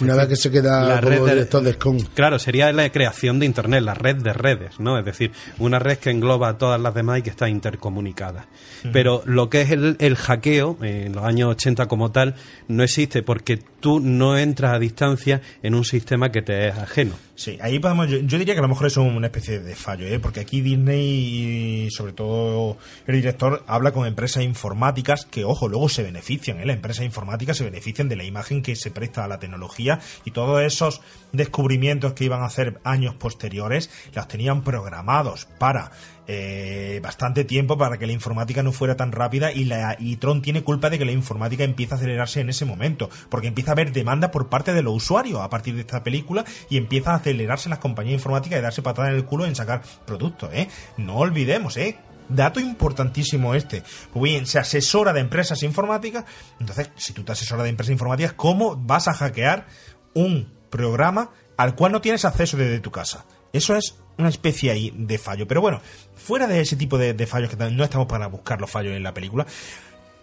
Una 0.01 0.15
vez 0.15 0.27
que 0.27 0.35
se 0.35 0.51
queda 0.51 0.83
La 0.87 1.01
red 1.01 1.15
como 1.15 1.25
de- 1.27 1.33
director 1.35 1.63
de 1.63 1.73
SCON. 1.73 1.99
Claro, 2.13 2.39
sería 2.39 2.71
la 2.73 2.89
creación 2.91 3.39
de 3.39 3.45
Internet, 3.45 3.81
la 3.83 3.93
red 3.93 4.17
de 4.17 4.33
redes, 4.33 4.79
¿no? 4.79 4.97
Es 4.99 5.05
decir, 5.05 5.31
una 5.59 5.79
red 5.79 5.97
que 5.97 6.09
engloba 6.09 6.49
a 6.49 6.57
todas 6.57 6.79
las 6.81 6.93
demás 6.93 7.19
y 7.19 7.21
que 7.21 7.29
está 7.29 7.47
intercomunicada. 7.49 8.47
Pero 8.93 9.23
lo 9.25 9.49
que 9.49 9.61
es 9.61 9.71
el, 9.71 9.95
el 9.99 10.15
hackeo, 10.15 10.77
eh, 10.81 11.03
en 11.07 11.13
los 11.13 11.23
años 11.23 11.49
80 11.51 11.87
como 11.87 12.11
tal, 12.11 12.35
no 12.67 12.83
existe 12.83 13.23
porque 13.23 13.57
tú 13.79 13.99
no 13.99 14.37
entras 14.37 14.73
a 14.73 14.79
distancia 14.79 15.41
en 15.63 15.75
un 15.75 15.83
sistema 15.85 16.31
que 16.31 16.41
te 16.41 16.67
es 16.69 16.77
ajeno. 16.77 17.13
Sí, 17.37 17.55
ahí 17.61 17.77
podemos, 17.77 18.09
yo, 18.09 18.19
diría 18.39 18.55
que 18.55 18.59
a 18.61 18.63
lo 18.63 18.67
mejor 18.67 18.87
es 18.87 18.97
una 18.97 19.27
especie 19.27 19.59
de 19.59 19.75
fallo, 19.75 20.07
¿eh? 20.07 20.17
porque 20.17 20.39
aquí 20.39 20.61
Disney 20.61 21.85
y 21.85 21.91
sobre 21.91 22.11
todo 22.11 22.79
el 23.05 23.13
director 23.13 23.63
habla 23.67 23.91
con 23.91 24.07
empresas 24.07 24.41
informáticas 24.41 25.27
que, 25.27 25.45
ojo, 25.45 25.69
luego 25.69 25.87
se 25.87 26.01
benefician, 26.01 26.59
¿eh? 26.59 26.65
las 26.65 26.77
empresas 26.77 27.05
informáticas 27.05 27.57
se 27.57 27.63
benefician 27.63 28.09
de 28.09 28.15
la 28.15 28.23
imagen 28.23 28.63
que 28.63 28.75
se 28.75 28.89
presta 28.89 29.23
a 29.23 29.27
la 29.27 29.37
tecnología 29.37 29.99
y 30.25 30.31
todos 30.31 30.63
esos 30.63 31.01
descubrimientos 31.31 32.13
que 32.13 32.23
iban 32.23 32.41
a 32.41 32.47
hacer 32.47 32.79
años 32.83 33.13
posteriores 33.13 33.91
los 34.15 34.27
tenían 34.27 34.63
programados 34.63 35.47
para 35.59 35.91
eh, 36.27 36.99
bastante 37.01 37.45
tiempo 37.45 37.77
para 37.77 37.97
que 37.97 38.05
la 38.05 38.13
informática 38.13 38.61
no 38.63 38.71
fuera 38.71 38.97
tan 38.97 39.11
rápida 39.11 39.51
y, 39.51 39.63
la, 39.63 39.95
y 39.97 40.17
Tron 40.17 40.41
tiene 40.41 40.63
culpa 40.63 40.89
de 40.89 40.97
que 40.97 41.05
la 41.05 41.11
informática 41.11 41.63
empiece 41.63 41.93
a 41.93 41.97
acelerarse 41.97 42.41
en 42.41 42.49
ese 42.49 42.65
momento, 42.65 43.09
porque 43.29 43.47
empieza 43.47 43.71
a 43.71 43.73
haber 43.73 43.91
demanda 43.91 44.31
por 44.31 44.49
parte 44.49 44.73
de 44.73 44.83
los 44.83 44.93
usuarios 44.93 45.39
a 45.39 45.49
partir 45.49 45.75
de 45.75 45.81
esta 45.81 46.03
película 46.03 46.43
y 46.69 46.77
empiezan 46.77 47.13
a 47.13 47.17
acelerarse 47.17 47.69
las 47.69 47.79
compañías 47.79 48.15
informáticas 48.15 48.59
y 48.59 48.61
darse 48.61 48.81
patadas 48.81 49.11
en 49.11 49.17
el 49.17 49.25
culo 49.25 49.45
en 49.45 49.55
sacar 49.55 49.81
productos, 50.05 50.49
¿eh? 50.53 50.67
No 50.97 51.17
olvidemos, 51.17 51.77
¿eh? 51.77 51.97
Dato 52.29 52.59
importantísimo 52.59 53.55
este. 53.55 53.83
Pues 54.11 54.23
bien, 54.23 54.45
se 54.45 54.59
asesora 54.59 55.13
de 55.13 55.21
empresas 55.21 55.63
informáticas. 55.63 56.25
Entonces, 56.59 56.91
si 56.97 57.13
tú 57.13 57.23
te 57.23 57.31
asesoras 57.31 57.63
de 57.63 57.69
empresas 57.69 57.93
informáticas, 57.93 58.33
¿cómo 58.33 58.75
vas 58.75 59.07
a 59.07 59.13
hackear 59.13 59.67
un 60.13 60.51
programa 60.69 61.31
al 61.55 61.75
cual 61.75 61.93
no 61.93 62.01
tienes 62.01 62.25
acceso 62.25 62.57
desde 62.57 62.79
tu 62.79 62.91
casa? 62.91 63.25
Eso 63.57 63.75
es 63.75 63.95
una 64.17 64.29
especie 64.29 64.71
ahí 64.71 64.93
de 64.95 65.17
fallo. 65.17 65.47
Pero 65.47 65.61
bueno, 65.61 65.81
fuera 66.15 66.47
de 66.47 66.61
ese 66.61 66.75
tipo 66.75 66.97
de, 66.97 67.13
de 67.13 67.27
fallos 67.27 67.49
que 67.49 67.69
no 67.69 67.83
estamos 67.83 68.07
para 68.07 68.27
buscar 68.27 68.61
los 68.61 68.69
fallos 68.69 68.95
en 68.95 69.03
la 69.03 69.13
película, 69.13 69.45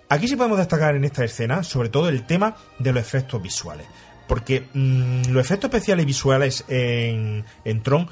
aquí 0.09 0.29
sí 0.29 0.37
podemos 0.37 0.59
destacar 0.59 0.95
en 0.97 1.05
esta 1.05 1.25
escena, 1.25 1.63
sobre 1.63 1.89
todo 1.89 2.09
el 2.09 2.27
tema 2.27 2.57
de 2.79 2.93
los 2.93 3.03
efectos 3.03 3.43
visuales. 3.43 3.87
Porque 4.27 4.67
mm, 4.73 5.31
los 5.31 5.45
efectos 5.45 5.69
especiales 5.69 6.07
visuales 6.07 6.65
en, 6.69 7.45
en 7.65 7.83
Tron 7.83 8.09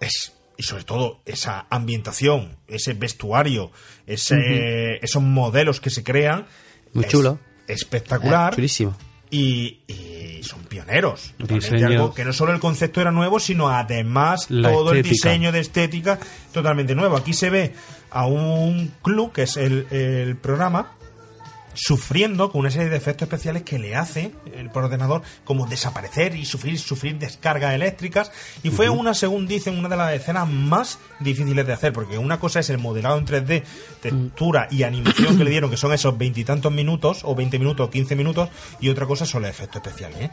es 0.00 0.32
y 0.56 0.62
sobre 0.62 0.84
todo 0.84 1.20
esa 1.24 1.66
ambientación, 1.70 2.56
ese 2.68 2.94
vestuario, 2.94 3.72
ese, 4.06 5.04
esos 5.04 5.22
modelos 5.22 5.80
que 5.80 5.90
se 5.90 6.04
crean. 6.04 6.46
Muy 6.92 7.04
es 7.04 7.10
chulo. 7.10 7.38
Espectacular. 7.66 8.52
Eh, 8.52 8.56
chulísimo. 8.56 8.96
Y, 9.34 9.80
y 9.88 10.42
son 10.44 10.62
pioneros. 10.64 11.34
Totalmente 11.38 11.84
algo 11.84 12.14
que 12.14 12.24
no 12.24 12.32
solo 12.32 12.52
el 12.52 12.60
concepto 12.60 13.00
era 13.00 13.10
nuevo, 13.10 13.40
sino 13.40 13.68
además 13.68 14.46
La 14.48 14.70
todo 14.70 14.92
el 14.92 15.02
diseño 15.02 15.50
de 15.50 15.60
estética 15.60 16.18
totalmente 16.52 16.94
nuevo. 16.94 17.16
Aquí 17.16 17.32
se 17.32 17.50
ve 17.50 17.74
a 18.10 18.26
un 18.26 18.92
club, 19.02 19.32
que 19.32 19.42
es 19.42 19.56
el, 19.56 19.86
el 19.90 20.36
programa, 20.36 20.92
sufriendo 21.74 22.50
con 22.50 22.60
una 22.60 22.70
serie 22.70 22.88
de 22.88 22.96
efectos 22.96 23.26
especiales 23.26 23.62
que 23.62 23.78
le 23.78 23.94
hace 23.94 24.32
el 24.56 24.70
por 24.70 24.84
ordenador 24.84 25.22
como 25.44 25.66
desaparecer 25.66 26.34
y 26.34 26.44
sufrir 26.44 26.78
sufrir 26.78 27.18
descargas 27.18 27.74
eléctricas. 27.74 28.32
Y 28.62 28.70
fue 28.70 28.88
una 28.88 29.14
según 29.14 29.46
dicen 29.46 29.78
una 29.78 29.88
de 29.88 29.96
las 29.96 30.12
escenas 30.12 30.48
más 30.48 30.98
difíciles 31.20 31.66
de 31.66 31.72
hacer 31.72 31.92
porque 31.92 32.18
una 32.18 32.38
cosa 32.38 32.60
es 32.60 32.70
el 32.70 32.78
modelado 32.78 33.18
en 33.18 33.26
3D 33.26 33.62
textura 34.00 34.68
y 34.70 34.82
animación 34.82 35.36
que 35.36 35.44
le 35.44 35.50
dieron 35.50 35.70
que 35.70 35.76
son 35.76 35.92
esos 35.92 36.16
veintitantos 36.16 36.72
minutos 36.72 37.20
o 37.24 37.34
20 37.34 37.58
minutos 37.58 37.86
o 37.86 37.90
15 37.90 38.16
minutos 38.16 38.48
y 38.80 38.88
otra 38.88 39.06
cosa 39.06 39.26
son 39.26 39.42
los 39.42 39.50
efectos 39.50 39.82
especiales 39.84 40.18
¿eh? 40.20 40.30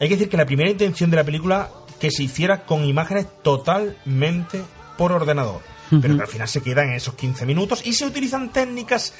hay 0.00 0.08
que 0.08 0.14
decir 0.14 0.28
que 0.28 0.36
la 0.36 0.46
primera 0.46 0.70
intención 0.70 1.10
de 1.10 1.16
la 1.16 1.24
película 1.24 1.70
que 2.00 2.10
se 2.10 2.22
hiciera 2.22 2.64
con 2.64 2.84
imágenes 2.84 3.26
totalmente 3.42 4.62
por 4.96 5.12
ordenador 5.12 5.60
pero 6.00 6.16
que 6.16 6.22
al 6.22 6.28
final 6.28 6.48
se 6.48 6.62
queda 6.62 6.84
en 6.84 6.92
esos 6.92 7.14
15 7.14 7.44
minutos 7.44 7.82
y 7.84 7.92
se 7.92 8.06
utilizan 8.06 8.50
técnicas 8.50 9.12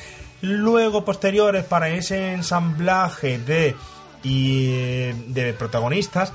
luego 0.43 1.05
posteriores 1.05 1.65
para 1.65 1.89
ese 1.89 2.33
ensamblaje 2.33 3.39
de 3.39 3.75
y 4.25 5.13
de 5.33 5.53
protagonistas 5.55 6.33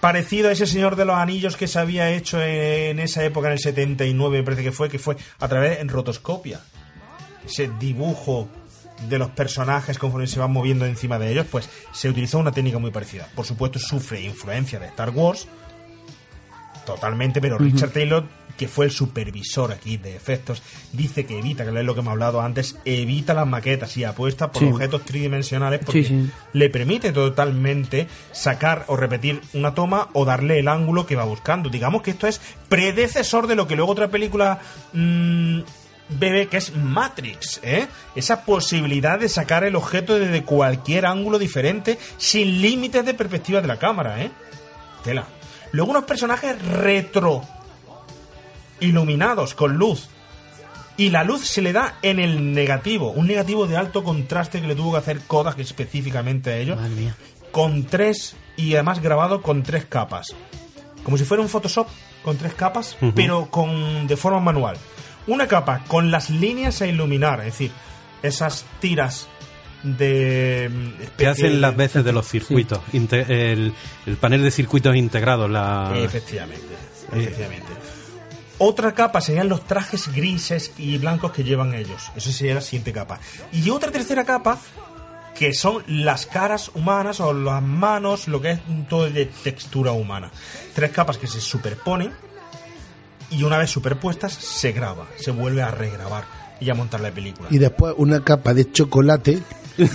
parecido 0.00 0.48
a 0.48 0.52
ese 0.52 0.66
señor 0.66 0.96
de 0.96 1.04
los 1.04 1.16
anillos 1.16 1.56
que 1.56 1.68
se 1.68 1.78
había 1.78 2.10
hecho 2.10 2.42
en 2.42 2.98
esa 2.98 3.24
época 3.24 3.48
en 3.48 3.52
el 3.52 3.58
79 3.58 4.38
me 4.38 4.44
parece 4.44 4.62
que 4.62 4.72
fue 4.72 4.88
que 4.88 4.98
fue 4.98 5.16
a 5.38 5.48
través 5.48 5.80
en 5.80 5.88
rotoscopia. 5.88 6.60
Ese 7.46 7.70
dibujo 7.78 8.48
de 9.08 9.18
los 9.18 9.30
personajes 9.30 9.98
conforme 9.98 10.26
se 10.26 10.40
van 10.40 10.52
moviendo 10.52 10.86
encima 10.86 11.18
de 11.18 11.30
ellos 11.32 11.46
pues 11.50 11.68
se 11.92 12.08
utilizó 12.08 12.38
una 12.38 12.52
técnica 12.52 12.78
muy 12.78 12.90
parecida. 12.90 13.28
Por 13.34 13.46
supuesto 13.46 13.78
sufre 13.78 14.20
influencia 14.22 14.78
de 14.78 14.86
Star 14.86 15.10
Wars 15.10 15.46
totalmente, 16.86 17.40
pero. 17.40 17.58
Richard 17.58 17.90
Taylor, 17.90 18.24
que 18.56 18.68
fue 18.68 18.84
el 18.86 18.90
supervisor 18.90 19.72
aquí 19.72 19.96
de 19.96 20.14
efectos, 20.16 20.62
dice 20.92 21.24
que 21.24 21.38
evita, 21.38 21.64
que 21.64 21.70
es 21.78 21.84
lo 21.84 21.94
que 21.94 22.00
hemos 22.00 22.12
hablado 22.12 22.40
antes, 22.42 22.76
evita 22.84 23.32
las 23.32 23.46
maquetas 23.46 23.96
y 23.96 24.04
apuesta 24.04 24.52
por 24.52 24.62
Sí. 24.62 24.68
objetos 24.68 25.04
tridimensionales 25.04 25.80
porque 25.84 26.04
Sí, 26.04 26.08
sí. 26.26 26.30
le 26.52 26.68
permite 26.68 27.12
totalmente 27.12 28.06
sacar 28.32 28.84
o 28.88 28.96
repetir 28.96 29.40
una 29.54 29.74
toma 29.74 30.08
o 30.12 30.24
darle 30.24 30.58
el 30.58 30.68
ángulo 30.68 31.06
que 31.06 31.16
va 31.16 31.24
buscando. 31.24 31.70
Digamos 31.70 32.02
que 32.02 32.10
esto 32.10 32.26
es 32.26 32.40
predecesor 32.68 33.46
de 33.46 33.54
lo 33.54 33.66
que 33.66 33.76
luego 33.76 33.92
otra 33.92 34.08
película 34.08 34.60
mm, 34.92 35.60
bebe, 36.18 36.48
que 36.48 36.56
es 36.58 36.74
Matrix, 36.76 37.60
¿eh? 37.62 37.86
Esa 38.16 38.44
posibilidad 38.44 39.18
de 39.18 39.28
sacar 39.28 39.64
el 39.64 39.76
objeto 39.76 40.18
desde 40.18 40.42
cualquier 40.42 41.06
ángulo 41.06 41.38
diferente 41.38 41.98
sin 42.18 42.60
límites 42.60 43.06
de 43.06 43.14
perspectiva 43.14 43.60
de 43.62 43.68
la 43.68 43.78
cámara, 43.78 44.20
¿eh? 44.22 44.30
Tela. 45.04 45.24
Luego 45.72 45.90
unos 45.90 46.04
personajes 46.04 46.60
retro 46.62 47.42
iluminados 48.80 49.54
con 49.54 49.74
luz. 49.74 50.08
Y 50.96 51.10
la 51.10 51.24
luz 51.24 51.46
se 51.46 51.62
le 51.62 51.72
da 51.72 51.96
en 52.02 52.18
el 52.18 52.52
negativo, 52.52 53.10
un 53.10 53.26
negativo 53.26 53.66
de 53.66 53.76
alto 53.76 54.04
contraste 54.04 54.60
que 54.60 54.66
le 54.66 54.74
tuvo 54.74 54.92
que 54.92 54.98
hacer 54.98 55.20
Kodak 55.20 55.58
específicamente 55.58 56.50
a 56.50 56.56
ellos. 56.58 56.78
Con 57.52 57.84
tres, 57.84 58.36
y 58.56 58.74
además 58.74 59.00
grabado 59.00 59.40
con 59.40 59.62
tres 59.62 59.86
capas. 59.86 60.34
Como 61.02 61.16
si 61.16 61.24
fuera 61.24 61.42
un 61.42 61.48
Photoshop 61.48 61.88
con 62.22 62.36
tres 62.36 62.54
capas, 62.54 62.98
pero 63.14 63.50
con 63.50 64.06
de 64.06 64.16
forma 64.16 64.40
manual. 64.40 64.76
Una 65.26 65.46
capa 65.46 65.84
con 65.86 66.10
las 66.10 66.28
líneas 66.28 66.82
a 66.82 66.86
iluminar, 66.86 67.40
es 67.40 67.46
decir, 67.46 67.70
esas 68.22 68.66
tiras 68.80 69.28
de... 69.82 70.70
Que 71.16 71.26
hacen 71.26 71.60
las 71.60 71.76
veces 71.76 72.04
de 72.04 72.12
los 72.12 72.26
circuitos, 72.28 72.80
el 72.92 73.72
panel 74.20 74.42
de 74.42 74.50
circuitos 74.50 74.94
integrados, 74.96 75.50
la... 75.50 75.92
Efectivamente, 75.96 76.74
Eh, 77.12 77.22
efectivamente. 77.22 77.68
Otra 78.58 78.92
capa 78.92 79.22
serían 79.22 79.48
los 79.48 79.64
trajes 79.64 80.12
grises 80.14 80.72
y 80.76 80.98
blancos 80.98 81.32
que 81.32 81.42
llevan 81.44 81.74
ellos. 81.74 82.10
Eso 82.14 82.30
sería 82.30 82.54
la 82.54 82.60
siguiente 82.60 82.92
capa. 82.92 83.18
Y 83.52 83.70
otra 83.70 83.90
tercera 83.90 84.24
capa 84.24 84.58
que 85.34 85.54
son 85.54 85.82
las 85.86 86.26
caras 86.26 86.70
humanas 86.74 87.20
o 87.20 87.32
las 87.32 87.62
manos, 87.62 88.28
lo 88.28 88.42
que 88.42 88.50
es 88.50 88.60
todo 88.88 89.08
de 89.08 89.24
textura 89.24 89.92
humana. 89.92 90.30
Tres 90.74 90.90
capas 90.90 91.16
que 91.16 91.26
se 91.26 91.40
superponen 91.40 92.12
y 93.30 93.44
una 93.44 93.56
vez 93.56 93.70
superpuestas 93.70 94.34
se 94.34 94.72
graba, 94.72 95.06
se 95.16 95.30
vuelve 95.30 95.62
a 95.62 95.70
regrabar 95.70 96.24
y 96.60 96.68
a 96.68 96.74
montar 96.74 97.00
la 97.00 97.10
película. 97.10 97.48
Y 97.50 97.56
después 97.56 97.94
una 97.96 98.22
capa 98.22 98.52
de 98.52 98.70
chocolate 98.70 99.40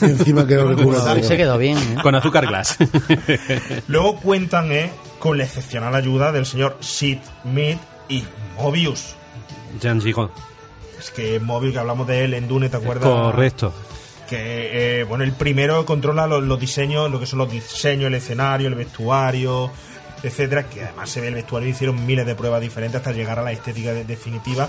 Encima 0.02 0.46
quedó 0.48 0.76
Sí, 1.16 1.24
se 1.24 1.38
quedó 1.38 1.58
bien. 1.58 1.78
¿eh? 1.78 1.98
Con 2.02 2.16
azúcar 2.16 2.46
glass. 2.48 2.78
Luego 3.88 4.18
cuentan 4.18 4.72
eh, 4.72 4.92
con 5.20 5.38
la 5.38 5.44
excepcional 5.44 5.96
ayuda 5.96 6.32
del 6.32 6.46
señor 6.46 6.78
Sid 6.80 7.20
Mead 7.44 7.78
y 8.10 8.24
Mobius. 8.58 9.16
Jean 9.82 10.02
Gigot. 10.02 10.32
Es 11.00 11.12
que 11.12 11.40
Mobius, 11.40 11.74
que 11.74 11.80
hablamos 11.80 12.08
de 12.08 12.24
él 12.24 12.34
en 12.34 12.48
Dune, 12.48 12.70
¿te 12.70 12.78
acuerdas? 12.78 13.10
Correcto. 13.10 13.74
Que, 14.30 15.00
eh, 15.02 15.04
bueno, 15.04 15.24
el 15.24 15.34
primero 15.34 15.86
controla 15.86 16.26
los, 16.26 16.44
los 16.44 16.60
diseños, 16.60 17.12
lo 17.12 17.20
que 17.20 17.26
son 17.28 17.40
los 17.40 17.52
diseños, 17.52 18.08
el 18.08 18.16
escenario, 18.16 18.68
el 18.68 18.76
vestuario, 18.76 19.70
etcétera, 20.24 20.64
que 20.68 20.84
además 20.84 21.10
se 21.10 21.22
ve 21.22 21.28
el 21.28 21.36
vestuario, 21.36 21.70
hicieron 21.70 22.04
miles 22.08 22.26
de 22.26 22.34
pruebas 22.34 22.62
diferentes 22.62 22.98
hasta 22.98 23.12
llegar 23.12 23.38
a 23.38 23.44
la 23.44 23.52
estética 23.52 23.94
de- 23.94 24.04
definitiva, 24.06 24.68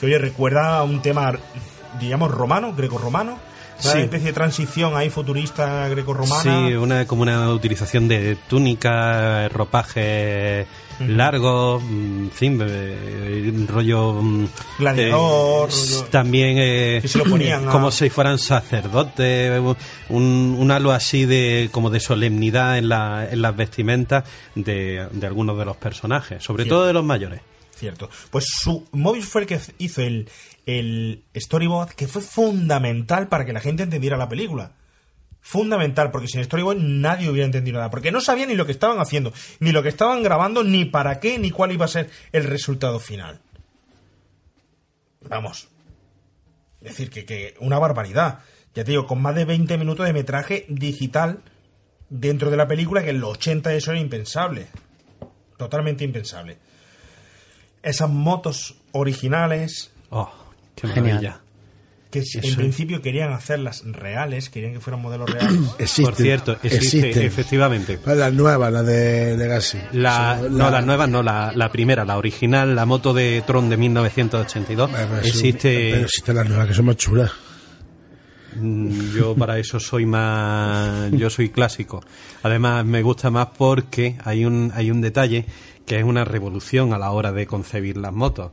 que 0.00 0.06
oye, 0.06 0.18
recuerda 0.18 0.78
a 0.78 0.82
un 0.82 1.00
tema, 1.00 1.32
digamos, 2.00 2.30
romano, 2.32 2.72
greco-romano, 2.74 3.32
una 3.32 3.38
Sí. 3.78 3.98
especie 3.98 4.26
de 4.28 4.32
transición 4.32 4.96
ahí 4.96 5.08
futurista 5.10 5.88
greco-romana. 5.88 6.42
Sí, 6.42 6.74
una, 6.74 7.06
como 7.06 7.22
una 7.22 7.50
utilización 7.52 8.08
de 8.08 8.36
túnica, 8.48 9.48
ropaje 9.48 10.66
largo, 11.00 11.78
mm, 11.80 12.24
en 12.24 12.30
fin, 12.32 12.58
eh, 12.60 13.52
rollo... 13.68 14.14
mm, 14.14 14.46
Gladiador, 14.80 15.68
eh, 15.68 15.72
rollo- 15.72 16.04
También 16.10 16.56
eh, 16.58 17.02
se 17.06 17.18
lo 17.18 17.24
ponían 17.24 17.68
a- 17.68 17.70
como 17.70 17.90
si 17.92 18.10
fueran 18.10 18.38
sacerdotes, 18.38 19.60
un, 20.08 20.56
un 20.58 20.70
halo 20.72 20.90
así 20.92 21.24
de 21.24 21.68
como 21.70 21.90
de 21.90 22.00
solemnidad 22.00 22.78
en, 22.78 22.88
la, 22.88 23.28
en 23.30 23.42
las 23.42 23.54
vestimentas 23.56 24.24
de, 24.56 25.06
de 25.12 25.26
algunos 25.26 25.56
de 25.56 25.64
los 25.64 25.76
personajes, 25.76 26.42
sobre 26.42 26.64
Cierto. 26.64 26.76
todo 26.78 26.86
de 26.88 26.92
los 26.94 27.04
mayores. 27.04 27.40
Cierto. 27.76 28.10
Pues 28.30 28.44
su 28.60 28.84
Mobius 28.90 29.26
fue 29.26 29.42
el 29.42 29.46
que 29.46 29.60
hizo 29.78 30.02
el, 30.02 30.28
el 30.68 31.24
storyboard 31.34 31.94
que 31.94 32.06
fue 32.06 32.20
fundamental 32.20 33.28
para 33.28 33.46
que 33.46 33.54
la 33.54 33.60
gente 33.60 33.84
entendiera 33.84 34.18
la 34.18 34.28
película. 34.28 34.72
Fundamental, 35.40 36.10
porque 36.10 36.28
sin 36.28 36.44
storyboard 36.44 36.76
nadie 36.78 37.30
hubiera 37.30 37.46
entendido 37.46 37.78
nada. 37.78 37.90
Porque 37.90 38.12
no 38.12 38.20
sabían 38.20 38.50
ni 38.50 38.54
lo 38.54 38.66
que 38.66 38.72
estaban 38.72 39.00
haciendo, 39.00 39.32
ni 39.60 39.72
lo 39.72 39.82
que 39.82 39.88
estaban 39.88 40.22
grabando, 40.22 40.62
ni 40.62 40.84
para 40.84 41.20
qué, 41.20 41.38
ni 41.38 41.50
cuál 41.50 41.72
iba 41.72 41.86
a 41.86 41.88
ser 41.88 42.10
el 42.32 42.44
resultado 42.44 43.00
final. 43.00 43.40
Vamos. 45.22 45.68
Es 46.82 46.90
decir, 46.90 47.08
que, 47.08 47.24
que 47.24 47.54
una 47.60 47.78
barbaridad. 47.78 48.40
Ya 48.74 48.84
te 48.84 48.90
digo, 48.90 49.06
con 49.06 49.22
más 49.22 49.34
de 49.34 49.46
20 49.46 49.78
minutos 49.78 50.04
de 50.04 50.12
metraje 50.12 50.66
digital 50.68 51.40
dentro 52.10 52.50
de 52.50 52.58
la 52.58 52.68
película, 52.68 53.02
que 53.02 53.10
en 53.10 53.20
los 53.20 53.30
80 53.38 53.72
eso 53.72 53.92
era 53.92 54.00
impensable. 54.00 54.66
Totalmente 55.56 56.04
impensable. 56.04 56.58
Esas 57.82 58.10
motos 58.10 58.76
originales, 58.92 59.92
Oh, 60.10 60.30
qué 60.80 60.88
Genial. 60.88 61.14
maravilla. 61.16 61.40
que 62.10 62.20
Eso 62.20 62.38
en 62.42 62.56
principio 62.56 63.02
querían 63.02 63.32
hacerlas 63.32 63.82
reales, 63.84 64.48
querían 64.48 64.72
que 64.72 64.80
fueran 64.80 65.02
modelos 65.02 65.28
reales. 65.30 65.60
Existen. 65.78 66.04
Por 66.06 66.14
cierto, 66.14 66.52
existe, 66.62 66.76
Existen. 67.08 67.22
efectivamente. 67.26 67.98
La 68.06 68.30
nueva, 68.30 68.70
la 68.70 68.82
de 68.82 69.36
Legacy. 69.36 69.78
La, 69.92 70.38
Son- 70.40 70.56
no, 70.56 70.70
la 70.70 70.80
nueva 70.80 71.06
no, 71.06 71.22
la, 71.22 71.52
la 71.54 71.70
primera, 71.70 72.04
la 72.06 72.16
original, 72.16 72.74
la 72.74 72.86
moto 72.86 73.12
de 73.12 73.42
Tron 73.46 73.68
de 73.68 73.76
1982. 73.76 74.90
Pero 74.90 75.18
existe. 75.18 75.90
Pero 75.92 76.04
existen 76.04 76.36
las 76.36 76.48
nuevas 76.48 76.66
que 76.68 76.74
son 76.74 76.86
más 76.86 76.96
chulas. 76.96 77.30
Mm, 78.56 79.14
Yo 79.14 79.34
para 79.36 79.58
eso 79.58 79.78
soy 79.78 80.06
más, 80.06 81.10
yo 81.12 81.28
soy 81.30 81.50
clásico. 81.50 82.02
Además 82.42 82.84
me 82.84 83.02
gusta 83.02 83.30
más 83.30 83.48
porque 83.56 84.16
hay 84.24 84.44
un 84.44 84.72
hay 84.74 84.90
un 84.90 85.00
detalle 85.00 85.44
que 85.86 85.98
es 85.98 86.04
una 86.04 86.24
revolución 86.24 86.92
a 86.92 86.98
la 86.98 87.10
hora 87.10 87.32
de 87.32 87.46
concebir 87.46 87.96
las 87.98 88.12
motos. 88.12 88.52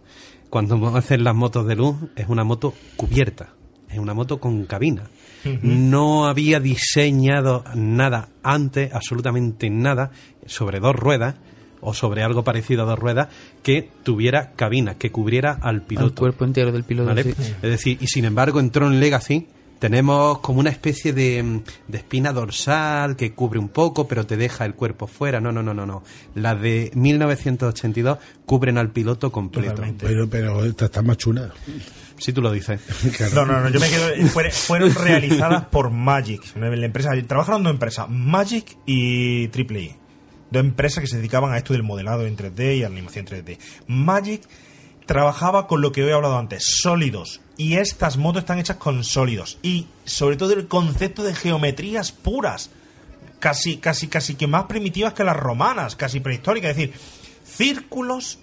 Cuando 0.56 0.88
hacen 0.96 1.26
las 1.26 1.36
motos 1.36 1.68
de 1.68 1.76
luz 1.76 1.98
es 2.16 2.30
una 2.30 2.46
moto 2.46 2.74
cubierta, 2.96 3.50
es 3.90 4.00
una 4.00 4.14
moto 4.14 4.40
con 4.40 4.64
cabina. 4.64 5.04
No 5.62 6.28
había 6.28 6.62
diseñado 6.62 7.66
nada 7.76 8.30
antes, 8.42 8.94
absolutamente 8.94 9.70
nada, 9.70 10.12
sobre 10.46 10.80
dos 10.80 10.96
ruedas 10.96 11.36
o 11.82 11.94
sobre 11.94 12.24
algo 12.24 12.46
parecido 12.46 12.84
a 12.84 12.86
dos 12.86 12.98
ruedas 12.98 13.28
que 13.64 13.90
tuviera 14.04 14.54
cabina, 14.54 14.96
que 14.96 15.12
cubriera 15.12 15.60
al 15.62 15.82
piloto. 15.82 16.08
El 16.08 16.14
cuerpo 16.14 16.46
entero 16.46 16.72
del 16.72 16.86
piloto. 16.86 17.10
¿vale? 17.10 17.24
sí. 17.24 17.32
Es 17.62 17.70
decir, 17.70 17.98
y 18.00 18.08
sin 18.08 18.24
embargo 18.24 18.62
en 18.62 18.70
Tron 18.70 18.98
Legacy 19.02 19.48
tenemos 19.86 20.40
como 20.40 20.62
una 20.62 20.72
especie 20.72 21.14
de, 21.14 21.62
de 21.88 21.98
espina 22.00 22.34
dorsal 22.34 23.16
que 23.16 23.34
cubre 23.34 23.60
un 23.60 23.70
poco, 23.70 24.08
pero 24.08 24.26
te 24.26 24.36
deja 24.36 24.66
el 24.66 24.74
cuerpo 24.74 25.06
fuera. 25.06 25.40
No, 25.40 25.52
no, 25.52 25.62
no, 25.62 25.76
no, 25.76 25.86
no. 25.86 26.02
Las 26.34 26.60
de 26.60 26.90
1982 26.96 28.18
cubren 28.48 28.80
al 28.80 28.90
piloto 28.90 29.32
completo. 29.32 29.76
Totalmente. 29.76 30.08
Pero, 30.08 30.28
pero 30.28 30.66
esta 30.66 30.86
está 30.86 31.04
más 31.04 31.18
chula. 31.18 31.52
Si 32.18 32.34
tú 32.34 32.42
lo 32.42 32.52
dices. 32.52 32.82
No, 33.36 33.46
no, 33.46 33.60
no, 33.60 33.70
yo 33.70 33.80
me 33.80 33.88
quedo. 33.88 34.10
fueron 34.52 34.96
realizadas 34.96 35.66
por 35.66 35.92
Magic, 35.92 36.42
la 36.56 36.68
empresa. 36.84 37.12
Trabajaron 37.28 37.62
dos 37.62 37.72
empresas, 37.72 38.08
Magic 38.10 38.78
y 38.88 39.46
AAA. 39.50 39.98
Dos 40.50 40.64
empresas 40.64 41.02
que 41.02 41.08
se 41.08 41.18
dedicaban 41.18 41.54
a 41.54 41.58
esto 41.58 41.74
del 41.74 41.84
modelado 41.84 42.26
en 42.26 42.36
3D 42.36 42.78
y 42.78 42.84
animación 42.84 43.28
3D. 43.28 43.60
Magic 43.86 44.42
trabajaba 45.06 45.68
con 45.68 45.82
lo 45.82 45.92
que 45.92 46.02
he 46.02 46.12
hablado 46.12 46.40
antes, 46.40 46.64
sólidos. 46.82 47.42
Y 47.58 47.78
estas 47.78 48.18
motos 48.18 48.42
están 48.42 48.60
hechas 48.60 48.78
con 48.78 49.04
sólidos. 49.04 49.58
Y 49.62 49.88
sobre 50.04 50.38
todo 50.38 50.54
el 50.54 50.68
concepto 50.68 51.24
de 51.24 51.36
geometrías 51.36 52.12
puras. 52.12 52.70
Casi, 53.40 53.78
casi, 53.78 54.08
casi 54.08 54.36
que 54.36 54.48
más 54.48 54.66
primitivas 54.66 55.14
que 55.14 55.24
las 55.24 55.38
romanas, 55.38 55.96
casi 55.96 56.20
prehistóricas. 56.20 56.72
Es 56.72 56.78
decir, 56.78 56.94
círculos, 57.44 58.40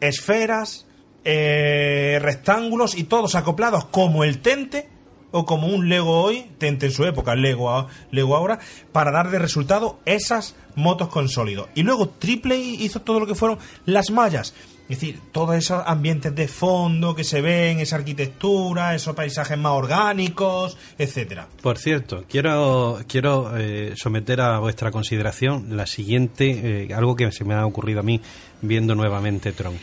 esferas, 0.00 0.86
eh, 1.24 2.18
rectángulos 2.20 2.94
y 2.94 3.04
todos 3.04 3.34
acoplados 3.34 3.86
como 3.86 4.24
el 4.24 4.40
Tente 4.40 4.88
o 5.30 5.44
como 5.44 5.66
un 5.66 5.88
Lego 5.88 6.22
hoy, 6.22 6.46
Tente 6.58 6.86
en 6.86 6.92
su 6.92 7.04
época, 7.04 7.34
Lego, 7.34 7.88
Lego 8.10 8.36
ahora, 8.36 8.60
para 8.92 9.10
dar 9.10 9.30
de 9.30 9.38
resultado 9.38 9.98
esas 10.04 10.54
motos 10.76 11.08
con 11.08 11.28
sólido. 11.28 11.68
Y 11.74 11.82
luego 11.82 12.08
Triple 12.08 12.56
hizo 12.56 13.00
todo 13.00 13.20
lo 13.20 13.26
que 13.26 13.34
fueron 13.34 13.58
las 13.84 14.10
mallas. 14.10 14.54
Es 14.88 15.00
decir, 15.00 15.18
todos 15.32 15.56
esos 15.56 15.82
ambientes 15.86 16.34
de 16.34 16.46
fondo 16.46 17.14
que 17.14 17.24
se 17.24 17.40
ven, 17.40 17.80
esa 17.80 17.96
arquitectura, 17.96 18.94
esos 18.94 19.14
paisajes 19.16 19.56
más 19.56 19.72
orgánicos, 19.72 20.76
etcétera. 20.98 21.46
Por 21.62 21.78
cierto, 21.78 22.24
quiero, 22.28 22.98
quiero 23.08 23.52
eh, 23.56 23.94
someter 23.96 24.42
a 24.42 24.58
vuestra 24.58 24.90
consideración 24.90 25.74
la 25.76 25.86
siguiente, 25.86 26.84
eh, 26.84 26.94
algo 26.94 27.16
que 27.16 27.32
se 27.32 27.44
me 27.44 27.54
ha 27.54 27.64
ocurrido 27.64 28.00
a 28.00 28.02
mí 28.02 28.20
viendo 28.60 28.94
nuevamente 28.94 29.52
Tron. 29.52 29.74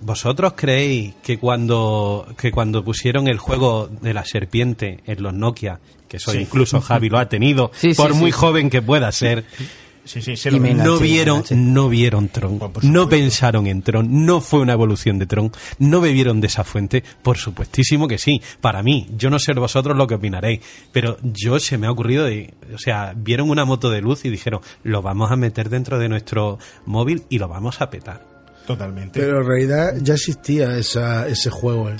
¿Vosotros 0.00 0.54
creéis 0.56 1.14
que 1.22 1.38
cuando, 1.38 2.26
que 2.36 2.50
cuando 2.50 2.82
pusieron 2.82 3.28
el 3.28 3.38
juego 3.38 3.86
de 4.00 4.14
la 4.14 4.24
serpiente 4.24 4.98
en 5.06 5.22
los 5.22 5.32
Nokia, 5.32 5.78
que 6.08 6.16
eso 6.16 6.32
Sí. 6.32 6.38
incluso 6.38 6.80
Javi 6.80 7.08
lo 7.08 7.18
ha 7.18 7.28
tenido, 7.28 7.70
Sí, 7.74 7.94
por 7.94 8.12
sí. 8.12 8.18
muy 8.18 8.32
joven 8.32 8.68
que 8.68 8.82
pueda 8.82 9.12
ser, 9.12 9.44
Sí, 10.04 10.20
sí, 10.20 10.36
se 10.36 10.48
Y 10.48 10.52
lo 10.52 10.58
me 10.60 10.72
enganché, 10.72 10.90
no 10.90 10.98
vieron, 10.98 11.44
no 11.52 11.88
vieron 11.88 12.28
Tron, 12.28 12.60
no 12.82 13.08
pensaron 13.08 13.68
en 13.68 13.82
Tron, 13.82 14.26
no 14.26 14.40
fue 14.40 14.58
una 14.60 14.72
evolución 14.72 15.18
de 15.20 15.26
Tron, 15.26 15.52
no 15.78 16.00
bebieron 16.00 16.40
de 16.40 16.48
esa 16.48 16.64
fuente, 16.64 17.04
por 17.22 17.38
supuestísimo 17.38 18.08
que 18.08 18.18
sí. 18.18 18.42
Para 18.60 18.82
mí, 18.82 19.08
yo 19.16 19.30
no 19.30 19.38
sé 19.38 19.52
vosotros 19.52 19.96
lo 19.96 20.08
que 20.08 20.16
opinaréis, 20.16 20.60
pero 20.90 21.18
yo 21.22 21.60
se 21.60 21.78
me 21.78 21.86
ha 21.86 21.92
ocurrido, 21.92 22.24
de- 22.24 22.52
o 22.74 22.78
sea, 22.78 23.12
vieron 23.16 23.48
una 23.48 23.64
moto 23.64 23.90
de 23.90 24.00
luz 24.00 24.24
y 24.24 24.30
dijeron, 24.30 24.60
lo 24.82 25.02
vamos 25.02 25.30
a 25.30 25.36
meter 25.36 25.68
dentro 25.68 25.98
de 26.00 26.08
nuestro 26.08 26.58
móvil 26.84 27.22
y 27.28 27.38
lo 27.38 27.46
vamos 27.46 27.80
a 27.80 27.88
petar. 27.88 28.26
Totalmente. 28.66 29.20
Pero 29.20 29.40
en 29.40 29.46
realidad 29.46 29.94
ya 30.02 30.14
existía 30.14 30.76
esa, 30.78 31.28
ese 31.28 31.50
juego. 31.50 31.90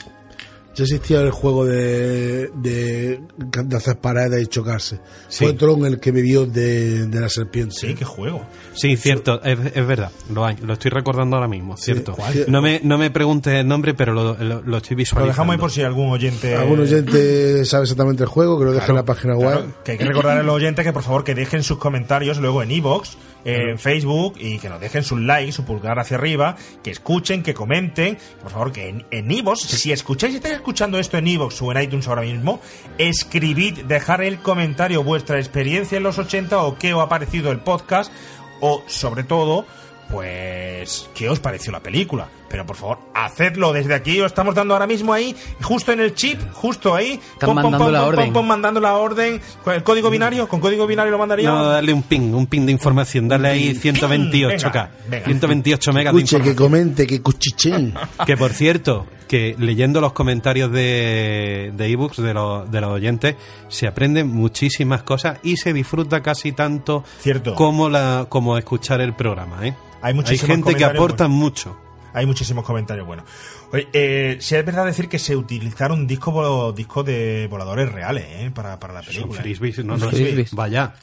Ya 0.74 0.84
existía 0.84 1.20
el 1.20 1.30
juego 1.30 1.66
de, 1.66 2.48
de, 2.54 3.20
de 3.36 3.76
hacer 3.76 3.98
paradas 3.98 4.40
y 4.40 4.46
chocarse. 4.46 5.00
Sí. 5.28 5.44
Fue 5.44 5.52
Tron 5.52 5.84
el 5.84 6.00
que 6.00 6.12
bebió 6.12 6.46
de, 6.46 7.06
de 7.08 7.20
la 7.20 7.28
serpiente. 7.28 7.74
sí, 7.78 7.94
qué 7.94 8.04
juego. 8.06 8.42
Sí, 8.74 8.96
cierto, 8.96 9.42
es, 9.42 9.58
es 9.74 9.86
verdad, 9.86 10.10
lo, 10.32 10.46
hay, 10.46 10.56
lo 10.62 10.72
estoy 10.72 10.90
recordando 10.90 11.36
ahora 11.36 11.46
mismo, 11.48 11.76
cierto. 11.76 12.14
¿cuál? 12.14 12.46
No 12.48 12.62
me, 12.62 12.80
no 12.82 12.96
me 12.96 13.10
preguntes 13.10 13.52
el 13.52 13.68
nombre, 13.68 13.92
pero 13.92 14.14
lo, 14.14 14.34
lo- 14.42 14.62
lo 14.62 14.76
estoy 14.78 14.94
Lo 14.94 14.98
visualizando. 14.98 15.26
dejamos 15.26 15.52
ahí 15.52 15.58
por 15.60 15.70
si 15.70 15.82
algún 15.82 16.10
oyente. 16.10 16.54
Algún 16.56 16.80
oyente 16.80 17.64
sabe 17.66 17.82
exactamente 17.82 18.22
el 18.22 18.28
juego, 18.30 18.58
que 18.58 18.64
lo 18.64 18.72
deje 18.72 18.88
en 18.88 18.96
la 18.96 19.04
página 19.04 19.34
Claro, 19.36 19.60
web. 19.60 19.74
que 19.84 19.92
hay 19.92 19.98
que 19.98 20.04
recordar 20.06 20.38
a 20.38 20.42
los 20.42 20.54
oyentes 20.54 20.84
que 20.86 20.92
por 20.94 21.02
favor 21.02 21.22
que 21.24 21.34
dejen 21.34 21.62
sus 21.62 21.76
comentarios 21.76 22.38
luego 22.38 22.62
en 22.62 22.70
iVoox, 22.70 23.10
en 23.44 23.78
Facebook 23.78 24.34
y 24.38 24.58
que 24.58 24.68
nos 24.68 24.80
dejen 24.80 25.02
sus 25.02 25.20
likes, 25.20 25.52
su 25.52 25.64
pulgar 25.64 25.98
hacia 25.98 26.16
arriba, 26.16 26.56
que 26.82 26.90
escuchen, 26.90 27.42
que 27.42 27.54
comenten. 27.54 28.18
Por 28.40 28.50
favor, 28.50 28.72
que 28.72 28.88
en, 28.88 29.04
en 29.10 29.28
si 29.56 29.92
escucháis, 29.92 30.32
si 30.32 30.36
estáis 30.36 30.54
escuchando 30.54 30.98
esto 30.98 31.18
en 31.18 31.26
iVoox 31.26 31.62
o 31.62 31.72
en 31.72 31.82
iTunes 31.82 32.08
ahora 32.08 32.22
mismo, 32.22 32.60
escribid, 32.98 33.84
dejar 33.84 34.22
el 34.22 34.38
comentario 34.38 35.02
vuestra 35.02 35.38
experiencia 35.38 35.96
en 35.96 36.04
los 36.04 36.18
80 36.18 36.62
o 36.62 36.78
qué 36.78 36.94
os 36.94 37.02
ha 37.02 37.08
parecido 37.08 37.50
el 37.50 37.60
podcast 37.60 38.12
o 38.60 38.82
sobre 38.86 39.24
todo 39.24 39.66
pues 40.10 41.08
qué 41.14 41.28
os 41.28 41.40
pareció 41.40 41.72
la 41.72 41.80
película. 41.80 42.28
Pero 42.52 42.66
por 42.66 42.76
favor, 42.76 42.98
hacedlo 43.14 43.72
desde 43.72 43.94
aquí. 43.94 44.20
Os 44.20 44.26
estamos 44.26 44.54
dando 44.54 44.74
ahora 44.74 44.86
mismo 44.86 45.14
ahí, 45.14 45.34
justo 45.62 45.90
en 45.90 46.00
el 46.00 46.14
chip, 46.14 46.38
justo 46.52 46.94
ahí. 46.94 47.18
Están 47.32 47.54
mandando 47.54 47.90
la 47.90 48.04
orden. 48.04 48.30
pom, 48.30 48.46
mandando 48.46 48.78
la 48.78 48.94
orden. 48.96 49.40
¿Con 49.64 49.72
el 49.74 49.82
código 49.82 50.10
binario? 50.10 50.46
¿Con 50.46 50.60
código 50.60 50.86
binario 50.86 51.10
lo 51.10 51.16
mandaría? 51.18 51.48
No, 51.48 51.64
darle 51.64 51.94
un 51.94 52.02
ping, 52.02 52.34
un 52.34 52.46
ping 52.46 52.66
de 52.66 52.72
información, 52.72 53.26
darle 53.26 53.48
ahí 53.48 53.74
128K, 53.74 54.60
Venga, 54.60 54.90
venga. 55.08 55.24
128 55.24 55.92
megas 55.94 56.14
de 56.14 56.20
Escuche, 56.20 56.42
que 56.42 56.54
comente, 56.54 57.06
que 57.06 57.22
cuchichen. 57.22 57.94
Que 58.26 58.36
por 58.36 58.52
cierto, 58.52 59.06
que 59.26 59.56
leyendo 59.58 60.02
los 60.02 60.12
comentarios 60.12 60.70
de, 60.70 61.72
de 61.74 61.86
ebooks 61.86 62.18
de, 62.18 62.34
los, 62.34 62.70
de 62.70 62.80
los 62.82 62.90
oyentes 62.90 63.34
se 63.68 63.86
aprenden 63.86 64.28
muchísimas 64.28 65.02
cosas 65.04 65.38
y 65.42 65.56
se 65.56 65.72
disfruta 65.72 66.22
casi 66.22 66.52
tanto 66.52 67.02
Cierto. 67.20 67.54
como 67.54 67.88
la 67.88 68.26
como 68.28 68.58
escuchar 68.58 69.00
el 69.00 69.14
programa. 69.14 69.66
¿eh? 69.66 69.74
Hay 70.02 70.12
muchísimos 70.12 70.56
gente 70.56 70.74
que 70.74 70.84
aporta 70.84 71.24
buenos. 71.26 71.38
mucho. 71.38 71.76
Hay 72.14 72.26
muchísimos 72.26 72.64
comentarios 72.64 73.06
buenos. 73.06 73.26
Oye, 73.72 73.88
eh, 73.92 74.36
si 74.40 74.54
es 74.54 74.64
verdad 74.64 74.84
decir 74.84 75.08
que 75.08 75.18
se 75.18 75.36
utilizaron 75.36 76.06
discos 76.06 76.74
discos 76.74 77.04
de 77.06 77.46
voladores 77.50 77.90
reales 77.90 78.24
¿eh? 78.28 78.50
para, 78.54 78.78
para 78.78 78.94
la 78.94 79.02
película. 79.02 79.34
Son 79.34 79.42
frisbees, 79.42 79.84
no, 79.84 79.96
no, 79.96 80.08
Frisbees. 80.08 80.52
vaya. 80.52 80.94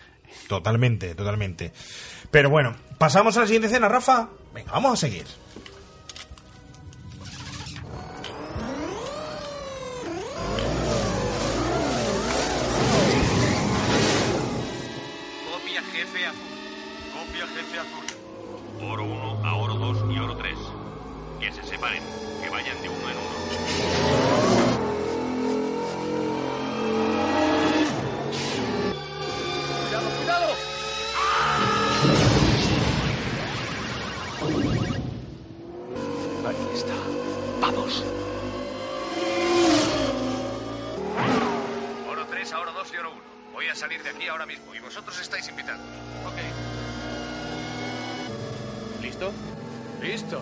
Totalmente, 0.48 1.15
totalmente. 1.15 1.72
Pero 2.31 2.49
bueno, 2.49 2.76
pasamos 2.98 3.36
a 3.38 3.41
la 3.41 3.45
siguiente 3.48 3.68
escena, 3.68 3.88
Rafa. 3.88 4.30
Venga, 4.53 4.72
vamos 4.72 4.94
a 4.94 4.98
seguir. 4.98 5.26
Separen, 21.80 22.03
que 22.43 22.49
vayan 22.49 22.81
de 22.81 22.89
uno 22.89 23.10
en 23.10 23.18
uno. 23.18 23.30
¡Cuidado, 29.85 30.10
cuidado! 30.18 30.47
Ahí 36.47 36.56
está. 36.73 36.95
Vamos. 37.61 38.03
Oro 42.10 42.26
3 42.30 42.53
a 42.53 42.60
oro 42.60 42.73
2 42.73 42.93
y 42.93 42.97
oro 42.97 43.11
1. 43.11 43.19
Voy 43.53 43.68
a 43.68 43.76
salir 43.76 44.03
de 44.03 44.10
aquí 44.10 44.27
ahora 44.27 44.45
mismo 44.45 44.76
y 44.76 44.80
vosotros 44.80 45.18
estáis 45.22 45.47
invitados. 45.47 45.81
Ok. 46.26 46.35
¿Listo? 49.01 49.31
Listo. 50.01 50.41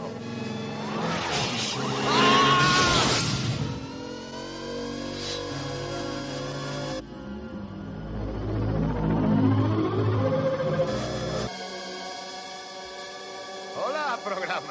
Hola, 13.75 14.17
programas. 14.23 14.61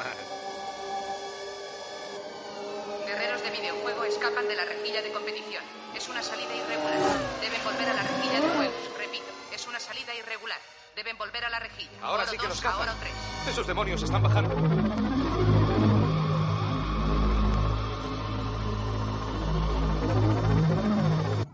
Guerreros 3.05 3.41
de 3.41 3.49
videojuego 3.51 4.03
escapan 4.03 4.47
de 4.47 4.55
la 4.55 4.65
rejilla 4.65 5.01
de 5.01 5.11
competición. 5.11 5.63
Es 5.95 6.09
una 6.09 6.21
salida 6.21 6.53
irregular. 6.53 6.93
Deben 7.41 7.63
volver 7.63 7.89
a 7.89 7.93
la 7.93 8.03
rejilla 8.03 8.41
de 8.41 8.49
juegos. 8.49 8.97
Repito, 8.97 9.25
es 9.53 9.67
una 9.67 9.79
salida 9.79 10.13
irregular. 10.13 10.59
Deben 10.95 11.17
volver 11.17 11.45
a 11.45 11.49
la 11.49 11.59
rejilla. 11.59 11.91
Ahora 12.01 12.25
sí 12.27 12.37
que 12.37 12.47
los 12.47 12.59
cazan. 12.59 12.89
tres. 12.99 13.13
Esos 13.49 13.67
demonios 13.67 14.01
están 14.03 14.23
bajando. 14.23 15.16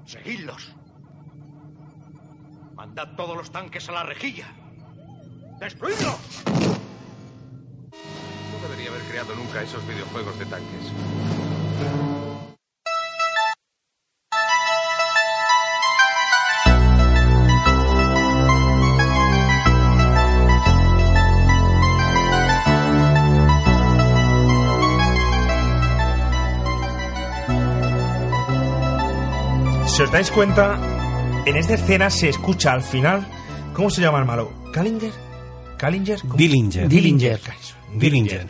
Seguidlos. 0.06 0.74
Mandad 2.76 3.16
todos 3.16 3.36
los 3.38 3.52
tanques 3.52 3.88
a 3.90 3.92
la 3.92 4.04
rejilla. 4.04 4.48
¡Destruidlos! 5.60 6.20
No 8.52 8.68
debería 8.68 8.90
haber 8.90 9.02
creado 9.04 9.36
nunca 9.36 9.62
esos 9.62 9.86
videojuegos 9.88 10.38
de 10.40 10.46
tanques. 10.46 12.13
Os 30.04 30.12
dais 30.12 30.32
cuenta, 30.32 30.78
en 31.46 31.56
esta 31.56 31.76
escena 31.76 32.10
se 32.10 32.28
escucha 32.28 32.74
al 32.74 32.84
final. 32.84 33.26
¿Cómo 33.74 33.90
se 33.90 34.02
llama 34.02 34.20
el 34.20 34.26
malo? 34.26 34.52
¿Callinger? 34.74 35.12
¿Callinger? 35.78 36.20
¿Cómo? 36.20 36.36
Dillinger. 36.36 36.90
Dillinger. 36.90 37.40
Dillinger. 37.96 38.48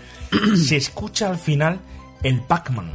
se 0.55 0.77
escucha 0.77 1.29
al 1.29 1.37
final 1.37 1.79
el 2.23 2.41
Pac-Man. 2.41 2.91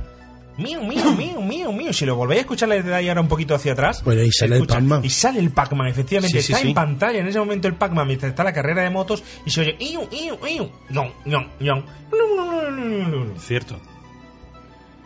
Mío, 0.57 0.83
mío, 0.83 1.13
mío, 1.13 1.41
mío, 1.41 1.73
mío. 1.73 1.93
Si 1.93 2.05
lo 2.05 2.17
volvéis 2.17 2.39
a 2.39 2.41
escuchar 2.43 2.69
desde 2.69 2.93
ahí 2.93 3.09
ahora 3.09 3.21
un 3.21 3.29
poquito 3.29 3.55
hacia 3.55 3.75
atrás. 3.75 4.03
Bueno, 4.03 4.23
y 4.23 4.33
se 4.33 4.41
sale 4.41 4.57
el 4.57 4.67
Pac-Man. 4.67 5.05
Y 5.05 5.11
sale 5.11 5.39
el 5.39 5.51
Pac-Man, 5.51 5.87
efectivamente. 5.87 6.41
Sí, 6.41 6.47
sí, 6.49 6.53
está 6.53 6.63
sí. 6.63 6.69
en 6.69 6.75
pantalla 6.75 7.21
en 7.21 7.29
ese 7.29 7.39
momento 7.39 7.69
el 7.69 7.75
Pac-Man 7.75 8.09
mientras 8.09 8.31
está 8.31 8.43
la 8.43 8.53
carrera 8.53 8.83
de 8.83 8.91
motos 8.91 9.23
y 9.47 9.51
se 9.51 9.61
oye. 9.61 9.77
Iu, 9.79 10.09
iu, 10.11 10.37
iu, 10.49 10.69
ñon, 10.91 11.13
ñon, 11.25 11.49
ñon. 11.61 11.85
Cierto. 13.39 13.79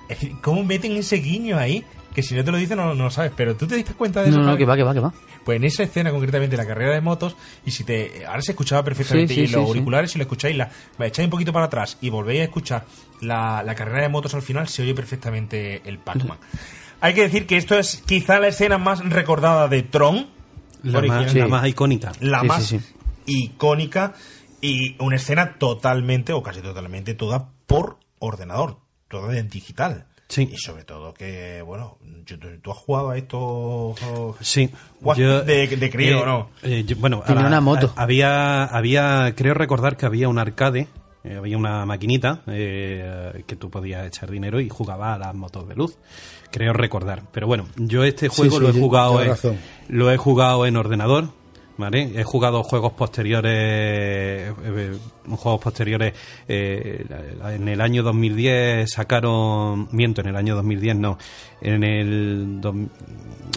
Es 0.09 0.20
decir, 0.20 0.37
¿Cómo 0.41 0.65
meten 0.65 0.93
ese 0.97 1.16
guiño 1.16 1.59
ahí? 1.59 1.85
Que 2.14 2.22
si 2.22 2.34
no 2.34 2.44
te 2.44 2.51
lo 2.52 2.59
dicen 2.59 2.76
no, 2.76 2.94
no 2.94 3.05
lo 3.05 3.10
sabes, 3.10 3.32
pero 3.36 3.55
tú 3.56 3.66
te 3.66 3.76
diste 3.76 3.94
cuenta 3.94 4.22
de 4.22 4.28
eso. 4.30 4.39
No, 4.39 4.44
no, 4.44 4.56
que 4.56 4.64
va, 4.64 4.76
que 4.76 4.82
va, 4.82 4.93
que 4.94 5.01
va. 5.01 5.12
Pues 5.44 5.56
en 5.56 5.64
esa 5.64 5.82
escena 5.82 6.10
concretamente 6.10 6.56
la 6.56 6.66
carrera 6.66 6.94
de 6.94 7.01
motos 7.01 7.36
y 7.66 7.70
si 7.70 7.84
te 7.84 8.24
ahora 8.26 8.43
se 8.43 8.52
escuchaba 8.52 8.84
perfectamente 8.84 9.34
Sí, 9.34 9.47
sí, 9.47 9.47
y 9.47 9.52
los 9.52 9.62
sí, 9.62 9.68
auriculares 9.68 10.10
si 10.12 10.18
lo 10.18 10.22
escucháis 10.22 10.56
la 10.56 10.70
me 10.98 11.06
echáis 11.06 11.26
un 11.26 11.30
poquito 11.30 11.52
para 11.52 11.66
atrás 11.66 11.98
y 12.01 12.10
volvéis 12.10 12.40
a 12.43 12.44
escuchar 12.44 12.84
la, 13.20 13.62
la 13.62 13.74
carrera 13.74 14.02
de 14.02 14.09
motos 14.09 14.34
al 14.34 14.43
final 14.43 14.68
se 14.68 14.82
oye 14.82 14.94
perfectamente 14.94 15.82
el 15.84 15.98
Pac-Man. 15.98 16.39
Hay 17.01 17.14
que 17.14 17.22
decir 17.22 17.47
que 17.47 17.56
esto 17.56 17.76
es 17.78 18.02
quizá 18.06 18.39
la 18.39 18.48
escena 18.48 18.78
más 18.78 19.01
recordada 19.09 19.66
de 19.68 19.82
Tron, 19.82 20.28
La 20.84 21.01
más, 21.02 21.34
la 21.34 21.48
más 21.48 21.66
icónica. 21.66 22.12
la 22.20 22.40
Sí, 22.43 22.47
más 22.47 22.64
sí, 22.64 22.78
sí. 22.78 22.86
icónica 23.26 24.14
y 24.60 24.94
una 25.02 25.16
escena 25.16 25.55
totalmente 25.55 26.32
o 26.32 26.43
casi 26.43 26.60
totalmente 26.60 27.14
toda 27.14 27.48
por 27.66 27.98
ordenador, 28.20 28.78
toda 29.09 29.36
en 29.36 29.48
digital. 29.48 30.06
Sí. 30.32 30.48
Y 30.50 30.56
sobre 30.56 30.84
todo 30.84 31.12
que, 31.12 31.60
bueno, 31.60 31.98
yo- 32.24 32.38
tú, 32.38 32.48
tú 32.62 32.70
has 32.72 32.78
jugado 32.78 33.10
a 33.10 33.18
esto 33.18 33.94
Sí. 34.40 34.70
De, 35.42 35.66
de 35.66 35.90
crío, 35.90 36.22
eh, 36.22 36.26
¿no? 36.26 36.48
eh, 36.62 36.84
yo- 36.86 36.96
bueno, 36.96 37.22
Tenía 37.26 37.44
a- 37.44 37.48
una 37.48 37.60
moto. 37.60 37.92
a- 37.94 38.02
había, 38.02 38.64
había, 38.64 39.34
creo 39.36 39.52
recordar 39.52 39.98
que 39.98 40.06
había 40.06 40.30
un 40.30 40.38
arcade, 40.38 40.88
eh, 41.22 41.36
había 41.36 41.59
una 41.59 41.84
maquinita 41.84 42.40
eh, 42.46 43.44
que 43.46 43.56
tú 43.56 43.68
podías 43.70 44.06
echar 44.06 44.30
dinero 44.30 44.59
y 44.59 44.70
jugaba 44.70 45.12
a 45.12 45.18
las 45.18 45.34
motos 45.34 45.68
de 45.68 45.74
luz. 45.74 45.98
Creo 46.50 46.72
recordar. 46.72 47.24
Pero 47.30 47.46
bueno, 47.46 47.66
yo 47.76 48.02
este 48.04 48.28
juego 48.28 48.56
sí, 48.56 48.62
lo 48.62 48.70
he 48.70 48.72
sí, 48.72 48.80
jugado 48.80 49.22
en, 49.22 49.34
lo 49.88 50.10
he 50.10 50.16
jugado 50.16 50.64
en 50.64 50.76
ordenador. 50.78 51.28
¿Vale? 51.82 52.12
He 52.14 52.22
jugado 52.22 52.62
juegos 52.62 52.92
posteriores, 52.92 53.52
eh, 54.64 54.98
juegos 55.28 55.60
posteriores 55.60 56.14
eh, 56.46 57.04
en 57.54 57.66
el 57.66 57.80
año 57.80 58.04
2010 58.04 58.88
sacaron, 58.88 59.88
miento, 59.90 60.20
en 60.20 60.28
el 60.28 60.36
año 60.36 60.54
2010 60.54 60.94
no, 60.96 61.18
en 61.60 61.82
el 61.82 62.60
dos- 62.60 62.76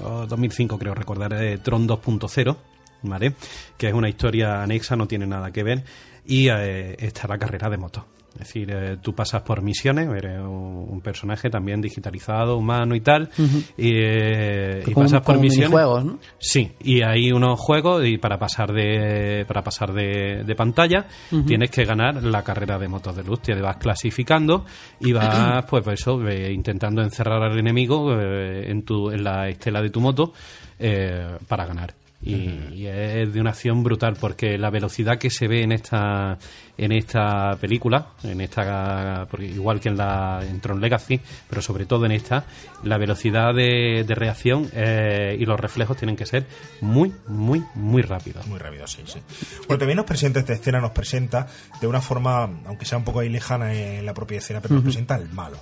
oh, 0.03 0.25
2005 0.25 0.79
creo 0.79 0.95
recordar, 0.95 1.33
eh, 1.33 1.59
Tron 1.59 1.87
2.0, 1.87 2.57
¿vale? 3.03 3.33
Que 3.77 3.89
es 3.89 3.93
una 3.93 4.09
historia 4.09 4.63
anexa, 4.63 4.95
no 4.95 5.05
tiene 5.07 5.27
nada 5.27 5.51
que 5.51 5.61
ver, 5.61 5.83
y 6.25 6.47
eh, 6.49 6.95
está 6.97 7.27
la 7.27 7.37
carrera 7.37 7.69
de 7.69 7.77
moto. 7.77 8.05
Es 8.35 8.39
decir, 8.39 8.69
eh, 8.71 8.97
tú 9.01 9.13
pasas 9.15 9.41
por 9.43 9.61
misiones, 9.61 10.09
eres 10.09 10.39
un, 10.39 10.87
un 10.89 11.01
personaje 11.01 11.49
también 11.49 11.81
digitalizado, 11.81 12.57
humano 12.57 12.93
y 12.95 13.01
tal, 13.01 13.29
y, 13.77 13.91
eh, 13.93 14.83
y 14.85 14.93
pasas 14.93 15.21
por 15.21 15.39
misiones. 15.39 15.69
minijuegos, 15.69 16.05
¿no? 16.05 16.19
Sí, 16.37 16.71
y 16.81 17.01
hay 17.01 17.31
unos 17.31 17.59
juegos 17.59 18.05
y 18.05 18.17
para 18.17 18.37
pasar 18.37 18.73
de 18.73 19.45
para 19.47 19.63
pasar 19.63 19.93
de, 19.93 20.43
de 20.45 20.55
pantalla 20.55 21.07
tienes 21.47 21.71
que 21.71 21.85
ganar 21.85 22.21
la 22.23 22.43
carrera 22.43 22.77
de 22.77 22.87
motos 22.87 23.15
de 23.15 23.23
luz. 23.23 23.41
Te 23.41 23.53
vas 23.55 23.77
clasificando 23.77 24.65
y 24.99 25.13
vas, 25.13 25.65
pues, 25.69 25.83
pues 25.83 26.01
eso, 26.01 26.21
eh, 26.27 26.51
intentando 26.51 27.01
encerrar 27.01 27.41
al 27.43 27.57
enemigo 27.57 28.13
eh, 28.19 28.69
en 28.69 28.83
tu 28.83 29.11
en 29.11 29.23
la 29.23 29.47
estela 29.49 29.81
de 29.81 29.89
tu 29.89 30.01
moto 30.01 30.33
eh, 30.79 31.37
para 31.47 31.65
ganar. 31.65 31.93
Y, 32.25 32.73
y 32.73 32.87
es 32.87 33.31
de 33.31 33.39
una 33.39 33.51
acción 33.51 33.83
brutal 33.83 34.17
porque 34.19 34.57
la 34.57 34.71
velocidad 34.71 35.19
que 35.19 35.29
se 35.29 35.47
ve 35.47 35.61
en 35.61 35.71
esta 35.71 36.39
en 36.77 36.91
esta 36.91 37.55
película, 37.61 38.07
en 38.23 38.41
esta 38.41 39.27
porque 39.29 39.45
igual 39.45 39.79
que 39.79 39.89
en 39.89 39.97
la 39.97 40.41
en 40.43 40.59
Tron 40.59 40.81
Legacy, 40.81 41.21
pero 41.49 41.61
sobre 41.61 41.85
todo 41.85 42.05
en 42.05 42.11
esta, 42.11 42.45
la 42.83 42.97
velocidad 42.97 43.53
de, 43.53 44.03
de 44.05 44.15
reacción 44.15 44.69
eh, 44.73 45.37
y 45.39 45.45
los 45.45 45.59
reflejos 45.59 45.97
tienen 45.97 46.15
que 46.15 46.25
ser 46.25 46.47
muy 46.81 47.13
muy 47.27 47.63
muy 47.75 48.01
rápidos. 48.01 48.45
Muy 48.47 48.59
rápido, 48.59 48.87
sí, 48.87 49.03
sí. 49.05 49.19
Bueno, 49.67 49.77
también 49.77 49.97
nos 49.97 50.05
presenta 50.05 50.39
esta 50.39 50.53
escena, 50.53 50.81
nos 50.81 50.91
presenta 50.91 51.47
de 51.79 51.87
una 51.87 52.01
forma, 52.01 52.43
aunque 52.65 52.85
sea 52.85 52.97
un 52.97 53.03
poco 53.03 53.19
ahí 53.19 53.29
lejana 53.29 53.73
en 53.73 54.05
la 54.05 54.13
propia 54.13 54.39
escena, 54.39 54.61
pero 54.61 54.75
nos 54.75 54.83
presenta 54.83 55.15
al 55.15 55.29
malo. 55.29 55.57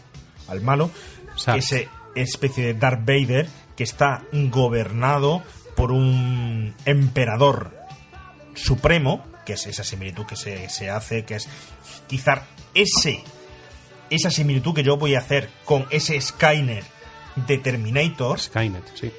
Al 0.47 0.61
malo, 0.61 0.89
Sax. 1.35 1.57
ese 1.57 1.89
especie 2.15 2.65
de 2.65 2.73
Darth 2.75 3.05
Vader 3.05 3.47
que 3.75 3.83
está 3.83 4.23
gobernado 4.31 5.41
por 5.75 5.91
un 5.91 6.73
emperador 6.85 7.75
supremo, 8.55 9.25
que 9.45 9.53
es 9.53 9.67
esa 9.67 9.83
similitud 9.83 10.25
que 10.25 10.35
se, 10.35 10.69
se 10.69 10.89
hace, 10.89 11.25
que 11.25 11.35
es 11.35 11.49
quizá 12.07 12.43
ese 12.73 13.23
esa 14.09 14.29
similitud 14.29 14.73
que 14.73 14.83
yo 14.83 14.97
voy 14.97 15.15
a 15.15 15.19
hacer 15.19 15.49
con 15.65 15.85
ese 15.89 16.19
Skynet 16.19 16.85
de 17.47 17.57
Terminator. 17.57 18.39
Skynet, 18.39 18.83
sí. 18.93 19.11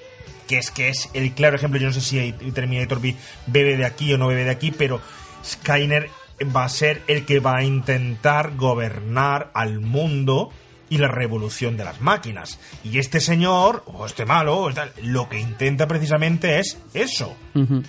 Que 0.47 0.59
es 0.59 0.70
que 0.70 0.89
es 0.89 1.10
el 1.14 1.32
claro 1.32 1.56
ejemplo. 1.56 1.81
Yo 1.81 1.89
no 1.89 1.93
sé 1.93 2.01
si 2.01 2.32
Terminator 2.52 3.01
bebe 3.47 3.76
de 3.76 3.85
aquí 3.85 4.12
o 4.12 4.18
no 4.18 4.28
bebe 4.28 4.44
de 4.44 4.51
aquí, 4.51 4.70
pero 4.70 5.01
Skynet 5.44 6.10
va 6.55 6.64
a 6.64 6.68
ser 6.68 7.02
el 7.06 7.24
que 7.24 7.40
va 7.40 7.56
a 7.56 7.64
intentar 7.64 8.56
gobernar 8.56 9.51
al 9.55 9.81
mundo 9.81 10.51
y 10.94 10.98
la 10.98 11.08
revolución 11.08 11.76
de 11.76 11.84
las 11.84 12.00
máquinas. 12.00 12.58
Y 12.84 12.98
este 12.98 13.20
señor, 13.20 13.82
o 13.86 14.06
este 14.06 14.24
malo, 14.24 14.58
o 14.58 14.72
tal, 14.72 14.92
lo 15.02 15.28
que 15.28 15.38
intenta 15.40 15.86
precisamente 15.88 16.58
es 16.60 16.78
eso. 16.94 17.34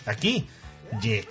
Aquí, 0.06 0.48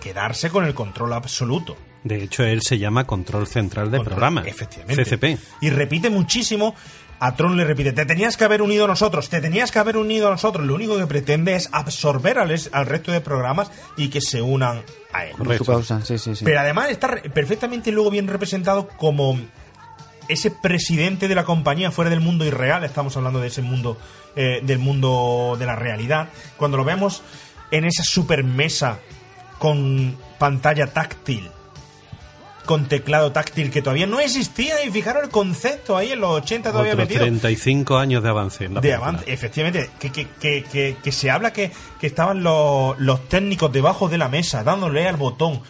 quedarse 0.01 0.51
con 0.51 0.65
el 0.65 0.75
control 0.75 1.13
absoluto. 1.13 1.77
De 2.03 2.23
hecho, 2.23 2.45
él 2.45 2.61
se 2.63 2.79
llama 2.79 3.05
Control 3.07 3.47
Central 3.47 3.91
de 3.91 3.99
Control- 3.99 4.05
Programa. 4.05 4.43
Efectivamente. 4.47 5.05
CCP. 5.05 5.39
Y 5.63 5.71
repite 5.71 6.11
muchísimo. 6.11 6.75
A 7.21 7.35
Tron 7.37 7.57
le 7.57 7.65
repite, 7.65 7.93
te 7.93 8.05
tenías 8.05 8.37
que 8.37 8.45
haber 8.45 8.61
unido 8.61 8.85
a 8.85 8.89
nosotros, 8.89 9.31
te 9.31 9.41
tenías 9.41 9.71
que 9.71 9.79
haber 9.79 9.97
unido 9.97 10.27
a 10.27 10.31
nosotros. 10.33 10.67
Lo 10.67 10.75
único 10.75 10.99
que 10.99 11.07
pretende 11.07 11.55
es 11.55 11.71
absorber 11.73 12.39
al, 12.39 12.51
es- 12.51 12.69
al 12.73 12.85
resto 12.87 13.13
de 13.13 13.21
programas 13.23 13.71
y 13.97 14.09
que 14.09 14.21
se 14.21 14.43
unan 14.43 14.83
a 15.13 15.25
él. 15.25 15.35
Por 15.37 15.57
su 15.57 15.65
causa, 15.65 16.03
sí, 16.05 16.19
sí, 16.19 16.35
sí. 16.37 16.45
Pero 16.45 16.61
además 16.61 16.91
está 16.91 17.09
perfectamente 17.33 17.91
luego 17.93 18.11
bien 18.11 18.27
representado 18.27 18.89
como 18.89 19.39
ese 20.29 20.51
presidente 20.51 21.29
de 21.29 21.35
la 21.35 21.45
compañía 21.45 21.91
fuera 21.91 22.11
del 22.11 22.21
mundo 22.21 22.45
irreal. 22.45 22.85
Estamos 22.85 23.17
hablando 23.17 23.41
de 23.41 23.49
ese 23.49 23.63
mundo, 23.63 23.99
eh, 24.37 24.61
del 24.63 24.79
mundo 24.79 25.57
de 25.59 25.67
la 25.67 25.77
realidad. 25.77 26.29
Cuando 26.57 26.77
lo 26.77 26.85
vemos 26.85 27.23
en 27.71 27.85
esa 27.85 28.05
super 28.05 28.45
mesa 28.45 29.01
con 29.59 30.17
pantalla 30.39 30.89
táctil, 30.89 31.51
con 32.65 32.87
teclado 32.87 33.33
táctil 33.33 33.71
que 33.71 33.83
todavía 33.83 34.07
no 34.07 34.21
existía. 34.21 34.85
Y 34.85 34.91
fijaros 34.91 35.25
el 35.25 35.31
concepto 35.31 35.97
ahí 35.97 36.13
en 36.13 36.21
los 36.21 36.31
80 36.43 36.71
todavía 36.71 36.93
Otros 36.93 37.09
metido. 37.09 37.25
35 37.25 37.99
años 37.99 38.23
de 38.23 38.29
avance 38.29 38.65
en 38.65 38.75
la 38.75 38.81
De 38.81 38.95
avance, 38.95 39.25
efectivamente, 39.27 39.91
que, 39.99 40.11
que, 40.11 40.29
que, 40.41 40.65
que, 40.65 40.97
que 41.03 41.13
se 41.13 41.31
habla 41.31 41.53
que, 41.53 41.71
que 42.01 42.07
estaban 42.07 42.43
los, 42.43 42.99
los 42.99 43.29
técnicos 43.29 43.73
debajo 43.73 44.09
de 44.09 44.19
la 44.19 44.29
mesa 44.29 44.65
dándole 44.65 45.07
al 45.07 45.17
botón 45.17 45.63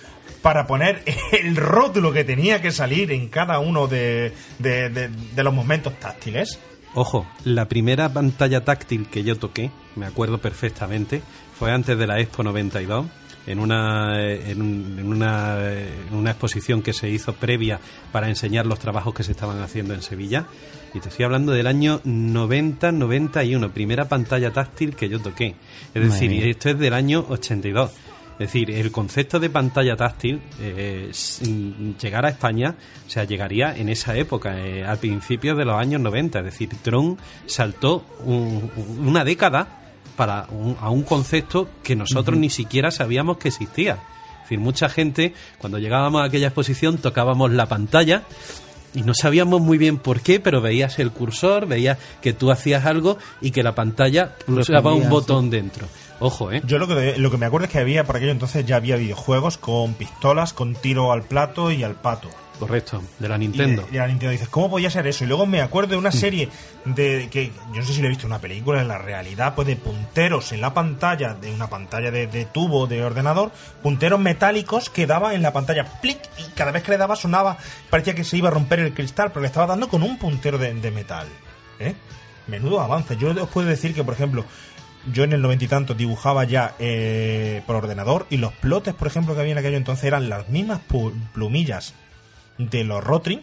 para 0.44 0.66
poner 0.66 1.02
el 1.32 1.56
rótulo 1.56 2.12
que 2.12 2.22
tenía 2.22 2.60
que 2.60 2.70
salir 2.70 3.10
en 3.12 3.28
cada 3.28 3.58
uno 3.60 3.86
de, 3.88 4.32
de, 4.58 4.90
de- 4.90 5.08
de 5.08 5.42
los 5.42 5.54
momentos 5.54 5.98
táctiles. 5.98 6.58
Ojo, 6.94 7.26
la 7.44 7.66
primera 7.66 8.12
pantalla 8.12 8.62
táctil 8.62 9.08
que 9.08 9.24
yo 9.24 9.36
toqué, 9.36 9.70
me 9.96 10.04
acuerdo 10.06 10.36
perfectamente, 10.38 11.22
fue 11.58 11.72
antes 11.72 11.96
de 11.98 12.06
la 12.06 12.20
Expo 12.20 12.42
92, 12.44 13.06
en 13.46 13.58
una, 13.58 14.20
eh, 14.22 14.50
en, 14.52 14.60
un- 14.60 14.96
en 14.98 15.06
una, 15.08 15.56
eh, 15.60 15.88
en 16.10 16.14
una 16.16 16.32
exposición 16.32 16.82
que 16.82 16.92
se 16.92 17.08
hizo 17.08 17.32
previa 17.32 17.80
para 18.12 18.28
enseñar 18.28 18.66
los 18.66 18.78
trabajos 18.78 19.14
que 19.14 19.22
se 19.24 19.32
estaban 19.32 19.60
haciendo 19.62 19.94
en 19.94 20.02
Sevilla. 20.02 20.44
Y 20.92 21.00
te 21.00 21.08
estoy 21.08 21.24
hablando 21.24 21.52
del 21.52 21.66
año 21.66 22.00
90-91, 22.04 23.70
primera 23.72 24.04
pantalla 24.08 24.52
táctil 24.52 24.94
que 24.94 25.08
yo 25.08 25.20
toqué. 25.20 25.48
Es 25.48 25.56
Madre 25.94 26.08
decir, 26.10 26.30
mía. 26.30 26.46
esto 26.46 26.68
es 26.70 26.78
del 26.78 26.92
año 26.94 27.24
82. 27.28 27.90
Es 28.34 28.38
decir, 28.48 28.70
el 28.70 28.90
concepto 28.90 29.38
de 29.38 29.48
pantalla 29.48 29.96
táctil 29.96 30.40
eh, 30.60 31.08
sin 31.12 31.96
llegar 31.98 32.26
a 32.26 32.30
España, 32.30 32.74
o 33.06 33.10
sea, 33.10 33.24
llegaría 33.24 33.76
en 33.76 33.88
esa 33.88 34.16
época, 34.16 34.58
eh, 34.58 34.84
al 34.84 34.98
principio 34.98 35.54
de 35.54 35.64
los 35.64 35.76
años 35.76 36.00
90. 36.00 36.40
Es 36.40 36.44
decir, 36.46 36.68
Tron 36.82 37.16
saltó 37.46 38.04
un- 38.24 38.70
una 39.06 39.24
década 39.24 39.68
para 40.16 40.46
un- 40.50 40.76
a 40.80 40.90
un 40.90 41.02
concepto 41.04 41.68
que 41.82 41.94
nosotros 41.94 42.36
ni 42.38 42.50
siquiera 42.50 42.90
sabíamos 42.90 43.36
que 43.38 43.48
existía. 43.48 43.98
Es 44.36 44.42
decir, 44.42 44.58
mucha 44.58 44.88
gente, 44.88 45.32
cuando 45.58 45.78
llegábamos 45.78 46.20
a 46.22 46.24
aquella 46.24 46.48
exposición, 46.48 46.98
tocábamos 46.98 47.52
la 47.52 47.66
pantalla 47.66 48.22
y 48.94 49.02
no 49.02 49.14
sabíamos 49.14 49.60
muy 49.60 49.78
bien 49.78 49.96
por 49.98 50.20
qué, 50.20 50.38
pero 50.40 50.60
veías 50.60 50.98
el 50.98 51.10
cursor, 51.12 51.66
veías 51.66 51.98
que 52.20 52.32
tú 52.32 52.50
hacías 52.52 52.84
algo 52.84 53.16
y 53.40 53.50
que 53.52 53.62
la 53.62 53.74
pantalla 53.74 54.34
pulsaba 54.44 54.92
un 54.92 55.08
botón 55.10 55.50
dentro. 55.50 55.86
Ojo, 56.20 56.52
¿eh? 56.52 56.62
Yo 56.64 56.78
lo 56.78 56.86
que, 56.86 57.16
lo 57.18 57.30
que 57.30 57.36
me 57.38 57.46
acuerdo 57.46 57.66
es 57.66 57.72
que 57.72 57.78
había, 57.78 58.04
por 58.04 58.16
aquello 58.16 58.32
entonces 58.32 58.64
ya 58.64 58.76
había 58.76 58.96
videojuegos 58.96 59.58
con 59.58 59.94
pistolas, 59.94 60.52
con 60.52 60.74
tiro 60.74 61.12
al 61.12 61.22
plato 61.22 61.70
y 61.70 61.82
al 61.82 61.94
pato. 61.96 62.28
Correcto, 62.58 63.02
de 63.18 63.28
la 63.28 63.36
Nintendo. 63.36 63.84
Y, 63.88 63.94
de- 63.94 63.98
la 63.98 64.06
Nintendo 64.06 64.30
dices, 64.30 64.48
¿cómo 64.48 64.70
podía 64.70 64.88
ser 64.88 65.08
eso? 65.08 65.24
Y 65.24 65.26
luego 65.26 65.44
me 65.44 65.60
acuerdo 65.60 65.90
de 65.90 65.96
una 65.96 66.12
serie 66.12 66.48
de 66.84 67.28
que 67.28 67.48
yo 67.72 67.80
no 67.80 67.84
sé 67.84 67.92
si 67.94 68.00
lo 68.00 68.06
he 68.06 68.10
visto 68.10 68.26
en 68.26 68.32
una 68.32 68.38
película, 68.40 68.80
en 68.80 68.86
la 68.86 68.96
realidad, 68.96 69.56
pues 69.56 69.66
de 69.66 69.74
punteros 69.74 70.52
en 70.52 70.60
la 70.60 70.72
pantalla, 70.72 71.34
de 71.34 71.52
una 71.52 71.66
pantalla 71.66 72.12
de, 72.12 72.28
de 72.28 72.44
tubo 72.44 72.86
de 72.86 73.04
ordenador, 73.04 73.50
punteros 73.82 74.20
metálicos 74.20 74.88
que 74.90 75.08
daban 75.08 75.34
en 75.34 75.42
la 75.42 75.52
pantalla 75.52 75.84
plic 76.00 76.20
y 76.38 76.44
cada 76.54 76.70
vez 76.70 76.84
que 76.84 76.92
le 76.92 76.96
daba 76.98 77.16
sonaba, 77.16 77.58
parecía 77.90 78.14
que 78.14 78.22
se 78.22 78.36
iba 78.36 78.48
a 78.50 78.52
romper 78.52 78.78
el 78.78 78.94
cristal, 78.94 79.30
pero 79.30 79.40
le 79.40 79.48
estaba 79.48 79.66
dando 79.66 79.88
con 79.88 80.04
un 80.04 80.16
puntero 80.16 80.56
de, 80.56 80.72
de 80.74 80.90
metal. 80.92 81.26
¿eh? 81.80 81.96
Menudo 82.46 82.80
avance. 82.80 83.16
Yo 83.16 83.30
os 83.30 83.48
puedo 83.48 83.66
decir 83.66 83.94
que, 83.94 84.04
por 84.04 84.14
ejemplo, 84.14 84.44
yo 85.12 85.24
en 85.24 85.32
el 85.32 85.42
noventa 85.42 85.64
y 85.64 85.68
tanto 85.68 85.94
dibujaba 85.94 86.44
ya 86.44 86.74
eh, 86.78 87.62
por 87.66 87.76
ordenador 87.76 88.26
y 88.30 88.36
los 88.38 88.52
plotes, 88.54 88.94
por 88.94 89.06
ejemplo, 89.08 89.34
que 89.34 89.40
había 89.40 89.52
en 89.52 89.58
aquello 89.58 89.76
entonces 89.76 90.04
eran 90.04 90.28
las 90.28 90.48
mismas 90.48 90.80
plumillas 91.32 91.94
de 92.58 92.84
los 92.84 93.02
Rotring 93.02 93.42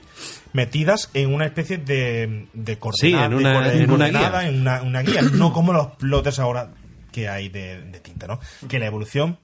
metidas 0.53 1.09
en 1.13 1.33
una 1.33 1.45
especie 1.45 1.77
de, 1.77 2.47
de 2.53 2.77
coordenada, 2.77 3.25
en 3.25 3.33
una- 3.33 3.61
de, 3.69 3.83
en 3.83 3.91
una 3.91 4.05
coordenada, 4.11 4.39
guía. 4.41 4.49
en 4.49 4.61
una, 4.61 4.81
una 4.81 5.01
guía, 5.01 5.21
no 5.33 5.51
como 5.53 5.73
los 5.73 5.87
plotes 5.97 6.39
ahora 6.39 6.69
que 7.11 7.27
hay 7.27 7.49
de, 7.49 7.81
de 7.81 7.99
tinta, 7.99 8.25
¿no? 8.27 8.39
Que 8.69 8.79
la 8.79 8.85
evolución 8.85 9.37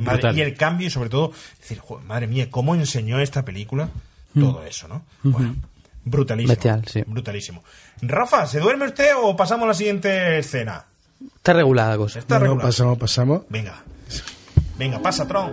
madre- 0.00 0.32
y 0.34 0.40
el 0.40 0.54
cambio 0.54 0.88
y 0.88 0.90
sobre 0.90 1.10
todo 1.10 1.32
decir, 1.60 1.78
"Joder, 1.78 2.04
madre 2.06 2.26
mía, 2.26 2.48
cómo 2.50 2.74
enseñó 2.74 3.20
esta 3.20 3.44
película 3.44 3.88
Mm. 4.34 4.40
todo 4.40 4.64
eso, 4.64 4.88
¿no? 4.88 5.04
Bueno, 5.22 5.54
brutalísimo. 6.04 6.48
Bestial, 6.54 6.84
sí. 6.88 7.04
Brutalísimo. 7.06 7.62
Rafa, 8.02 8.46
¿se 8.46 8.58
duerme 8.58 8.86
usted 8.86 9.12
o 9.16 9.36
pasamos 9.36 9.64
a 9.64 9.68
la 9.68 9.74
siguiente 9.74 10.38
escena? 10.38 10.84
Está 11.36 11.52
regulada 11.52 11.90
la 11.90 11.96
cosa. 11.96 12.18
Está 12.18 12.38
regular. 12.38 12.66
pasamos, 12.66 12.98
pasamos. 12.98 13.42
Venga. 13.48 13.82
Venga, 14.78 14.98
pasa, 15.00 15.26
Tron. 15.26 15.52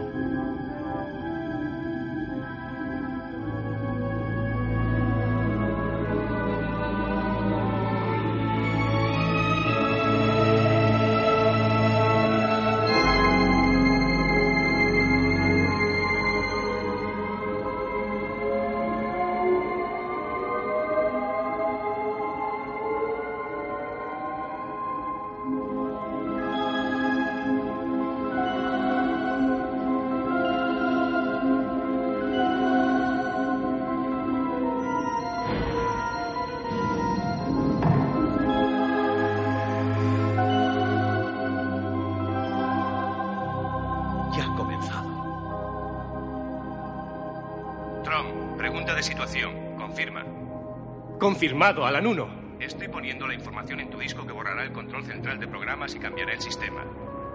Confirmado, 51.42 51.88
Alan 51.88 52.06
1. 52.06 52.28
Estoy 52.60 52.88
poniendo 52.88 53.26
la 53.26 53.34
información 53.34 53.80
en 53.80 53.90
tu 53.90 53.98
disco 53.98 54.28
que 54.28 54.32
borrará 54.32 54.62
el 54.62 54.72
control 54.72 55.04
central 55.04 55.40
de 55.40 55.48
programas 55.48 55.96
y 55.96 55.98
cambiará 55.98 56.34
el 56.34 56.40
sistema. 56.40 56.86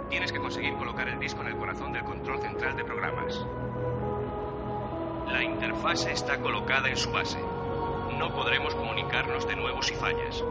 Tienes 0.08 0.30
que 0.30 0.38
conseguir 0.38 0.74
colocar 0.74 1.08
el 1.08 1.18
disco 1.18 1.40
en 1.40 1.48
el 1.48 1.56
corazón 1.56 1.92
del 1.92 2.04
control 2.04 2.40
central 2.40 2.76
de 2.76 2.84
programas. 2.84 3.44
La 5.26 5.42
interfase 5.42 6.12
está 6.12 6.38
colocada 6.38 6.88
en 6.88 6.96
su 6.96 7.10
base. 7.10 7.40
No 8.16 8.32
podremos 8.32 8.76
comunicarnos 8.76 9.44
de 9.48 9.56
nuevo 9.56 9.82
si 9.82 9.96
fallas. 9.96 10.44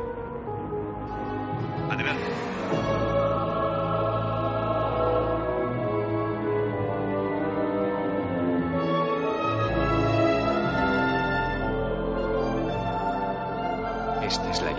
Adelante. 1.89 3.04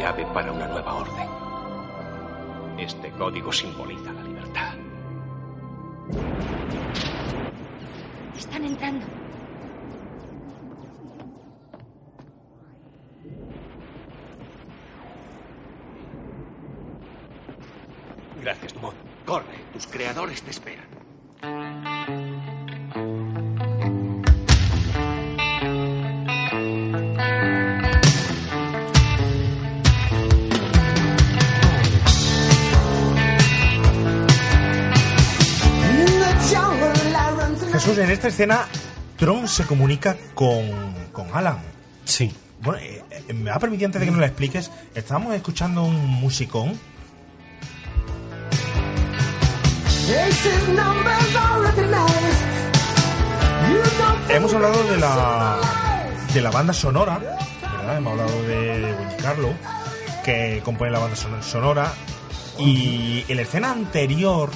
Llave 0.06 0.24
para 0.26 0.52
una 0.52 0.68
nueva 0.68 0.94
orden. 0.94 1.28
Este 2.78 3.10
código 3.10 3.52
simboliza 3.52 4.12
la 4.12 4.22
libertad. 4.22 4.74
Están 8.38 8.66
entrando. 8.66 9.04
Gracias, 18.40 18.74
Dumont. 18.74 18.96
Corre, 19.24 19.58
tus 19.72 19.88
creadores 19.88 20.40
te 20.40 20.52
esperan. 20.52 20.86
Jesús, 37.86 38.02
en 38.02 38.10
esta 38.10 38.26
escena, 38.28 38.66
Tron 39.16 39.46
se 39.46 39.64
comunica 39.64 40.16
con, 40.34 40.92
con 41.12 41.28
Alan. 41.32 41.58
Sí. 42.04 42.34
Bueno, 42.60 42.80
eh, 42.80 43.04
eh, 43.28 43.32
me 43.32 43.50
va 43.50 43.56
a 43.56 43.60
permitir 43.60 43.86
antes 43.86 44.00
de 44.00 44.06
que 44.06 44.10
nos 44.10 44.18
lo 44.18 44.26
expliques, 44.26 44.72
estábamos 44.94 45.34
escuchando 45.36 45.84
un 45.84 46.04
musicón. 46.06 46.76
Hemos 54.28 54.52
hablado 54.54 54.82
de 54.84 54.96
la 54.98 55.56
de 56.34 56.40
la 56.42 56.50
banda 56.50 56.72
sonora, 56.72 57.18
¿verdad? 57.18 57.96
Hemos 57.96 58.12
hablado 58.12 58.42
de, 58.42 58.80
de 58.80 58.92
Wendy 58.94 59.16
Carlo, 59.22 59.54
que 60.24 60.60
compone 60.64 60.90
la 60.90 60.98
banda 60.98 61.16
son- 61.16 61.42
sonora. 61.42 61.92
Y 62.58 63.24
en 63.28 63.36
la 63.36 63.42
escena 63.42 63.70
anterior, 63.72 64.50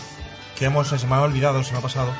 que 0.58 0.66
hemos, 0.66 0.88
se 0.88 1.06
me 1.06 1.14
ha 1.14 1.22
olvidado, 1.22 1.62
se 1.62 1.72
me 1.72 1.78
ha 1.78 1.82
pasado, 1.82 2.10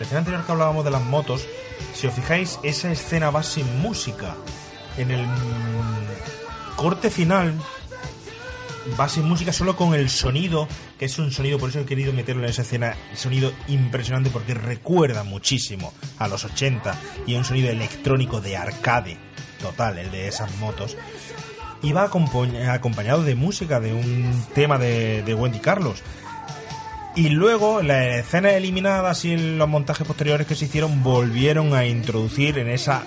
la 0.00 0.04
escena 0.04 0.18
anterior 0.18 0.44
que 0.44 0.50
hablábamos 0.52 0.84
de 0.84 0.90
las 0.90 1.02
motos, 1.04 1.46
si 1.94 2.08
os 2.08 2.14
fijáis, 2.14 2.58
esa 2.64 2.90
escena 2.90 3.30
va 3.30 3.42
sin 3.44 3.80
música. 3.80 4.34
En 4.96 5.12
el 5.12 5.24
corte 6.76 7.10
final 7.10 7.54
va 8.98 9.08
sin 9.08 9.24
música 9.28 9.52
solo 9.52 9.76
con 9.76 9.94
el 9.94 10.08
sonido, 10.10 10.66
que 10.98 11.04
es 11.04 11.18
un 11.18 11.30
sonido, 11.30 11.58
por 11.58 11.68
eso 11.70 11.80
he 11.80 11.84
querido 11.84 12.12
meterlo 12.12 12.42
en 12.44 12.50
esa 12.50 12.62
escena, 12.62 12.96
sonido 13.14 13.52
impresionante 13.68 14.30
porque 14.30 14.54
recuerda 14.54 15.22
muchísimo 15.22 15.92
a 16.18 16.28
los 16.28 16.44
80 16.44 16.94
y 17.26 17.34
un 17.34 17.44
sonido 17.44 17.70
electrónico 17.70 18.40
de 18.40 18.56
arcade 18.56 19.18
total, 19.60 19.98
el 19.98 20.10
de 20.10 20.28
esas 20.28 20.54
motos. 20.56 20.96
Y 21.82 21.92
va 21.92 22.10
acompa- 22.10 22.70
acompañado 22.72 23.22
de 23.22 23.34
música, 23.34 23.80
de 23.80 23.92
un 23.94 24.44
tema 24.54 24.78
de 24.78 25.34
Wendy 25.38 25.60
Carlos. 25.60 26.02
Y 27.16 27.28
luego, 27.30 27.82
la 27.82 28.16
escena 28.16 28.52
eliminada, 28.52 29.10
así 29.10 29.32
en 29.32 29.58
los 29.58 29.68
montajes 29.68 30.06
posteriores 30.06 30.46
que 30.46 30.54
se 30.54 30.66
hicieron, 30.66 31.02
volvieron 31.02 31.74
a 31.74 31.86
introducir 31.86 32.58
en 32.58 32.68
esa 32.68 33.02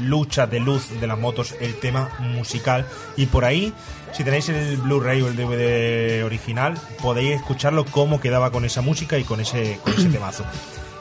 lucha 0.00 0.46
de 0.46 0.58
luz 0.58 0.88
de 1.00 1.06
las 1.06 1.18
motos 1.18 1.54
el 1.60 1.78
tema 1.78 2.10
musical. 2.18 2.86
Y 3.16 3.26
por 3.26 3.44
ahí, 3.44 3.72
si 4.12 4.24
tenéis 4.24 4.48
el 4.48 4.76
Blu-ray 4.78 5.22
o 5.22 5.28
el 5.28 5.36
DVD 5.36 6.24
original, 6.24 6.74
podéis 7.00 7.36
escucharlo 7.36 7.84
cómo 7.84 8.20
quedaba 8.20 8.50
con 8.50 8.64
esa 8.64 8.80
música 8.80 9.16
y 9.18 9.24
con 9.24 9.40
ese, 9.40 9.78
con 9.82 9.92
ese 9.92 10.08
temazo. 10.12 10.44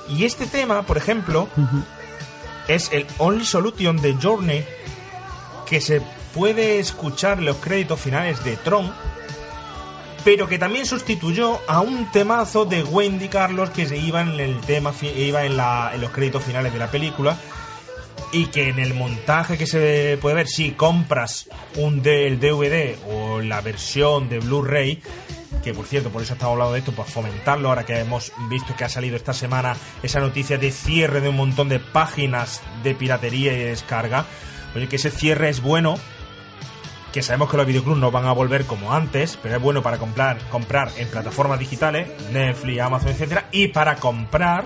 Y 0.09 0.25
este 0.25 0.45
tema, 0.45 0.83
por 0.83 0.97
ejemplo, 0.97 1.47
es 2.67 2.91
el 2.91 3.07
Only 3.17 3.45
Solution 3.45 3.97
de 3.97 4.15
Journey, 4.21 4.65
que 5.65 5.81
se 5.81 6.01
puede 6.33 6.79
escuchar 6.79 7.39
en 7.39 7.45
los 7.45 7.57
créditos 7.57 7.99
finales 7.99 8.43
de 8.43 8.57
Tron, 8.57 8.93
pero 10.23 10.47
que 10.47 10.57
también 10.57 10.85
sustituyó 10.85 11.59
a 11.67 11.81
un 11.81 12.11
temazo 12.11 12.65
de 12.65 12.83
Wendy 12.83 13.27
Carlos 13.27 13.69
que 13.71 13.85
se 13.85 13.97
iba 13.97 14.21
en 14.21 14.39
el 14.39 14.59
tema 14.61 14.93
iba 15.01 15.45
en, 15.45 15.57
los 16.01 16.11
créditos 16.11 16.43
finales 16.43 16.71
de 16.71 16.79
la 16.79 16.89
película 16.89 17.37
y 18.31 18.47
que 18.47 18.69
en 18.69 18.79
el 18.79 18.93
montaje 18.93 19.57
que 19.57 19.67
se 19.67 20.17
puede 20.21 20.35
ver 20.35 20.47
si 20.47 20.71
compras 20.71 21.47
un 21.75 22.01
el 22.05 22.39
DVD 22.39 22.95
o 23.09 23.41
la 23.41 23.61
versión 23.61 24.29
de 24.29 24.39
Blu-ray 24.39 25.01
que 25.63 25.73
por 25.73 25.85
cierto, 25.85 26.09
por 26.09 26.21
eso 26.21 26.33
estamos 26.33 26.53
hablando 26.53 26.73
de 26.73 26.79
esto, 26.79 26.91
para 26.91 27.09
fomentarlo, 27.09 27.69
ahora 27.69 27.85
que 27.85 27.97
hemos 27.97 28.33
visto 28.49 28.75
que 28.75 28.83
ha 28.83 28.89
salido 28.89 29.15
esta 29.15 29.33
semana 29.33 29.77
esa 30.03 30.19
noticia 30.19 30.57
de 30.57 30.71
cierre 30.71 31.21
de 31.21 31.29
un 31.29 31.37
montón 31.37 31.69
de 31.69 31.79
páginas 31.79 32.61
de 32.83 32.93
piratería 32.93 33.53
y 33.53 33.59
de 33.59 33.65
descarga. 33.67 34.25
Oye, 34.75 34.89
que 34.89 34.97
ese 34.97 35.09
cierre 35.09 35.49
es 35.49 35.61
bueno, 35.61 35.95
que 37.13 37.21
sabemos 37.21 37.49
que 37.49 37.57
los 37.57 37.65
videoclubs 37.67 37.99
no 37.99 38.11
van 38.11 38.25
a 38.25 38.31
volver 38.33 38.65
como 38.65 38.91
antes, 38.93 39.37
pero 39.41 39.55
es 39.55 39.61
bueno 39.61 39.81
para 39.83 39.97
comprar, 39.99 40.37
comprar 40.49 40.89
en 40.97 41.07
plataformas 41.07 41.59
digitales, 41.59 42.09
Netflix, 42.31 42.81
Amazon, 42.81 43.09
etcétera, 43.09 43.47
y 43.51 43.67
para 43.69 43.95
comprar 43.97 44.65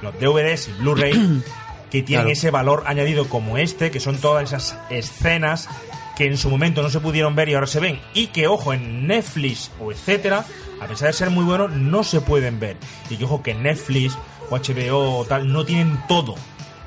los 0.00 0.14
DVDs 0.18 0.68
y 0.68 0.72
Blu-ray 0.80 1.12
que 1.90 2.02
tienen 2.02 2.24
Claro. 2.26 2.32
ese 2.32 2.50
valor 2.50 2.84
añadido 2.86 3.28
como 3.28 3.58
este, 3.58 3.90
que 3.90 3.98
son 4.00 4.16
todas 4.18 4.44
esas 4.44 4.78
escenas 4.90 5.68
que 6.16 6.26
en 6.26 6.36
su 6.36 6.50
momento 6.50 6.82
no 6.82 6.90
se 6.90 7.00
pudieron 7.00 7.34
ver 7.34 7.48
y 7.48 7.54
ahora 7.54 7.66
se 7.66 7.80
ven, 7.80 8.00
y 8.14 8.28
que 8.28 8.46
ojo 8.48 8.72
en 8.72 9.06
Netflix 9.06 9.70
o 9.80 9.90
etcétera, 9.92 10.44
a 10.80 10.86
pesar 10.86 11.08
de 11.08 11.12
ser 11.14 11.30
muy 11.30 11.44
buenos, 11.44 11.72
no 11.72 12.04
se 12.04 12.20
pueden 12.20 12.60
ver. 12.60 12.76
Y 13.10 13.16
que 13.16 13.24
ojo 13.24 13.42
que 13.42 13.54
Netflix 13.54 14.16
o 14.50 14.56
HBO 14.56 15.18
o 15.18 15.24
tal 15.24 15.52
no 15.52 15.64
tienen 15.64 15.98
todo 16.08 16.36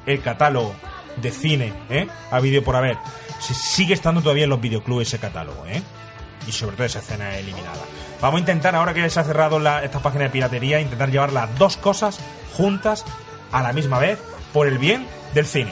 el 0.06 0.22
catálogo 0.22 0.74
de 1.22 1.32
cine, 1.32 1.74
¿eh? 1.90 2.08
A 2.32 2.40
vídeo 2.40 2.64
por 2.64 2.76
haber. 2.78 2.98
Se 3.42 3.54
sigue 3.54 3.94
estando 3.94 4.22
todavía 4.22 4.44
en 4.46 4.50
los 4.52 4.62
videoclubs 4.62 5.08
ese 5.08 5.20
catálogo, 5.20 5.66
¿eh? 5.66 5.82
Y 6.48 6.52
sobre 6.52 6.76
todo 6.76 6.86
esa 6.86 7.00
escena 7.00 7.36
eliminada. 7.38 7.82
Vamos 8.22 8.38
a 8.38 8.40
intentar, 8.42 8.76
ahora 8.76 8.94
que 8.94 9.10
se 9.10 9.20
ha 9.20 9.24
cerrado 9.24 9.60
la- 9.60 9.84
esta 9.84 10.00
página 10.00 10.26
de 10.26 10.30
piratería, 10.30 10.80
intentar 10.80 11.10
llevar 11.10 11.34
las 11.34 11.58
dos 11.58 11.76
cosas 11.78 12.20
juntas 12.56 13.04
a 13.52 13.62
la 13.62 13.74
misma 13.74 14.00
vez 14.00 14.20
por 14.54 14.68
el 14.68 14.78
bien 14.78 15.08
del 15.34 15.46
cine. 15.46 15.72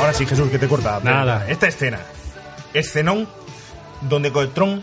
Ahora 0.00 0.12
sí, 0.12 0.26
Jesús, 0.26 0.50
que 0.50 0.58
te 0.58 0.68
corta. 0.68 1.00
Nada. 1.02 1.46
Esta 1.48 1.68
escena. 1.68 2.00
Escenón 2.74 3.28
donde 4.02 4.30
Tron 4.48 4.82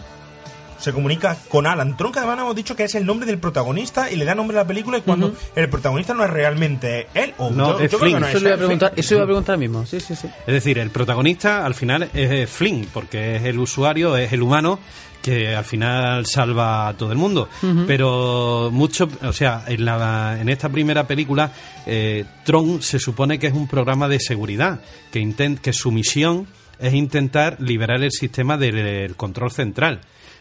se 0.80 0.93
comunica 0.93 1.38
con 1.49 1.68
Alan. 1.68 1.95
Tron, 1.97 2.11
que 2.11 2.19
además 2.19 2.39
hemos 2.39 2.56
dicho 2.56 2.76
que 2.76 2.84
es 2.84 2.95
el 2.95 3.06
nombre 3.06 3.26
del 3.27 3.38
protagonista 3.38 4.10
y 4.11 4.15
le 4.15 4.26
da 4.26 4.34
nombre 4.35 4.57
a 4.57 4.61
la 4.64 4.68
película 4.68 4.97
y 4.97 5.01
cuando 5.01 5.34
el 5.56 5.69
protagonista 5.69 6.14
no 6.14 6.23
es 6.23 6.30
realmente 6.30 7.07
él. 7.14 7.34
O 7.38 7.49
No, 7.49 7.77
yo- 7.77 7.85
es 7.85 7.91
yo 7.91 7.99
creo 7.99 8.11
Flynn. 8.11 8.14
que 8.15 8.19
no 8.22 8.27
Eso 8.27 8.38
es 8.38 8.43
le 8.43 8.49
iba 8.49 8.56
a 8.56 8.57
preguntar, 8.57 8.89
Flynn. 8.91 8.99
eso 8.99 9.14
iba 9.15 9.23
a 9.23 9.27
preguntar 9.27 9.57
mismo. 9.57 9.85
Sí, 9.85 9.99
sí, 9.99 10.15
sí. 10.15 10.27
Es 10.47 10.53
decir, 10.53 10.80
el 10.80 10.89
protagonista 10.89 11.65
al 11.65 11.76
final 11.76 12.03
es 12.14 12.31
eh, 12.31 12.47
Flynn, 12.47 12.88
porque 12.93 13.35
es 13.35 13.43
el 13.43 13.60
usuario, 13.60 14.15
es 14.18 14.31
el 14.34 14.41
humano 14.41 14.80
que 15.22 15.53
al 15.53 15.65
final 15.65 16.26
salva 16.26 16.88
a 16.88 16.93
todo 16.95 17.11
el 17.11 17.18
mundo. 17.18 17.49
Pero 17.85 18.69
mucho, 18.72 19.10
o 19.22 19.34
sea, 19.34 19.64
en, 19.68 19.84
la, 19.84 20.38
en 20.39 20.47
esta 20.47 20.69
primera 20.69 21.06
película, 21.07 21.51
eh, 21.85 22.23
Tron 22.45 22.81
se 22.81 22.99
supone 22.99 23.38
que 23.38 23.47
es 23.47 23.53
un 23.53 23.68
programa 23.68 24.07
de 24.07 24.19
seguridad, 24.19 24.80
que, 25.11 25.19
intent, 25.19 25.60
que 25.60 25.73
su 25.73 25.91
misión 25.91 26.47
es 26.80 26.93
intentar 26.93 27.57
liberar 27.60 28.01
el 28.01 28.11
sistema 28.11 28.57
del, 28.57 28.76
del 28.76 29.15
control 29.18 29.51
central. 29.51 29.99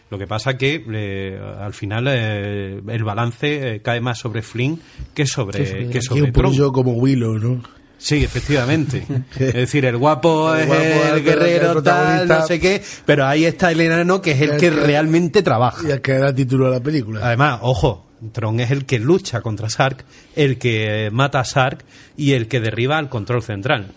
Lo 0.09 0.17
que 0.17 0.25
pasa 0.27 0.57
que 0.57 0.83
eh, 0.91 1.39
al 1.59 1.73
final 1.73 2.07
eh, 2.09 2.81
el 2.87 3.03
balance 3.03 3.75
eh, 3.75 3.81
cae 3.81 4.01
más 4.01 4.17
sobre 4.17 4.41
Flynn 4.41 4.79
que 5.13 5.25
sobre, 5.27 5.65
Sí, 5.65 5.89
que 5.91 6.01
sobre 6.01 6.23
un 6.23 6.31
Tron. 6.31 6.45
poquillo 6.45 6.71
como 6.71 6.93
Willow, 6.93 7.37
¿no? 7.37 7.61
Sí, 7.97 8.23
efectivamente. 8.23 9.03
es 9.39 9.53
decir, 9.53 9.85
el 9.85 9.97
guapo 9.97 10.55
El 10.55 10.61
es 10.61 10.67
guapo 10.67 10.81
es 10.83 11.05
el 11.11 11.17
el 11.17 11.23
guerrero 11.23 11.83
tal, 11.83 12.27
no 12.27 12.47
sé 12.47 12.59
qué, 12.59 12.81
pero 13.05 13.25
ahí 13.27 13.45
está 13.45 13.71
el 13.71 13.81
enano 13.81 14.21
que 14.21 14.31
es 14.31 14.41
el, 14.41 14.51
El 14.51 14.57
que, 14.59 14.69
que- 14.69 14.75
realmente 14.75 15.43
trabaja. 15.43 15.87
Y 15.87 15.91
el 15.91 16.01
que 16.01 16.13
da 16.13 16.33
título 16.33 16.67
a 16.67 16.69
la 16.71 16.79
película. 16.79 17.19
Además, 17.23 17.59
ojo, 17.61 18.07
Tron 18.31 18.59
es 18.61 18.71
el 18.71 18.85
que 18.85 18.99
lucha 18.99 19.41
contra 19.41 19.69
Sark, 19.69 20.05
el 20.35 20.57
que 20.57 21.09
mata 21.11 21.41
a 21.41 21.45
Sark 21.45 21.83
y 22.17 22.33
el 22.33 22.47
que 22.47 22.59
derriba 22.59 22.97
al 22.97 23.09
control 23.09 23.43
central. 23.43 23.91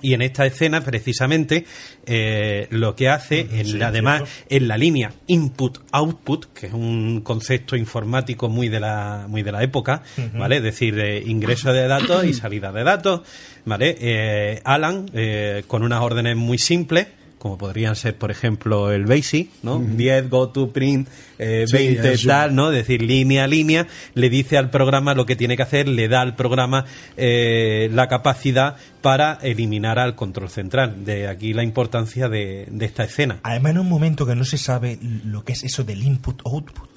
Y 0.00 0.14
en 0.14 0.22
esta 0.22 0.46
escena, 0.46 0.80
precisamente, 0.82 1.64
eh, 2.06 2.66
lo 2.70 2.94
que 2.94 3.08
hace, 3.08 3.40
en 3.52 3.78
la- 3.78 3.88
además, 3.88 4.22
en 4.48 4.68
la 4.68 4.76
línea 4.78 5.12
input-output, 5.26 6.46
que 6.54 6.66
es 6.66 6.72
un 6.72 7.20
concepto 7.22 7.76
informático 7.76 8.48
muy 8.48 8.68
de 8.68 8.80
la, 8.80 9.26
muy 9.28 9.42
de 9.42 9.52
la 9.52 9.62
época. 9.62 10.02
¿vale? 10.34 10.56
Es 10.58 10.62
decir, 10.62 10.94
de 10.94 11.18
ingreso 11.26 11.72
de 11.72 11.86
datos 11.88 12.24
y 12.24 12.32
salida 12.34 12.72
de 12.72 12.84
datos, 12.84 13.22
¿vale? 13.64 13.96
Eh, 14.00 14.60
Alan, 14.64 15.10
eh, 15.14 15.64
con 15.66 15.82
unas 15.82 16.00
órdenes 16.00 16.36
muy 16.36 16.58
simples, 16.58 17.08
como 17.38 17.56
podrían 17.56 17.94
ser, 17.96 18.16
por 18.16 18.30
ejemplo, 18.30 18.90
el 18.92 19.06
BASIC, 19.06 19.50
¿no? 19.62 19.78
10, 19.78 20.28
go 20.28 20.48
to 20.48 20.70
print, 20.70 21.08
eh, 21.38 21.64
Sí, 21.66 21.76
20, 21.76 22.12
eso. 22.12 22.28
tal, 22.28 22.54
¿no? 22.54 22.70
Es 22.70 22.76
decir, 22.78 23.02
línea 23.02 23.44
a 23.44 23.46
línea, 23.46 23.86
le 24.14 24.28
dice 24.28 24.58
al 24.58 24.70
programa 24.70 25.14
lo 25.14 25.24
que 25.24 25.36
tiene 25.36 25.56
que 25.56 25.62
hacer, 25.62 25.88
le 25.88 26.08
da 26.08 26.20
al 26.20 26.34
programa 26.34 26.84
eh, 27.16 27.88
la 27.92 28.08
capacidad 28.08 28.76
para 29.02 29.38
eliminar 29.42 29.98
al 29.98 30.14
control 30.16 30.50
central. 30.50 31.04
De 31.04 31.28
aquí 31.28 31.52
la 31.52 31.62
importancia 31.62 32.28
de, 32.28 32.66
de 32.70 32.84
esta 32.86 33.04
escena. 33.04 33.38
Además, 33.42 33.72
en 33.72 33.78
un 33.78 33.88
momento 33.88 34.26
que 34.26 34.34
no 34.34 34.44
se 34.44 34.58
sabe 34.58 34.98
lo 35.24 35.44
que 35.44 35.52
es 35.52 35.62
eso 35.64 35.84
del 35.84 36.02
input-output. 36.02 36.88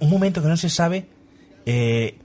Un 0.00 0.08
momento 0.10 0.40
que 0.42 0.48
no 0.48 0.56
se 0.56 0.70
sabe 0.70 1.06
eh, 1.66 2.16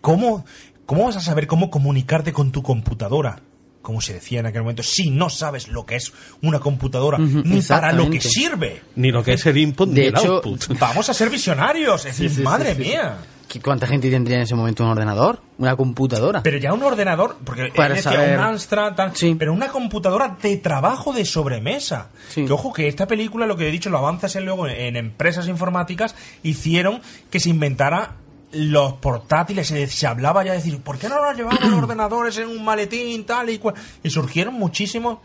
cómo, 0.00 0.44
cómo 0.84 1.04
vas 1.04 1.16
a 1.16 1.20
saber 1.20 1.46
cómo 1.46 1.70
comunicarte 1.70 2.32
con 2.32 2.50
tu 2.50 2.62
computadora. 2.62 3.40
Como 3.84 4.00
se 4.00 4.14
decía 4.14 4.40
en 4.40 4.46
aquel 4.46 4.62
momento, 4.62 4.82
si 4.82 5.10
no 5.10 5.28
sabes 5.28 5.68
lo 5.68 5.84
que 5.84 5.96
es 5.96 6.10
una 6.42 6.58
computadora, 6.58 7.18
Ujú, 7.18 7.42
ni 7.44 7.60
para 7.60 7.92
lo 7.92 8.08
que 8.08 8.18
sirve. 8.20 8.80
Ni 8.96 9.12
lo 9.12 9.22
que 9.22 9.34
es 9.34 9.44
el 9.44 9.58
input 9.58 9.90
De 9.90 10.00
ni 10.00 10.06
el 10.08 10.14
hecho, 10.16 10.36
output. 10.36 10.66
Vamos 10.80 11.08
a 11.10 11.12
ser 11.14 11.28
visionarios. 11.28 12.06
Es 12.06 12.16
Sí, 12.16 12.22
decir, 12.22 12.30
sí, 12.30 12.36
sí, 12.36 12.42
madre 12.42 12.74
sí, 12.74 12.82
sí. 12.82 12.88
mía. 12.88 13.16
¿Qué- 13.46 13.60
¿Cuánta 13.60 13.86
gente 13.86 14.10
tendría 14.10 14.38
en 14.38 14.44
ese 14.44 14.54
momento 14.54 14.82
un 14.84 14.90
ordenador? 14.90 15.42
¿Una 15.58 15.76
computadora? 15.76 16.42
Pero 16.42 16.56
ya 16.56 16.72
un 16.72 16.82
ordenador, 16.82 17.36
porque 17.44 17.68
Para 17.76 17.94
decía 17.94 18.12
saber- 18.12 18.38
un 18.38 18.42
Amstrad, 18.44 18.94
tal, 18.94 19.12
pero 19.38 19.52
una 19.52 19.68
computadora 19.68 20.38
de 20.42 20.56
trabajo 20.56 21.12
de 21.12 21.26
sobremesa. 21.26 22.08
Que 22.34 22.50
ojo 22.50 22.72
que 22.72 22.88
esta 22.88 23.06
película, 23.06 23.46
lo 23.46 23.56
que 23.58 23.68
he 23.68 23.70
dicho, 23.70 23.90
los 23.90 23.98
avances 24.00 24.34
en 24.36 24.46
luego 24.46 24.66
en 24.66 24.96
empresas 24.96 25.46
informáticas 25.46 26.16
hicieron 26.42 27.02
que 27.30 27.38
se 27.38 27.50
inventara 27.50 28.16
los 28.54 28.94
portátiles, 28.94 29.66
se, 29.66 29.86
se 29.86 30.06
hablaba 30.06 30.44
ya 30.44 30.52
de 30.52 30.58
decir, 30.58 30.80
¿por 30.80 30.98
qué 30.98 31.08
no 31.08 31.22
nos 31.24 31.36
llevamos 31.36 31.60
los 31.60 31.72
ordenadores 31.82 32.38
en 32.38 32.48
un 32.48 32.64
maletín, 32.64 33.24
tal 33.24 33.50
y 33.50 33.58
cual? 33.58 33.74
Y 34.02 34.10
surgieron 34.10 34.54
muchísimas 34.54 35.18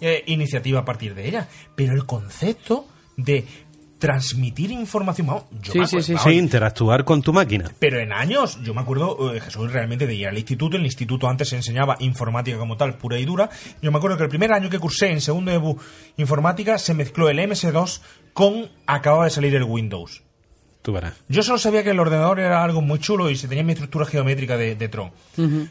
eh, 0.00 0.22
iniciativas 0.26 0.82
a 0.82 0.84
partir 0.84 1.14
de 1.14 1.28
ella. 1.28 1.48
Pero 1.74 1.94
el 1.94 2.04
concepto 2.06 2.86
de 3.16 3.44
transmitir 3.98 4.70
información. 4.72 5.26
Vamos, 5.26 5.44
yo 5.62 5.72
Sí, 5.72 5.78
me 5.78 5.86
sí, 5.86 5.96
acuerdo- 5.96 6.06
sí, 6.06 6.12
vamos, 6.14 6.30
sí, 6.32 6.38
interactuar 6.38 7.04
con 7.04 7.22
tu 7.22 7.32
máquina. 7.32 7.70
Pero 7.78 7.98
en 7.98 8.12
años, 8.12 8.58
yo 8.62 8.74
me 8.74 8.82
acuerdo, 8.82 9.34
eh, 9.34 9.40
Jesús, 9.40 9.72
realmente 9.72 10.06
de 10.06 10.14
ir 10.14 10.26
al 10.28 10.36
instituto. 10.36 10.76
En 10.76 10.82
el 10.82 10.86
instituto 10.86 11.28
antes 11.28 11.48
se 11.48 11.56
enseñaba 11.56 11.96
informática 12.00 12.58
como 12.58 12.76
tal, 12.76 12.98
pura 12.98 13.18
y 13.18 13.24
dura. 13.24 13.48
Yo 13.80 13.90
me 13.90 13.96
acuerdo 13.98 14.18
que 14.18 14.24
el 14.24 14.28
primer 14.28 14.52
año 14.52 14.68
que 14.68 14.78
cursé 14.78 15.10
en 15.12 15.20
segundo 15.22 15.50
de 15.50 15.76
informática 16.18 16.76
se 16.78 16.92
mezcló 16.92 17.30
el 17.30 17.38
MS2 17.38 18.00
con 18.34 18.68
acababa 18.86 19.24
de 19.24 19.30
salir 19.30 19.54
el 19.54 19.64
Windows. 19.64 20.22
Tú 20.86 20.92
verás. 20.92 21.14
Yo 21.28 21.42
solo 21.42 21.58
sabía 21.58 21.82
que 21.82 21.90
el 21.90 21.98
ordenador 21.98 22.38
era 22.38 22.62
algo 22.62 22.80
muy 22.80 23.00
chulo 23.00 23.28
y 23.28 23.34
se 23.34 23.48
tenía 23.48 23.64
mi 23.64 23.72
estructura 23.72 24.06
geométrica 24.06 24.56
de, 24.56 24.76
de 24.76 24.88
Tron. 24.88 25.10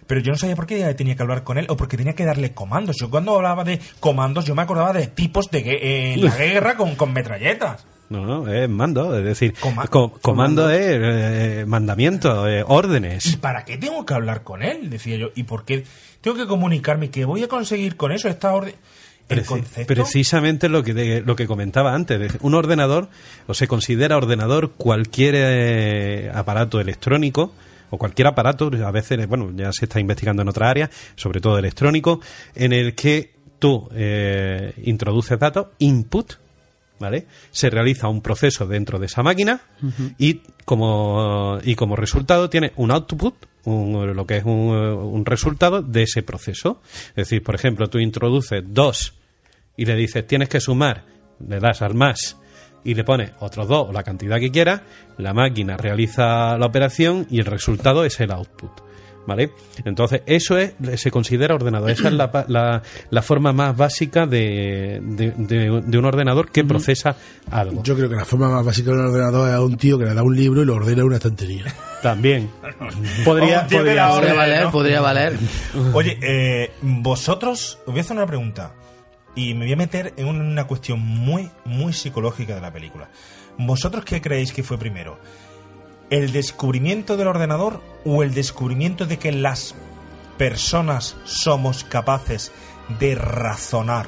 Pero 0.05 0.19
yo 0.19 0.33
no 0.33 0.37
sabía 0.37 0.57
por 0.57 0.65
qué 0.65 0.93
tenía 0.93 1.15
que 1.15 1.21
hablar 1.21 1.45
con 1.45 1.57
él 1.57 1.67
o 1.69 1.77
porque 1.77 1.95
tenía 1.95 2.11
que 2.15 2.25
darle 2.25 2.51
comandos. 2.53 2.97
Yo 2.99 3.09
cuando 3.09 3.33
hablaba 3.33 3.63
de 3.63 3.79
comandos, 4.01 4.43
yo 4.43 4.55
me 4.55 4.63
acordaba 4.63 4.91
de 4.91 5.07
tipos 5.07 5.49
de 5.49 5.59
eh, 5.59 6.13
en 6.15 6.25
la 6.25 6.35
guerra 6.35 6.75
con, 6.75 6.95
con 6.95 7.13
metralletas. 7.13 7.85
No, 8.09 8.25
no, 8.25 8.53
es 8.53 8.67
mando, 8.69 9.17
es 9.17 9.23
decir, 9.23 9.53
co- 9.89 10.11
comando 10.21 10.69
es 10.69 10.81
eh, 11.01 11.63
mandamiento, 11.65 12.45
eh, 12.49 12.65
órdenes. 12.67 13.25
¿Y 13.25 13.37
para 13.37 13.63
qué 13.63 13.77
tengo 13.77 14.05
que 14.05 14.13
hablar 14.15 14.43
con 14.43 14.63
él? 14.63 14.89
Decía 14.89 15.15
yo. 15.15 15.29
¿Y 15.33 15.43
por 15.43 15.63
qué 15.63 15.85
tengo 16.19 16.35
que 16.35 16.45
comunicarme? 16.45 17.09
¿Qué 17.09 17.23
voy 17.23 17.41
a 17.43 17.47
conseguir 17.47 17.95
con 17.95 18.11
eso? 18.11 18.27
Esta 18.27 18.53
orden. 18.53 18.75
El 19.29 19.39
Preci- 19.43 19.47
concepto. 19.47 19.93
Precisamente 19.93 20.69
lo 20.69 20.83
que, 20.83 20.93
de- 20.93 21.21
lo 21.21 21.35
que 21.35 21.47
comentaba 21.47 21.93
antes. 21.93 22.33
Un 22.41 22.53
ordenador, 22.53 23.09
o 23.47 23.53
se 23.53 23.67
considera 23.67 24.17
ordenador 24.17 24.71
cualquier 24.73 25.33
eh, 25.37 26.31
aparato 26.33 26.79
electrónico, 26.79 27.53
o 27.89 27.97
cualquier 27.97 28.27
aparato, 28.27 28.69
a 28.85 28.91
veces, 28.91 29.27
bueno, 29.27 29.51
ya 29.55 29.71
se 29.71 29.85
está 29.85 29.99
investigando 29.99 30.41
en 30.41 30.49
otra 30.49 30.69
área, 30.69 30.89
sobre 31.15 31.39
todo 31.39 31.57
electrónico, 31.57 32.19
en 32.55 32.73
el 32.73 32.93
que 32.95 33.33
tú 33.59 33.87
eh, 33.95 34.73
introduces 34.83 35.39
datos, 35.39 35.67
input, 35.79 36.33
¿vale? 36.99 37.25
Se 37.51 37.69
realiza 37.69 38.07
un 38.07 38.21
proceso 38.21 38.65
dentro 38.67 38.99
de 38.99 39.05
esa 39.07 39.23
máquina 39.23 39.61
y 40.17 40.41
como, 40.65 41.57
y 41.63 41.75
como 41.75 41.95
resultado 41.95 42.49
tiene 42.49 42.73
un 42.75 42.91
output, 42.91 43.33
un- 43.65 44.15
lo 44.15 44.25
que 44.25 44.37
es 44.37 44.43
un, 44.45 44.51
un 44.53 45.25
resultado 45.25 45.81
de 45.81 46.03
ese 46.03 46.23
proceso. 46.23 46.81
Es 47.09 47.15
decir, 47.15 47.43
por 47.43 47.55
ejemplo, 47.55 47.89
tú 47.89 47.99
introduces 47.99 48.63
dos 48.65 49.13
y 49.77 49.85
le 49.85 49.95
dices 49.95 50.25
tienes 50.25 50.49
que 50.49 50.59
sumar, 50.59 51.03
le 51.45 51.59
das 51.59 51.81
al 51.81 51.93
más 51.95 52.37
y 52.83 52.93
le 52.93 53.03
pones 53.03 53.31
otros 53.39 53.67
dos 53.67 53.89
o 53.89 53.91
la 53.91 54.03
cantidad 54.03 54.39
que 54.39 54.51
quieras, 54.51 54.81
la 55.17 55.33
máquina 55.33 55.75
realiza 55.77 56.57
la 56.57 56.65
operación 56.67 57.27
y 57.29 57.39
el 57.39 57.45
resultado 57.45 58.05
es 58.05 58.19
el 58.19 58.31
output. 58.31 58.71
¿Vale? 59.27 59.51
Entonces, 59.83 60.21
eso 60.27 60.57
es, 60.57 60.73
se 60.95 61.09
considera 61.09 61.55
ordenador. 61.55 61.89
Esa 61.89 62.09
es 62.09 62.13
la, 62.13 62.31
pa- 62.31 62.45
la, 62.47 62.83
la 63.09 63.21
forma 63.23 63.53
más 63.53 63.75
básica 63.75 64.27
de, 64.27 64.99
de, 65.03 65.31
de- 65.31 65.81
de 65.83 65.97
un 65.97 66.05
ordenador 66.05 66.51
que 66.51 66.63
procesa 66.63 67.15
algo. 67.49 67.81
Yo 67.83 67.95
creo 67.95 68.07
que 68.07 68.15
la 68.15 68.25
forma 68.25 68.49
más 68.49 68.63
básica 68.63 68.91
de 68.91 68.97
un 68.97 69.05
ordenador 69.05 69.49
es 69.49 69.55
a 69.55 69.61
un 69.61 69.77
tío 69.77 69.97
que 69.97 70.05
le 70.05 70.13
da 70.13 70.21
un 70.21 70.35
libro 70.35 70.61
y 70.61 70.65
lo 70.65 70.75
ordena 70.75 71.01
en 71.01 71.07
una 71.07 71.15
estantería. 71.15 71.65
También. 72.03 72.49
Podría, 73.25 73.65
podría 73.67 74.07
valer, 74.33 74.63
¿no? 74.65 74.71
podría 74.71 75.01
valer. 75.01 75.37
Oye, 75.93 76.19
eh, 76.21 76.71
vosotros, 76.81 77.79
os 77.85 77.91
voy 77.91 77.97
a 77.99 78.01
hacer 78.01 78.17
una 78.17 78.27
pregunta. 78.27 78.73
Y 79.35 79.53
me 79.53 79.65
voy 79.65 79.73
a 79.73 79.77
meter 79.77 80.13
en 80.17 80.27
una, 80.27 80.43
una 80.43 80.63
cuestión 80.65 80.99
muy, 80.99 81.49
muy 81.65 81.93
psicológica 81.93 82.55
de 82.55 82.61
la 82.61 82.71
película. 82.71 83.09
¿Vosotros 83.57 84.05
qué 84.05 84.21
creéis 84.21 84.53
que 84.53 84.63
fue 84.63 84.77
primero? 84.77 85.19
¿El 86.09 86.31
descubrimiento 86.31 87.17
del 87.17 87.27
ordenador 87.27 87.81
o 88.05 88.21
el 88.21 88.33
descubrimiento 88.33 89.07
de 89.07 89.17
que 89.17 89.31
las 89.31 89.75
personas 90.37 91.17
somos 91.25 91.83
capaces 91.83 92.51
de 92.99 93.15
razonar 93.15 94.07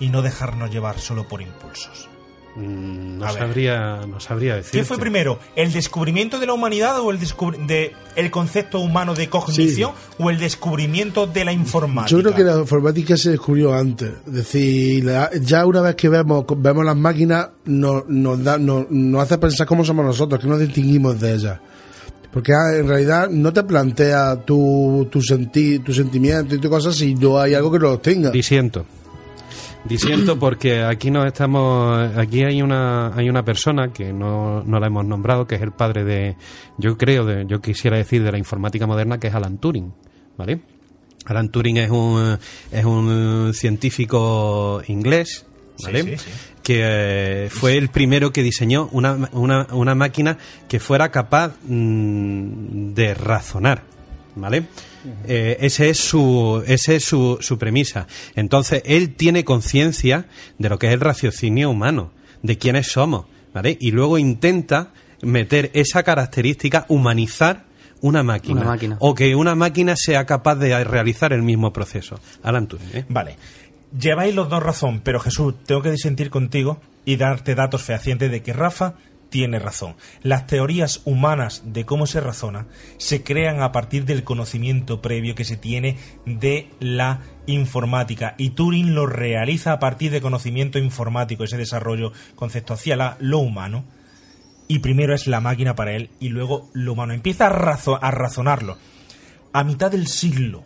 y 0.00 0.08
no 0.08 0.22
dejarnos 0.22 0.70
llevar 0.70 0.98
solo 0.98 1.28
por 1.28 1.40
impulsos? 1.40 2.09
Mm, 2.56 3.18
No 3.18 3.26
A 3.26 3.32
ver. 3.32 3.38
sabría, 3.42 4.00
no 4.08 4.18
sabría 4.18 4.56
decir. 4.56 4.72
¿Qué 4.80 4.84
fue 4.84 4.98
primero? 4.98 5.38
¿El 5.54 5.72
descubrimiento 5.72 6.38
de 6.40 6.46
la 6.46 6.52
humanidad 6.52 6.98
o 7.00 7.10
el, 7.10 7.20
descubri- 7.20 7.64
de 7.66 7.92
el 8.16 8.30
concepto 8.30 8.80
humano 8.80 9.14
de 9.14 9.28
cognición 9.28 9.92
o 10.18 10.30
el 10.30 10.38
descubrimiento 10.38 11.26
de 11.26 11.44
la 11.44 11.52
informática? 11.52 12.10
Yo 12.10 12.18
creo 12.22 12.34
que 12.34 12.42
la 12.42 12.58
informática 12.58 13.16
se 13.16 13.30
descubrió 13.30 13.72
antes. 13.74 14.10
Es 14.26 14.32
decir, 14.32 15.04
la- 15.04 15.30
ya 15.40 15.64
una 15.66 15.80
vez 15.80 15.94
que 15.94 16.08
vemos, 16.08 16.44
vemos 16.56 16.84
las 16.84 16.96
máquinas, 16.96 17.48
nos, 17.66 18.08
nos, 18.08 18.42
da, 18.42 18.58
nos, 18.58 18.90
nos 18.90 19.22
hace 19.22 19.38
pensar 19.38 19.66
cómo 19.66 19.84
somos 19.84 20.04
nosotros, 20.04 20.40
que 20.40 20.48
nos 20.48 20.58
distinguimos 20.58 21.20
de 21.20 21.34
ellas. 21.34 21.60
Porque 22.32 22.52
ah, 22.52 22.76
en 22.78 22.86
realidad 22.88 23.28
no 23.28 23.52
te 23.52 23.62
plantea 23.64 24.36
tu, 24.44 25.08
tu, 25.10 25.20
senti, 25.20 25.80
tu 25.80 25.92
sentimiento 25.92 26.54
y 26.54 26.58
tu 26.58 26.70
cosas 26.70 26.94
si 26.96 27.14
no 27.14 27.38
hay 27.40 27.54
algo 27.54 27.70
que 27.72 27.78
los 27.80 28.00
tenga. 28.02 28.30
Disiento. 28.30 28.86
Disiento 29.84 30.38
porque 30.38 30.82
aquí 30.82 31.10
nos 31.10 31.26
estamos 31.26 32.16
aquí 32.16 32.44
hay 32.44 32.60
una 32.62 33.14
hay 33.14 33.28
una 33.30 33.44
persona 33.44 33.92
que 33.92 34.12
no, 34.12 34.62
no 34.62 34.78
la 34.78 34.86
hemos 34.86 35.06
nombrado 35.06 35.46
que 35.46 35.54
es 35.54 35.62
el 35.62 35.72
padre 35.72 36.04
de 36.04 36.36
yo 36.76 36.96
creo 36.98 37.24
de, 37.24 37.46
yo 37.46 37.60
quisiera 37.60 37.96
decir 37.96 38.22
de 38.22 38.30
la 38.30 38.38
informática 38.38 38.86
moderna 38.86 39.18
que 39.18 39.28
es 39.28 39.34
Alan 39.34 39.58
Turing 39.58 39.92
vale 40.36 40.60
Alan 41.24 41.48
Turing 41.48 41.78
es 41.78 41.90
un 41.90 42.38
es 42.70 42.84
un 42.84 43.52
científico 43.54 44.82
inglés 44.86 45.46
vale 45.82 46.02
Sí, 46.02 46.10
sí, 46.10 46.16
sí. 46.18 46.30
que 46.62 46.80
eh, 47.46 47.48
fue 47.50 47.78
el 47.78 47.88
primero 47.88 48.32
que 48.32 48.42
diseñó 48.42 48.88
una, 48.92 49.30
una, 49.32 49.66
una 49.72 49.94
máquina 49.94 50.36
que 50.68 50.78
fuera 50.78 51.10
capaz 51.10 51.54
mm, 51.64 52.92
de 52.92 53.14
razonar 53.14 53.89
¿vale? 54.36 54.64
Eh, 55.26 55.56
ese 55.60 55.90
es 55.90 55.98
su 55.98 56.62
ese 56.66 56.96
es 56.96 57.04
su, 57.04 57.38
su 57.40 57.58
premisa. 57.58 58.06
Entonces 58.34 58.82
él 58.84 59.14
tiene 59.14 59.44
conciencia 59.44 60.26
de 60.58 60.68
lo 60.68 60.78
que 60.78 60.88
es 60.88 60.92
el 60.92 61.00
raciocinio 61.00 61.70
humano, 61.70 62.12
de 62.42 62.58
quiénes 62.58 62.88
somos, 62.92 63.26
¿vale? 63.54 63.76
Y 63.80 63.90
luego 63.92 64.18
intenta 64.18 64.92
meter 65.22 65.70
esa 65.74 66.02
característica, 66.02 66.84
humanizar 66.88 67.64
una 68.02 68.22
máquina, 68.22 68.62
Una 68.62 68.70
máquina. 68.70 68.96
o 69.00 69.14
que 69.14 69.34
una 69.34 69.54
máquina 69.54 69.94
sea 69.96 70.24
capaz 70.24 70.54
de 70.56 70.82
realizar 70.84 71.32
el 71.34 71.42
mismo 71.42 71.72
proceso. 71.72 72.18
Alan 72.42 72.66
Turing, 72.66 72.88
¿eh? 72.94 73.04
Vale. 73.08 73.36
Lleváis 73.98 74.34
los 74.34 74.48
dos 74.48 74.62
razón, 74.62 75.00
pero 75.04 75.20
Jesús, 75.20 75.54
tengo 75.66 75.82
que 75.82 75.90
disentir 75.90 76.30
contigo 76.30 76.80
y 77.04 77.16
darte 77.16 77.54
datos 77.54 77.82
fehacientes 77.82 78.30
de 78.30 78.42
que 78.42 78.52
Rafa 78.52 78.94
tiene 79.30 79.58
razón. 79.58 79.94
Las 80.22 80.46
teorías 80.46 81.00
humanas 81.04 81.62
de 81.64 81.84
cómo 81.86 82.06
se 82.06 82.20
razona 82.20 82.66
se 82.98 83.22
crean 83.22 83.62
a 83.62 83.72
partir 83.72 84.04
del 84.04 84.24
conocimiento 84.24 85.00
previo 85.00 85.34
que 85.34 85.44
se 85.44 85.56
tiene 85.56 85.96
de 86.26 86.68
la 86.80 87.20
informática 87.46 88.34
y 88.38 88.50
Turing 88.50 88.94
lo 88.94 89.06
realiza 89.06 89.72
a 89.72 89.78
partir 89.78 90.10
de 90.10 90.20
conocimiento 90.20 90.78
informático, 90.78 91.44
ese 91.44 91.56
desarrollo 91.56 92.12
concepto 92.34 92.74
hacia 92.74 92.96
la- 92.96 93.16
lo 93.20 93.38
humano 93.38 93.84
y 94.68 94.80
primero 94.80 95.14
es 95.14 95.26
la 95.26 95.40
máquina 95.40 95.74
para 95.74 95.92
él 95.94 96.10
y 96.20 96.28
luego 96.28 96.68
lo 96.74 96.92
humano. 96.92 97.12
Empieza 97.12 97.46
a, 97.46 97.50
razo- 97.50 97.98
a 98.00 98.10
razonarlo. 98.10 98.76
A 99.52 99.64
mitad 99.64 99.90
del 99.90 100.06
siglo 100.06 100.62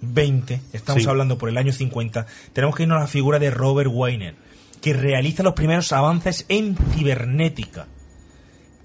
XX, 0.00 0.60
estamos 0.72 1.02
Sí. 1.02 1.08
hablando 1.08 1.38
por 1.38 1.48
el 1.48 1.58
año 1.58 1.72
50, 1.72 2.26
tenemos 2.52 2.76
que 2.76 2.84
irnos 2.84 2.98
a 2.98 3.02
la 3.02 3.06
figura 3.08 3.38
de 3.40 3.50
Robert 3.50 3.90
Weiner, 3.92 4.36
que 4.80 4.92
realiza 4.92 5.42
los 5.42 5.54
primeros 5.54 5.90
avances 5.92 6.46
en 6.48 6.76
cibernética. 6.94 7.88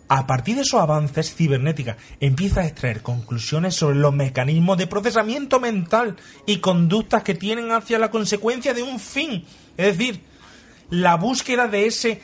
A 0.10 0.28
partir 0.28 0.56
de 0.56 0.62
esos 0.62 0.80
avances, 0.82 1.34
cibernética 1.34 1.98
empieza 2.20 2.62
a 2.62 2.68
extraer 2.68 3.02
conclusiones 3.02 3.74
sobre 3.76 3.96
los 3.98 4.14
mecanismos 4.14 4.78
de 4.78 4.86
procesamiento 4.88 5.60
mental 5.60 6.18
y 6.46 6.58
conductas 6.58 7.24
que 7.24 7.34
tienen 7.34 7.72
hacia 7.72 7.98
la 8.00 8.12
consecuencia 8.12 8.74
de 8.74 8.84
un 8.84 9.00
fin. 9.00 9.46
Es 9.78 9.98
decir, 9.98 10.22
la 10.90 11.16
búsqueda 11.16 11.68
de 11.68 11.88
ese 11.88 12.22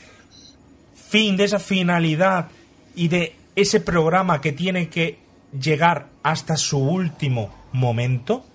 fin, 1.10 1.38
de 1.38 1.46
esa 1.46 1.60
finalidad 1.60 2.50
y 2.96 3.08
de 3.08 3.36
ese 3.56 3.80
programa 3.80 4.42
que 4.42 4.52
tiene 4.52 4.90
que 4.90 5.18
llegar 5.60 6.10
hasta 6.22 6.58
su 6.58 6.78
último 6.78 7.54
momento. 7.72 8.46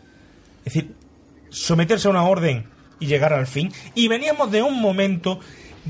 Es 0.65 0.75
decir, 0.75 0.95
someterse 1.51 2.07
a 2.09 2.11
una 2.13 2.25
orden 2.25 2.67
y 3.01 3.07
llegar 3.07 3.33
al 3.33 3.47
fin. 3.47 3.73
Y 3.95 4.07
veníamos 4.09 4.51
de 4.53 4.63
un 4.63 4.81
momento 4.81 5.41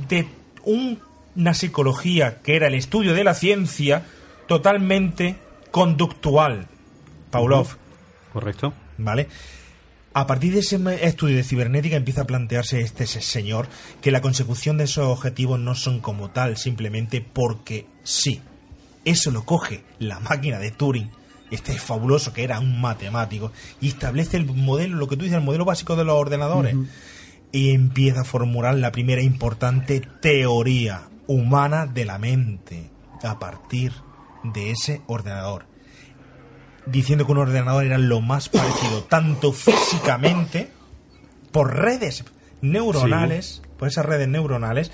de 0.09 0.27
un- 0.65 0.98
una 1.36 1.55
psicología 1.55 2.40
que 2.43 2.56
era 2.56 2.66
el 2.69 2.74
estudio 2.74 3.15
de 3.15 3.24
la 3.24 3.35
ciencia 3.35 4.05
totalmente 4.47 5.36
conductual. 5.70 6.66
Pavlov. 7.31 7.77
Correcto. 8.32 8.73
¿Vale? 8.98 9.28
A 10.12 10.27
partir 10.28 10.52
de 10.55 10.61
ese 10.61 10.78
estudio 11.05 11.36
de 11.36 11.43
cibernética 11.43 11.97
empieza 11.97 12.23
a 12.23 12.27
plantearse 12.27 12.81
este 12.81 13.06
se- 13.06 13.20
señor 13.20 13.66
que 14.01 14.12
la 14.12 14.20
consecución 14.20 14.77
de 14.78 14.85
esos 14.85 15.06
objetivos 15.09 15.59
no 15.59 15.74
son 15.74 15.98
como 16.01 16.31
tal, 16.31 16.56
simplemente 16.56 17.20
porque 17.20 17.86
sí. 18.05 18.40
Eso 19.05 19.32
lo 19.32 19.44
coge 19.44 19.82
la 19.98 20.20
máquina 20.20 20.59
de 20.61 20.70
Turing, 20.70 21.11
este 21.51 21.77
fabuloso 21.78 22.32
que 22.32 22.44
era 22.44 22.61
un 22.61 22.81
matemático, 22.81 23.51
y 23.81 23.89
establece 23.89 24.36
el 24.36 24.47
modelo, 24.47 24.97
lo 24.97 25.09
que 25.09 25.16
tú 25.16 25.24
dices, 25.24 25.39
el 25.39 25.44
modelo 25.44 25.65
básico 25.65 25.97
de 25.97 26.05
los 26.05 26.15
ordenadores. 26.15 26.77
Y 27.51 27.70
empieza 27.74 28.20
a 28.20 28.24
formular 28.24 28.77
la 28.77 28.93
primera 28.93 29.20
importante 29.23 30.01
teoría 30.20 31.02
humana 31.26 31.86
de 31.86 32.05
la 32.05 32.18
mente 32.18 32.90
a 33.22 33.38
partir 33.38 33.92
de 34.42 34.70
ese 34.70 35.02
ordenador 35.06 35.66
diciendo 36.86 37.26
que 37.26 37.32
un 37.32 37.38
ordenador 37.38 37.84
era 37.84 37.98
lo 37.98 38.20
más 38.20 38.48
parecido, 38.48 39.05
tanto 39.09 39.52
físicamente, 39.52 40.70
por 41.52 41.76
redes 41.76 42.24
neuronales, 42.60 43.62
por 43.78 43.88
esas 43.88 44.05
redes 44.05 44.28
neuronales, 44.28 44.90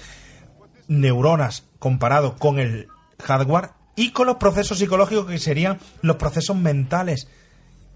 neuronas 0.89 1.65
comparado 1.79 2.37
con 2.37 2.59
el 2.59 2.89
hardware 3.23 3.71
y 3.97 4.11
con 4.11 4.27
los 4.27 4.37
procesos 4.37 4.79
psicológicos 4.79 5.27
que 5.27 5.39
serían 5.39 5.79
los 6.03 6.17
procesos 6.17 6.57
mentales 6.57 7.29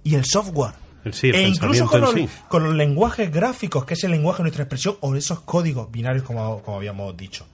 y 0.03 0.15
el 0.15 0.25
software. 0.25 0.75
El 1.05 1.13
sí, 1.13 1.29
el 1.29 1.35
e 1.35 1.49
incluso 1.49 1.87
con 1.87 2.01
los, 2.01 2.13
sí. 2.13 2.29
con 2.49 2.65
los 2.65 2.75
lenguajes 2.75 3.31
gráficos, 3.31 3.85
que 3.85 3.95
es 3.95 4.05
el 4.05 4.13
lenguaje 4.13 4.39
de 4.39 4.45
nuestra 4.45 4.63
expresión, 4.63 4.97
o 5.01 5.15
esos 5.15 5.41
códigos 5.41 5.91
binarios, 5.91 6.25
como, 6.25 6.63
como 6.63 6.79
habíamos 6.79 7.15
dicho. 7.17 7.47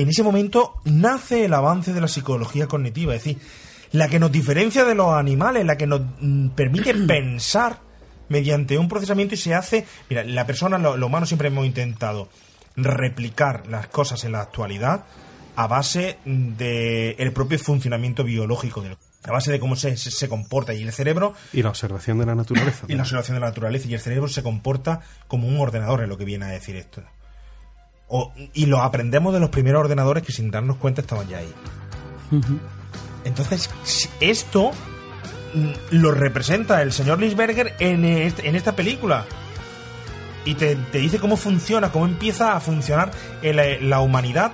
En 0.00 0.08
ese 0.08 0.22
momento 0.22 0.80
nace 0.84 1.44
el 1.44 1.52
avance 1.52 1.92
de 1.92 2.00
la 2.00 2.08
psicología 2.08 2.66
cognitiva, 2.66 3.14
es 3.14 3.22
decir, 3.22 3.42
la 3.92 4.08
que 4.08 4.18
nos 4.18 4.32
diferencia 4.32 4.84
de 4.84 4.94
los 4.94 5.12
animales, 5.12 5.66
la 5.66 5.76
que 5.76 5.86
nos 5.86 6.00
mm, 6.20 6.48
permite 6.48 6.94
pensar 7.06 7.80
mediante 8.30 8.78
un 8.78 8.88
procesamiento 8.88 9.34
y 9.34 9.38
se 9.38 9.54
hace... 9.54 9.86
Mira, 10.08 10.24
la 10.24 10.46
persona, 10.46 10.78
lo, 10.78 10.96
lo 10.96 11.06
humano 11.08 11.26
siempre 11.26 11.48
hemos 11.48 11.66
intentado 11.66 12.30
replicar 12.76 13.66
las 13.66 13.88
cosas 13.88 14.24
en 14.24 14.32
la 14.32 14.40
actualidad 14.40 15.04
a 15.56 15.66
base 15.66 16.16
del 16.24 17.16
el 17.18 17.32
propio 17.34 17.58
funcionamiento 17.58 18.24
biológico 18.24 18.80
del 18.80 18.96
a 19.24 19.32
base 19.32 19.52
de 19.52 19.60
cómo 19.60 19.76
se, 19.76 19.98
se, 19.98 20.10
se 20.10 20.28
comporta 20.30 20.72
y 20.72 20.82
el 20.82 20.92
cerebro 20.94 21.34
Y 21.52 21.62
la 21.62 21.68
observación 21.68 22.18
de 22.18 22.24
la 22.24 22.34
naturaleza. 22.34 22.86
y 22.88 22.94
la 22.94 23.02
observación 23.02 23.34
de 23.34 23.40
la 23.40 23.48
naturaleza 23.48 23.86
y 23.86 23.92
el 23.92 24.00
cerebro 24.00 24.28
se 24.28 24.42
comporta 24.42 25.00
como 25.28 25.46
un 25.46 25.60
ordenador 25.60 26.00
es 26.00 26.08
lo 26.08 26.16
que 26.16 26.24
viene 26.24 26.46
a 26.46 26.48
decir 26.48 26.76
esto 26.76 27.02
O- 28.12 28.32
y 28.52 28.66
lo 28.66 28.82
aprendemos 28.82 29.32
de 29.32 29.38
los 29.40 29.50
primeros 29.50 29.80
ordenadores 29.80 30.22
que 30.24 30.32
sin 30.32 30.50
darnos 30.50 30.76
cuenta 30.78 31.00
estaban 31.00 31.28
ya 31.28 31.38
ahí 31.38 31.54
entonces 33.24 33.70
esto 34.20 34.72
mm, 35.54 35.68
lo 35.96 36.10
representa 36.12 36.82
el 36.82 36.92
señor 36.92 37.20
Lisberger 37.20 37.74
en, 37.78 38.04
este- 38.04 38.48
en 38.48 38.56
esta 38.56 38.74
película 38.74 39.24
y 40.44 40.54
te, 40.54 40.74
te 40.74 40.98
dice 40.98 41.18
cómo 41.18 41.36
funciona, 41.36 41.92
cómo 41.92 42.06
empieza 42.06 42.56
a 42.56 42.60
funcionar 42.60 43.10
el- 43.42 43.88
la 43.90 44.00
humanidad 44.00 44.52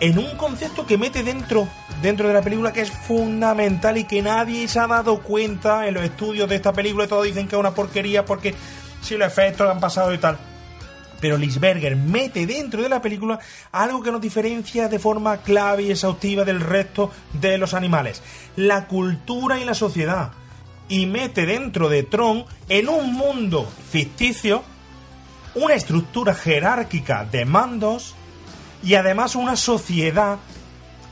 en 0.00 0.18
un 0.18 0.36
concepto 0.36 0.84
que 0.86 0.98
mete 0.98 1.22
dentro 1.22 1.68
dentro 2.02 2.26
de 2.26 2.34
la 2.34 2.42
película 2.42 2.72
que 2.72 2.80
es 2.80 2.90
fundamental 2.90 3.96
y 3.96 4.04
que 4.04 4.22
nadie 4.22 4.66
se 4.66 4.80
ha 4.80 4.88
dado 4.88 5.20
cuenta 5.20 5.86
en 5.86 5.94
los 5.94 6.02
estudios 6.02 6.48
de 6.48 6.56
esta 6.56 6.72
película. 6.72 7.06
Todos 7.06 7.24
dicen 7.26 7.46
que 7.46 7.54
es 7.54 7.60
una 7.60 7.70
porquería 7.70 8.24
porque 8.24 8.54
si 9.02 9.16
los 9.16 9.28
efectos 9.28 9.70
han 9.70 9.78
pasado 9.78 10.12
y 10.12 10.18
tal. 10.18 10.36
Pero 11.22 11.38
Lisberger 11.38 11.94
mete 11.94 12.48
dentro 12.48 12.82
de 12.82 12.88
la 12.88 13.00
película 13.00 13.38
algo 13.70 14.02
que 14.02 14.10
nos 14.10 14.20
diferencia 14.20 14.88
de 14.88 14.98
forma 14.98 15.36
clave 15.36 15.84
y 15.84 15.92
exhaustiva 15.92 16.44
del 16.44 16.60
resto 16.60 17.12
de 17.40 17.58
los 17.58 17.74
animales. 17.74 18.24
La 18.56 18.88
cultura 18.88 19.60
y 19.60 19.64
la 19.64 19.74
sociedad. 19.74 20.32
Y 20.88 21.06
mete 21.06 21.46
dentro 21.46 21.88
de 21.88 22.02
Tron, 22.02 22.44
en 22.68 22.88
un 22.88 23.14
mundo 23.14 23.70
ficticio, 23.88 24.64
una 25.54 25.74
estructura 25.74 26.34
jerárquica 26.34 27.24
de 27.24 27.44
mandos 27.44 28.16
y 28.82 28.96
además 28.96 29.36
una 29.36 29.54
sociedad 29.54 30.38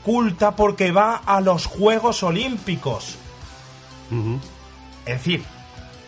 culta 0.03 0.57
porque 0.57 0.91
va 0.91 1.15
a 1.15 1.39
los 1.39 1.67
Juegos 1.67 2.21
Olímpicos. 2.21 3.15
Es 5.05 5.19
decir, 5.19 5.41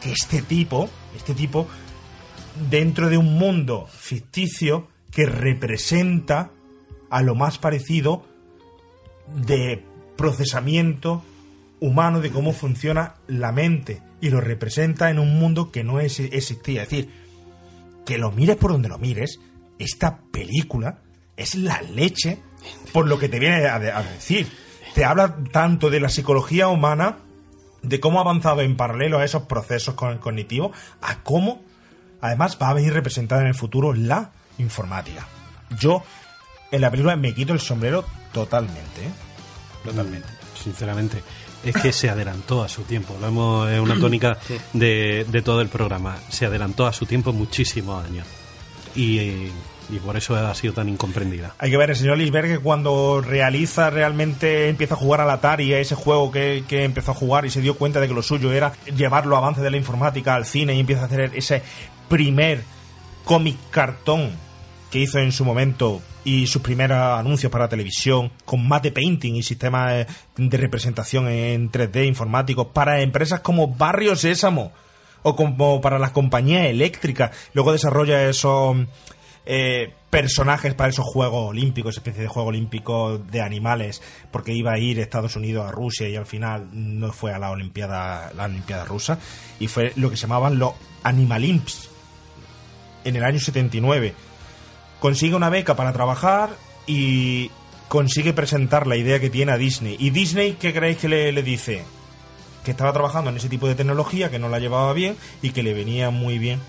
que 0.02 0.12
este 0.12 0.42
tipo, 0.42 0.90
este 1.16 1.34
tipo, 1.34 1.70
dentro 2.70 3.10
de 3.10 3.18
un 3.18 3.38
mundo 3.38 3.88
ficticio 3.92 4.88
que 5.12 5.26
representa 5.26 6.52
a 7.10 7.22
lo 7.22 7.36
más 7.36 7.58
parecido 7.58 8.24
de 9.36 9.84
procesamiento 10.18 11.24
humano 11.80 12.22
de 12.22 12.32
cómo 12.32 12.54
funciona 12.54 13.16
la 13.28 13.52
mente 13.52 14.02
y 14.22 14.30
lo 14.30 14.40
representa 14.42 15.10
en 15.10 15.20
un 15.20 15.38
mundo 15.38 15.72
que 15.72 15.84
no 15.84 16.00
es- 16.00 16.20
existía. 16.20 16.84
Es 16.84 16.90
decir, 16.90 17.10
que 18.06 18.18
lo 18.18 18.32
mires 18.32 18.56
por 18.58 18.72
donde 18.72 18.90
lo 18.90 18.98
mires, 18.98 19.40
esta 19.80 20.20
película 20.32 21.00
es 21.36 21.56
la 21.56 21.82
leche 21.82 22.40
por 22.94 23.08
lo 23.08 23.18
que 23.20 23.28
te 23.30 23.40
viene 23.40 23.66
a, 23.68 23.76
a 23.76 24.04
decir. 24.04 24.48
Te 24.96 25.04
habla 25.06 25.38
tanto 25.52 25.90
de 25.90 26.00
la 26.00 26.10
psicología 26.10 26.68
humana, 26.68 27.18
de 27.82 28.00
cómo 28.00 28.20
ha 28.20 28.22
avanzado 28.22 28.62
en 28.62 28.78
paralelo 28.78 29.20
a 29.20 29.26
esos 29.26 29.44
procesos 29.44 29.96
cognitivos, 29.96 30.76
a 31.02 31.22
cómo 31.24 31.62
además 32.24 32.58
va 32.60 32.70
a 32.70 32.74
venir 32.74 32.94
representada 32.94 33.42
en 33.42 33.48
el 33.48 33.54
futuro 33.54 33.94
la 33.94 34.30
informática. 34.58 35.28
Yo 35.78 36.04
en 36.72 36.80
la 36.80 36.90
película 36.90 37.18
me 37.18 37.36
quito 37.36 37.52
el 37.52 37.60
sombrero 37.60 38.06
totalmente. 38.32 39.02
¿eh? 39.02 39.12
Totalmente. 39.84 40.30
Sinceramente, 40.56 41.22
es 41.66 41.76
que 41.76 41.92
se 41.92 42.10
adelantó 42.10 42.64
a 42.64 42.70
su 42.70 42.84
tiempo. 42.84 43.18
Lo 43.20 43.28
hemos, 43.28 43.70
es 43.70 43.80
una 43.80 44.00
tónica 44.00 44.38
de, 44.74 45.26
de 45.28 45.42
todo 45.42 45.60
el 45.60 45.68
programa. 45.68 46.16
Se 46.30 46.46
adelantó 46.46 46.88
a 46.88 46.94
su 46.94 47.06
tiempo 47.06 47.34
muchísimos 47.34 48.06
años. 48.06 48.26
Y, 48.96 49.50
y 49.90 50.00
por 50.00 50.16
eso 50.16 50.36
ha 50.36 50.56
sido 50.56 50.74
tan 50.74 50.88
incomprendida. 50.88 51.56
Hay 51.60 51.72
que 51.72 51.78
ver, 51.78 51.90
el 51.90 51.96
señor 51.96 52.18
Lisberg 52.18 52.62
cuando 52.62 53.22
realiza 53.22 53.90
realmente, 53.90 54.70
empieza 54.70 54.94
a 54.94 54.98
jugar 54.98 55.22
al 55.22 55.30
Atari, 55.30 55.74
a 55.74 55.80
ese 55.80 55.96
juego 55.96 56.32
que, 56.32 56.64
que 56.68 56.84
empezó 56.84 57.12
a 57.12 57.16
jugar 57.16 57.46
y 57.46 57.50
se 57.50 57.62
dio 57.62 57.76
cuenta 57.76 58.00
de 58.00 58.08
que 58.08 58.14
lo 58.14 58.24
suyo 58.24 58.52
era 58.52 58.74
llevar 58.96 59.26
los 59.26 59.38
avances 59.38 59.64
de 59.64 59.72
la 59.72 59.78
informática 59.78 60.36
al 60.36 60.46
cine 60.46 60.76
y 60.76 60.80
empieza 60.80 61.04
a 61.04 61.06
hacer 61.06 61.32
ese 61.34 61.64
primer 62.14 62.62
cómic 63.26 63.58
cartón 63.72 64.30
que 64.92 65.00
hizo 65.00 65.18
en 65.18 65.32
su 65.32 65.44
momento 65.44 66.00
y 66.24 66.46
sus 66.46 66.62
primeros 66.62 67.00
anuncios 67.00 67.52
para 67.52 67.68
televisión 67.68 68.32
con 68.46 68.68
mate 68.68 68.92
painting 68.92 69.34
y 69.34 69.42
sistemas 69.42 69.94
eh, 69.94 70.08
de 70.38 70.58
representación 70.58 71.28
en 71.28 71.72
3D 71.72 72.06
informáticos 72.06 72.68
para 72.68 73.02
empresas 73.02 73.40
como 73.40 73.68
Barrio 73.68 74.16
Sésamo 74.16 74.72
o 75.24 75.36
como 75.36 75.82
para 75.82 75.98
las 75.98 76.12
compañías 76.12 76.68
eléctricas. 76.68 77.32
Luego 77.56 77.72
desarrolla 77.72 78.30
esos 78.30 78.78
eh, 79.48 79.92
personajes 80.12 80.76
para 80.76 80.92
esos 80.92 81.06
Juegos 81.06 81.50
Olímpicos, 81.50 81.98
especie 81.98 82.22
de 82.22 82.28
Juego 82.28 82.50
Olímpico 82.50 83.18
de 83.18 83.42
animales, 83.42 84.04
porque 84.30 84.54
iba 84.54 84.74
a 84.74 84.78
ir 84.78 85.00
Estados 85.00 85.36
Unidos 85.36 85.68
a 85.68 85.72
Rusia 85.72 86.08
y 86.08 86.16
al 86.16 86.28
final 86.28 86.68
no 86.74 87.12
fue 87.12 87.34
a 87.34 87.40
la 87.40 87.50
Olimpiada, 87.50 88.32
la 88.36 88.44
Olimpiada 88.44 88.86
rusa 88.86 89.18
y 89.60 89.68
fue 89.68 89.94
lo 89.96 90.12
que 90.12 90.16
se 90.16 90.28
llamaban 90.28 90.60
los 90.60 90.74
Animalimps 91.02 91.90
en 93.04 93.16
el 93.16 93.24
año 93.24 93.40
79 93.40 94.14
consigue 95.00 95.36
una 95.36 95.50
beca 95.50 95.76
para 95.76 95.92
trabajar 95.94 96.50
y 96.88 97.52
consigue 97.90 98.34
presentar 98.34 98.88
la 98.88 98.96
idea 98.96 99.20
que 99.20 99.30
tiene 99.30 99.52
a 99.52 99.58
Disney. 99.58 99.96
¿Y 100.00 100.10
Disney 100.12 100.54
qué 100.60 100.74
creéis 100.74 100.98
que 100.98 101.10
le, 101.10 101.32
le 101.32 101.44
dice? 101.44 101.84
Que 102.64 102.72
estaba 102.72 102.94
trabajando 102.94 103.30
en 103.30 103.38
ese 103.38 103.50
tipo 103.50 103.68
de 103.68 103.76
tecnología, 103.76 104.32
que 104.32 104.40
no 104.40 104.50
la 104.50 104.60
llevaba 104.60 104.94
bien 104.94 105.16
y 105.42 105.50
que 105.52 105.64
le 105.64 105.74
venía 105.74 106.10
muy 106.10 106.38
bien 106.40 106.60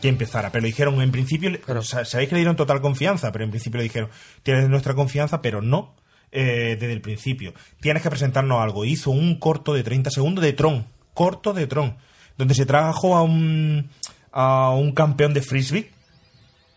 que 0.00 0.08
empezara. 0.08 0.50
Pero 0.50 0.62
le 0.62 0.68
dijeron, 0.68 1.00
en 1.02 1.10
principio, 1.10 1.50
le- 1.50 1.60
o 1.66 1.82
sea, 1.82 2.04
sabéis 2.04 2.28
que 2.28 2.36
le 2.36 2.40
dieron 2.40 2.56
total 2.56 2.80
confianza, 2.80 3.32
pero 3.32 3.44
en 3.44 3.50
principio 3.50 3.78
le 3.78 3.84
dijeron, 3.84 4.08
tienes 4.42 4.68
nuestra 4.68 4.94
confianza, 4.94 5.42
pero 5.42 5.60
no 5.60 5.94
eh, 6.32 6.76
desde 6.80 6.92
el 6.92 7.00
principio. 7.00 7.52
Tienes 7.80 8.02
que 8.02 8.08
presentarnos 8.08 8.62
algo. 8.62 8.84
Hizo 8.84 9.10
un 9.10 9.38
corto 9.38 9.74
de 9.74 9.82
30 9.82 10.10
segundos 10.10 10.42
de 10.44 10.52
Tron, 10.52 10.86
corto 11.12 11.52
de 11.52 11.66
Tron, 11.66 11.96
donde 12.38 12.54
se 12.54 12.64
trajo 12.64 13.16
a 13.16 13.22
un, 13.22 13.90
a 14.32 14.70
un 14.70 14.92
campeón 14.92 15.34
de 15.34 15.42
frisbee 15.42 15.90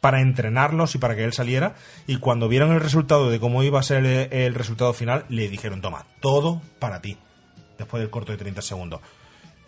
para 0.01 0.21
entrenarlos 0.21 0.95
y 0.95 0.97
para 0.97 1.15
que 1.15 1.23
él 1.23 1.33
saliera. 1.33 1.75
Y 2.07 2.17
cuando 2.17 2.49
vieron 2.49 2.73
el 2.73 2.81
resultado 2.81 3.29
de 3.29 3.39
cómo 3.39 3.63
iba 3.63 3.79
a 3.79 3.83
ser 3.83 4.05
el, 4.05 4.53
resultado 4.53 4.93
final, 4.93 5.25
le 5.29 5.47
dijeron, 5.47 5.81
toma, 5.81 6.05
todo 6.19 6.61
para 6.79 7.01
ti. 7.01 7.17
Después 7.77 8.01
del 8.01 8.09
corto 8.09 8.31
de 8.31 8.37
30 8.37 8.61
segundos. 8.61 9.01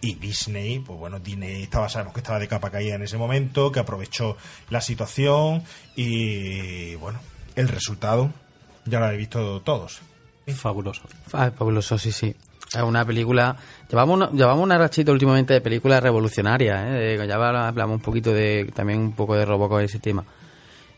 Y 0.01 0.15
Disney, 0.15 0.79
pues 0.79 0.99
bueno, 0.99 1.19
Disney 1.19 1.63
estaba, 1.63 1.87
sabemos 1.87 2.13
que 2.13 2.19
estaba 2.19 2.37
de 2.37 2.47
capa 2.47 2.69
caída 2.69 2.95
en 2.95 3.03
ese 3.03 3.17
momento, 3.17 3.71
que 3.71 3.79
aprovechó 3.79 4.35
la 4.69 4.81
situación 4.81 5.63
y 5.95 6.95
bueno, 6.95 7.19
el 7.55 7.69
resultado 7.69 8.29
ya 8.85 8.99
lo 8.99 9.05
habéis 9.05 9.19
visto 9.19 9.61
todos. 9.61 10.01
Fabuloso. 10.53 11.03
Fabuloso, 11.27 11.97
sí, 11.97 12.11
sí. 12.11 12.35
Es 12.75 12.83
una 12.83 13.05
película. 13.05 13.55
Llevamos 13.89 14.15
una, 14.15 14.31
llevamos 14.31 14.63
una 14.63 14.77
rachita 14.77 15.11
últimamente 15.11 15.53
de 15.53 15.61
películas 15.61 16.01
revolucionarias. 16.03 16.79
¿eh? 16.89 17.25
Ya 17.27 17.35
hablamos 17.35 17.95
un 17.95 18.01
poquito 18.01 18.33
de. 18.33 18.71
También 18.73 18.99
un 18.99 19.11
poco 19.13 19.35
de 19.35 19.45
Robocop 19.45 19.81
y 19.81 19.85
ese 19.85 19.99
tema. 19.99 20.23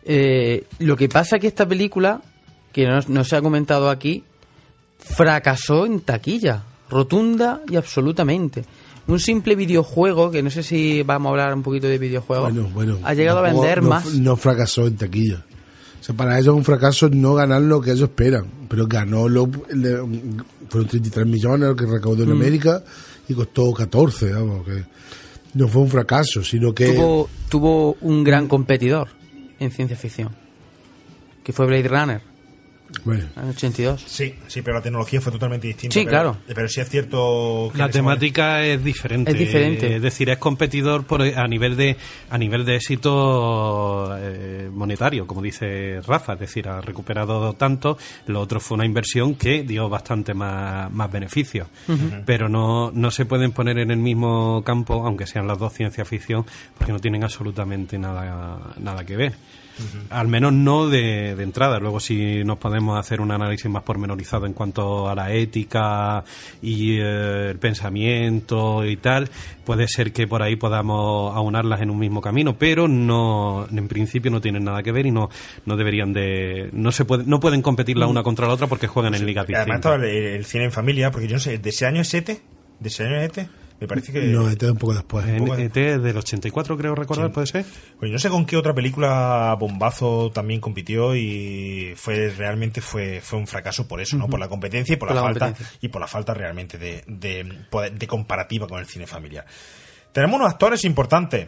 Eh, 0.03 0.65
lo 0.79 0.95
que 0.95 1.09
pasa 1.09 1.35
es 1.35 1.41
que 1.41 1.47
esta 1.47 1.67
película, 1.67 2.21
que 2.71 2.85
no, 2.87 2.99
no 3.07 3.23
se 3.23 3.35
ha 3.35 3.41
comentado 3.41 3.89
aquí, 3.89 4.23
fracasó 4.99 5.85
en 5.85 6.01
taquilla. 6.01 6.63
Rotunda 6.89 7.61
y 7.69 7.75
absolutamente. 7.75 8.63
Un 9.07 9.19
simple 9.19 9.55
videojuego, 9.55 10.31
que 10.31 10.41
no 10.43 10.49
sé 10.49 10.63
si 10.63 11.01
vamos 11.03 11.27
a 11.27 11.31
hablar 11.31 11.53
un 11.53 11.63
poquito 11.63 11.87
de 11.87 11.97
videojuegos, 11.97 12.51
Bueno, 12.53 12.69
bueno. 12.73 12.97
ha 13.03 13.13
llegado 13.13 13.39
a 13.39 13.41
vender 13.41 13.81
no- 13.83 13.89
más. 13.89 14.05
No 14.15 14.35
fracasó 14.37 14.87
en 14.87 14.97
taquilla. 14.97 15.43
Sea, 16.07 16.15
para 16.15 16.39
ellos 16.39 16.53
es 16.53 16.57
un 16.57 16.63
fracaso 16.63 17.09
no 17.09 17.33
ganar 17.35 17.61
lo 17.61 17.81
que 17.81 17.91
ellos 17.91 18.09
esperan. 18.09 18.45
Pero 18.69 18.87
ganó 18.87 19.27
lo. 19.29 19.49
le- 19.73 19.97
fueron 20.69 20.87
33 20.89 21.25
millones 21.27 21.67
lo 21.69 21.75
que 21.75 21.85
recaudó 21.85 22.23
en 22.23 22.29
Mm. 22.29 22.33
América 22.33 22.83
y 23.27 23.33
costó 23.33 23.71
14. 23.73 24.31
Vamos, 24.33 24.65
que 24.65 24.83
no 25.53 25.67
fue 25.67 25.81
un 25.81 25.89
fracaso, 25.89 26.43
sino 26.43 26.73
que. 26.73 26.93
tuvo, 26.93 27.29
tuvo 27.49 27.97
un 28.01 28.23
gran 28.23 28.47
competidor 28.47 29.09
en 29.59 29.71
ciencia 29.71 29.97
ficción, 29.97 30.29
que 31.43 31.51
fue 31.53 31.65
Blade 31.65 31.87
Runner. 31.87 32.21
Bueno. 33.03 33.25
En 33.35 33.49
82. 33.49 34.01
Sí, 34.07 34.35
sí, 34.47 34.61
pero 34.61 34.77
la 34.77 34.81
tecnología 34.83 35.19
fue 35.21 35.31
totalmente 35.31 35.67
distinta. 35.67 35.93
Sí, 35.93 35.99
pero- 36.01 36.09
claro. 36.09 36.37
Pero 36.47 36.67
sí 36.69 36.81
es 36.81 36.89
cierto 36.89 37.69
que 37.71 37.77
La 37.77 37.89
temática 37.89 38.63
es 38.63 38.83
diferente. 38.83 39.31
Es 39.31 39.37
diferente. 39.37 39.95
Es 39.95 40.01
decir, 40.01 40.29
es 40.29 40.37
competidor 40.37 41.05
por, 41.05 41.21
a 41.21 41.47
nivel 41.47 41.75
de 41.75 41.97
a 42.29 42.37
nivel 42.37 42.65
de 42.65 42.75
éxito 42.75 44.15
eh, 44.17 44.69
monetario, 44.71 45.27
como 45.27 45.41
dice 45.41 46.01
Rafa. 46.05 46.33
Es 46.33 46.39
decir, 46.39 46.67
ha 46.67 46.81
recuperado 46.81 47.53
tanto. 47.53 47.97
Lo 48.27 48.41
otro 48.41 48.59
fue 48.59 48.75
una 48.75 48.85
inversión 48.85 49.35
que 49.35 49.63
dio 49.63 49.89
bastante 49.89 50.33
más, 50.33 50.91
más 50.91 51.11
beneficios. 51.11 51.67
Pero 52.25 52.49
no, 52.49 52.91
no 52.91 53.11
se 53.11 53.25
pueden 53.25 53.51
poner 53.51 53.79
en 53.79 53.91
el 53.91 53.97
mismo 53.97 54.63
campo, 54.63 55.05
aunque 55.05 55.25
sean 55.27 55.47
las 55.47 55.57
dos 55.59 55.73
ciencia 55.73 56.05
ficción, 56.05 56.45
porque 56.77 56.93
no 56.93 56.99
tienen 56.99 57.23
absolutamente 57.23 57.97
nada, 57.97 58.73
nada 58.77 59.05
que 59.05 59.15
ver. 59.15 59.33
Al 60.09 60.27
menos 60.27 60.53
no 60.53 60.87
de, 60.87 61.35
de 61.35 61.43
entrada. 61.43 61.79
Luego, 61.79 61.99
si 61.99 62.43
nos 62.43 62.57
podemos 62.57 62.97
hacer 62.99 63.21
un 63.21 63.31
análisis 63.31 63.69
más 63.69 63.83
pormenorizado 63.83 64.45
en 64.45 64.53
cuanto 64.53 65.09
a 65.09 65.15
la 65.15 65.31
ética 65.33 66.23
y 66.61 66.97
eh, 66.99 67.49
el 67.51 67.57
pensamiento 67.59 68.85
y 68.85 68.97
tal, 68.97 69.29
puede 69.65 69.87
ser 69.87 70.11
que 70.13 70.27
por 70.27 70.41
ahí 70.41 70.55
podamos 70.55 71.35
aunarlas 71.35 71.81
en 71.81 71.89
un 71.89 71.99
mismo 71.99 72.21
camino, 72.21 72.55
pero 72.57 72.87
no, 72.87 73.67
en 73.71 73.87
principio 73.87 74.31
no 74.31 74.41
tienen 74.41 74.63
nada 74.63 74.81
que 74.83 74.91
ver 74.91 75.05
y 75.05 75.11
no, 75.11 75.29
no 75.65 75.75
deberían 75.75 76.13
de, 76.13 76.69
no 76.73 76.91
se 76.91 77.05
puede, 77.05 77.23
no 77.25 77.39
pueden 77.39 77.61
competir 77.61 77.97
la 77.97 78.07
una 78.07 78.23
contra 78.23 78.47
la 78.47 78.53
otra 78.53 78.67
porque 78.67 78.87
juegan 78.87 79.15
en 79.15 79.25
ligas 79.25 79.45
Además 79.47 79.65
distintas. 79.67 79.75
estaba 79.77 79.95
el, 79.95 80.03
el 80.37 80.45
cine 80.45 80.65
en 80.65 80.71
familia, 80.71 81.11
porque 81.11 81.27
yo 81.27 81.35
no 81.35 81.39
sé, 81.39 81.57
¿de 81.57 81.69
ese 81.69 81.85
año 81.85 82.01
es 82.01 82.13
ETE? 82.13 82.41
¿De 82.79 82.89
ese 82.89 83.05
año 83.05 83.17
es 83.17 83.25
ETE? 83.25 83.49
Me 83.79 83.87
parece 83.87 84.11
que... 84.11 84.21
No, 84.23 84.49
es 84.49 84.61
un 84.61 84.77
poco 84.77 84.93
después. 84.93 85.25
En 85.27 85.47
ET 85.47 85.73
del 85.73 86.17
84 86.17 86.77
creo 86.77 86.95
recordar, 86.95 87.31
puede 87.31 87.47
ser. 87.47 87.65
Pues 87.99 88.09
yo 88.09 88.13
no 88.13 88.19
sé 88.19 88.29
con 88.29 88.45
qué 88.45 88.57
otra 88.57 88.73
película 88.73 89.55
bombazo 89.59 90.31
también 90.31 90.59
compitió 90.59 91.15
y 91.15 91.93
fue 91.95 92.29
realmente 92.29 92.81
fue, 92.81 93.21
fue 93.21 93.37
un 93.37 93.47
fracaso 93.47 93.87
por 93.87 94.01
eso, 94.01 94.17
¿no? 94.17 94.27
Por 94.27 94.39
la 94.39 94.47
competencia 94.47 94.93
y 94.93 94.97
por, 94.97 95.09
Por 95.09 95.15
la, 95.15 95.21
la 95.21 95.27
falta 95.27 95.53
y 95.81 95.87
por 95.89 96.01
la 96.01 96.07
falta 96.07 96.33
realmente 96.33 96.77
de, 96.77 97.03
de, 97.07 97.43
de 97.91 98.07
comparativa 98.07 98.67
con 98.67 98.79
el 98.79 98.87
cine 98.87 99.05
familiar. 99.05 99.45
Tenemos 100.11 100.39
unos 100.39 100.51
actores 100.51 100.83
importantes. 100.83 101.47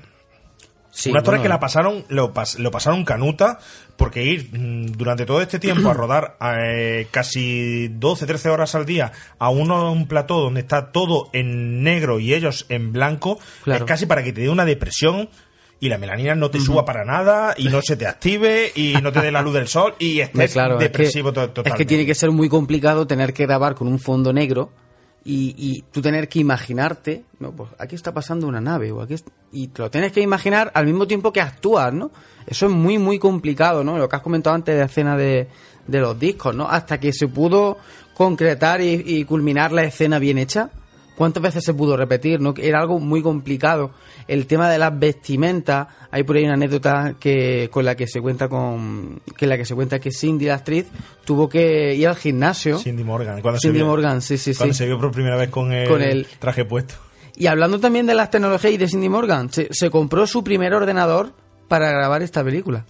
Sí, 1.00 1.12
bueno, 1.12 1.42
que 1.42 1.48
la 1.50 1.60
pasaron, 1.60 2.04
lo, 2.10 2.34
pas- 2.34 2.58
lo 2.58 2.72
pasaron 2.72 3.06
canuta, 3.06 3.60
porque 3.96 4.24
ir 4.26 4.50
mm, 4.52 4.92
durante 4.98 5.26
todo 5.26 5.42
este 5.42 5.58
tiempo 5.60 5.90
a 5.90 5.94
rodar 5.94 6.36
eh, 6.58 7.08
casi 7.12 7.88
12, 7.88 8.26
13 8.26 8.50
horas 8.50 8.76
al 8.76 8.86
día 8.86 9.12
a 9.38 9.50
uno 9.50 9.92
un 9.92 10.08
plató 10.08 10.40
donde 10.42 10.60
está 10.62 10.92
todo 10.92 11.30
en 11.34 11.84
negro 11.84 12.20
y 12.20 12.34
ellos 12.34 12.66
en 12.70 12.92
blanco, 12.92 13.40
Claro. 13.64 13.86
es 13.86 13.88
casi 13.88 14.06
para 14.06 14.24
que 14.24 14.34
te 14.34 14.42
dé 14.42 14.50
una 14.50 14.66
depresión 14.66 15.30
y 15.80 15.88
la 15.88 15.98
melanina 15.98 16.36
no 16.36 16.52
te 16.52 16.60
suba 16.60 16.84
para 16.84 17.06
nada 17.06 17.54
y 17.58 17.70
no 17.70 17.82
se 17.82 17.96
te 17.96 18.06
active 18.06 18.70
y 18.76 18.96
no 19.02 19.14
te 19.14 19.22
dé 19.22 19.32
la 19.32 19.42
luz 19.42 19.54
del 19.54 19.70
sol 19.70 19.96
y 20.00 20.20
estés 20.22 20.52
claro, 20.52 20.74
es 20.74 20.80
que- 20.80 20.84
depresivo 20.84 21.32
Es 21.64 21.74
que 21.74 21.86
tiene 21.86 22.06
que 22.06 22.16
ser 22.16 22.32
muy 22.32 22.50
complicado 22.50 23.08
tener 23.08 23.34
que 23.34 23.46
grabar 23.46 23.76
con 23.76 23.88
un 23.88 24.00
fondo 24.00 24.34
negro 24.34 24.72
y, 25.26 25.56
y 25.58 25.84
tú 25.92 26.02
tener 26.02 26.28
que 26.30 26.40
imaginarte, 26.40 27.24
no, 27.40 27.52
pues 27.52 27.70
aquí 27.78 27.96
está 27.96 28.14
pasando 28.14 28.48
una 28.48 28.62
nave 28.62 28.92
o 28.92 29.02
aquí 29.02 29.16
y 29.52 29.68
te 29.68 29.82
lo 29.82 29.92
tienes 29.92 30.12
que 30.12 30.22
imaginar 30.22 30.72
al 30.74 30.86
mismo 30.86 31.08
tiempo 31.08 31.34
que 31.34 31.42
actúas, 31.42 31.94
¿no? 31.94 32.12
Eso 32.48 32.68
es 32.68 32.72
muy 32.72 32.98
muy 32.98 33.20
complicado, 33.20 33.84
¿no? 33.84 33.98
Lo 33.98 34.08
que 34.08 34.16
has 34.16 34.22
comentado 34.22 34.56
antes 34.56 34.74
de 34.76 34.80
la 34.80 34.86
escena 34.86 35.18
de, 35.18 35.48
de 35.88 36.00
los 36.00 36.18
discos, 36.20 36.56
¿no? 36.56 36.70
Hasta 36.70 37.00
que 37.00 37.14
se 37.14 37.28
pudo 37.28 37.78
concretar 38.14 38.82
y, 38.82 39.04
y 39.06 39.26
culminar 39.26 39.72
la 39.72 39.84
escena 39.84 40.20
bien 40.20 40.38
hecha. 40.38 40.72
¿Cuántas 41.16 41.44
veces 41.44 41.66
se 41.66 41.74
pudo 41.74 41.98
repetir? 41.98 42.40
¿no? 42.40 42.54
Era 42.58 42.80
algo 42.80 42.98
muy 42.98 43.22
complicado. 43.22 43.92
El 44.30 44.46
tema 44.46 44.70
de 44.70 44.78
las 44.78 44.98
vestimentas, 44.98 45.88
hay 46.12 46.24
por 46.24 46.36
ahí 46.38 46.44
una 46.46 46.54
anécdota 46.54 47.16
que 47.20 47.68
con 47.72 47.84
la 47.84 47.96
que 47.96 48.08
se 48.08 48.22
cuenta 48.22 48.48
con 48.48 49.22
que 49.36 49.48
la 49.48 49.58
que 49.58 49.66
se 49.66 49.74
cuenta 49.76 50.00
que 50.00 50.12
Cindy 50.12 50.46
la 50.46 50.56
actriz 50.56 50.86
tuvo 51.26 51.50
que 51.50 51.96
ir 51.96 52.08
al 52.08 52.16
gimnasio. 52.16 52.78
Cindy 52.80 53.04
Morgan. 53.04 53.42
Cuando 53.42 53.60
Cindy 53.60 53.80
se 53.80 53.84
vio- 53.84 53.88
Morgan, 53.90 54.22
sí, 54.22 54.38
sí, 54.38 54.54
Cuando 54.54 54.74
sí. 54.74 54.78
se 54.78 54.86
vio 54.86 55.00
por 55.00 55.12
primera 55.12 55.36
vez 55.36 55.50
con 55.50 55.74
el, 55.74 55.88
Con 55.90 56.02
el- 56.02 56.28
traje 56.40 56.64
puesto. 56.64 56.94
Y 57.36 57.48
hablando 57.48 57.80
también 57.80 58.06
de 58.06 58.14
las 58.16 58.30
tecnologías 58.32 58.74
y 58.74 58.78
de 58.78 58.88
Cindy 58.88 59.10
Morgan, 59.10 59.52
se, 59.52 59.68
se 59.72 59.90
compró 59.90 60.28
su 60.28 60.44
primer 60.44 60.74
ordenador 60.74 61.34
para 61.68 61.90
grabar 61.92 62.22
esta 62.22 62.44
película. 62.44 62.86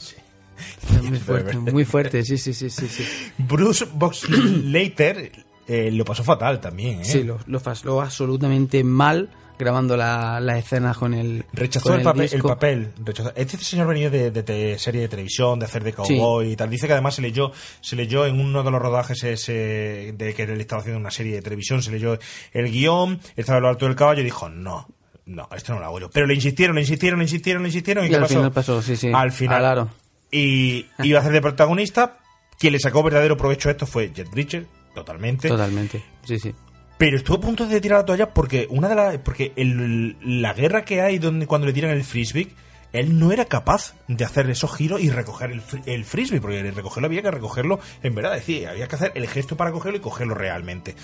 Muy 1.03 1.19
fuerte, 1.19 1.55
muy 1.57 1.85
fuerte, 1.85 2.23
sí, 2.23 2.37
sí, 2.37 2.53
sí, 2.53 2.69
sí, 2.69 2.87
sí. 2.87 3.03
Bruce 3.37 3.85
Boxleiter 3.93 5.31
eh, 5.67 5.91
lo 5.91 6.03
pasó 6.03 6.23
fatal 6.23 6.59
también, 6.59 7.01
¿eh? 7.01 7.05
Sí, 7.05 7.23
lo, 7.23 7.37
lo 7.45 7.59
pasó 7.59 8.01
absolutamente 8.01 8.83
mal 8.83 9.29
grabando 9.59 9.95
la- 9.97 10.39
las 10.39 10.57
escenas 10.57 10.97
con 10.97 11.13
el 11.13 11.45
Rechazó 11.53 11.89
con 11.89 11.97
el, 11.99 12.03
papel, 12.03 12.29
el 12.33 12.41
papel. 12.41 12.91
rechazó- 13.03 13.33
Este 13.35 13.57
señor 13.57 13.87
venía 13.87 14.09
de, 14.09 14.79
serie 14.79 15.01
de 15.01 15.07
televisión, 15.09 15.59
de 15.59 15.65
hacer 15.65 15.83
de 15.83 15.93
cowboy 15.93 16.51
y 16.51 16.55
tal. 16.55 16.69
Dice 16.69 16.87
que 16.87 16.93
además 16.93 17.13
se 17.15 17.21
leyó, 17.21 17.51
se 17.81 17.95
leyó 17.95 18.25
en 18.25 18.39
uno 18.39 18.63
de 18.63 18.71
los 18.71 18.81
rodajes 18.81 19.21
ese 19.23 20.13
de 20.17 20.33
que 20.33 20.43
él 20.43 20.59
estaba 20.61 20.79
haciendo 20.81 20.99
una 20.99 21.11
serie 21.11 21.35
de 21.35 21.41
televisión, 21.41 21.83
se 21.83 21.91
leyó 21.91 22.17
el 22.53 22.71
guion, 22.71 23.19
estaba 23.35 23.57
en 23.57 23.63
lo 23.63 23.69
alto 23.69 23.85
del 23.85 23.95
caballo 23.95 24.21
y 24.21 24.23
dijo, 24.23 24.47
no, 24.49 24.87
no, 25.25 25.47
esto 25.55 25.73
no 25.73 25.79
lo 25.79 25.85
hago 25.87 25.99
yo. 25.99 26.09
Pero 26.09 26.25
le 26.25 26.33
insistieron, 26.35 26.75
le 26.75 26.81
insistieron, 26.81 27.19
le 27.19 27.25
insistieron, 27.25 27.61
le 27.61 27.67
insistieron. 27.69 28.03
¿Y, 28.05 28.07
Y 28.07 28.09
qué 28.09 28.15
al 28.15 28.21
pasó? 28.21 28.33
final 28.35 28.51
pasó, 28.51 28.81
sí, 28.81 28.95
sí. 28.95 29.11
Al 29.13 29.31
final. 29.31 29.59
Claro. 29.59 29.89
Y 30.31 30.85
iba 31.03 31.19
a 31.19 31.21
hacer 31.21 31.33
de 31.33 31.41
protagonista. 31.41 32.17
Quien 32.57 32.73
le 32.73 32.79
sacó 32.79 33.03
verdadero 33.03 33.37
provecho 33.37 33.69
a 33.69 33.73
esto 33.73 33.85
fue 33.85 34.11
Jet 34.13 34.29
Bridger, 34.31 34.65
totalmente. 34.95 35.47
Totalmente, 35.47 36.03
sí, 36.25 36.39
sí. 36.39 36.53
Pero 36.99 37.17
estuvo 37.17 37.37
a 37.37 37.41
punto 37.41 37.65
de 37.65 37.81
tirar 37.81 37.99
la 38.01 38.05
toalla 38.05 38.31
porque 38.33 38.67
una 38.69 38.87
de 38.87 38.93
las 38.95 39.17
porque 39.19 39.53
el- 39.55 40.17
la 40.41 40.53
guerra 40.53 40.83
que 40.85 41.01
hay 41.01 41.17
donde 41.17 41.47
cuando 41.47 41.65
le 41.65 41.73
tiran 41.73 41.89
el 41.91 42.03
frisbee 42.03 42.49
él 42.91 43.17
no 43.19 43.31
era 43.31 43.45
capaz 43.45 43.95
de 44.07 44.25
hacer 44.25 44.49
esos 44.49 44.75
giros 44.75 44.99
y 45.01 45.09
recoger 45.09 45.51
el, 45.51 45.61
el 45.85 46.05
frisbee 46.05 46.41
porque 46.41 46.61
recogerlo 46.71 47.05
había 47.07 47.21
que 47.21 47.31
recogerlo 47.31 47.79
en 48.03 48.13
verdad. 48.15 48.35
Es 48.35 48.45
decir 48.45 48.67
había 48.67 48.87
que 48.87 48.95
hacer 48.95 49.11
el 49.15 49.27
gesto 49.27 49.55
para 49.57 49.71
cogerlo 49.71 49.97
y 49.97 50.01
cogerlo 50.01 50.35
realmente. 50.35 50.95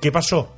¿qué 0.00 0.10
pasó? 0.10 0.56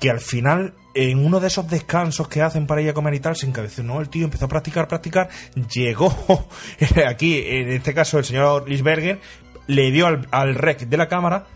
que 0.00 0.10
al 0.10 0.20
final 0.20 0.74
en 0.94 1.24
uno 1.24 1.40
de 1.40 1.46
esos 1.46 1.70
descansos 1.70 2.28
que 2.28 2.42
hacen 2.42 2.66
para 2.66 2.82
ir 2.82 2.90
a 2.90 2.92
comer 2.92 3.14
y 3.14 3.20
tal 3.20 3.34
se 3.34 3.46
encabezonó 3.46 3.98
el 4.02 4.10
tío 4.10 4.24
empezó 4.26 4.44
a 4.44 4.48
practicar 4.48 4.86
practicar 4.88 5.30
llegó 5.72 6.14
aquí 7.08 7.40
en 7.46 7.70
este 7.70 7.94
caso 7.94 8.18
el 8.18 8.26
señor 8.26 8.68
Lisberger 8.68 9.18
le 9.68 9.90
dio 9.92 10.06
al, 10.06 10.28
al 10.32 10.54
rec 10.54 10.80
de 10.80 10.96
la 10.98 11.08
cámara 11.08 11.46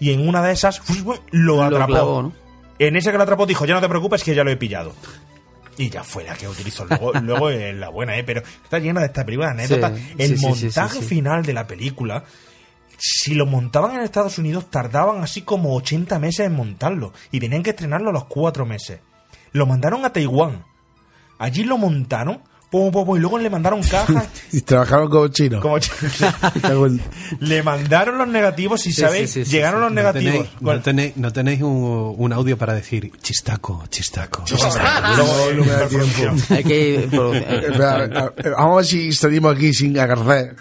y 0.00 0.12
en 0.12 0.28
una 0.28 0.42
de 0.42 0.52
esas 0.52 0.82
lo 1.30 1.56
Lo 1.56 1.62
atrapó 1.62 1.86
clavó, 1.86 2.22
¿no? 2.22 2.32
en 2.78 2.96
ese 2.96 3.10
que 3.10 3.16
lo 3.16 3.24
atrapó 3.24 3.46
dijo 3.46 3.66
ya 3.66 3.74
no 3.74 3.80
te 3.80 3.88
preocupes 3.88 4.22
que 4.22 4.34
ya 4.34 4.44
lo 4.44 4.50
he 4.50 4.56
pillado 4.56 4.94
y 5.78 5.90
ya 5.90 6.02
fue 6.02 6.24
la 6.24 6.34
que 6.34 6.48
utilizó 6.48 6.84
luego, 6.84 7.12
luego 7.22 7.50
en 7.50 7.80
la 7.80 7.88
buena, 7.88 8.16
¿eh? 8.18 8.24
Pero 8.24 8.42
está 8.62 8.78
llena 8.78 9.00
de 9.00 9.06
esta 9.06 9.24
película 9.24 9.48
de 9.48 9.62
anécdotas. 9.62 9.96
Sí, 9.96 10.14
el 10.18 10.38
sí, 10.38 10.46
montaje 10.46 10.98
sí. 10.98 11.04
final 11.04 11.44
de 11.44 11.52
la 11.52 11.66
película, 11.66 12.24
si 12.98 13.34
lo 13.34 13.46
montaban 13.46 13.94
en 13.94 14.00
Estados 14.00 14.38
Unidos, 14.38 14.70
tardaban 14.70 15.22
así 15.22 15.42
como 15.42 15.74
80 15.76 16.18
meses 16.18 16.46
en 16.46 16.54
montarlo. 16.54 17.12
Y 17.30 17.38
tenían 17.38 17.62
que 17.62 17.70
estrenarlo 17.70 18.10
a 18.10 18.12
los 18.12 18.24
4 18.24 18.66
meses. 18.66 18.98
Lo 19.52 19.66
mandaron 19.66 20.04
a 20.04 20.12
Taiwán. 20.12 20.64
Allí 21.38 21.62
lo 21.62 21.78
montaron, 21.78 22.42
pum, 22.70 22.90
pum, 22.92 23.06
pum, 23.06 23.16
y 23.16 23.20
luego 23.20 23.38
le 23.38 23.50
mandaron 23.50 23.82
cajas. 23.82 24.28
Y 24.52 24.60
trabajaron 24.62 25.08
como 25.10 25.28
chinos. 25.28 25.60
como 25.62 25.78
le 27.40 27.62
mandaron 27.62 28.18
los 28.18 28.28
negativos 28.28 28.86
y, 28.86 28.92
Sí, 28.92 29.00
¿sabéis? 29.02 29.30
sí, 29.30 29.40
sí, 29.44 29.50
sí, 29.50 29.56
Llegaron 29.56 29.80
sí. 29.80 29.84
los 29.84 29.90
No 29.92 29.94
negativos. 29.94 30.34
tenéis- 30.46 30.60
No 30.60 30.80
tenéis, 30.82 31.16
no 31.16 31.32
tenéis 31.32 31.62
un, 31.62 32.14
un 32.16 32.32
audio 32.32 32.56
para 32.58 32.74
decir 32.74 33.10
chistaco, 33.22 33.84
chistaco. 33.90 34.44
No, 35.16 35.52
no 35.52 35.64
me 35.64 35.70
da 35.70 35.88
tiempo. 35.88 36.44
Hay 36.50 36.64
que 36.64 37.04
Espera, 37.04 37.94
a- 38.14 38.24
a- 38.24 38.32
Vamos 38.56 38.72
a 38.72 38.76
ver 38.76 38.84
si 38.86 39.12
salimos 39.12 39.54
aquí 39.56 39.72
sin 39.74 39.98
agarrar. 39.98 40.54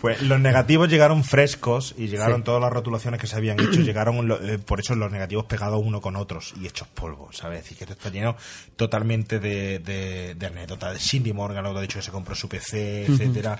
Pues 0.00 0.22
los 0.22 0.40
negativos 0.40 0.88
llegaron 0.88 1.24
frescos 1.24 1.94
y 1.96 2.08
llegaron 2.08 2.38
Sí. 2.38 2.44
todas 2.44 2.60
las 2.60 2.72
rotulaciones 2.72 3.20
que 3.20 3.26
se 3.26 3.36
habían 3.36 3.58
hecho, 3.60 3.80
llegaron 3.80 4.26
lo- 4.28 4.40
eh, 4.42 4.58
por 4.58 4.80
eso 4.80 4.94
los 4.94 5.10
negativos 5.10 5.44
pegados 5.46 5.80
uno 5.84 6.00
con 6.00 6.16
otros 6.16 6.54
y 6.60 6.66
hechos 6.66 6.88
polvo, 6.88 7.28
¿sabes? 7.32 7.70
Y 7.72 7.74
que 7.74 7.84
esto 7.84 7.94
está 7.94 8.10
lleno 8.10 8.36
totalmente 8.76 9.38
de, 9.40 9.78
de, 9.80 9.99
de 10.38 10.46
anécdotas. 10.46 10.94
De 10.94 10.98
Cindy 11.00 11.32
Morgan, 11.32 11.64
lo 11.64 11.72
que 11.72 11.78
ha 11.78 11.82
dicho 11.82 11.98
que 11.98 12.04
se 12.04 12.10
compró 12.10 12.34
su 12.34 12.48
PC, 12.48 13.06
etcétera. 13.06 13.58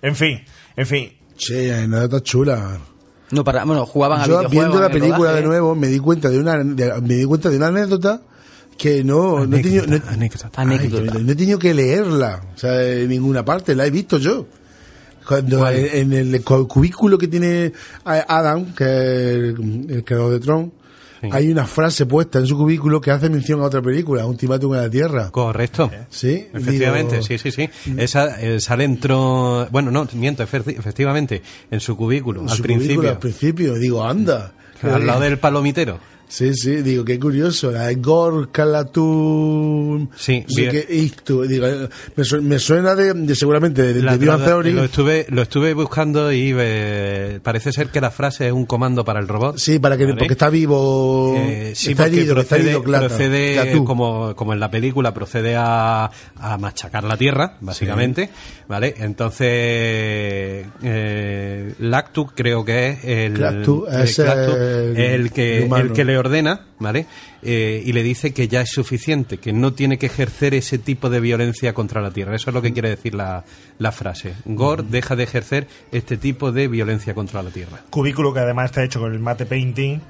En 0.00 0.14
fin, 0.16 0.40
en 0.76 0.86
fin. 0.86 1.12
Sí, 1.36 1.70
anécdotas 1.70 2.22
chulas. 2.22 2.78
No 3.30 3.42
para, 3.44 3.64
bueno, 3.64 3.86
jugaban 3.86 4.20
a 4.20 4.26
Yo 4.26 4.38
videojuegos. 4.40 4.50
viendo 4.52 4.80
la 4.80 4.86
en 4.86 4.92
el 4.92 4.98
película 5.00 5.28
rodaje, 5.30 5.40
de 5.42 5.46
nuevo 5.48 5.74
me 5.74 5.86
di 5.88 5.98
cuenta 5.98 6.28
de 6.28 6.38
una 6.38 6.58
de- 6.62 7.00
me 7.00 7.14
di 7.14 7.24
cuenta 7.24 7.48
de 7.48 7.56
una 7.56 7.68
anécdota 7.68 8.20
que 8.76 9.02
no 9.04 9.46
no 9.46 9.56
he 9.56 9.62
tenido 9.62 9.86
no, 9.86 9.96
he- 9.96 10.02
Ay, 10.08 10.28
que 10.28 11.00
no 11.00 11.32
he 11.32 11.34
tenido 11.36 11.58
que 11.58 11.72
leerla, 11.72 12.42
o 12.54 12.58
sea, 12.58 12.82
en 12.82 13.08
ninguna 13.08 13.44
parte, 13.44 13.74
la 13.74 13.86
he 13.86 13.90
visto 13.90 14.18
yo. 14.18 14.46
Cuando 15.26 15.66
en, 15.70 16.12
en 16.12 16.34
el 16.34 16.42
cu- 16.44 16.66
cubículo 16.68 17.16
que 17.16 17.28
tiene 17.28 17.72
a- 18.04 18.24
Adam, 18.38 18.74
que 18.74 18.84
es 18.84 19.34
el, 19.54 19.86
el 19.88 20.04
creador 20.04 20.32
de 20.32 20.40
Tron, 20.40 20.72
hay 21.30 21.50
una 21.50 21.66
frase 21.66 22.06
puesta 22.06 22.38
en 22.38 22.46
su 22.46 22.56
cubículo 22.56 23.00
que 23.00 23.10
hace 23.10 23.28
mención 23.30 23.60
a 23.60 23.64
otra 23.64 23.80
película, 23.82 24.26
Ultimátum 24.26 24.74
en 24.74 24.80
la 24.80 24.90
Tierra. 24.90 25.30
Correcto. 25.30 25.90
Sí, 26.10 26.48
Efectivamente, 26.52 27.16
digo- 27.20 27.26
sí, 27.26 27.38
sí, 27.38 27.50
sí. 27.50 27.68
Esa 27.96 28.40
eh, 28.40 28.60
sale 28.60 28.84
entró, 28.84 29.66
bueno, 29.70 29.90
no, 29.90 30.08
miento, 30.14 30.42
efe- 30.42 30.76
efectivamente, 30.78 31.42
en 31.70 31.80
su 31.80 31.96
cubículo, 31.96 32.40
en 32.42 32.48
al 32.48 32.56
su 32.56 32.62
cubículo 32.62 32.78
principio, 32.86 33.10
al 33.10 33.18
principio, 33.18 33.74
digo, 33.74 34.04
anda. 34.04 34.52
al 34.82 35.06
lado 35.06 35.20
del 35.20 35.38
palomitero. 35.38 35.98
Sí, 36.32 36.54
sí, 36.54 36.76
digo, 36.76 37.04
qué 37.04 37.20
curioso. 37.20 37.70
La 37.70 37.88
de 37.88 37.96
Gorka. 37.96 38.64
Sí, 40.16 40.44
sé 40.48 40.60
bien. 40.62 40.70
qué, 40.72 40.86
Ictu, 40.96 41.42
digo, 41.42 41.66
eh, 41.66 41.88
me, 42.16 42.24
su- 42.24 42.40
me 42.40 42.58
suena 42.58 42.94
de, 42.94 43.12
de 43.12 43.34
seguramente 43.34 43.82
de, 43.82 43.92
de 43.92 44.00
La- 44.02 44.16
Bang 44.16 44.40
la- 44.40 44.44
Theory. 44.46 44.72
lo 44.72 44.84
estuve 44.84 45.26
lo 45.28 45.42
estuve 45.42 45.74
buscando 45.74 46.32
y 46.32 46.54
eh, 46.56 47.38
parece 47.42 47.70
ser 47.70 47.88
que 47.88 48.00
la 48.00 48.10
frase 48.10 48.46
es 48.46 48.52
un 48.52 48.64
comando 48.64 49.04
para 49.04 49.20
el 49.20 49.28
robot. 49.28 49.58
Sí, 49.58 49.78
para 49.78 49.98
que, 49.98 50.04
¿vale? 50.06 50.16
porque 50.16 50.32
está 50.32 50.48
vivo. 50.48 51.34
Eh, 51.36 51.72
sí, 51.74 51.90
está 51.90 52.06
herido, 52.06 52.22
está 52.40 52.56
procede, 52.56 52.60
herido, 52.70 52.82
claro. 52.82 53.08
procede, 53.08 53.84
como, 53.84 54.34
como 54.34 54.54
en 54.54 54.60
la 54.60 54.70
película, 54.70 55.12
procede 55.12 55.54
a, 55.56 56.10
a 56.36 56.56
machacar 56.56 57.04
la 57.04 57.18
Tierra, 57.18 57.58
básicamente, 57.60 58.30
¿vale? 58.68 58.94
Entonces, 58.96 59.48
eh, 60.82 61.74
Lactu 61.78 62.26
creo 62.34 62.64
que 62.64 62.88
es 62.90 63.04
el, 63.04 63.38
Lactu 63.40 63.86
el 63.86 64.02
es 64.02 64.18
el- 64.18 64.96
el 64.96 65.30
que, 65.30 65.66
el 65.66 65.92
que 65.92 66.04
le 66.06 66.21
ordena, 66.22 66.66
¿vale? 66.78 67.06
Eh, 67.42 67.82
y 67.84 67.92
le 67.92 68.02
dice 68.02 68.32
que 68.32 68.48
ya 68.48 68.62
es 68.62 68.70
suficiente, 68.70 69.38
que 69.38 69.52
no 69.52 69.72
tiene 69.72 69.98
que 69.98 70.06
ejercer 70.06 70.54
ese 70.54 70.78
tipo 70.78 71.10
de 71.10 71.20
violencia 71.20 71.74
contra 71.74 72.00
la 72.00 72.10
Tierra. 72.10 72.34
Eso 72.34 72.50
es 72.50 72.54
lo 72.54 72.62
que 72.62 72.72
quiere 72.72 72.88
decir 72.88 73.14
la, 73.14 73.44
la 73.78 73.92
frase. 73.92 74.34
Gore 74.44 74.84
deja 74.88 75.16
de 75.16 75.24
ejercer 75.24 75.68
este 75.92 76.16
tipo 76.16 76.52
de 76.52 76.68
violencia 76.68 77.14
contra 77.14 77.42
la 77.42 77.50
Tierra. 77.50 77.82
Cubículo 77.90 78.32
que 78.32 78.40
además 78.40 78.66
está 78.66 78.82
hecho 78.82 79.00
con 79.00 79.12
el 79.12 79.18
mate 79.18 79.46
painting, 79.46 80.00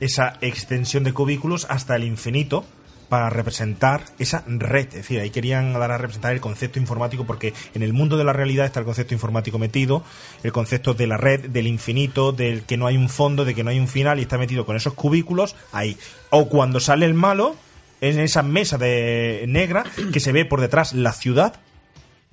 esa 0.00 0.38
extensión 0.40 1.04
de 1.04 1.12
cubículos 1.12 1.66
hasta 1.68 1.96
el 1.96 2.04
infinito 2.04 2.64
para 3.08 3.30
representar 3.30 4.04
esa 4.18 4.44
red. 4.46 4.86
Es 4.88 4.94
decir, 4.94 5.20
ahí 5.20 5.30
querían 5.30 5.72
dar 5.72 5.90
a 5.90 5.98
representar 5.98 6.32
el 6.32 6.40
concepto 6.40 6.78
informático 6.78 7.24
porque 7.24 7.54
en 7.74 7.82
el 7.82 7.92
mundo 7.92 8.16
de 8.16 8.24
la 8.24 8.32
realidad 8.32 8.66
está 8.66 8.80
el 8.80 8.86
concepto 8.86 9.14
informático 9.14 9.58
metido, 9.58 10.02
el 10.42 10.52
concepto 10.52 10.94
de 10.94 11.06
la 11.06 11.16
red, 11.16 11.48
del 11.48 11.66
infinito, 11.66 12.32
del 12.32 12.62
que 12.62 12.76
no 12.76 12.86
hay 12.86 12.96
un 12.96 13.08
fondo, 13.08 13.44
de 13.44 13.54
que 13.54 13.64
no 13.64 13.70
hay 13.70 13.78
un 13.78 13.88
final 13.88 14.18
y 14.18 14.22
está 14.22 14.38
metido 14.38 14.66
con 14.66 14.76
esos 14.76 14.94
cubículos 14.94 15.56
ahí. 15.72 15.96
O 16.30 16.48
cuando 16.48 16.80
sale 16.80 17.06
el 17.06 17.14
malo, 17.14 17.56
en 18.00 18.20
esa 18.20 18.42
mesa 18.42 18.78
de 18.78 19.44
negra 19.48 19.84
que 20.12 20.20
se 20.20 20.32
ve 20.32 20.44
por 20.44 20.60
detrás 20.60 20.92
la 20.92 21.12
ciudad 21.12 21.60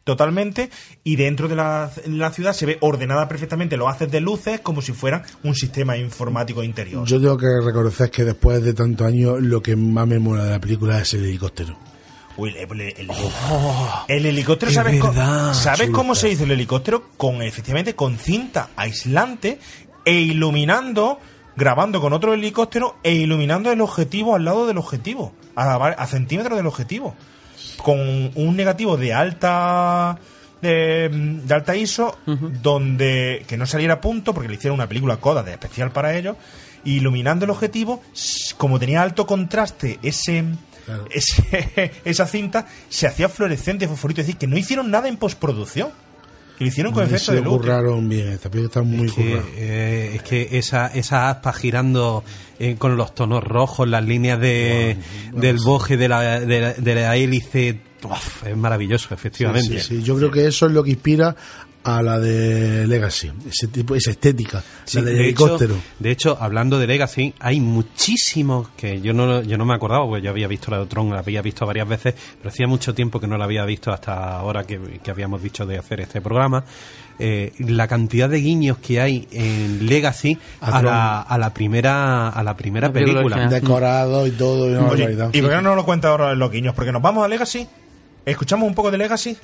totalmente 0.06 0.70
y 1.04 1.18
dentro 1.18 1.50
de 1.50 1.56
la, 1.58 1.92
la 2.08 2.32
ciudad 2.32 2.54
se 2.54 2.66
ve 2.66 2.78
ordenada 2.80 3.28
perfectamente 3.28 3.76
los 3.76 3.90
haces 3.94 4.10
de 4.10 4.22
luces 4.22 4.62
como 4.62 4.82
si 4.82 4.94
fueran 4.94 5.24
un 5.44 5.54
sistema 5.56 5.98
informático 5.98 6.64
interior. 6.64 7.06
Yo 7.06 7.20
tengo 7.20 7.36
que 7.38 7.48
reconocer 7.66 8.10
que 8.12 8.24
después 8.24 8.64
de 8.64 8.74
tantos 8.74 9.06
años 9.08 9.42
lo 9.42 9.62
que 9.62 9.76
más 9.76 10.08
me 10.08 10.20
mola 10.20 10.46
de 10.46 10.52
la 10.52 10.60
película 10.62 11.02
es 11.02 11.14
el 11.16 11.26
helicóptero. 11.26 11.78
Uy, 12.38 12.50
el, 12.58 12.82
el- 12.82 12.82
el- 12.98 13.10
el 14.08 14.26
helicóptero, 14.26 14.70
es 14.70 14.76
¿sabes, 14.76 15.02
verdad, 15.02 15.54
¿sabes 15.54 15.88
chulo 15.88 15.98
cómo 15.98 16.16
se 16.16 16.30
hizo 16.30 16.44
el 16.44 16.52
helicóptero? 16.52 17.10
Con 17.18 17.42
efectivamente 17.42 17.96
con 17.96 18.18
cinta 18.18 18.70
aislante 18.76 19.58
e 20.06 20.14
iluminando, 20.14 21.20
grabando 21.56 22.00
con 22.00 22.14
otro 22.14 22.34
helicóptero 22.34 22.98
e 23.04 23.14
iluminando 23.14 23.72
el 23.72 23.82
objetivo 23.82 24.36
al 24.36 24.46
lado 24.46 24.68
del 24.68 24.78
objetivo, 24.78 25.34
a, 25.56 25.76
a 25.76 26.08
centímetros 26.08 26.58
del 26.58 26.68
objetivo, 26.68 27.16
con 27.78 28.32
un 28.36 28.56
negativo 28.56 28.98
de 28.98 29.14
alta 29.14 30.18
de, 30.62 31.10
de 31.44 31.54
alta 31.54 31.76
ISO, 31.76 32.18
donde 32.26 33.46
que 33.48 33.58
no 33.58 33.66
saliera 33.66 33.96
a 33.96 34.02
punto 34.02 34.34
porque 34.34 34.50
le 34.50 34.56
hicieron 34.56 34.76
una 34.76 34.88
película 34.88 35.18
coda 35.18 35.44
de 35.44 35.52
especial 35.52 35.92
para 35.92 36.16
ello, 36.16 36.36
iluminando 36.84 37.46
el 37.46 37.52
objetivo, 37.52 38.02
como 38.58 38.80
tenía 38.80 39.02
alto 39.02 39.26
contraste 39.28 40.00
ese 40.04 40.44
ese- 41.12 41.92
esa 42.06 42.28
cinta 42.28 42.68
se 42.90 43.08
hacía 43.08 43.28
fluorescente, 43.30 43.88
fosforito. 43.88 44.22
Es 44.22 44.28
decir, 44.28 44.40
que 44.40 44.48
no 44.48 44.58
hicieron 44.58 44.90
nada 44.92 45.08
en 45.08 45.18
postproducción. 45.18 45.90
Que 46.58 46.64
lo 46.64 46.68
hicieron 46.70 46.94
con 46.94 47.04
efecto 47.04 47.34
de 47.34 47.42
luz. 47.42 47.58
curraron 47.58 48.08
bien, 48.08 48.30
esta 48.30 48.50
película 48.50 48.68
está 48.68 48.82
muy 48.82 49.10
que, 49.10 49.24
currada. 49.32 49.48
eh, 49.58 50.12
es 50.16 50.24
que 50.24 50.50
esa, 50.58 50.88
esa 50.88 51.30
aspa 51.30 51.52
girando 51.54 52.24
eh, 52.60 52.76
con 52.78 52.96
los 52.96 53.14
tonos 53.14 53.44
rojos, 53.44 53.88
las 53.90 54.06
líneas 54.06 54.40
de, 54.40 54.98
del 55.34 55.58
boje 55.58 55.98
de 55.98 56.08
la, 56.08 56.40
de 56.40 56.62
la, 56.62 56.74
de 56.74 56.96
la 56.96 57.16
hélice, 57.18 57.80
uf, 58.04 58.46
es 58.48 58.56
maravilloso, 58.56 59.14
efectivamente. 59.14 59.80
Sí, 59.80 59.80
sí, 59.80 59.98
sí. 59.98 60.04
Yo 60.04 60.16
creo 60.16 60.32
que 60.32 60.48
eso 60.48 60.68
es 60.68 60.72
lo 60.72 60.84
que 60.84 60.92
inspira 60.92 61.36
a 61.88 62.02
la 62.02 62.20
de 62.20 62.88
Legacy, 62.88 63.32
ese 63.48 63.68
tipo, 63.68 63.94
esa 63.96 64.10
estética, 64.10 64.64
Sí, 64.86 64.98
la 64.98 65.04
del 65.04 65.18
de, 65.18 65.30
hecho, 65.30 65.46
helicóptero. 65.46 65.76
de 66.00 66.12
hecho, 66.12 66.36
hablando 66.42 66.80
de 66.80 66.88
Legacy, 66.88 67.36
hay 67.40 67.62
muchísimos 67.62 68.70
que 68.76 69.02
yo 69.02 69.14
no, 69.14 69.44
yo 69.44 69.56
no 69.58 69.66
me 69.66 69.76
acordaba, 69.76 70.04
porque 70.08 70.24
yo 70.24 70.32
había 70.32 70.48
visto 70.48 70.72
la 70.72 70.80
de 70.80 70.88
Tron, 70.88 71.12
la 71.12 71.20
había 71.20 71.44
visto 71.44 71.64
varias 71.66 71.88
veces, 71.88 72.16
pero 72.40 72.50
hacía 72.50 72.66
mucho 72.68 72.96
tiempo 72.96 73.20
que 73.20 73.28
no 73.28 73.38
la 73.38 73.46
había 73.46 73.64
visto 73.66 73.92
hasta 73.94 74.36
ahora 74.36 74.66
que, 74.66 75.00
que 75.04 75.12
habíamos 75.12 75.44
dicho 75.44 75.68
de 75.68 75.78
hacer 75.78 76.02
este 76.02 76.22
programa. 76.22 76.64
Eh, 77.20 77.54
la 77.60 77.88
cantidad 77.88 78.28
de 78.30 78.40
guiños 78.40 78.80
que 78.80 79.00
hay 79.00 79.26
en 79.32 79.86
Legacy 79.86 80.38
A 80.60 80.82
la, 80.82 81.22
a 81.22 81.38
la 81.38 81.54
primera 81.54 82.28
a 82.28 82.44
la 82.44 82.58
primera 82.58 82.88
La 82.88 82.94
película. 82.94 83.48
Decorado 83.48 84.28
y 84.28 84.32
todo, 84.32 84.70
y 84.70 84.76
Oye. 84.76 85.14
¿y 85.32 85.42
por 85.42 85.50
qué 85.52 85.56
no 85.58 85.62
nos 85.62 85.76
lo 85.78 85.86
cuenta 85.86 86.10
ahora 86.10 86.34
los 86.36 86.52
guiños? 86.52 86.74
Porque 86.76 86.92
nos 86.92 87.02
vamos 87.02 87.24
a 87.24 87.28
Legacy. 87.28 87.68
¿Escuchamos 88.26 88.68
un 88.68 88.74
poco 88.76 88.90
de 88.92 88.98
Legacy? 88.98 89.38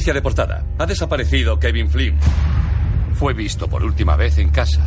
Noticia 0.00 0.14
de 0.14 0.22
portada. 0.22 0.64
Ha 0.78 0.86
desaparecido 0.86 1.60
Kevin 1.60 1.90
Flynn. 1.90 2.18
Fue 3.16 3.34
visto 3.34 3.68
por 3.68 3.84
última 3.84 4.16
vez 4.16 4.38
en 4.38 4.48
casa 4.48 4.80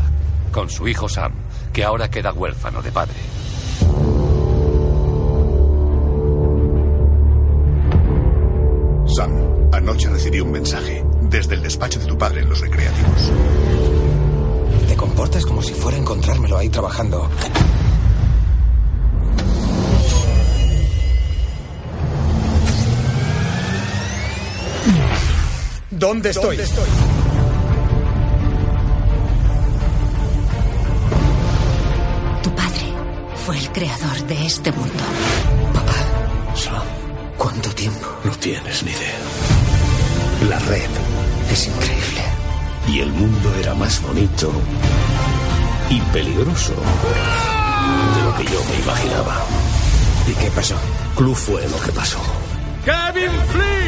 con 0.52 0.72
su 0.72 0.88
hijo 0.88 1.08
Sam, 1.08 1.34
que 1.72 1.84
ahora 1.84 2.10
queda 2.10 2.34
huérfano 2.34 2.82
de 2.82 2.92
padre. 2.92 3.33
¿Dónde 26.14 26.30
estoy? 26.30 26.58
Tu 32.44 32.56
padre 32.56 32.86
fue 33.44 33.58
el 33.58 33.72
creador 33.72 34.22
de 34.28 34.46
este 34.46 34.72
mundo. 34.74 35.04
Sam, 36.54 36.84
¿cuánto 37.36 37.72
tiempo? 37.72 38.06
No 38.26 38.32
tienes 38.34 38.84
ni 38.84 38.92
idea. 38.92 39.18
La 40.50 40.60
red. 40.60 40.92
Es 41.52 41.66
increíble. 41.66 42.22
Y 42.90 43.00
el 43.00 43.12
mundo 43.12 43.52
era 43.60 43.74
más 43.74 44.00
bonito 44.04 44.52
y 45.90 46.00
peligroso 46.14 46.74
de 48.16 48.24
lo 48.24 48.38
que 48.38 48.44
yo 48.54 48.64
me 48.70 48.84
imaginaba. 48.84 49.46
¿Y 50.28 50.34
qué 50.34 50.52
pasó? 50.52 50.76
Club 51.16 51.36
fue 51.36 51.68
lo 51.70 51.80
que 51.80 51.92
pasó. 51.92 52.20
¡Kevin 52.86 53.32
Flynn! 53.52 53.83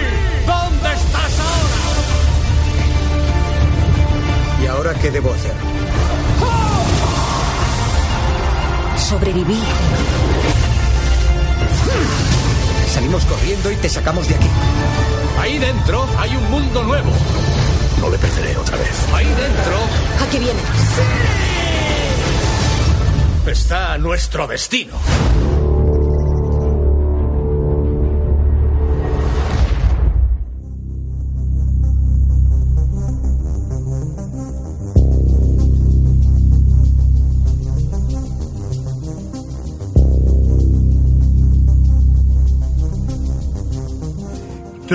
Ahora 4.87 4.99
qué 4.99 5.09
debo 5.09 5.33
hacer? 5.33 5.53
Sobrevivir. 8.97 9.63
Salimos 12.93 13.25
corriendo 13.25 13.71
y 13.71 13.75
te 13.77 13.89
sacamos 13.89 14.27
de 14.27 14.35
aquí. 14.35 14.47
Ahí 15.39 15.57
dentro 15.57 16.07
hay 16.19 16.35
un 16.35 16.51
mundo 16.51 16.83
nuevo. 16.83 17.11
No 17.99 18.09
le 18.09 18.17
perderé 18.17 18.55
otra 18.57 18.77
vez. 18.77 18.89
Ahí 19.13 19.25
dentro 19.25 20.25
Aquí 20.27 20.37
viene. 20.37 20.59
está 23.47 23.97
nuestro 23.97 24.47
destino. 24.47 24.93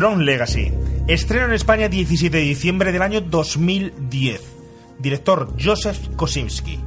Tron 0.00 0.24
Legacy. 0.24 0.72
Estreno 1.08 1.44
en 1.44 1.52
España 1.52 1.90
17 1.90 2.34
de 2.34 2.42
diciembre 2.42 2.90
del 2.90 3.02
año 3.02 3.20
2010. 3.20 4.40
Director 4.98 5.52
Joseph 5.62 5.98
Kosinski. 6.16 6.80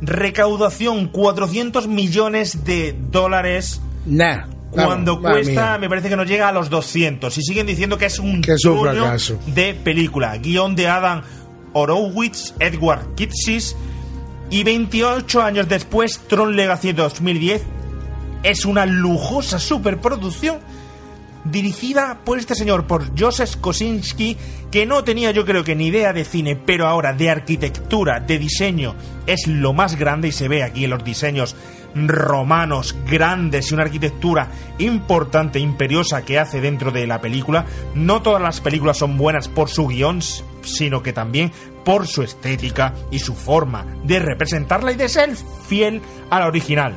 Recaudación 0.00 1.08
400 1.08 1.86
millones 1.86 2.64
de 2.64 2.96
dólares. 3.10 3.82
Nah. 4.06 4.46
Cuando 4.70 5.20
cuesta, 5.20 5.76
me 5.76 5.90
parece 5.90 6.08
que 6.08 6.16
no 6.16 6.24
llega 6.24 6.48
a 6.48 6.52
los 6.52 6.70
200. 6.70 7.36
Y 7.36 7.42
siguen 7.42 7.66
diciendo 7.66 7.98
que 7.98 8.06
es 8.06 8.18
un 8.18 8.40
Que 8.40 8.54
es 8.54 8.64
un 8.64 8.78
truño 8.78 9.02
fracaso. 9.02 9.38
de 9.48 9.74
película. 9.74 10.38
Guión 10.38 10.76
de 10.76 10.88
Adam 10.88 11.20
Horowitz, 11.74 12.54
Edward 12.58 13.16
Kitsis. 13.16 13.76
Y 14.48 14.64
28 14.64 15.42
años 15.42 15.68
después, 15.68 16.22
Tron 16.26 16.56
Legacy 16.56 16.94
2010 16.94 17.64
es 18.44 18.64
una 18.64 18.86
lujosa 18.86 19.58
superproducción 19.58 20.60
dirigida 21.50 22.20
por 22.24 22.38
este 22.38 22.54
señor, 22.54 22.86
por 22.86 23.18
Joseph 23.18 23.56
Kosinski, 23.60 24.36
que 24.70 24.86
no 24.86 25.04
tenía 25.04 25.30
yo 25.30 25.44
creo 25.44 25.64
que 25.64 25.74
ni 25.74 25.86
idea 25.86 26.12
de 26.12 26.24
cine, 26.24 26.56
pero 26.56 26.86
ahora 26.86 27.12
de 27.12 27.30
arquitectura, 27.30 28.20
de 28.20 28.38
diseño, 28.38 28.94
es 29.26 29.46
lo 29.46 29.72
más 29.72 29.96
grande 29.96 30.28
y 30.28 30.32
se 30.32 30.48
ve 30.48 30.62
aquí 30.62 30.84
en 30.84 30.90
los 30.90 31.04
diseños 31.04 31.56
romanos 31.94 32.94
grandes 33.06 33.70
y 33.70 33.74
una 33.74 33.84
arquitectura 33.84 34.50
importante, 34.78 35.58
imperiosa 35.58 36.24
que 36.24 36.38
hace 36.38 36.60
dentro 36.60 36.90
de 36.90 37.06
la 37.06 37.20
película. 37.20 37.64
No 37.94 38.22
todas 38.22 38.42
las 38.42 38.60
películas 38.60 38.98
son 38.98 39.16
buenas 39.16 39.48
por 39.48 39.68
su 39.68 39.86
guion, 39.86 40.20
sino 40.62 41.02
que 41.02 41.12
también 41.12 41.52
por 41.84 42.06
su 42.06 42.22
estética 42.22 42.94
y 43.10 43.18
su 43.18 43.34
forma 43.34 43.86
de 44.04 44.18
representarla 44.18 44.92
y 44.92 44.96
de 44.96 45.08
ser 45.08 45.34
fiel 45.66 46.02
a 46.30 46.40
la 46.40 46.46
original. 46.46 46.94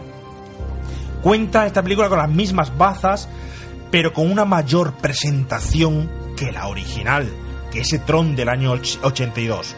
Cuenta 1.21 1.67
esta 1.67 1.83
película 1.83 2.09
con 2.09 2.17
las 2.17 2.29
mismas 2.29 2.75
bazas, 2.77 3.29
pero 3.91 4.13
con 4.13 4.31
una 4.31 4.45
mayor 4.45 4.93
presentación 4.97 6.09
que 6.37 6.51
la 6.51 6.67
original, 6.67 7.29
que 7.71 7.81
ese 7.81 7.99
Tron 7.99 8.35
del 8.35 8.49
año 8.49 8.71
och- 8.73 8.99
82. 9.03 9.75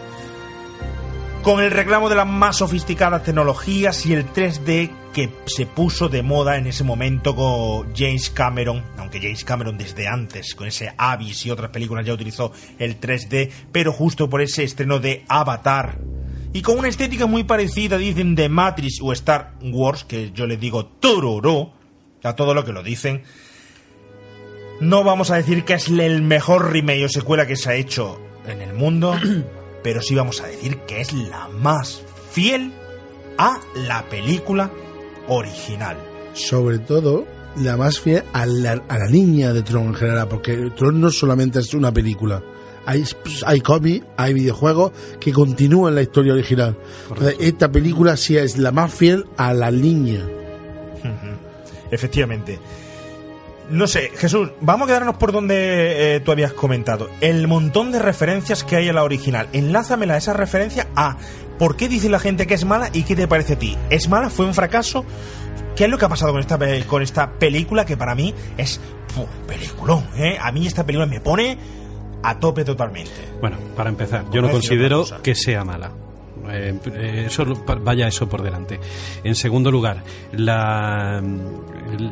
Con 1.42 1.62
el 1.62 1.72
reclamo 1.72 2.08
de 2.08 2.16
las 2.16 2.28
más 2.28 2.58
sofisticadas 2.58 3.24
tecnologías 3.24 4.06
y 4.06 4.14
el 4.14 4.26
3D 4.32 4.90
que 5.14 5.30
se 5.46 5.66
puso 5.66 6.08
de 6.08 6.24
moda 6.24 6.58
en 6.58 6.68
ese 6.68 6.86
momento 6.86 7.36
con 7.36 7.94
James 7.94 8.30
Cameron, 8.30 8.82
aunque 8.98 9.20
James 9.20 9.44
Cameron 9.44 9.78
desde 9.78 10.08
antes, 10.08 10.56
con 10.56 10.68
ese 10.68 10.94
Abyss 10.98 11.46
y 11.46 11.52
otras 11.52 11.70
películas 11.70 12.06
ya 12.06 12.14
utilizó 12.14 12.54
el 12.80 12.98
3D, 13.00 13.50
pero 13.74 13.92
justo 13.92 14.30
por 14.30 14.42
ese 14.42 14.64
estreno 14.64 15.00
de 15.00 15.26
Avatar. 15.28 16.00
Y 16.54 16.62
con 16.62 16.80
una 16.80 16.88
estética 16.88 17.26
muy 17.26 17.44
parecida, 17.44 17.98
dicen, 17.98 18.36
de 18.36 18.48
Matrix 18.48 19.00
o 19.02 19.12
Star 19.12 19.56
Wars, 19.62 20.06
que 20.06 20.32
yo 20.32 20.48
le 20.48 20.56
digo 20.56 20.86
Tororo, 20.86 21.74
a 22.24 22.34
todo 22.36 22.54
lo 22.54 22.64
que 22.64 22.72
lo 22.72 22.84
dicen. 22.84 23.24
No 24.80 25.04
vamos 25.04 25.32
a 25.32 25.36
decir 25.36 25.64
que 25.64 25.74
es 25.74 25.88
el 25.88 26.22
mejor 26.22 26.72
remake 26.72 27.06
o 27.06 27.10
secuela 27.10 27.48
que 27.48 27.56
se 27.56 27.70
ha 27.70 27.76
hecho 27.76 28.20
en 28.48 28.62
el 28.62 28.74
mundo, 28.74 29.16
pero 29.84 30.02
sí 30.02 30.16
vamos 30.16 30.42
a 30.42 30.48
decir 30.48 30.80
que 30.80 31.02
es 31.02 31.14
la 31.14 31.48
más 31.50 32.02
fiel 32.32 32.72
a 33.38 33.60
la 33.76 34.04
película 34.10 34.72
original. 35.28 35.98
Sobre 36.34 36.80
todo, 36.80 37.26
la 37.58 37.78
más 37.78 38.00
fiel 38.00 38.24
a 38.34 38.46
la, 38.46 38.82
a 38.88 38.98
la 38.98 39.08
niña 39.08 39.54
de 39.54 39.62
Tron 39.62 39.88
en 39.88 39.96
general, 39.96 40.28
porque 40.28 40.72
Tron 40.76 41.00
no 41.00 41.12
solamente 41.12 41.60
es 41.60 41.74
una 41.74 41.92
película. 41.92 42.42
Hay, 42.86 43.06
hay 43.46 43.62
cómics, 43.62 44.06
hay 44.18 44.34
videojuegos 44.34 44.92
que 45.20 45.32
continúan 45.32 45.96
la 45.96 46.02
historia 46.02 46.34
original. 46.34 46.78
Entonces, 47.10 47.38
esta 47.40 47.72
película 47.72 48.18
sí 48.18 48.36
es 48.36 48.58
la 48.58 48.72
más 48.72 48.94
fiel 48.94 49.26
a 49.38 49.54
la 49.54 49.72
niña. 49.72 50.26
Efectivamente. 51.92 52.60
No 53.70 53.88
sé, 53.88 54.12
Jesús, 54.18 54.52
vamos 54.62 54.86
a 54.86 54.88
quedarnos 54.88 55.18
por 55.18 55.32
donde 55.32 56.16
eh, 56.16 56.20
tú 56.20 56.32
habías 56.32 56.54
comentado. 56.54 57.10
El 57.22 57.48
montón 57.48 57.92
de 57.92 58.00
referencias 58.00 58.64
que 58.64 58.76
hay 58.76 58.90
a 58.90 58.94
la 58.94 59.04
original. 59.04 59.48
Enlázamela 59.54 60.18
esa 60.18 60.34
referencia 60.34 60.88
a 60.96 61.18
por 61.58 61.76
qué 61.76 61.88
dice 61.88 62.10
la 62.10 62.20
gente 62.20 62.46
que 62.46 62.54
es 62.54 62.66
mala 62.66 62.90
y 62.94 63.04
qué 63.04 63.16
te 63.16 63.28
parece 63.28 63.54
a 63.54 63.60
ti. 63.60 63.78
¿Es 63.90 64.10
mala? 64.10 64.30
¿Fue 64.30 64.46
un 64.46 64.54
fracaso? 64.54 65.06
¿Qué 65.76 65.86
es 65.86 65.90
lo 65.90 65.98
que 65.98 66.06
ha 66.06 66.10
pasado 66.10 66.32
con 66.32 66.42
esta, 66.42 66.60
con 66.88 67.02
esta 67.02 67.32
película 67.32 67.86
que 67.86 67.98
para 67.98 68.16
mí 68.16 68.34
es 68.58 68.80
¡puf! 69.16 69.28
peliculón? 69.48 70.06
¿eh? 70.18 70.38
A 70.40 70.52
mí 70.52 70.68
esta 70.68 70.86
película 70.86 71.08
me 71.08 71.20
pone 71.20 71.58
a 72.22 72.40
tope 72.40 72.64
totalmente. 72.64 73.12
Bueno, 73.42 73.58
para 73.76 73.90
empezar, 73.90 74.26
yo 74.32 74.42
no 74.42 74.52
considero 74.52 75.06
que 75.22 75.36
sea 75.36 75.64
mala. 75.64 75.92
Eh, 76.50 76.74
eh, 76.94 77.24
eso, 77.28 77.46
vaya 77.82 78.08
eso 78.08 78.28
por 78.28 78.42
delante. 78.42 78.80
En 79.24 79.36
segundo 79.36 79.72
lugar, 79.72 80.04
la, 80.34 81.22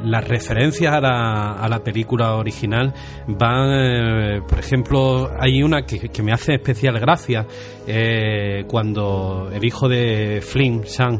las 0.05 0.27
referencias 0.27 0.93
a 0.93 1.01
la, 1.01 1.51
a 1.53 1.69
la 1.69 1.83
película 1.83 2.35
original 2.35 2.93
van, 3.27 3.69
eh, 3.73 4.41
por 4.47 4.59
ejemplo, 4.59 5.31
hay 5.39 5.63
una 5.63 5.85
que, 5.85 6.09
me 6.21 6.31
hace 6.31 6.53
especial 6.53 6.99
gracia 6.99 7.47
eh, 7.87 8.63
cuando 8.67 9.49
el 9.51 9.63
hijo 9.65 9.89
de 9.89 10.41
Flynn, 10.41 10.85
Sam, 10.85 11.19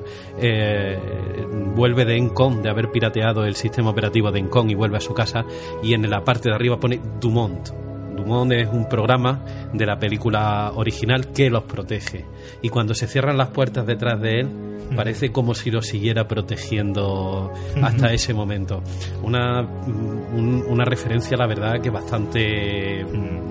vuelve 1.76 2.06
de 2.06 2.18
Encon, 2.18 2.62
de 2.62 2.70
haber 2.70 2.92
pirateado 2.92 3.46
el 3.46 3.56
sistema 3.56 3.90
operativo 3.90 4.32
de 4.32 4.40
Encon 4.40 4.70
y 4.70 4.76
vuelve 4.76 4.98
a 4.98 5.02
su 5.02 5.14
casa 5.14 5.44
y 5.82 5.94
en 5.94 6.08
la 6.10 6.24
parte 6.24 6.50
de 6.50 6.56
arriba 6.56 6.80
pone 6.80 7.00
Dumont. 7.20 7.91
Dumont 8.24 8.52
es 8.54 8.68
un 8.72 8.88
programa 8.88 9.44
de 9.74 9.86
la 9.86 9.98
película 10.00 10.72
original 10.76 11.28
que 11.32 11.50
los 11.50 11.64
protege. 11.64 12.26
Y 12.62 12.70
cuando 12.70 12.94
se 12.94 13.08
cierran 13.08 13.38
las 13.38 13.50
puertas 13.50 13.86
detrás 13.86 14.20
de 14.22 14.40
él, 14.42 14.48
parece 14.96 15.32
como 15.32 15.54
si 15.54 15.72
lo 15.72 15.82
siguiera 15.82 16.28
protegiendo 16.28 17.52
hasta 17.82 18.12
ese 18.14 18.34
momento. 18.34 18.82
Una, 19.24 19.62
un- 19.62 20.64
una 20.68 20.84
referencia, 20.86 21.38
la 21.38 21.48
verdad, 21.48 21.82
que 21.82 21.90
bastante. 21.90 23.06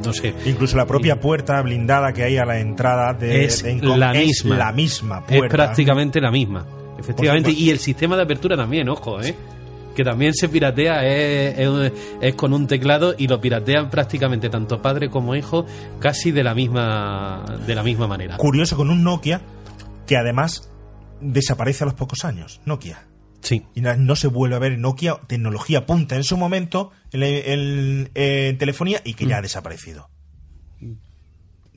No 0.04 0.12
sé. 0.12 0.34
Incluso 0.46 0.76
la 0.76 0.86
propia 0.86 1.18
puerta 1.20 1.60
blindada 1.62 2.12
que 2.12 2.24
hay 2.24 2.36
a 2.38 2.44
la 2.44 2.58
entrada 2.58 3.12
de, 3.14 3.44
es 3.44 3.62
de 3.62 3.74
la 3.96 4.12
es 4.14 4.26
misma. 4.44 4.56
la 4.56 4.72
misma 4.72 5.24
Es 5.28 5.38
puerta. 5.38 5.56
prácticamente 5.56 6.20
la 6.20 6.30
misma. 6.30 6.66
Efectivamente. 6.98 7.50
Y 7.50 7.70
el 7.70 7.78
sistema 7.78 8.16
de 8.16 8.22
apertura 8.22 8.56
también, 8.56 8.88
ojo, 8.90 9.20
¿eh? 9.22 9.34
Que 10.00 10.04
también 10.04 10.32
se 10.32 10.48
piratea, 10.48 11.04
es, 11.04 11.58
es- 11.58 11.92
es 12.22 12.34
con 12.34 12.54
un 12.54 12.66
teclado 12.66 13.14
y 13.18 13.28
lo 13.28 13.38
piratean 13.38 13.90
prácticamente 13.90 14.48
tanto 14.48 14.80
padre 14.80 15.10
como 15.10 15.36
hijo, 15.36 15.66
casi 15.98 16.30
de 16.30 16.42
la 16.42 16.54
misma, 16.54 17.44
de 17.66 17.74
la 17.74 17.82
misma 17.82 18.06
manera. 18.06 18.38
Curioso 18.38 18.78
con 18.78 18.88
un 18.88 19.04
Nokia 19.04 19.42
que 20.06 20.16
además 20.16 20.70
desaparece 21.20 21.84
a 21.84 21.86
los 21.86 21.92
pocos 21.94 22.24
años. 22.24 22.62
Nokia. 22.64 23.04
Sí. 23.42 23.66
Y 23.74 23.82
no 23.82 24.16
se 24.16 24.28
vuelve 24.28 24.56
a 24.56 24.58
ver 24.58 24.78
Nokia, 24.78 25.16
tecnología 25.26 25.84
punta 25.84 26.16
en 26.16 26.24
su 26.24 26.38
momento 26.38 26.92
en, 27.12 27.22
en- 27.22 28.10
en 28.14 28.56
telefonía 28.56 29.02
y 29.04 29.12
que 29.12 29.26
ya 29.26 29.36
ha 29.36 29.42
desaparecido. 29.42 30.08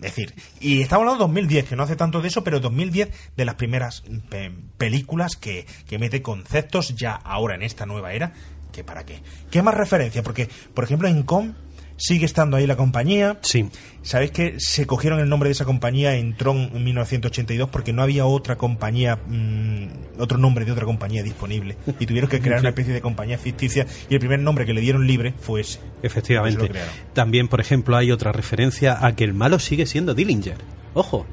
Decir, 0.03 0.34
y 0.59 0.81
estamos 0.81 1.03
hablando 1.03 1.19
de 1.25 1.31
2010, 1.31 1.69
que 1.69 1.75
no 1.75 1.84
hace 1.84 1.95
tanto 1.95 2.21
de 2.21 2.27
eso, 2.27 2.43
pero 2.43 2.59
2010 2.59 3.09
de 3.38 3.45
las 3.45 3.55
primeras 3.55 4.03
pe- 4.30 4.51
películas 4.77 5.35
que, 5.35 5.65
que 5.88 5.97
mete 5.97 6.21
conceptos 6.21 6.95
ya 6.95 7.13
ahora 7.13 7.55
en 7.55 7.63
esta 7.63 7.85
nueva 7.85 8.13
era, 8.13 8.34
que 8.71 8.84
para 8.84 9.05
qué. 9.05 9.21
¿Qué 9.49 9.61
más 9.61 9.73
referencia? 9.75 10.21
Porque, 10.23 10.49
por 10.73 10.84
ejemplo, 10.84 11.07
en 11.07 11.23
Com 11.23 11.53
sigue 11.98 12.26
estando 12.26 12.57
ahí 12.57 12.68
la 12.68 12.76
compañía. 12.76 13.38
Sí. 13.41 13.65
¿Sabéis 14.02 14.32
que 14.32 14.56
se 14.57 14.86
cogieron 14.86 15.20
el 15.20 15.30
nombre 15.30 15.48
de 15.48 15.53
esa 15.53 15.64
compañía 15.65 16.15
en 16.15 16.36
Tron 16.36 16.72
en 16.74 16.84
1982 16.84 17.70
porque 17.70 17.94
no 17.94 18.02
había 18.02 18.26
otra 18.26 18.57
compañía, 18.57 19.18
mm, 19.28 20.20
otro 20.20 20.38
nombre 20.38 20.65
de 20.65 20.72
otra 20.72 20.86
compañía 20.86 21.24
disponible? 21.24 21.78
Y 21.99 22.06
tuvieron 22.06 22.30
que 22.30 22.41
crear 22.41 22.60
Sí. 22.60 22.64
una 22.64 22.70
especie 22.70 22.94
de 22.94 23.02
compañía 23.02 23.38
ficticia 23.38 23.86
y 24.10 24.14
el 24.14 24.20
primer 24.20 24.40
nombre 24.40 24.65
que 24.65 24.74
le 24.74 24.82
dieron 24.82 25.07
libre 25.07 25.34
fue 25.40 25.61
ese. 25.61 25.80
Efectivamente. 26.02 26.70
También, 27.14 27.48
por 27.48 27.61
ejemplo, 27.61 27.95
hay 27.95 28.11
otra 28.11 28.32
referencia 28.32 29.06
a 29.06 29.15
que 29.15 29.24
el 29.24 29.34
malo 29.34 29.60
sigue 29.60 29.86
siendo 29.86 30.14
Dillinger. 30.14 30.57
Ojo. 30.94 31.26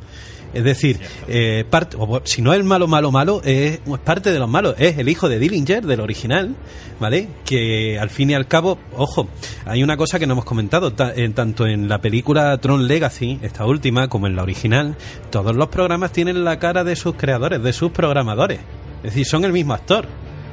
Es 0.52 0.64
decir, 0.64 0.98
eh, 1.28 1.64
parte, 1.68 1.96
si 2.24 2.42
no 2.42 2.52
es 2.52 2.58
el 2.58 2.64
malo, 2.64 2.86
malo, 2.88 3.10
malo, 3.12 3.40
es, 3.44 3.80
es 3.86 3.98
parte 4.04 4.32
de 4.32 4.38
los 4.38 4.48
malos. 4.48 4.74
Es 4.78 4.98
el 4.98 5.08
hijo 5.08 5.28
de 5.28 5.38
Dillinger, 5.38 5.86
del 5.86 6.00
original, 6.00 6.54
¿vale? 6.98 7.28
Que 7.44 7.98
al 7.98 8.10
fin 8.10 8.30
y 8.30 8.34
al 8.34 8.48
cabo, 8.48 8.78
ojo, 8.96 9.28
hay 9.64 9.82
una 9.82 9.96
cosa 9.96 10.18
que 10.18 10.26
no 10.26 10.32
hemos 10.32 10.44
comentado, 10.44 10.92
ta- 10.92 11.12
en- 11.14 11.34
tanto 11.34 11.66
en 11.66 11.88
la 11.88 12.00
película 12.00 12.56
Tron 12.58 12.88
Legacy, 12.88 13.38
esta 13.42 13.64
última, 13.66 14.08
como 14.08 14.26
en 14.26 14.34
la 14.36 14.42
original, 14.42 14.96
todos 15.30 15.54
los 15.54 15.68
programas 15.68 16.12
tienen 16.12 16.44
la 16.44 16.58
cara 16.58 16.82
de 16.84 16.96
sus 16.96 17.14
creadores, 17.14 17.62
de 17.62 17.72
sus 17.72 17.90
programadores. 17.92 18.58
Es 19.02 19.10
decir, 19.14 19.24
son 19.26 19.44
el 19.44 19.52
mismo 19.52 19.72
actor. 19.74 20.06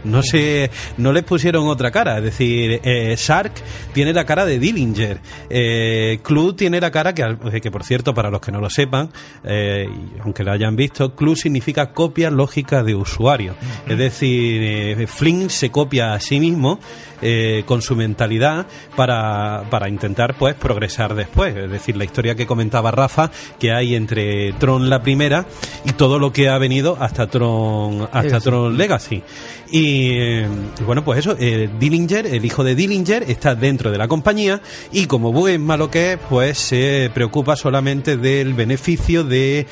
No 0.03 0.21
se, 0.23 0.69
no 0.97 1.11
les 1.13 1.23
pusieron 1.23 1.67
otra 1.67 1.91
cara. 1.91 2.17
Es 2.17 2.23
decir, 2.23 2.79
eh, 2.83 3.15
Shark 3.17 3.51
tiene 3.93 4.13
la 4.13 4.25
cara 4.25 4.45
de 4.45 4.59
Dillinger. 4.59 5.19
Eh, 5.49 6.19
Clue 6.23 6.53
tiene 6.53 6.79
la 6.79 6.91
cara 6.91 7.13
que, 7.13 7.23
al- 7.23 7.37
que, 7.61 7.71
por 7.71 7.83
cierto, 7.83 8.13
para 8.13 8.29
los 8.29 8.39
que 8.41 8.51
no 8.51 8.59
lo 8.59 8.69
sepan, 8.69 9.09
eh, 9.43 9.87
aunque 10.23 10.43
lo 10.43 10.51
hayan 10.51 10.75
visto, 10.75 11.15
Clue 11.15 11.35
significa 11.35 11.91
copia 11.93 12.29
lógica 12.29 12.83
de 12.83 12.95
usuario. 12.95 13.55
Es 13.87 13.97
decir, 13.97 14.61
eh, 14.63 15.07
Flynn 15.07 15.49
se 15.49 15.69
copia 15.71 16.13
a 16.13 16.19
sí 16.19 16.39
mismo 16.39 16.79
eh, 17.21 17.63
con 17.65 17.81
su 17.81 17.95
mentalidad 17.95 18.67
para, 18.95 19.63
para 19.71 19.89
intentar 19.89 20.35
pues 20.37 20.53
progresar 20.53 21.15
después. 21.15 21.55
Es 21.55 21.71
decir, 21.71 21.97
la 21.97 22.03
historia 22.03 22.35
que 22.35 22.45
comentaba 22.45 22.91
Rafa 22.91 23.31
que 23.59 23.71
hay 23.71 23.95
entre 23.95 24.53
Tron 24.53 24.89
la 24.89 25.01
primera 25.01 25.47
y 25.83 25.93
todo 25.93 26.19
lo 26.19 26.31
que 26.31 26.49
ha 26.49 26.57
venido 26.59 26.95
hasta 26.99 27.27
Tron 27.27 28.03
hasta 28.03 28.21
Legacy. 28.21 28.43
Tron 28.43 28.77
Legacy. 28.77 29.23
Y 29.71 30.11
eh, 30.11 30.47
bueno, 30.85 31.03
pues 31.03 31.19
eso, 31.19 31.35
eh, 31.39 31.69
Dillinger, 31.79 32.27
el 32.27 32.45
hijo 32.45 32.63
de 32.63 32.75
Dillinger, 32.75 33.23
está 33.23 33.55
dentro 33.55 33.91
de 33.91 33.97
la 33.97 34.07
compañía 34.07 34.61
y 34.91 35.07
como 35.07 35.33
buen 35.33 35.61
malo 35.61 35.89
que 35.89 36.13
es, 36.13 36.19
pues 36.29 36.57
se 36.59 37.09
preocupa 37.13 37.55
solamente 37.55 38.15
del 38.15 38.53
beneficio 38.53 39.23
de 39.23 39.65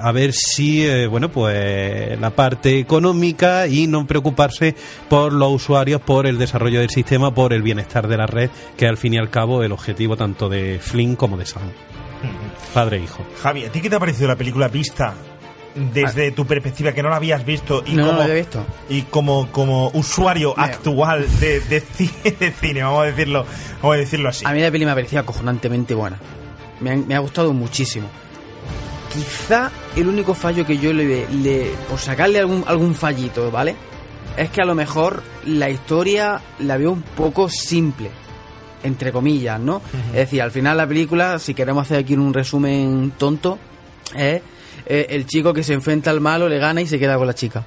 a 0.00 0.12
ver 0.12 0.32
si, 0.32 0.86
bueno, 1.06 1.30
pues 1.30 2.18
la 2.18 2.30
parte 2.30 2.78
económica 2.78 3.66
y 3.66 3.86
no 3.86 4.06
preocuparse 4.06 4.74
por 5.08 5.32
los 5.32 5.52
usuarios, 5.52 6.00
por 6.00 6.26
el 6.26 6.38
desarrollo 6.38 6.59
del 6.68 6.90
sistema, 6.90 7.32
por 7.32 7.52
el 7.52 7.62
bienestar 7.62 8.06
de 8.08 8.16
la 8.16 8.26
red, 8.26 8.50
que 8.76 8.86
al 8.86 8.96
fin 8.98 9.14
y 9.14 9.18
al 9.18 9.30
cabo 9.30 9.62
el 9.62 9.72
objetivo 9.72 10.16
tanto 10.16 10.48
de 10.48 10.78
Flynn 10.80 11.16
como 11.16 11.36
de 11.36 11.46
Sam. 11.46 11.70
Padre 12.74 12.98
e 12.98 13.04
hijo. 13.04 13.24
Javi, 13.42 13.64
¿a 13.64 13.72
ti 13.72 13.80
qué 13.80 13.88
te 13.88 13.96
ha 13.96 14.00
parecido 14.00 14.28
la 14.28 14.36
película 14.36 14.68
vista 14.68 15.14
desde 15.74 16.32
tu 16.32 16.44
perspectiva 16.46 16.92
que 16.92 17.02
no 17.02 17.08
la 17.08 17.16
habías 17.16 17.44
visto 17.44 17.82
y 17.86 17.92
No, 17.94 18.02
no 18.02 18.06
como 18.08 18.18
la 18.18 18.24
había 18.24 18.36
visto. 18.36 18.66
y 18.88 19.02
como 19.02 19.50
como 19.52 19.88
usuario 19.94 20.52
actual 20.58 21.26
de, 21.38 21.60
de 21.60 21.80
cine, 21.80 22.12
de 22.40 22.50
cine, 22.50 22.82
vamos 22.82 23.02
a 23.04 23.06
decirlo, 23.06 23.46
vamos 23.80 23.94
a 23.96 23.98
decirlo 23.98 24.28
así. 24.28 24.44
A 24.46 24.52
mí 24.52 24.60
la 24.60 24.70
peli 24.70 24.84
me 24.84 24.90
ha 24.90 24.94
parecido 24.94 25.20
acojonantemente 25.20 25.94
buena. 25.94 26.18
Me 26.80 26.90
ha, 26.92 26.96
me 26.96 27.14
ha 27.14 27.20
gustado 27.20 27.52
muchísimo. 27.52 28.08
Quizá 29.12 29.70
el 29.96 30.06
único 30.08 30.34
fallo 30.34 30.64
que 30.64 30.78
yo 30.78 30.92
le, 30.92 31.26
le 31.28 31.70
por 31.88 31.98
sacarle 31.98 32.38
algún, 32.38 32.64
algún 32.66 32.94
fallito, 32.94 33.50
¿vale? 33.50 33.74
Es 34.36 34.50
que 34.50 34.62
a 34.62 34.64
lo 34.64 34.74
mejor 34.74 35.22
la 35.46 35.68
historia 35.70 36.40
la 36.60 36.76
veo 36.76 36.92
un 36.92 37.02
poco 37.02 37.48
simple, 37.48 38.10
entre 38.82 39.12
comillas, 39.12 39.60
¿no? 39.60 39.82
Es 40.08 40.16
decir, 40.16 40.42
al 40.42 40.50
final 40.50 40.76
la 40.76 40.86
película, 40.86 41.38
si 41.38 41.54
queremos 41.54 41.82
hacer 41.82 41.98
aquí 41.98 42.14
un 42.14 42.32
resumen 42.32 43.12
tonto, 43.18 43.58
es 44.14 44.42
eh, 44.86 45.06
el 45.10 45.26
chico 45.26 45.52
que 45.52 45.62
se 45.62 45.74
enfrenta 45.74 46.10
al 46.10 46.20
malo, 46.20 46.48
le 46.48 46.58
gana 46.58 46.80
y 46.80 46.86
se 46.86 46.98
queda 46.98 47.16
con 47.18 47.26
la 47.26 47.34
chica. 47.34 47.64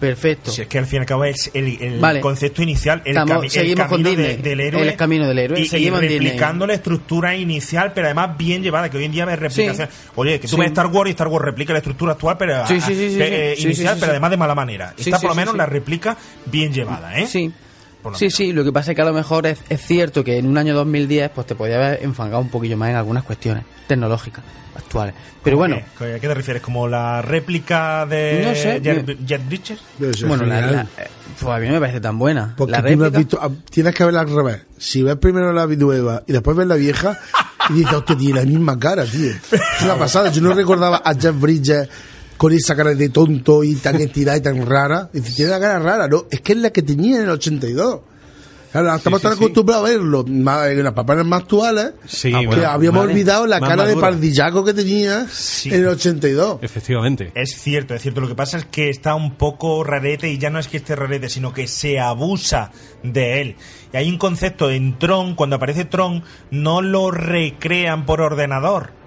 Perfecto. 0.00 0.50
Si 0.50 0.62
es 0.62 0.66
que 0.68 0.78
al 0.78 0.86
fin 0.86 0.96
y 0.96 1.00
al 1.00 1.06
cabo 1.06 1.24
es 1.26 1.50
el, 1.52 1.76
el 1.82 2.00
Vale. 2.00 2.20
concepto 2.20 2.62
inicial, 2.62 3.02
el, 3.04 3.10
Estamos- 3.12 3.36
cami- 3.36 3.44
el 3.44 3.50
seguimos 3.50 3.86
con 3.86 4.02
camino 4.02 4.22
de- 4.22 4.36
del 4.38 4.60
héroe. 4.60 4.82
El 4.88 4.96
camino 4.96 5.28
del 5.28 5.38
héroe. 5.38 5.60
Y, 5.60 5.66
Seguimos 5.66 6.00
replicando 6.00 6.66
la 6.66 6.72
estructura 6.74 7.36
inicial, 7.36 7.92
pero 7.94 8.06
además 8.06 8.36
bien 8.38 8.62
llevada, 8.62 8.88
que 8.90 8.96
hoy 8.96 9.04
en 9.04 9.12
día 9.12 9.26
ves 9.26 9.38
replicación. 9.38 9.88
Oye, 10.16 10.40
que 10.40 10.48
tú 10.48 10.56
Sí. 10.56 10.60
ves 10.60 10.68
Star 10.68 10.86
Wars 10.86 11.08
y 11.08 11.12
Star 11.12 11.28
Wars 11.28 11.44
replica 11.44 11.72
la 11.74 11.78
estructura 11.80 12.12
actual, 12.14 12.36
pero 12.38 12.64
eh, 12.66 13.54
inicial, 13.58 13.96
pero 14.00 14.12
además 14.12 14.30
de 14.30 14.36
mala 14.38 14.54
manera. 14.54 14.94
Esta 14.96 15.18
por 15.20 15.30
lo 15.30 15.34
menos 15.36 15.54
la 15.54 15.66
replica 15.66 16.16
bien 16.46 16.72
llevada, 16.72 17.18
¿eh? 17.18 17.26
Sí. 17.26 17.52
Por 18.02 18.12
lo 18.12 18.18
Sí, 18.18 18.30
sí, 18.30 18.52
lo 18.52 18.64
que 18.64 18.72
pasa 18.72 18.92
es 18.92 18.96
que 18.96 19.02
a 19.02 19.04
lo 19.04 19.12
mejor 19.12 19.46
es, 19.46 19.58
es 19.68 19.80
cierto 19.80 20.24
que 20.24 20.38
en 20.38 20.46
un 20.46 20.56
año 20.58 20.74
2010 20.74 21.30
pues 21.34 21.46
te 21.46 21.54
podía 21.54 21.76
haber 21.76 22.02
enfangado 22.02 22.40
un 22.42 22.48
poquillo 22.48 22.76
más 22.76 22.90
en 22.90 22.96
algunas 22.96 23.24
cuestiones 23.24 23.64
tecnológicas 23.86 24.42
actuales. 24.76 25.14
Pero 25.42 25.56
¿Cómo 25.56 25.68
bueno, 25.68 25.82
qué? 25.98 26.14
¿A 26.14 26.18
qué 26.20 26.28
te 26.28 26.34
refieres? 26.34 26.62
¿Como 26.62 26.86
la 26.88 27.22
réplica 27.22 28.06
de 28.06 28.42
No 28.46 28.54
sé, 28.54 28.80
Jet, 29.26 29.46
Bridges? 29.46 29.80
bueno, 30.26 30.44
la, 30.44 30.60
la- 30.60 30.82
eh, 30.82 31.08
pues 31.38 31.50
a 31.56 31.58
mí 31.58 31.66
no 31.66 31.74
me 31.74 31.80
parece 31.80 32.00
tan 32.00 32.18
buena. 32.18 32.54
Porque 32.56 32.72
la 32.72 32.78
tú 32.78 32.84
no 32.84 32.90
has 32.90 32.98
réplica, 33.12 33.18
visto, 33.18 33.38
ah, 33.40 33.50
tienes 33.70 33.94
que 33.94 34.04
verla 34.04 34.20
al 34.20 34.30
revés. 34.34 34.62
Si 34.78 35.02
ves 35.02 35.16
primero 35.16 35.52
la 35.52 35.66
nueva 35.66 36.22
y 36.26 36.32
después 36.32 36.56
ves 36.56 36.66
la 36.66 36.74
vieja, 36.76 37.18
y 37.70 37.72
dices, 37.74 37.92
hostia, 37.94 38.16
tiene 38.16 38.40
la 38.40 38.46
misma 38.46 38.78
cara, 38.78 39.04
tío. 39.04 39.30
Es 39.30 39.82
una 39.82 39.96
pasada. 39.96 40.30
Yo 40.30 40.40
no 40.42 40.52
recordaba 40.54 41.02
a 41.04 41.14
Jeff 41.14 41.38
Bridges 41.40 41.88
con 42.40 42.54
esa 42.54 42.74
cara 42.74 42.94
de 42.94 43.10
tonto 43.10 43.62
y 43.62 43.74
tan 43.74 43.96
estirada 43.96 44.38
y 44.38 44.40
tan 44.40 44.64
rara. 44.64 45.10
Dice, 45.12 45.34
tiene 45.34 45.50
la 45.50 45.60
cara 45.60 45.78
rara, 45.78 46.08
no. 46.08 46.24
Es 46.30 46.40
que 46.40 46.54
es 46.54 46.58
la 46.58 46.70
que 46.70 46.80
tenía 46.80 47.16
en 47.16 47.24
el 47.24 47.28
82. 47.28 48.00
Claro, 48.72 48.96
estamos 48.96 49.20
sí, 49.20 49.24
tan 49.24 49.36
sí. 49.36 49.44
acostumbrados 49.44 49.86
a 49.86 49.90
verlo 49.90 50.24
más, 50.24 50.68
en 50.68 50.82
las 50.82 50.94
papeles 50.94 51.26
más 51.26 51.42
actuales 51.42 51.92
Sí, 52.06 52.32
que 52.32 52.46
bueno, 52.46 52.66
habíamos 52.66 53.04
olvidado 53.04 53.46
la 53.46 53.60
cara 53.60 53.84
de 53.84 53.94
pardillaco 53.94 54.64
que 54.64 54.72
tenía 54.72 55.26
en 55.64 55.74
el 55.74 55.88
82. 55.88 56.60
Efectivamente. 56.62 57.30
Es 57.34 57.60
cierto, 57.60 57.94
es 57.94 58.00
cierto. 58.00 58.22
Lo 58.22 58.28
que 58.28 58.34
pasa 58.34 58.56
es 58.56 58.64
que 58.64 58.88
está 58.88 59.14
un 59.14 59.34
poco 59.34 59.84
rarete 59.84 60.30
y 60.30 60.38
ya 60.38 60.48
no 60.48 60.58
es 60.58 60.68
que 60.68 60.78
esté 60.78 60.96
rarete, 60.96 61.28
sino 61.28 61.52
que 61.52 61.68
se 61.68 62.00
abusa 62.00 62.70
de 63.02 63.42
él. 63.42 63.56
Y 63.92 63.98
hay 63.98 64.08
un 64.08 64.16
concepto 64.16 64.70
en 64.70 64.98
Tron, 64.98 65.34
cuando 65.34 65.56
aparece 65.56 65.84
Tron, 65.84 66.24
no 66.50 66.80
lo 66.80 67.10
recrean 67.10 68.06
por 68.06 68.22
ordenador. 68.22 68.98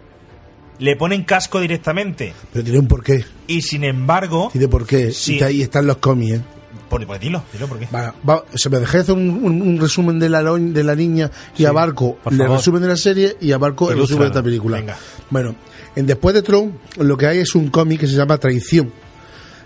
Le 0.80 0.96
ponen 0.96 1.24
casco 1.24 1.60
directamente. 1.60 2.34
Pero 2.52 2.64
tiene 2.64 2.80
un 2.80 2.88
porqué. 2.88 3.24
Y 3.48 3.62
sin 3.62 3.84
embargo... 3.84 4.50
Tiene 4.52 4.68
porqué. 4.68 5.12
Sí. 5.12 5.38
Y 5.40 5.44
ahí 5.44 5.62
están 5.62 5.86
los 5.88 5.98
cómics, 5.98 6.38
¿eh? 6.38 6.42
Pues, 6.90 7.06
pues 7.08 7.20
dilo, 7.20 7.44
dilo 7.52 7.68
por 7.68 7.80
qué. 7.80 7.88
Va, 7.94 8.14
va, 8.28 8.44
se 8.54 8.70
me 8.70 8.80
dejé 8.80 9.00
hacer 9.00 9.16
un, 9.16 9.30
un- 9.44 9.62
un 9.64 9.80
resumen 9.80 10.20
de 10.20 10.30
la, 10.30 10.44
de 10.44 10.84
la 10.84 10.96
niña 10.96 11.32
y 11.56 11.58
Sí, 11.60 11.66
abarco 11.66 12.18
por 12.24 12.34
el 12.34 12.40
resumen 12.48 12.82
de 12.84 12.88
la 12.88 12.98
serie 12.98 13.36
y 13.42 13.52
abarco 13.52 13.92
el 13.92 13.98
resumen 14.00 14.22
de 14.24 14.28
esta 14.28 14.44
película. 14.44 14.78
Venga. 14.78 14.98
Bueno, 15.32 15.56
en 15.96 16.06
Después 16.06 16.36
de 16.36 16.42
Tron, 16.44 16.78
lo 16.98 17.18
que 17.18 17.26
hay 17.28 17.40
es 17.40 17.56
un 17.56 17.70
cómic 17.70 18.02
que 18.02 18.08
se 18.08 18.14
llama 18.14 18.38
Traición, 18.38 18.92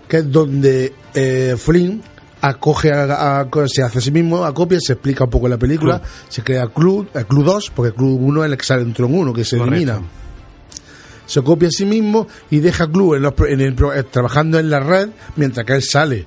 que 0.08 0.18
es 0.18 0.30
donde 0.32 0.94
eh, 1.14 1.54
Flynn 1.58 2.02
acoge 2.40 2.92
a, 2.92 3.40
a- 3.40 3.48
se 3.66 3.82
hace 3.82 3.98
a 3.98 4.00
sí 4.00 4.10
mismo, 4.10 4.44
acopia, 4.44 4.78
se 4.80 4.94
explica 4.94 5.24
un 5.24 5.30
poco 5.30 5.48
la 5.48 5.58
película, 5.58 6.00
se 6.28 6.42
crea 6.42 6.66
Clue, 6.68 7.08
el 7.14 7.26
Clue 7.26 7.44
2, 7.44 7.72
porque 7.74 7.92
Clue 7.92 8.12
1 8.14 8.44
es 8.44 8.50
el 8.52 8.56
que 8.56 8.64
sale 8.64 8.82
en 8.82 8.94
Tron 8.94 9.12
1, 9.14 9.32
que 9.34 9.44
se 9.44 9.58
Correcto. 9.58 9.74
elimina 9.76 10.00
se 11.28 11.42
copia 11.42 11.68
a 11.68 11.70
sí 11.70 11.84
mismo 11.84 12.26
y 12.50 12.58
deja 12.58 12.84
a 12.84 12.90
Clue 12.90 13.16
en 13.16 13.22
los 13.22 13.34
en 13.46 13.60
el 13.60 13.76
eh, 13.94 14.02
trabajando 14.10 14.58
en 14.58 14.70
la 14.70 14.80
red 14.80 15.10
mientras 15.36 15.64
que 15.64 15.74
él 15.74 15.82
sale. 15.82 16.26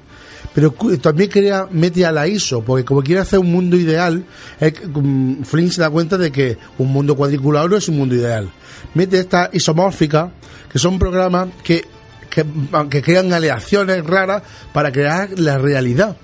Pero 0.53 0.73
también 1.01 1.29
crea, 1.29 1.67
mete 1.71 2.05
a 2.05 2.11
la 2.11 2.27
ISO, 2.27 2.61
porque 2.61 2.83
como 2.83 3.01
quiere 3.01 3.21
hacer 3.21 3.39
un 3.39 3.51
mundo 3.51 3.77
ideal, 3.77 4.25
es 4.59 4.73
mm, 4.85 5.43
Flynn 5.43 5.71
se 5.71 5.81
da 5.81 5.89
cuenta 5.89 6.17
de 6.17 6.31
que 6.31 6.57
un 6.77 6.91
mundo 6.91 7.15
cuadriculado 7.15 7.69
no 7.69 7.77
es 7.77 7.87
un 7.87 7.97
mundo 7.97 8.15
ideal. 8.15 8.49
Mete 8.93 9.19
esta 9.19 9.49
isomórfica, 9.53 10.31
que 10.71 10.77
son 10.77 10.99
programas 10.99 11.49
que, 11.63 11.85
que, 12.29 12.45
que 12.89 13.01
crean 13.01 13.31
aleaciones 13.31 14.05
raras 14.05 14.43
para 14.73 14.91
crear 14.91 15.29
la 15.39 15.57
realidad. 15.57 16.17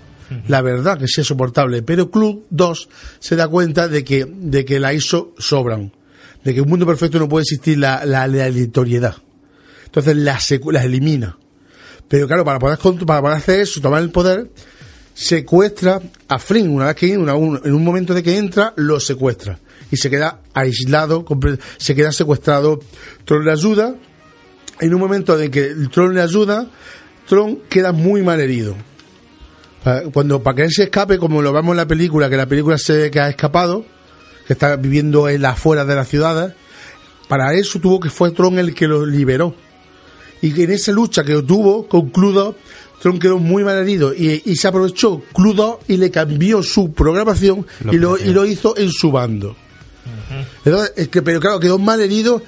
La 0.47 0.61
verdad 0.61 0.99
que 0.99 1.07
sea 1.07 1.23
soportable. 1.23 1.81
Pero 1.83 2.11
Club 2.11 2.47
2 2.49 2.89
se 3.19 3.37
da 3.37 3.47
cuenta 3.47 3.87
de 3.87 4.03
que, 4.03 4.25
de 4.25 4.65
que 4.65 4.77
la 4.77 4.93
ISO 4.93 5.33
sobran 5.37 5.93
de 6.47 6.53
que 6.53 6.61
un 6.61 6.69
mundo 6.69 6.85
perfecto 6.85 7.19
no 7.19 7.27
puede 7.27 7.41
existir 7.43 7.77
la, 7.77 8.05
la 8.05 8.23
aleatoriedad. 8.23 9.17
Entonces 9.83 10.15
las, 10.15 10.49
las 10.71 10.85
elimina. 10.85 11.37
Pero 12.07 12.25
claro, 12.25 12.45
para 12.45 12.57
poder, 12.57 12.77
para 13.05 13.21
poder 13.21 13.35
hacer 13.37 13.59
eso, 13.59 13.81
tomar 13.81 14.01
el 14.01 14.11
poder, 14.11 14.49
secuestra 15.13 15.99
a 16.29 16.39
Flynn. 16.39 16.69
Una 16.69 16.85
vez 16.85 16.95
que 16.95 17.17
una- 17.17 17.35
un- 17.35 17.59
en 17.65 17.73
un 17.73 17.83
momento 17.83 18.13
de 18.13 18.23
que 18.23 18.37
entra, 18.37 18.71
lo 18.77 18.97
secuestra. 19.01 19.59
Y 19.91 19.97
se 19.97 20.09
queda 20.09 20.39
aislado, 20.53 21.25
se 21.77 21.95
queda 21.95 22.13
secuestrado. 22.13 22.79
Tron 23.25 23.43
le 23.43 23.51
ayuda. 23.51 23.95
En 24.79 24.93
un 24.93 25.01
momento 25.01 25.35
de 25.37 25.51
que 25.51 25.73
Tron 25.91 26.13
le 26.15 26.21
ayuda, 26.21 26.67
Tron 27.27 27.59
queda 27.67 27.91
muy 27.91 28.21
mal 28.21 28.39
herido. 28.39 28.73
Cuando 30.13 30.41
para 30.41 30.55
que 30.55 30.61
él 30.63 30.71
se 30.71 30.83
escape, 30.83 31.17
como 31.17 31.41
lo 31.41 31.51
vemos 31.51 31.71
en 31.73 31.77
la 31.77 31.87
película, 31.87 32.29
que 32.29 32.37
la 32.37 32.45
película 32.45 32.77
se 32.77 33.11
que 33.11 33.19
ha 33.19 33.27
escapado, 33.29 33.85
que 34.47 34.53
está 34.53 34.77
viviendo 34.77 35.27
en 35.29 35.41
las 35.41 35.53
afueras 35.53 35.85
de 35.87 35.95
las 35.95 36.07
ciudades, 36.07 36.53
para 37.27 37.53
eso 37.53 37.79
tuvo 37.79 37.99
que 37.99 38.09
fue 38.09 38.31
Tron 38.31 38.57
el 38.57 38.73
que 38.73 38.87
lo 38.87 39.05
liberó. 39.05 39.53
Y 40.41 40.53
que 40.53 40.63
en 40.63 40.71
esa 40.71 40.91
lucha 40.91 41.23
que 41.23 41.41
tuvo 41.41 41.87
con 41.87 42.09
Cludo, 42.09 42.55
Tron 43.01 43.19
quedó 43.19 43.37
muy 43.37 43.63
mal 43.63 43.77
herido 43.77 44.13
y, 44.13 44.41
y 44.45 44.55
se 44.55 44.67
aprovechó 44.67 45.21
Cludo 45.33 45.79
y 45.87 45.97
le 45.97 46.09
cambió 46.11 46.63
su 46.63 46.93
programación 46.93 47.65
Lo 47.83 47.93
y, 47.93 47.97
lo, 47.97 48.11
cambió. 48.11 48.31
y 48.31 48.33
lo 48.33 48.45
hizo 48.45 48.77
en 48.77 48.91
su 48.91 49.11
bando. 49.11 49.55
Entonces, 50.63 50.93
es 50.95 51.07
que, 51.09 51.21
pero 51.21 51.39
claro, 51.39 51.59
quedó 51.59 51.77
mal 51.77 51.99
herido, 51.99 52.41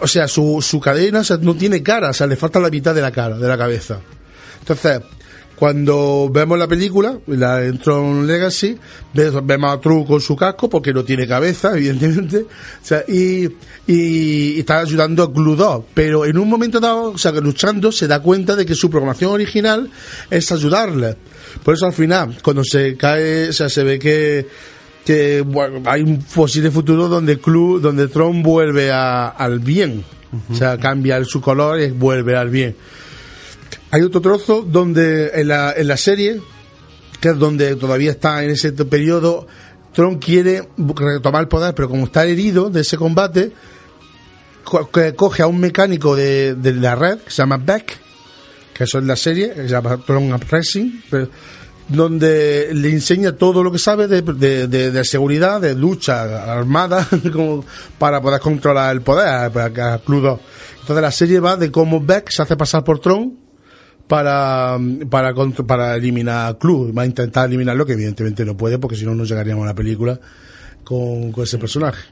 o 0.00 0.06
sea, 0.06 0.28
su, 0.28 0.62
su 0.62 0.80
cadena 0.80 1.20
o 1.20 1.24
sea, 1.24 1.36
no 1.38 1.54
tiene 1.54 1.82
cara, 1.82 2.10
o 2.10 2.12
sea, 2.12 2.26
le 2.26 2.36
falta 2.36 2.60
la 2.60 2.70
mitad 2.70 2.94
de 2.94 3.02
la 3.02 3.10
cara, 3.10 3.38
de 3.38 3.48
la 3.48 3.58
cabeza. 3.58 4.00
Entonces, 4.60 5.02
cuando 5.58 6.30
vemos 6.32 6.58
la 6.58 6.68
película, 6.68 7.18
la 7.26 7.60
Tron 7.82 8.26
Legacy, 8.26 8.76
ve- 9.12 9.32
vemos 9.42 9.72
a 9.74 9.80
True 9.80 10.04
con 10.06 10.20
su 10.20 10.36
casco, 10.36 10.70
porque 10.70 10.92
no 10.94 11.04
tiene 11.04 11.26
cabeza, 11.26 11.72
evidentemente, 11.76 12.46
y, 13.08 14.58
está 14.60 14.80
ayudando 14.80 15.22
a 15.24 15.32
Cluedo, 15.32 15.84
pero 15.94 16.24
en 16.24 16.38
un 16.38 16.48
momento 16.48 16.78
dado, 16.78 17.10
o 17.12 17.18
sea, 17.18 17.32
luchando, 17.32 17.90
se 17.90 18.06
da 18.06 18.20
cuenta 18.20 18.54
de 18.54 18.64
que 18.64 18.74
su 18.74 18.88
programación 18.88 19.32
original 19.32 19.90
es 20.30 20.52
ayudarle. 20.52 21.16
Por 21.64 21.74
eso 21.74 21.86
al 21.86 21.92
final, 21.92 22.38
cuando 22.42 22.62
se 22.62 22.96
cae, 22.96 23.48
o 23.48 23.52
sea, 23.52 23.68
se 23.68 23.82
ve 23.82 23.98
que, 23.98 24.46
que 25.04 25.40
bueno, 25.40 25.82
hay 25.86 26.02
un 26.02 26.18
posible 26.22 26.70
futuro 26.70 27.08
donde 27.08 27.38
Clue, 27.38 27.80
donde 27.80 28.08
Tron 28.08 28.42
vuelve 28.42 28.92
al 28.92 29.58
bien. 29.58 30.04
O 30.52 30.54
sea, 30.54 30.76
cambia 30.78 31.24
su 31.24 31.40
color 31.40 31.80
y 31.80 31.90
vuelve 31.90 32.36
al 32.36 32.50
bien. 32.50 32.76
Hay 33.90 34.02
otro 34.02 34.20
trozo 34.20 34.62
donde 34.62 35.30
en 35.34 35.48
la, 35.48 35.72
en 35.76 35.88
la 35.88 35.96
serie 35.96 36.40
que 37.20 37.30
es 37.30 37.38
donde 37.38 37.74
todavía 37.76 38.10
está 38.12 38.44
en 38.44 38.50
ese 38.50 38.70
periodo, 38.72 39.46
Tron 39.92 40.18
quiere 40.18 40.68
retomar 40.76 41.42
el 41.42 41.48
poder, 41.48 41.74
pero 41.74 41.88
como 41.88 42.04
está 42.04 42.24
herido 42.24 42.70
de 42.70 42.82
ese 42.82 42.96
combate, 42.96 43.50
co- 44.62 44.88
coge 45.16 45.42
a 45.42 45.46
un 45.48 45.58
mecánico 45.58 46.14
de, 46.14 46.54
de 46.54 46.74
la 46.74 46.94
red 46.94 47.18
que 47.18 47.30
se 47.30 47.38
llama 47.38 47.56
Beck, 47.56 47.98
que 48.72 48.84
eso 48.84 48.98
es 48.98 49.04
la 49.04 49.16
serie, 49.16 49.48
que 49.52 49.62
se 49.62 49.68
llama 49.68 49.96
Tron 50.06 50.38
pero- 51.10 51.28
donde 51.88 52.68
le 52.74 52.90
enseña 52.90 53.32
todo 53.32 53.64
lo 53.64 53.72
que 53.72 53.78
sabe 53.78 54.06
de, 54.06 54.20
de- 54.22 54.68
de- 54.68 55.04
seguridad, 55.04 55.58
de 55.60 55.74
lucha 55.74 56.52
armada, 56.52 57.08
como 57.32 57.64
para 57.98 58.20
poder 58.20 58.40
controlar 58.40 58.94
el 58.94 59.00
poder, 59.00 59.50
para 59.50 59.72
que. 59.72 60.38
Entonces 60.82 61.02
la 61.02 61.10
serie 61.10 61.40
va 61.40 61.56
de 61.56 61.72
cómo 61.72 61.98
Beck 62.00 62.30
se 62.30 62.42
hace 62.42 62.56
pasar 62.56 62.84
por 62.84 63.00
Tron 63.00 63.47
para, 64.08 64.76
para, 65.08 65.32
contr- 65.34 65.64
para 65.66 65.94
eliminar 65.94 66.48
a 66.50 66.58
Clue. 66.58 66.90
Va 66.92 67.02
a 67.02 67.06
intentar 67.06 67.46
eliminarlo, 67.46 67.86
que 67.86 67.92
evidentemente 67.92 68.44
no 68.44 68.56
puede, 68.56 68.78
porque 68.78 68.96
si 68.96 69.04
no, 69.04 69.14
no 69.14 69.24
llegaríamos 69.24 69.62
a 69.64 69.68
la 69.68 69.74
película 69.74 70.18
con, 70.82 71.30
con 71.30 71.44
ese 71.44 71.58
personaje. 71.58 72.02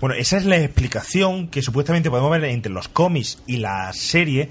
Bueno, 0.00 0.16
esa 0.16 0.36
es 0.36 0.44
la 0.44 0.56
explicación 0.58 1.46
que 1.48 1.62
supuestamente 1.62 2.10
podemos 2.10 2.30
ver 2.32 2.44
entre 2.44 2.72
los 2.72 2.88
cómics 2.88 3.38
y 3.46 3.58
la 3.58 3.92
serie, 3.92 4.48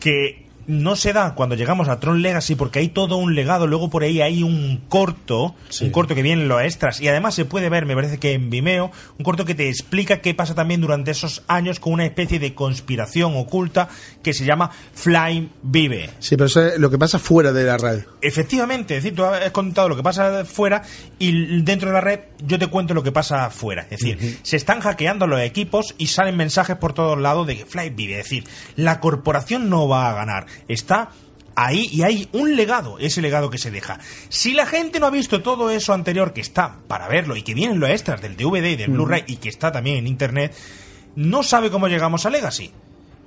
que 0.00 0.43
no 0.66 0.96
se 0.96 1.12
da 1.12 1.34
cuando 1.34 1.54
llegamos 1.54 1.88
a 1.88 2.00
Tron 2.00 2.22
Legacy 2.22 2.54
porque 2.54 2.78
hay 2.78 2.88
todo 2.88 3.16
un 3.16 3.34
legado, 3.34 3.66
luego 3.66 3.90
por 3.90 4.02
ahí 4.02 4.20
hay 4.20 4.42
un 4.42 4.82
corto, 4.88 5.54
un 5.80 5.90
corto 5.90 6.14
que 6.14 6.22
viene 6.22 6.42
en 6.42 6.48
los 6.48 6.62
extras 6.62 7.00
y 7.00 7.08
además 7.08 7.34
se 7.34 7.44
puede 7.44 7.68
ver, 7.68 7.86
me 7.86 7.94
parece 7.94 8.18
que 8.18 8.32
en 8.32 8.50
Vimeo, 8.50 8.90
un 9.18 9.24
corto 9.24 9.44
que 9.44 9.54
te 9.54 9.68
explica 9.68 10.20
qué 10.20 10.34
pasa 10.34 10.54
también 10.54 10.80
durante 10.80 11.10
esos 11.10 11.42
años 11.48 11.80
con 11.80 11.92
una 11.92 12.04
especie 12.04 12.38
de 12.38 12.54
conspiración 12.54 13.36
oculta 13.36 13.88
que 14.22 14.32
se 14.32 14.44
llama 14.44 14.70
Fly 14.94 15.50
Vive. 15.62 16.10
Sí, 16.18 16.36
pero 16.36 16.46
eso 16.46 16.66
es 16.66 16.78
lo 16.78 16.90
que 16.90 16.98
pasa 16.98 17.18
fuera 17.18 17.52
de 17.52 17.64
la 17.64 17.76
red. 17.76 18.02
Efectivamente, 18.20 18.96
es 18.96 19.02
decir, 19.02 19.16
tú 19.16 19.24
has 19.24 19.50
contado 19.50 19.88
lo 19.88 19.96
que 19.96 20.02
pasa 20.02 20.44
fuera 20.44 20.82
y 21.18 21.62
dentro 21.62 21.88
de 21.88 21.94
la 21.94 22.00
red 22.00 22.20
yo 22.46 22.58
te 22.58 22.66
cuento 22.66 22.94
lo 22.94 23.02
que 23.02 23.12
pasa 23.12 23.50
fuera. 23.50 23.82
Es 23.90 24.00
decir, 24.00 24.38
se 24.42 24.56
están 24.56 24.80
hackeando 24.80 25.26
los 25.26 25.40
equipos 25.40 25.94
y 25.98 26.08
salen 26.08 26.36
mensajes 26.36 26.76
por 26.76 26.92
todos 26.92 27.18
lados 27.18 27.46
de 27.46 27.56
que 27.56 27.66
Fly 27.66 27.90
vive. 27.90 28.18
Es 28.18 28.24
decir, 28.24 28.44
la 28.76 29.00
corporación 29.00 29.68
no 29.68 29.88
va 29.88 30.10
a 30.10 30.14
ganar. 30.14 30.46
Está 30.68 31.10
ahí 31.56 31.88
y 31.90 32.02
hay 32.02 32.28
un 32.32 32.56
legado, 32.56 32.98
ese 32.98 33.22
legado 33.22 33.50
que 33.50 33.58
se 33.58 33.70
deja. 33.70 33.98
Si 34.28 34.52
la 34.52 34.66
gente 34.66 35.00
no 35.00 35.06
ha 35.06 35.10
visto 35.10 35.42
todo 35.42 35.70
eso 35.70 35.92
anterior 35.92 36.32
que 36.32 36.40
está 36.40 36.78
para 36.88 37.08
verlo 37.08 37.36
y 37.36 37.42
que 37.42 37.54
vienen 37.54 37.80
los 37.80 37.90
extras 37.90 38.20
del 38.20 38.36
DVD 38.36 38.70
y 38.70 38.76
del. 38.76 38.90
Blu-ray 38.90 39.24
y 39.26 39.36
que 39.36 39.48
está 39.48 39.72
también 39.72 39.98
en 39.98 40.06
internet, 40.06 40.54
no 41.16 41.42
sabe 41.42 41.70
cómo 41.70 41.88
llegamos 41.88 42.26
a 42.26 42.30
Legacy. 42.30 42.72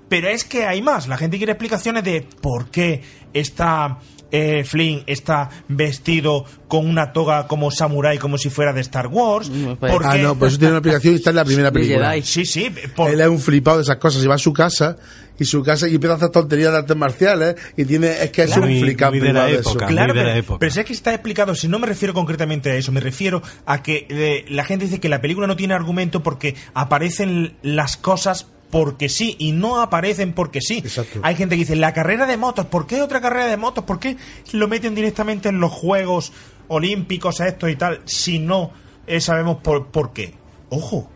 Pero 0.10 0.30
es 0.30 0.46
que 0.46 0.66
hay 0.66 0.82
más. 0.82 1.08
La 1.08 1.18
gente 1.18 1.38
quiere 1.38 1.52
explicaciones 1.52 2.04
de 2.04 2.26
por 2.42 2.70
qué 2.70 3.02
está 3.34 4.00
eh, 4.32 4.64
Flynn 4.64 5.04
está 5.08 5.50
vestido 5.68 6.46
con 6.68 6.88
una 6.88 7.14
toga 7.14 7.48
como 7.48 7.72
samurái, 7.72 8.18
como 8.18 8.38
si 8.38 8.50
fuera 8.50 8.74
de 8.74 8.82
Star 8.82 9.08
Wars. 9.08 9.50
¿Por 9.80 10.06
Ah, 10.06 10.18
no, 10.18 10.36
pues 10.36 10.54
eso 10.54 10.60
tiene 10.60 10.72
una 10.74 10.80
aplicación 10.80 11.14
y 11.14 11.18
está 11.18 11.30
en 11.32 11.36
la 11.38 11.46
primera 11.46 11.72
película. 11.74 12.14
Sí, 12.24 12.46
sí. 12.46 12.72
Él 13.08 13.22
es 13.22 13.28
un 13.28 13.40
flipado 13.40 13.78
de 13.78 13.84
esas 13.84 13.98
cosas. 13.98 14.22
Se 14.22 14.28
va 14.28 14.36
a 14.36 14.40
su 14.40 14.54
casa 14.54 14.98
y 15.40 15.46
su 15.46 15.62
casa 15.62 15.88
y 15.88 15.94
empieza 15.96 16.14
a 16.14 16.18
hacer 16.18 16.30
tonterías 16.30 16.72
de 16.72 16.78
artes 16.80 16.98
marciales 16.98 17.56
y 17.78 17.86
tiene 17.86 18.08
es 18.24 18.32
que 18.32 18.42
es 18.44 18.48
Claro. 18.54 18.64
un 18.64 18.80
flipado 18.80 19.12
de 19.14 19.56
eso. 19.56 19.76
Claro, 19.78 20.14
pero, 20.14 20.58
pero 20.58 20.72
si 20.72 20.80
es 20.80 20.86
que 20.86 20.94
está 20.94 21.14
explicado, 21.14 21.54
si 21.56 21.68
no 21.68 21.78
me 21.80 21.86
refiero 21.88 22.14
concretamente 22.14 22.72
a 22.72 22.76
eso, 22.76 22.92
me 22.92 23.00
refiero 23.02 23.42
a 23.66 23.84
que 23.84 24.08
eh, 24.10 24.46
la 24.50 24.64
gente 24.64 24.86
dice 24.86 25.00
que 25.00 25.10
la 25.10 25.22
película 25.22 25.46
no 25.48 25.56
tiene 25.56 25.74
argumento 25.76 26.24
porque 26.24 26.56
aparecen 26.74 27.56
las 27.62 27.98
cosas 27.98 28.48
porque 28.70 29.10
sí 29.10 29.36
y 29.40 29.52
no 29.52 29.82
aparecen 29.82 30.34
porque 30.34 30.62
sí. 30.62 30.84
Hay 31.24 31.36
gente 31.36 31.56
que 31.56 31.62
dice, 31.62 31.76
la 31.76 31.94
carrera 31.94 32.26
de 32.26 32.38
motos, 32.38 32.66
¿por 32.66 32.88
qué 32.88 33.02
otra 33.02 33.22
carrera 33.22 33.48
de 33.48 33.58
motos? 33.58 33.84
¿Por 33.84 34.00
qué 34.00 34.18
lo 34.52 34.68
meten 34.68 34.96
directamente 34.96 35.50
en 35.50 35.60
los 35.60 35.72
Juegos 35.72 36.34
Olímpicos 36.68 37.40
a 37.40 37.48
esto 37.48 37.70
y 37.70 37.76
tal 37.76 38.02
si 38.06 38.40
no 38.40 38.72
eh, 39.06 39.22
sabemos 39.22 39.58
por, 39.58 39.88
por 39.88 40.12
qué? 40.12 40.34
Ojo, 40.70 41.10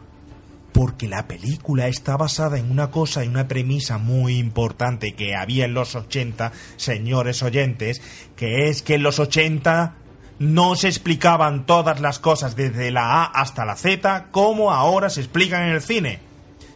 porque 0.71 1.07
la 1.07 1.27
película 1.27 1.87
está 1.87 2.15
basada 2.15 2.57
en 2.57 2.71
una 2.71 2.89
cosa 2.89 3.23
y 3.23 3.27
una 3.27 3.47
premisa 3.47 3.97
muy 3.97 4.37
importante 4.37 5.13
que 5.13 5.35
había 5.35 5.65
en 5.65 5.73
los 5.73 5.95
80, 5.95 6.53
señores 6.77 7.43
oyentes, 7.43 8.01
que 8.35 8.69
es 8.69 8.81
que 8.81 8.95
en 8.95 9.03
los 9.03 9.19
80 9.19 9.95
no 10.39 10.75
se 10.75 10.87
explicaban 10.87 11.65
todas 11.65 11.99
las 11.99 12.19
cosas 12.19 12.55
desde 12.55 12.91
la 12.91 13.23
A 13.23 13.25
hasta 13.25 13.65
la 13.65 13.75
Z 13.75 14.27
como 14.31 14.71
ahora 14.71 15.09
se 15.09 15.19
explican 15.21 15.63
en 15.63 15.73
el 15.73 15.81
cine, 15.81 16.19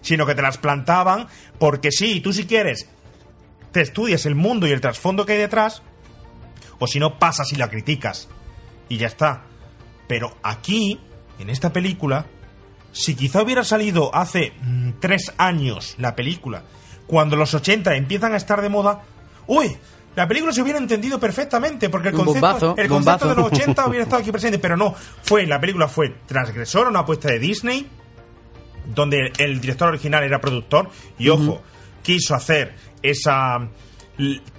sino 0.05 0.27
que 0.27 0.35
te 0.35 0.41
las 0.43 0.59
plantaban 0.59 1.27
porque 1.57 1.91
sí, 1.91 2.21
tú 2.21 2.31
si 2.31 2.45
quieres, 2.45 2.87
te 3.71 3.81
estudias 3.81 4.27
el 4.27 4.35
mundo 4.35 4.67
y 4.67 4.71
el 4.71 4.79
trasfondo 4.79 5.25
que 5.25 5.33
hay 5.33 5.39
detrás, 5.39 5.81
o 6.77 6.85
si 6.85 6.99
no 6.99 7.17
pasas 7.17 7.51
y 7.51 7.55
la 7.55 7.69
criticas 7.69 8.29
y 8.87 8.97
ya 8.97 9.07
está. 9.07 9.41
Pero 10.07 10.37
aquí, 10.43 10.99
en 11.39 11.49
esta 11.49 11.73
película, 11.73 12.27
si 12.91 13.15
quizá 13.15 13.41
hubiera 13.41 13.63
salido 13.63 14.13
hace 14.13 14.53
mm, 14.61 14.91
tres 14.99 15.33
años 15.37 15.95
la 15.97 16.15
película, 16.15 16.63
cuando 17.07 17.35
los 17.35 17.55
80 17.55 17.95
empiezan 17.95 18.33
a 18.33 18.37
estar 18.37 18.61
de 18.61 18.69
moda, 18.69 19.01
¡uy! 19.47 19.75
La 20.15 20.27
película 20.27 20.53
se 20.53 20.61
hubiera 20.61 20.77
entendido 20.77 21.19
perfectamente 21.19 21.89
porque 21.89 22.09
el 22.09 22.13
concepto, 22.13 22.41
bombazo, 22.41 22.75
el 22.77 22.87
concepto 22.87 23.25
bombazo. 23.25 23.29
de 23.29 23.35
los 23.35 23.61
80 23.61 23.85
hubiera 23.87 24.03
estado 24.03 24.21
aquí 24.21 24.31
presente, 24.31 24.59
pero 24.59 24.77
no, 24.77 24.93
fue 25.23 25.47
la 25.47 25.59
película 25.59 25.87
fue 25.87 26.09
transgresora, 26.27 26.89
una 26.89 26.99
apuesta 26.99 27.27
de 27.29 27.39
Disney, 27.39 27.89
donde 28.93 29.31
el 29.37 29.59
director 29.61 29.87
original 29.89 30.23
era 30.23 30.39
productor 30.41 30.89
y 31.17 31.29
ojo, 31.29 31.61
quiso 32.03 32.35
hacer 32.35 32.73
esa 33.01 33.67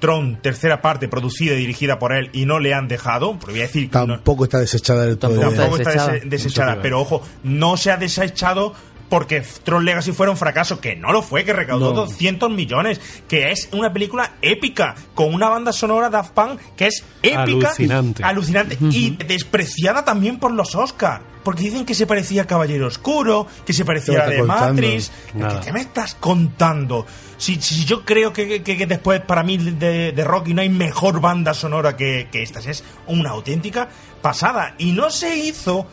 Tron 0.01 0.36
tercera 0.43 0.82
parte 0.82 1.09
producida 1.09 1.55
y 1.55 1.59
dirigida 1.59 1.98
por 1.98 2.12
él 2.12 2.28
y 2.35 2.44
no 2.44 2.59
le 2.61 2.74
han 2.74 2.89
dejado, 2.89 3.35
voy 3.35 3.61
a 3.61 3.62
decir 3.62 3.89
no- 4.07 4.15
Tampoco 4.16 4.44
está 4.44 4.59
desechada 4.59 5.07
del 5.07 5.16
todo. 5.16 5.40
Tampoco 5.40 5.78
está 5.78 5.90
desechada. 5.90 6.12
dese- 6.19 6.28
desechada, 6.28 6.82
pero 6.82 7.01
ojo, 7.01 7.23
no 7.43 7.77
se 7.78 7.90
ha 7.90 7.97
desechado 7.97 8.74
porque 9.09 9.43
Tron 9.62 9.85
Legacy 9.85 10.12
fuera 10.12 10.31
un 10.33 10.37
fracaso, 10.39 10.81
que 10.81 10.97
no 10.97 11.12
lo 11.12 11.23
fue, 11.23 11.45
que 11.45 11.53
recaudó 11.53 11.91
No. 11.95 12.03
200 12.07 12.51
millones, 12.51 13.01
que 13.28 13.51
es 13.51 13.69
una 13.73 13.93
película 13.93 14.33
épica, 14.43 14.95
con 15.15 15.33
una 15.35 15.49
banda 15.49 15.73
sonora 15.73 16.11
Daft 16.11 16.33
Punk 16.33 16.61
que 16.77 16.87
es 16.89 17.05
épica, 17.23 17.69
Alucinante. 17.69 18.24
alucinante 18.24 18.78
y 18.91 19.11
despreciada 19.16 20.05
también 20.05 20.39
por 20.39 20.53
los 20.53 20.74
Oscars, 20.74 21.23
porque 21.45 21.62
dicen 21.62 21.85
que 21.85 21.95
se 21.95 22.07
parecía 22.07 22.43
a 22.43 22.47
Caballero 22.47 22.89
Oscuro, 22.89 23.47
que 23.65 23.73
se 23.73 23.85
parecía 23.85 24.20
a 24.20 24.24
¿Qué 24.24 24.31
de 24.33 24.39
contando? 24.41 24.83
Matrix. 24.83 25.12
¿qué, 25.33 25.61
qué 25.65 25.73
me 25.73 25.81
estás 25.81 26.15
contando? 26.16 27.07
Si, 27.39 27.61
si 27.61 27.85
yo 27.85 28.05
creo 28.05 28.33
que, 28.33 28.62
que- 28.62 28.77
que 28.77 28.87
después 28.87 29.20
para 29.20 29.43
mí 29.45 29.57
de, 29.59 30.11
de 30.12 30.24
Rocky 30.24 30.55
no 30.55 30.62
hay 30.62 30.69
mejor 30.70 31.20
banda 31.20 31.55
sonora 31.55 31.97
que, 31.97 32.28
que 32.33 32.43
estas, 32.43 32.66
es 32.66 32.83
una 33.07 33.31
auténtica 33.31 33.89
pasada. 34.23 34.74
Y 34.78 34.93
no 34.93 35.11
se 35.11 35.37
hizo 35.37 35.87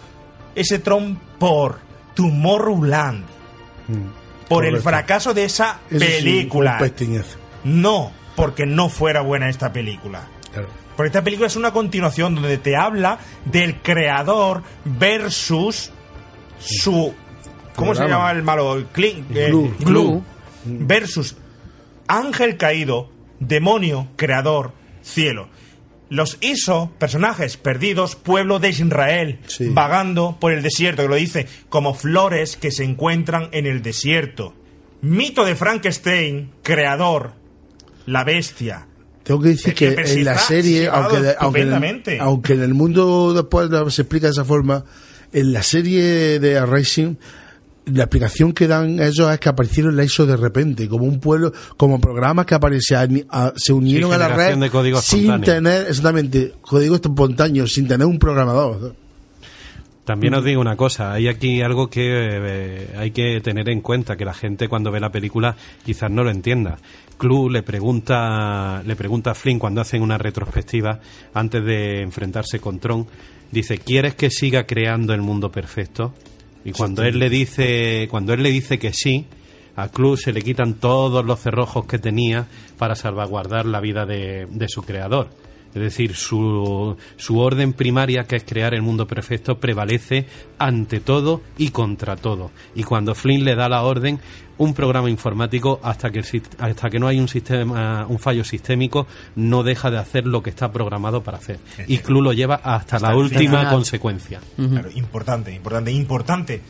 ese 0.56 0.80
Tron 0.80 1.20
por 1.38 1.80
Tomorrowland, 2.14 3.26
por 4.48 4.66
el 4.66 4.80
fracaso 4.82 5.34
de 5.34 5.46
esa 5.46 5.80
película. 5.90 6.78
un. 6.78 7.38
No, 7.64 8.12
porque 8.36 8.66
no 8.66 8.90
fuera 8.90 9.22
buena 9.22 9.50
esta 9.50 9.72
película. 9.72 10.28
Porque 10.96 11.08
esta 11.08 11.24
película 11.24 11.48
es 11.48 11.56
una 11.56 11.72
continuación 11.72 12.36
donde 12.36 12.58
te 12.58 12.76
habla 12.76 13.20
del 13.46 13.82
creador 13.82 14.62
versus 14.86 15.92
su. 16.60 17.14
¿Cómo 17.76 17.96
se 17.96 18.08
llama 18.08 18.32
el 18.32 18.44
malo? 18.44 18.78
Eh, 18.80 18.86
Glue. 19.48 19.76
Glue. 19.80 20.22
Versus 20.66 21.36
ángel 22.08 22.58
caído, 22.58 23.10
demonio, 23.40 24.08
creador, 24.16 24.74
cielo. 25.02 25.50
Los 26.14 26.38
hizo 26.42 26.92
personajes 27.00 27.58
perdidos, 27.58 28.16
pueblo 28.16 28.60
de 28.60 28.70
Israel, 28.70 29.40
vagando 29.72 30.38
por 30.40 30.52
el 30.54 30.62
desierto, 30.62 31.02
que 31.02 31.08
lo 31.10 31.16
dice, 31.16 31.48
como 31.70 31.96
flores 31.96 32.56
que 32.56 32.70
se 32.70 32.84
encuentran 32.84 33.50
en 33.52 33.66
el 33.66 33.82
desierto. 33.82 34.54
Mito 35.02 35.44
de 35.44 35.56
Frankenstein, 35.56 36.52
creador, 36.62 37.34
la 38.06 38.24
bestia. 38.24 38.86
Tengo 39.24 39.42
que 39.42 39.50
decir 39.50 39.74
que, 39.74 39.88
en 39.88 40.24
la 40.24 40.38
serie, 40.38 40.88
aunque, 40.88 41.20
de- 41.20 41.36
aunque, 41.40 41.62
en 41.62 41.68
el, 41.74 41.74
aunque 42.22 42.54
en 42.54 42.62
el 42.62 42.74
mundo 42.76 43.34
después 43.34 43.70
se 43.94 44.04
explica 44.04 44.28
de 44.28 44.32
esa 44.34 44.46
forma, 44.46 44.86
en 45.32 45.52
la 45.52 45.64
serie 45.64 46.40
de 46.40 46.64
Racing, 46.64 47.16
la 47.86 48.04
explicación 48.04 48.54
que 48.54 48.68
dan 48.68 49.00
ellos 49.02 49.32
es 49.32 49.40
que 49.40 49.50
aparecieron 49.50 49.96
la 49.96 50.04
hizo 50.04 50.26
de 50.26 50.38
repente, 50.38 50.88
como 50.88 51.06
un 51.06 51.20
pueblo, 51.20 51.52
como 51.78 52.00
programas 52.00 52.46
que 52.46 52.56
aparecían, 52.56 53.26
a- 53.30 53.52
se 53.56 53.74
unieron 53.74 54.10
Sí, 54.10 54.16
a 54.16 54.18
la 54.18 54.30
red 54.30 54.58
de 54.58 54.70
código 54.70 55.02
sin 55.02 55.42
tener, 55.42 55.88
exactamente, 55.88 56.54
código 56.62 56.96
espontáneo, 56.96 57.68
sin 57.68 57.88
tener 57.88 58.08
un 58.08 58.18
programador. 58.20 58.96
También 60.06 60.34
os 60.34 60.44
digo 60.44 60.60
una 60.60 60.76
cosa, 60.76 61.14
hay 61.14 61.30
aquí 61.30 61.62
algo 61.62 61.90
que 61.90 62.02
eh, 62.10 62.88
hay 62.98 63.12
que 63.12 63.40
tener 63.42 63.70
en 63.70 63.80
cuenta, 63.80 64.18
que 64.18 64.26
la 64.26 64.34
gente 64.34 64.68
cuando 64.68 64.92
ve 64.92 65.00
la 65.00 65.12
película 65.12 65.56
quizás 65.86 66.12
no 66.12 66.26
lo 66.26 66.30
entienda. 66.30 66.78
Clue 67.18 67.50
le 67.50 67.64
pregunta, 67.64 68.84
le 68.86 68.98
pregunta 68.98 69.32
a 69.32 69.34
Flynn 69.34 69.60
cuando 69.60 69.80
hacen 69.80 70.02
una 70.02 70.18
retrospectiva 70.18 71.00
antes 71.34 71.64
de 71.64 72.02
enfrentarse 72.02 72.60
con 72.60 72.80
Tron, 72.80 73.08
dice, 73.52 73.78
¿quieres 73.78 74.16
que 74.16 74.30
siga 74.30 74.66
creando 74.66 75.14
el 75.14 75.22
mundo 75.22 75.50
perfecto? 75.52 76.14
Y 76.66 76.72
cuando 76.72 77.04
él 77.04 77.20
le 77.20 77.30
dice, 77.30 78.08
cuando 78.10 78.34
él 78.34 78.44
le 78.44 78.50
dice 78.50 78.80
que 78.80 78.94
sí, 78.94 79.26
a 79.76 79.90
Clue 79.90 80.18
se 80.18 80.32
le 80.32 80.42
quitan 80.42 80.76
todos 80.76 81.26
los 81.26 81.40
cerrojos 81.40 81.86
que 81.86 82.00
tenía 82.00 82.48
para 82.78 82.96
salvaguardar 82.96 83.66
la 83.66 83.80
vida 83.80 84.06
de 84.06 84.68
su 84.68 84.84
creador. 84.84 85.30
Es 85.76 85.82
decir, 85.82 86.16
su, 86.16 86.96
su 87.18 87.40
orden 87.40 87.74
primaria, 87.74 88.26
que 88.26 88.36
es 88.36 88.44
crear 88.44 88.74
el 88.74 88.82
mundo 88.82 89.08
perfecto, 89.08 89.60
prevalece 89.60 90.28
ante 90.60 91.00
todo 91.00 91.42
y 91.58 91.70
contra 91.70 92.16
todo. 92.16 92.52
Y 92.76 92.84
cuando 92.84 93.16
Flynn 93.16 93.44
le 93.44 93.56
da 93.56 93.68
la 93.70 93.82
orden, 93.84 94.20
un 94.58 94.74
programa 94.74 95.10
informático, 95.10 95.80
hasta 95.84 96.12
que, 96.12 96.22
hasta 96.60 96.90
que 96.90 97.00
no 97.00 97.08
hay 97.08 97.20
un, 97.20 97.28
sistema, 97.28 98.06
un 98.08 98.20
fallo 98.20 98.44
sistémico, 98.44 99.08
no 99.36 99.64
deja 99.64 99.90
de 99.90 99.98
hacer 99.98 100.28
lo 100.28 100.44
que 100.44 100.52
está 100.52 100.72
programado 100.72 101.24
para 101.24 101.38
hacer. 101.38 101.60
Y 101.88 101.98
Clu 102.00 102.22
lo 102.22 102.34
lleva 102.34 102.56
hasta, 102.56 103.00
la 103.00 103.16
última 103.16 103.40
final. 103.40 103.70
consecuencia. 103.70 104.40
Claro, 104.56 104.90
importante, 104.92 105.54
importante, 105.54 105.92
importante 105.92 106.62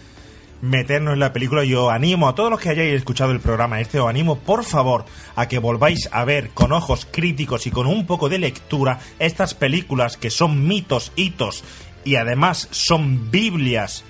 meternos 0.63 1.13
en 1.13 1.19
la 1.19 1.33
película. 1.33 1.65
Yo 1.65 1.89
animo 1.89 2.29
a 2.29 2.35
todos 2.35 2.49
los 2.49 2.59
que 2.59 2.69
hayáis 2.69 2.93
escuchado 2.93 3.31
el 3.31 3.41
programa 3.41 3.81
este, 3.81 3.99
os 3.99 4.09
animo 4.09 4.39
por 4.39 4.63
favor 4.63 5.03
a 5.35 5.47
que 5.49 5.59
volváis 5.59 6.07
a 6.11 6.23
ver 6.23 6.51
con 6.51 6.71
ojos 6.71 7.05
críticos 7.09 7.67
y 7.67 7.71
con 7.71 7.85
un 7.85 8.07
poco 8.07 8.29
de 8.29 8.39
lectura 8.39 8.99
estas 9.19 9.53
películas 9.53 10.15
que 10.15 10.29
son 10.29 10.65
mitos, 10.65 11.11
hitos 11.17 11.65
y 12.05 12.15
además 12.15 12.69
son 12.71 13.29
Biblias 13.29 14.05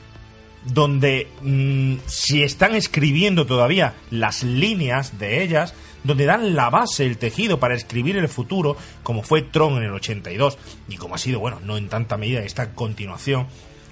donde 0.64 1.28
mm, 1.42 1.96
si 2.06 2.44
están 2.44 2.76
escribiendo 2.76 3.48
todavía 3.48 3.96
las 4.12 4.44
líneas 4.44 5.18
de 5.18 5.44
ellas, 5.44 5.74
donde 6.04 6.26
dan 6.26 6.56
la 6.56 6.70
base, 6.70 7.06
el 7.06 7.18
tejido 7.18 7.60
para 7.60 7.76
escribir 7.76 8.16
el 8.16 8.30
futuro, 8.30 8.78
como 9.02 9.24
fue 9.24 9.42
Tron 9.42 9.78
en 9.78 9.84
el 9.84 9.92
82, 9.92 10.58
y 10.88 10.98
como 10.98 11.16
ha 11.16 11.18
sido, 11.18 11.40
bueno, 11.40 11.60
no 11.64 11.78
en 11.78 11.90
tanta 11.90 12.16
medida 12.16 12.42
esta 12.42 12.74
continuación, 12.76 13.48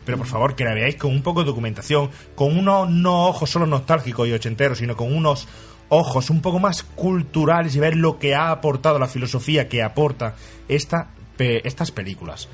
pero 0.06 0.18
por 0.18 0.28
favor 0.28 0.56
que 0.56 0.64
la 0.64 0.73
veáis 0.73 0.95
con 0.95 1.11
un 1.11 1.22
poco 1.22 1.41
de 1.41 1.48
documentación, 1.48 2.10
con 2.36 2.57
unos 2.57 2.90
no 2.90 3.28
ojos 3.28 3.49
solo 3.49 3.65
nostálgicos 3.65 4.28
y 4.28 4.34
ochenteros, 4.34 4.78
sino 4.80 4.95
con 4.95 5.14
unos 5.15 5.48
ojos 5.90 6.30
un 6.30 6.41
poco 6.41 6.60
más 6.60 6.84
culturales 6.84 7.76
y 7.76 7.80
ver 7.80 7.95
lo 7.95 8.18
que 8.18 8.34
ha 8.36 8.52
aportado 8.52 8.98
la 8.99 9.07
filosofía 9.07 9.68
que 9.68 9.84
aporta 9.84 10.36
esta, 10.68 11.10
pe- 11.38 11.68
estas 11.68 11.91
películas. 11.91 12.48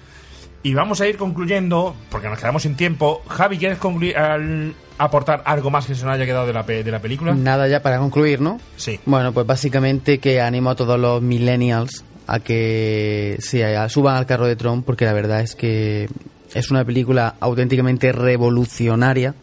Y 0.63 0.73
vamos 0.73 0.99
a 1.01 1.07
ir 1.07 1.17
concluyendo, 1.17 1.95
porque 2.09 2.27
nos 2.27 2.39
quedamos 2.39 2.63
sin 2.63 2.75
tiempo. 2.75 3.21
Javi, 3.29 3.57
¿quieres 3.59 3.77
concluir, 3.77 4.17
al- 4.17 4.73
aportar 4.97 5.43
algo 5.45 5.69
más 5.69 5.85
que 5.85 5.93
se 5.93 6.03
nos 6.03 6.15
haya 6.15 6.25
quedado 6.25 6.47
de 6.47 6.53
la, 6.53 6.63
de 6.63 6.91
la 6.91 6.99
película? 6.99 7.35
Nada 7.35 7.67
ya 7.67 7.81
para 7.83 7.99
concluir, 7.99 8.41
¿no? 8.41 8.59
Sí. 8.75 8.99
Bueno, 9.05 9.31
pues 9.31 9.45
básicamente 9.45 10.17
que 10.17 10.41
animo 10.41 10.71
a 10.71 10.75
todos 10.75 10.99
los 10.99 11.21
millennials 11.21 12.03
a 12.25 12.39
que 12.39 13.37
se 13.39 13.87
suban 13.89 14.17
al 14.17 14.25
carro 14.25 14.47
de 14.47 14.55
Tron 14.55 14.81
porque 14.83 15.05
la 15.05 15.13
verdad 15.13 15.41
es 15.41 15.55
que 15.55 16.09
es 16.53 16.71
una 16.71 16.83
película 16.85 17.35
auténticamente 17.39 18.11
revolucionaria, 18.11 19.35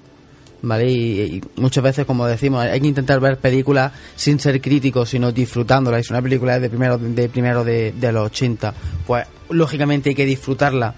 ¿vale? 0.62 0.90
Y, 0.90 1.20
y 1.20 1.42
muchas 1.56 1.84
veces, 1.84 2.06
como 2.06 2.26
decimos, 2.26 2.64
hay 2.64 2.80
que 2.80 2.86
intentar 2.86 3.20
ver 3.20 3.38
películas 3.38 3.92
sin 4.16 4.38
ser 4.40 4.60
críticos, 4.60 5.10
sino 5.10 5.32
disfrutándolas. 5.32 6.00
Es 6.00 6.10
una 6.10 6.22
película 6.22 6.58
de 6.58 6.68
primero 6.68 6.98
de, 6.98 7.28
primero 7.28 7.64
de, 7.64 7.92
de 7.92 8.12
los 8.12 8.26
80, 8.26 8.74
pues 9.06 9.26
lógicamente 9.50 10.10
hay 10.10 10.14
que 10.14 10.26
disfrutarla 10.26 10.94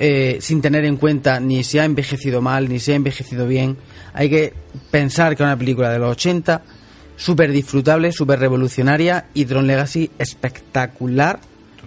eh, 0.00 0.38
sin 0.40 0.62
tener 0.62 0.84
en 0.84 0.96
cuenta 0.96 1.40
ni 1.40 1.64
si 1.64 1.78
ha 1.78 1.84
envejecido 1.84 2.40
mal, 2.40 2.68
ni 2.68 2.78
si 2.78 2.92
ha 2.92 2.94
envejecido 2.94 3.48
bien. 3.48 3.76
Hay 4.14 4.30
que 4.30 4.54
pensar 4.90 5.36
que 5.36 5.42
es 5.42 5.46
una 5.46 5.58
película 5.58 5.90
de 5.90 5.98
los 5.98 6.12
80, 6.12 6.62
súper 7.16 7.50
disfrutable, 7.50 8.12
súper 8.12 8.38
revolucionaria 8.38 9.26
y 9.34 9.44
Tron 9.44 9.66
Legacy 9.66 10.10
espectacular, 10.18 11.40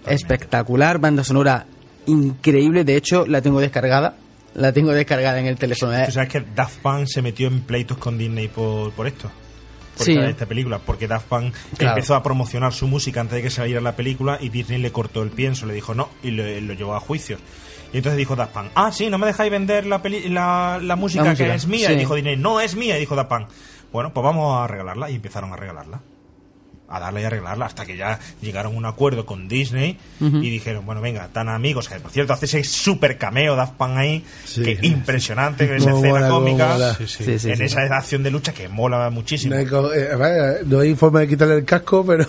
espectacular, 0.07 0.99
banda 0.99 1.23
sonora 1.23 1.65
increíble, 2.05 2.83
de 2.83 2.95
hecho 2.95 3.25
la 3.25 3.41
tengo 3.41 3.59
descargada, 3.59 4.15
la 4.53 4.71
tengo 4.73 4.91
descargada 4.91 5.39
en 5.39 5.45
el 5.47 5.57
teléfono. 5.57 5.93
eh. 5.93 6.03
Tú 6.07 6.11
sabes 6.13 6.29
que 6.29 6.41
Daft 6.55 6.79
Punk 6.79 7.05
se 7.07 7.21
metió 7.21 7.47
en 7.47 7.61
pleitos 7.61 7.97
con 7.97 8.17
Disney 8.17 8.47
por, 8.47 8.91
por 8.91 9.07
esto. 9.07 9.29
Por 9.97 10.05
Sí. 10.05 10.13
esta, 10.13 10.29
esta 10.29 10.45
película, 10.45 10.79
porque 10.79 11.07
Daft 11.07 11.27
Punk 11.27 11.53
Claro. 11.77 11.95
empezó 11.95 12.15
a 12.15 12.23
promocionar 12.23 12.73
su 12.73 12.87
música 12.87 13.21
antes 13.21 13.35
de 13.35 13.41
que 13.43 13.49
saliera 13.49 13.81
la 13.81 13.95
película 13.95 14.37
y 14.41 14.49
Disney 14.49 14.79
le 14.79 14.91
cortó 14.91 15.21
el 15.21 15.29
pienso, 15.29 15.65
le 15.65 15.73
dijo 15.73 15.93
no 15.93 16.09
y 16.23 16.31
lo, 16.31 16.43
lo 16.61 16.73
llevó 16.73 16.95
a 16.95 16.99
juicios. 16.99 17.39
Y 17.93 17.97
entonces 17.97 18.17
dijo 18.17 18.35
Daft 18.37 18.53
Punk, 18.53 18.67
ah, 18.75 18.91
sí, 18.93 19.09
no 19.09 19.17
me 19.17 19.27
dejáis 19.27 19.51
vender 19.51 19.85
la, 19.85 20.01
peli- 20.01 20.29
la, 20.29 20.79
la 20.81 20.95
música 20.95 21.25
música, 21.25 21.45
que 21.49 21.53
es 21.55 21.67
mía. 21.67 21.87
sí. 21.89 21.93
Y 21.93 21.97
dijo 21.97 22.15
Disney, 22.15 22.37
no 22.37 22.61
es 22.61 22.75
mía. 22.75 22.95
Y 22.97 23.01
dijo 23.01 23.15
Daft 23.17 23.29
Punk, 23.29 23.47
bueno, 23.91 24.13
pues 24.13 24.23
vamos 24.23 24.57
a 24.63 24.65
regalarla. 24.67 25.09
Y 25.11 25.15
empezaron 25.15 25.51
a 25.51 25.57
regalarla. 25.57 25.99
A 26.91 26.99
darla 26.99 27.21
y 27.21 27.23
arreglarla 27.23 27.65
hasta 27.65 27.85
que 27.85 27.95
ya 27.95 28.19
llegaron 28.41 28.75
a 28.75 28.77
un 28.77 28.85
acuerdo 28.85 29.25
con 29.25 29.47
Disney 29.47 29.97
y 30.19 30.49
dijeron, 30.49 30.85
bueno, 30.85 31.01
venga, 31.01 31.27
tan 31.29 31.49
amigos, 31.49 31.87
que 31.87 31.99
por 31.99 32.11
cierto 32.11 32.33
hace 32.33 32.45
ese 32.45 32.63
super 32.63 33.17
cameo 33.17 33.55
Daft 33.55 33.73
Punk 33.73 33.97
ahí, 33.97 34.25
que 34.55 34.77
impresionante, 34.81 35.67
con 35.67 35.77
esa 35.77 35.91
escena 35.91 36.13
mola, 36.13 36.29
cómica, 36.29 36.67
mola. 36.73 36.95
Sí, 36.95 37.07
sí. 37.07 37.23
Sí, 37.23 37.39
sí, 37.39 37.49
en 37.51 37.57
sí. 37.57 37.63
esa 37.63 37.81
acción 37.81 38.23
de 38.23 38.31
lucha 38.31 38.53
que 38.53 38.67
mola 38.67 39.09
muchísimo. 39.09 39.55
No 39.55 39.59
hay, 39.59 39.65
eh, 39.65 40.15
vaya, 40.15 40.53
no 40.65 40.79
hay 40.79 40.95
forma 40.95 41.21
de 41.21 41.27
quitarle 41.27 41.55
el 41.55 41.65
casco, 41.65 42.05
pero 42.05 42.25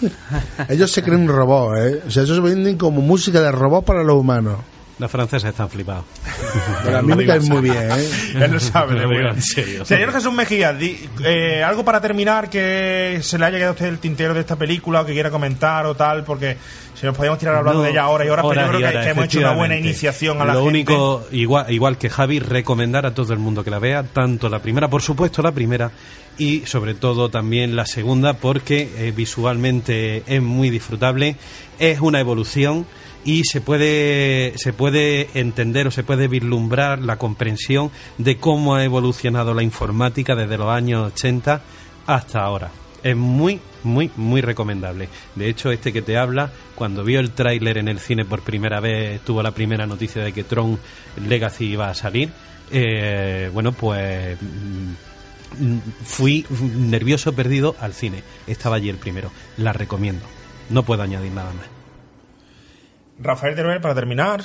ellos 0.68 0.90
se 0.90 1.02
creen 1.02 1.22
un 1.22 1.28
robot, 1.28 1.76
¿eh? 1.78 2.02
O 2.06 2.10
sea, 2.10 2.22
ellos 2.22 2.36
se 2.36 2.42
venden 2.42 2.76
como 2.76 3.00
música 3.00 3.40
de 3.40 3.52
robot 3.52 3.84
para 3.84 4.02
los 4.02 4.16
humanos. 4.16 4.58
Los 4.98 5.10
franceses 5.10 5.50
están 5.50 5.70
flipados. 5.70 6.04
Pero 6.84 6.98
a 6.98 7.02
mí 7.02 7.14
me 7.14 7.24
caen 7.24 7.44
muy 7.48 7.60
bien, 7.62 7.76
¿eh? 7.90 8.08
Él 8.34 8.50
lo 8.52 8.58
sabe, 8.60 8.94
Lo 9.00 9.08
digo 9.08 9.28
en 9.28 9.42
serio. 9.42 9.84
Señor 9.84 10.12
Jesús 10.12 10.32
Mejía, 10.32 10.72
di- 10.72 11.08
eh, 11.24 11.62
algo 11.62 11.84
para 11.84 12.00
terminar 12.00 12.50
que 12.50 13.20
se 13.22 13.38
le 13.38 13.44
haya 13.46 13.56
quedado 13.58 13.70
a 13.70 13.74
usted 13.74 13.86
el 13.86 13.98
tintero 13.98 14.34
de 14.34 14.40
esta 14.40 14.56
película 14.56 15.02
o 15.02 15.06
que 15.06 15.12
quiera 15.12 15.30
comentar 15.30 15.86
o 15.86 15.94
tal, 15.94 16.24
porque 16.24 16.56
si 16.94 17.06
nos 17.06 17.16
podíamos 17.16 17.38
tirar 17.38 17.54
hablando 17.54 17.78
No, 17.80 17.84
de 17.84 17.90
ella 17.92 18.02
ahora 18.02 18.24
y 18.24 18.28
ahora, 18.28 18.42
pero 18.42 18.54
yo 18.54 18.60
horas 18.60 18.68
creo 18.70 18.80
que, 18.80 18.86
horas, 18.96 19.04
que 19.04 19.10
hemos 19.12 19.24
hecho 19.26 19.38
una 19.38 19.52
buena 19.52 19.76
iniciación 19.76 20.42
a 20.42 20.44
la 20.44 20.54
Lo 20.54 20.64
gente. 20.64 20.68
único, 20.92 21.26
igual, 21.30 21.72
igual 21.72 21.96
que 21.96 22.10
Javi, 22.10 22.40
recomendar 22.40 23.06
a 23.06 23.14
todo 23.14 23.32
el 23.32 23.38
mundo 23.38 23.62
que 23.62 23.70
la 23.70 23.78
vea, 23.78 24.02
tanto 24.02 24.48
la 24.48 24.58
primera, 24.60 24.88
por 24.90 25.02
supuesto 25.02 25.42
la 25.42 25.52
primera, 25.52 25.92
y 26.38 26.62
sobre 26.66 26.94
todo 26.94 27.28
también 27.30 27.76
la 27.76 27.86
segunda, 27.86 28.34
porque 28.34 28.90
eh, 28.96 29.12
visualmente 29.14 30.24
es 30.26 30.42
muy 30.42 30.70
disfrutable, 30.70 31.36
es 31.78 32.00
una 32.00 32.18
evolución 32.20 32.84
y 33.24 33.44
se 33.44 33.60
puede, 33.60 34.54
se 34.56 34.72
puede 34.72 35.28
entender 35.34 35.86
o 35.86 35.90
se 35.90 36.04
puede 36.04 36.28
vislumbrar 36.28 37.00
la 37.00 37.16
comprensión 37.16 37.90
de 38.16 38.38
cómo 38.38 38.74
ha 38.74 38.84
evolucionado 38.84 39.54
la 39.54 39.62
informática 39.62 40.34
desde 40.34 40.58
los 40.58 40.68
años 40.68 41.12
80 41.12 41.62
hasta 42.06 42.40
ahora. 42.40 42.70
Es 43.02 43.16
muy, 43.16 43.60
muy, 43.84 44.10
muy 44.16 44.40
recomendable. 44.40 45.08
De 45.34 45.48
hecho, 45.48 45.70
este 45.70 45.92
que 45.92 46.02
te 46.02 46.16
habla, 46.16 46.50
cuando 46.74 47.04
vio 47.04 47.20
el 47.20 47.30
tráiler 47.30 47.78
en 47.78 47.88
el 47.88 48.00
cine 48.00 48.24
por 48.24 48.42
primera 48.42 48.80
vez, 48.80 49.20
tuvo 49.20 49.42
la 49.42 49.52
primera 49.52 49.86
noticia 49.86 50.22
de 50.22 50.32
que 50.32 50.44
Tron 50.44 50.78
Legacy 51.26 51.66
iba 51.66 51.88
a 51.88 51.94
salir. 51.94 52.30
eh, 52.70 53.50
bueno, 53.52 53.72
pues 53.72 54.36
mm, 54.40 55.78
fui 56.04 56.44
nervioso, 56.50 57.32
perdido 57.34 57.76
al 57.80 57.94
cine. 57.94 58.22
Estaba 58.46 58.76
allí 58.76 58.88
el 58.88 58.96
primero. 58.96 59.30
La 59.56 59.72
recomiendo. 59.72 60.24
No 60.70 60.82
puedo 60.82 61.02
añadir 61.02 61.32
nada 61.32 61.52
más. 61.52 61.77
Rafael 63.20 63.54
Teruel, 63.54 63.80
para 63.80 63.94
terminar. 63.94 64.42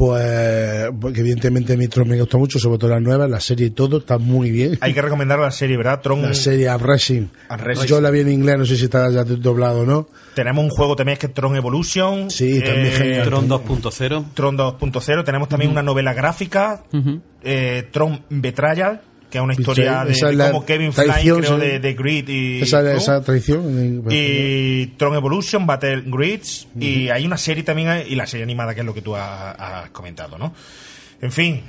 Pues, 0.00 0.88
porque 0.98 1.20
evidentemente 1.20 1.76
mi 1.76 1.86
Tron 1.86 2.08
me 2.08 2.18
gusta 2.18 2.38
mucho, 2.38 2.58
sobre 2.58 2.78
todo 2.78 2.88
las 2.90 3.02
nuevas, 3.02 3.28
la 3.28 3.38
serie 3.38 3.66
y 3.66 3.70
todo, 3.70 3.98
está 3.98 4.16
muy 4.16 4.50
bien. 4.50 4.78
Hay 4.80 4.94
que 4.94 5.02
recomendar 5.02 5.38
la 5.38 5.50
serie, 5.50 5.76
¿verdad? 5.76 6.00
Tron. 6.00 6.22
La 6.22 6.32
serie 6.32 6.74
Uprising. 6.74 7.30
Uprising. 7.50 7.86
Yo 7.86 8.00
la 8.00 8.10
vi 8.10 8.20
en 8.20 8.30
inglés, 8.30 8.56
no 8.56 8.64
sé 8.64 8.76
si 8.76 8.84
está 8.84 9.10
ya 9.10 9.24
doblado 9.24 9.80
o 9.80 9.84
no. 9.84 10.08
Tenemos 10.34 10.64
un 10.64 10.70
juego 10.70 10.96
también 10.96 11.18
que 11.18 11.26
es 11.26 11.34
Tron 11.34 11.54
Evolution. 11.54 12.30
Sí, 12.30 12.62
también 12.62 12.92
genial. 12.94 13.24
Tron 13.28 13.46
2.0. 13.46 14.24
Tron 14.32 14.56
2.0. 14.56 15.24
Tenemos 15.24 15.48
también 15.50 15.70
una 15.70 15.82
novela 15.82 16.14
gráfica, 16.14 16.82
eh, 17.42 17.86
Tron 17.90 18.24
Betrayal, 18.30 19.02
que 19.30 19.38
es 19.38 19.44
una 19.44 19.54
historia 19.54 20.04
de, 20.04 20.50
cómo 20.50 20.66
Kevin 20.66 20.92
Flynn 20.92 21.44
sí. 21.44 21.54
de, 21.56 21.78
de 21.78 21.94
Grid 21.94 22.28
y... 22.28 22.62
Esa, 22.62 22.82
¿no? 22.82 22.90
esa 22.90 23.22
traición. 23.22 24.04
y 24.10 24.86
Tron 24.98 25.14
Evolution, 25.14 25.66
Battle 25.66 26.02
Grids, 26.06 26.68
y 26.78 27.08
hay 27.08 27.24
una 27.24 27.38
serie 27.38 27.62
también, 27.62 28.04
y 28.06 28.14
la 28.16 28.26
serie 28.26 28.44
animada, 28.44 28.74
que 28.74 28.80
es 28.80 28.86
lo 28.86 28.92
que 28.92 29.02
tú 29.02 29.16
has, 29.16 29.54
has 29.58 29.90
comentado, 29.90 30.36
¿no? 30.36 30.52
En 31.22 31.32
fin, 31.32 31.62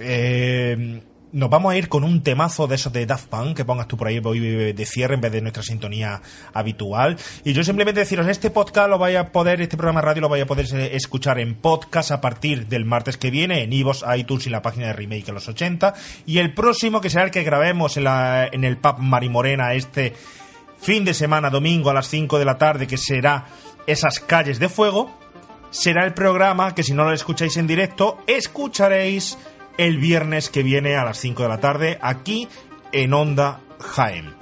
eh, 0.00 1.00
nos 1.32 1.50
vamos 1.50 1.72
a 1.72 1.76
ir 1.76 1.88
con 1.88 2.04
un 2.04 2.22
temazo 2.22 2.66
de 2.66 2.74
esos 2.74 2.92
de 2.92 3.06
Daft 3.06 3.26
Punk, 3.26 3.56
que 3.56 3.64
pongas 3.64 3.86
tú 3.86 3.96
por 3.96 4.08
ahí 4.08 4.20
de 4.20 4.86
cierre 4.86 5.14
en 5.14 5.20
vez 5.20 5.32
de 5.32 5.40
nuestra 5.40 5.62
sintonía 5.62 6.20
habitual. 6.52 7.16
Y 7.44 7.52
yo 7.52 7.62
simplemente 7.62 8.00
deciros, 8.00 8.26
este 8.26 8.50
podcast 8.50 8.88
lo 8.88 8.98
vais 8.98 9.16
a 9.16 9.30
poder, 9.30 9.60
este 9.60 9.76
programa 9.76 10.00
de 10.00 10.06
radio 10.06 10.22
lo 10.22 10.28
vais 10.28 10.42
a 10.42 10.46
poder 10.46 10.66
escuchar 10.92 11.38
en 11.38 11.54
podcast 11.54 12.10
a 12.10 12.20
partir 12.20 12.66
del 12.66 12.84
martes 12.84 13.16
que 13.16 13.30
viene, 13.30 13.62
en 13.62 13.72
iVoox, 13.72 14.02
iTunes 14.16 14.46
y 14.46 14.50
la 14.50 14.62
página 14.62 14.88
de 14.88 14.92
Remake 14.92 15.30
a 15.30 15.32
los 15.32 15.48
80. 15.48 15.94
Y 16.26 16.38
el 16.38 16.52
próximo, 16.52 17.00
que 17.00 17.10
será 17.10 17.24
el 17.24 17.30
que 17.30 17.44
grabemos 17.44 17.96
en, 17.96 18.06
en 18.06 18.64
el 18.64 18.76
pub 18.78 18.98
Marimorena 18.98 19.74
este 19.74 20.14
fin 20.78 21.04
de 21.04 21.14
semana, 21.14 21.50
domingo 21.50 21.90
a 21.90 21.94
las 21.94 22.08
5 22.08 22.38
de 22.38 22.44
la 22.44 22.58
tarde, 22.58 22.86
que 22.86 22.96
será 22.96 23.46
esas 23.86 24.18
calles 24.20 24.58
de 24.58 24.68
fuego, 24.68 25.16
será 25.70 26.04
el 26.04 26.14
programa 26.14 26.74
que 26.74 26.82
si 26.82 26.92
no 26.92 27.04
lo 27.04 27.12
escucháis 27.12 27.56
en 27.56 27.66
directo, 27.66 28.18
escucharéis 28.26 29.38
el 29.80 29.96
viernes 29.96 30.50
que 30.50 30.62
viene 30.62 30.96
a 30.96 31.04
las 31.06 31.16
5 31.18 31.42
de 31.42 31.48
la 31.48 31.58
tarde 31.58 31.98
aquí 32.02 32.48
en 32.92 33.14
Onda 33.14 33.60
Jaén. 33.80 34.34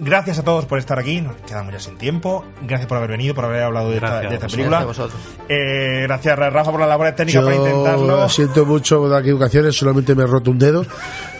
Gracias 0.00 0.38
a 0.38 0.44
todos 0.44 0.66
por 0.66 0.78
estar 0.78 0.98
aquí, 0.98 1.22
nos 1.22 1.34
quedamos 1.36 1.72
ya 1.72 1.80
sin 1.80 1.96
tiempo. 1.96 2.44
Gracias 2.62 2.86
por 2.86 2.98
haber 2.98 3.10
venido, 3.10 3.34
por 3.34 3.46
haber 3.46 3.62
hablado 3.62 3.88
de 3.88 3.96
esta, 3.96 4.20
Gracias 4.20 4.30
de 4.30 4.34
esta 4.36 4.46
a 4.46 4.50
película. 4.50 4.84
vosotros. 4.84 5.20
Eh, 5.48 6.02
gracias 6.02 6.38
Rafa 6.38 6.70
por 6.70 6.78
las 6.78 6.88
labores 6.90 7.16
técnicas 7.16 7.42
para 7.42 7.56
intentarlo. 7.56 8.06
Yo 8.06 8.28
siento 8.28 8.66
mucho 8.66 9.08
las 9.08 9.22
equivocaciones, 9.22 9.74
solamente 9.74 10.14
me 10.14 10.24
he 10.24 10.26
roto 10.26 10.50
un 10.50 10.58
dedo. 10.58 10.84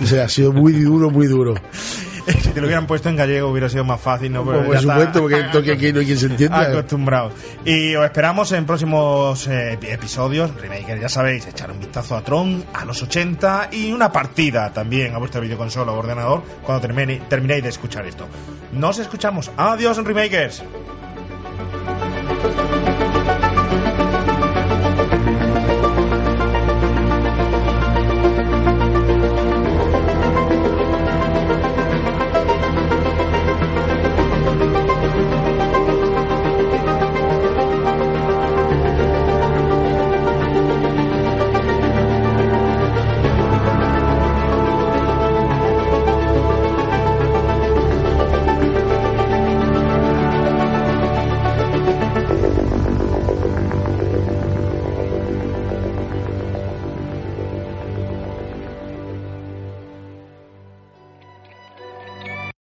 O 0.00 0.06
sea, 0.06 0.24
ha 0.24 0.28
sido 0.28 0.52
muy 0.52 0.72
duro, 0.72 1.10
muy 1.10 1.26
duro. 1.26 1.54
si 2.42 2.50
te 2.50 2.60
lo 2.60 2.66
hubieran 2.66 2.86
puesto 2.86 3.08
en 3.08 3.16
gallego 3.16 3.48
hubiera 3.48 3.68
sido 3.68 3.84
más 3.84 4.00
fácil, 4.00 4.32
¿no? 4.32 4.44
Pero 4.44 4.64
por 4.64 4.74
ya 4.74 4.80
supuesto, 4.80 5.20
porque 5.20 5.42
toque 5.52 5.72
aquí 5.72 5.92
no 5.92 6.00
hay 6.00 6.06
quien 6.06 6.18
se 6.18 6.26
entienda. 6.26 6.60
Acostumbrado. 6.60 7.32
Y 7.64 7.94
os 7.94 8.04
esperamos 8.04 8.52
en 8.52 8.64
próximos 8.66 9.46
eh, 9.48 9.78
episodios. 9.82 10.54
Remaker, 10.54 11.00
ya 11.00 11.08
sabéis, 11.08 11.46
echar 11.46 11.70
un 11.70 11.78
vistazo 11.80 12.16
a 12.16 12.22
Tron, 12.22 12.64
a 12.74 12.84
los 12.84 13.02
80 13.02 13.68
y 13.72 13.92
una 13.92 14.10
partida 14.12 14.72
también 14.72 15.14
a 15.14 15.18
vuestra 15.18 15.40
videoconsola 15.40 15.92
o 15.92 15.98
ordenador 15.98 16.42
cuando 16.62 16.86
termine- 16.88 17.20
terminéis 17.28 17.62
de 17.62 17.68
escuchar 17.70 18.06
esto. 18.06 18.26
Nos 18.72 18.98
escuchamos. 18.98 19.50
Adiós, 19.56 19.96
Remakers. 20.04 20.62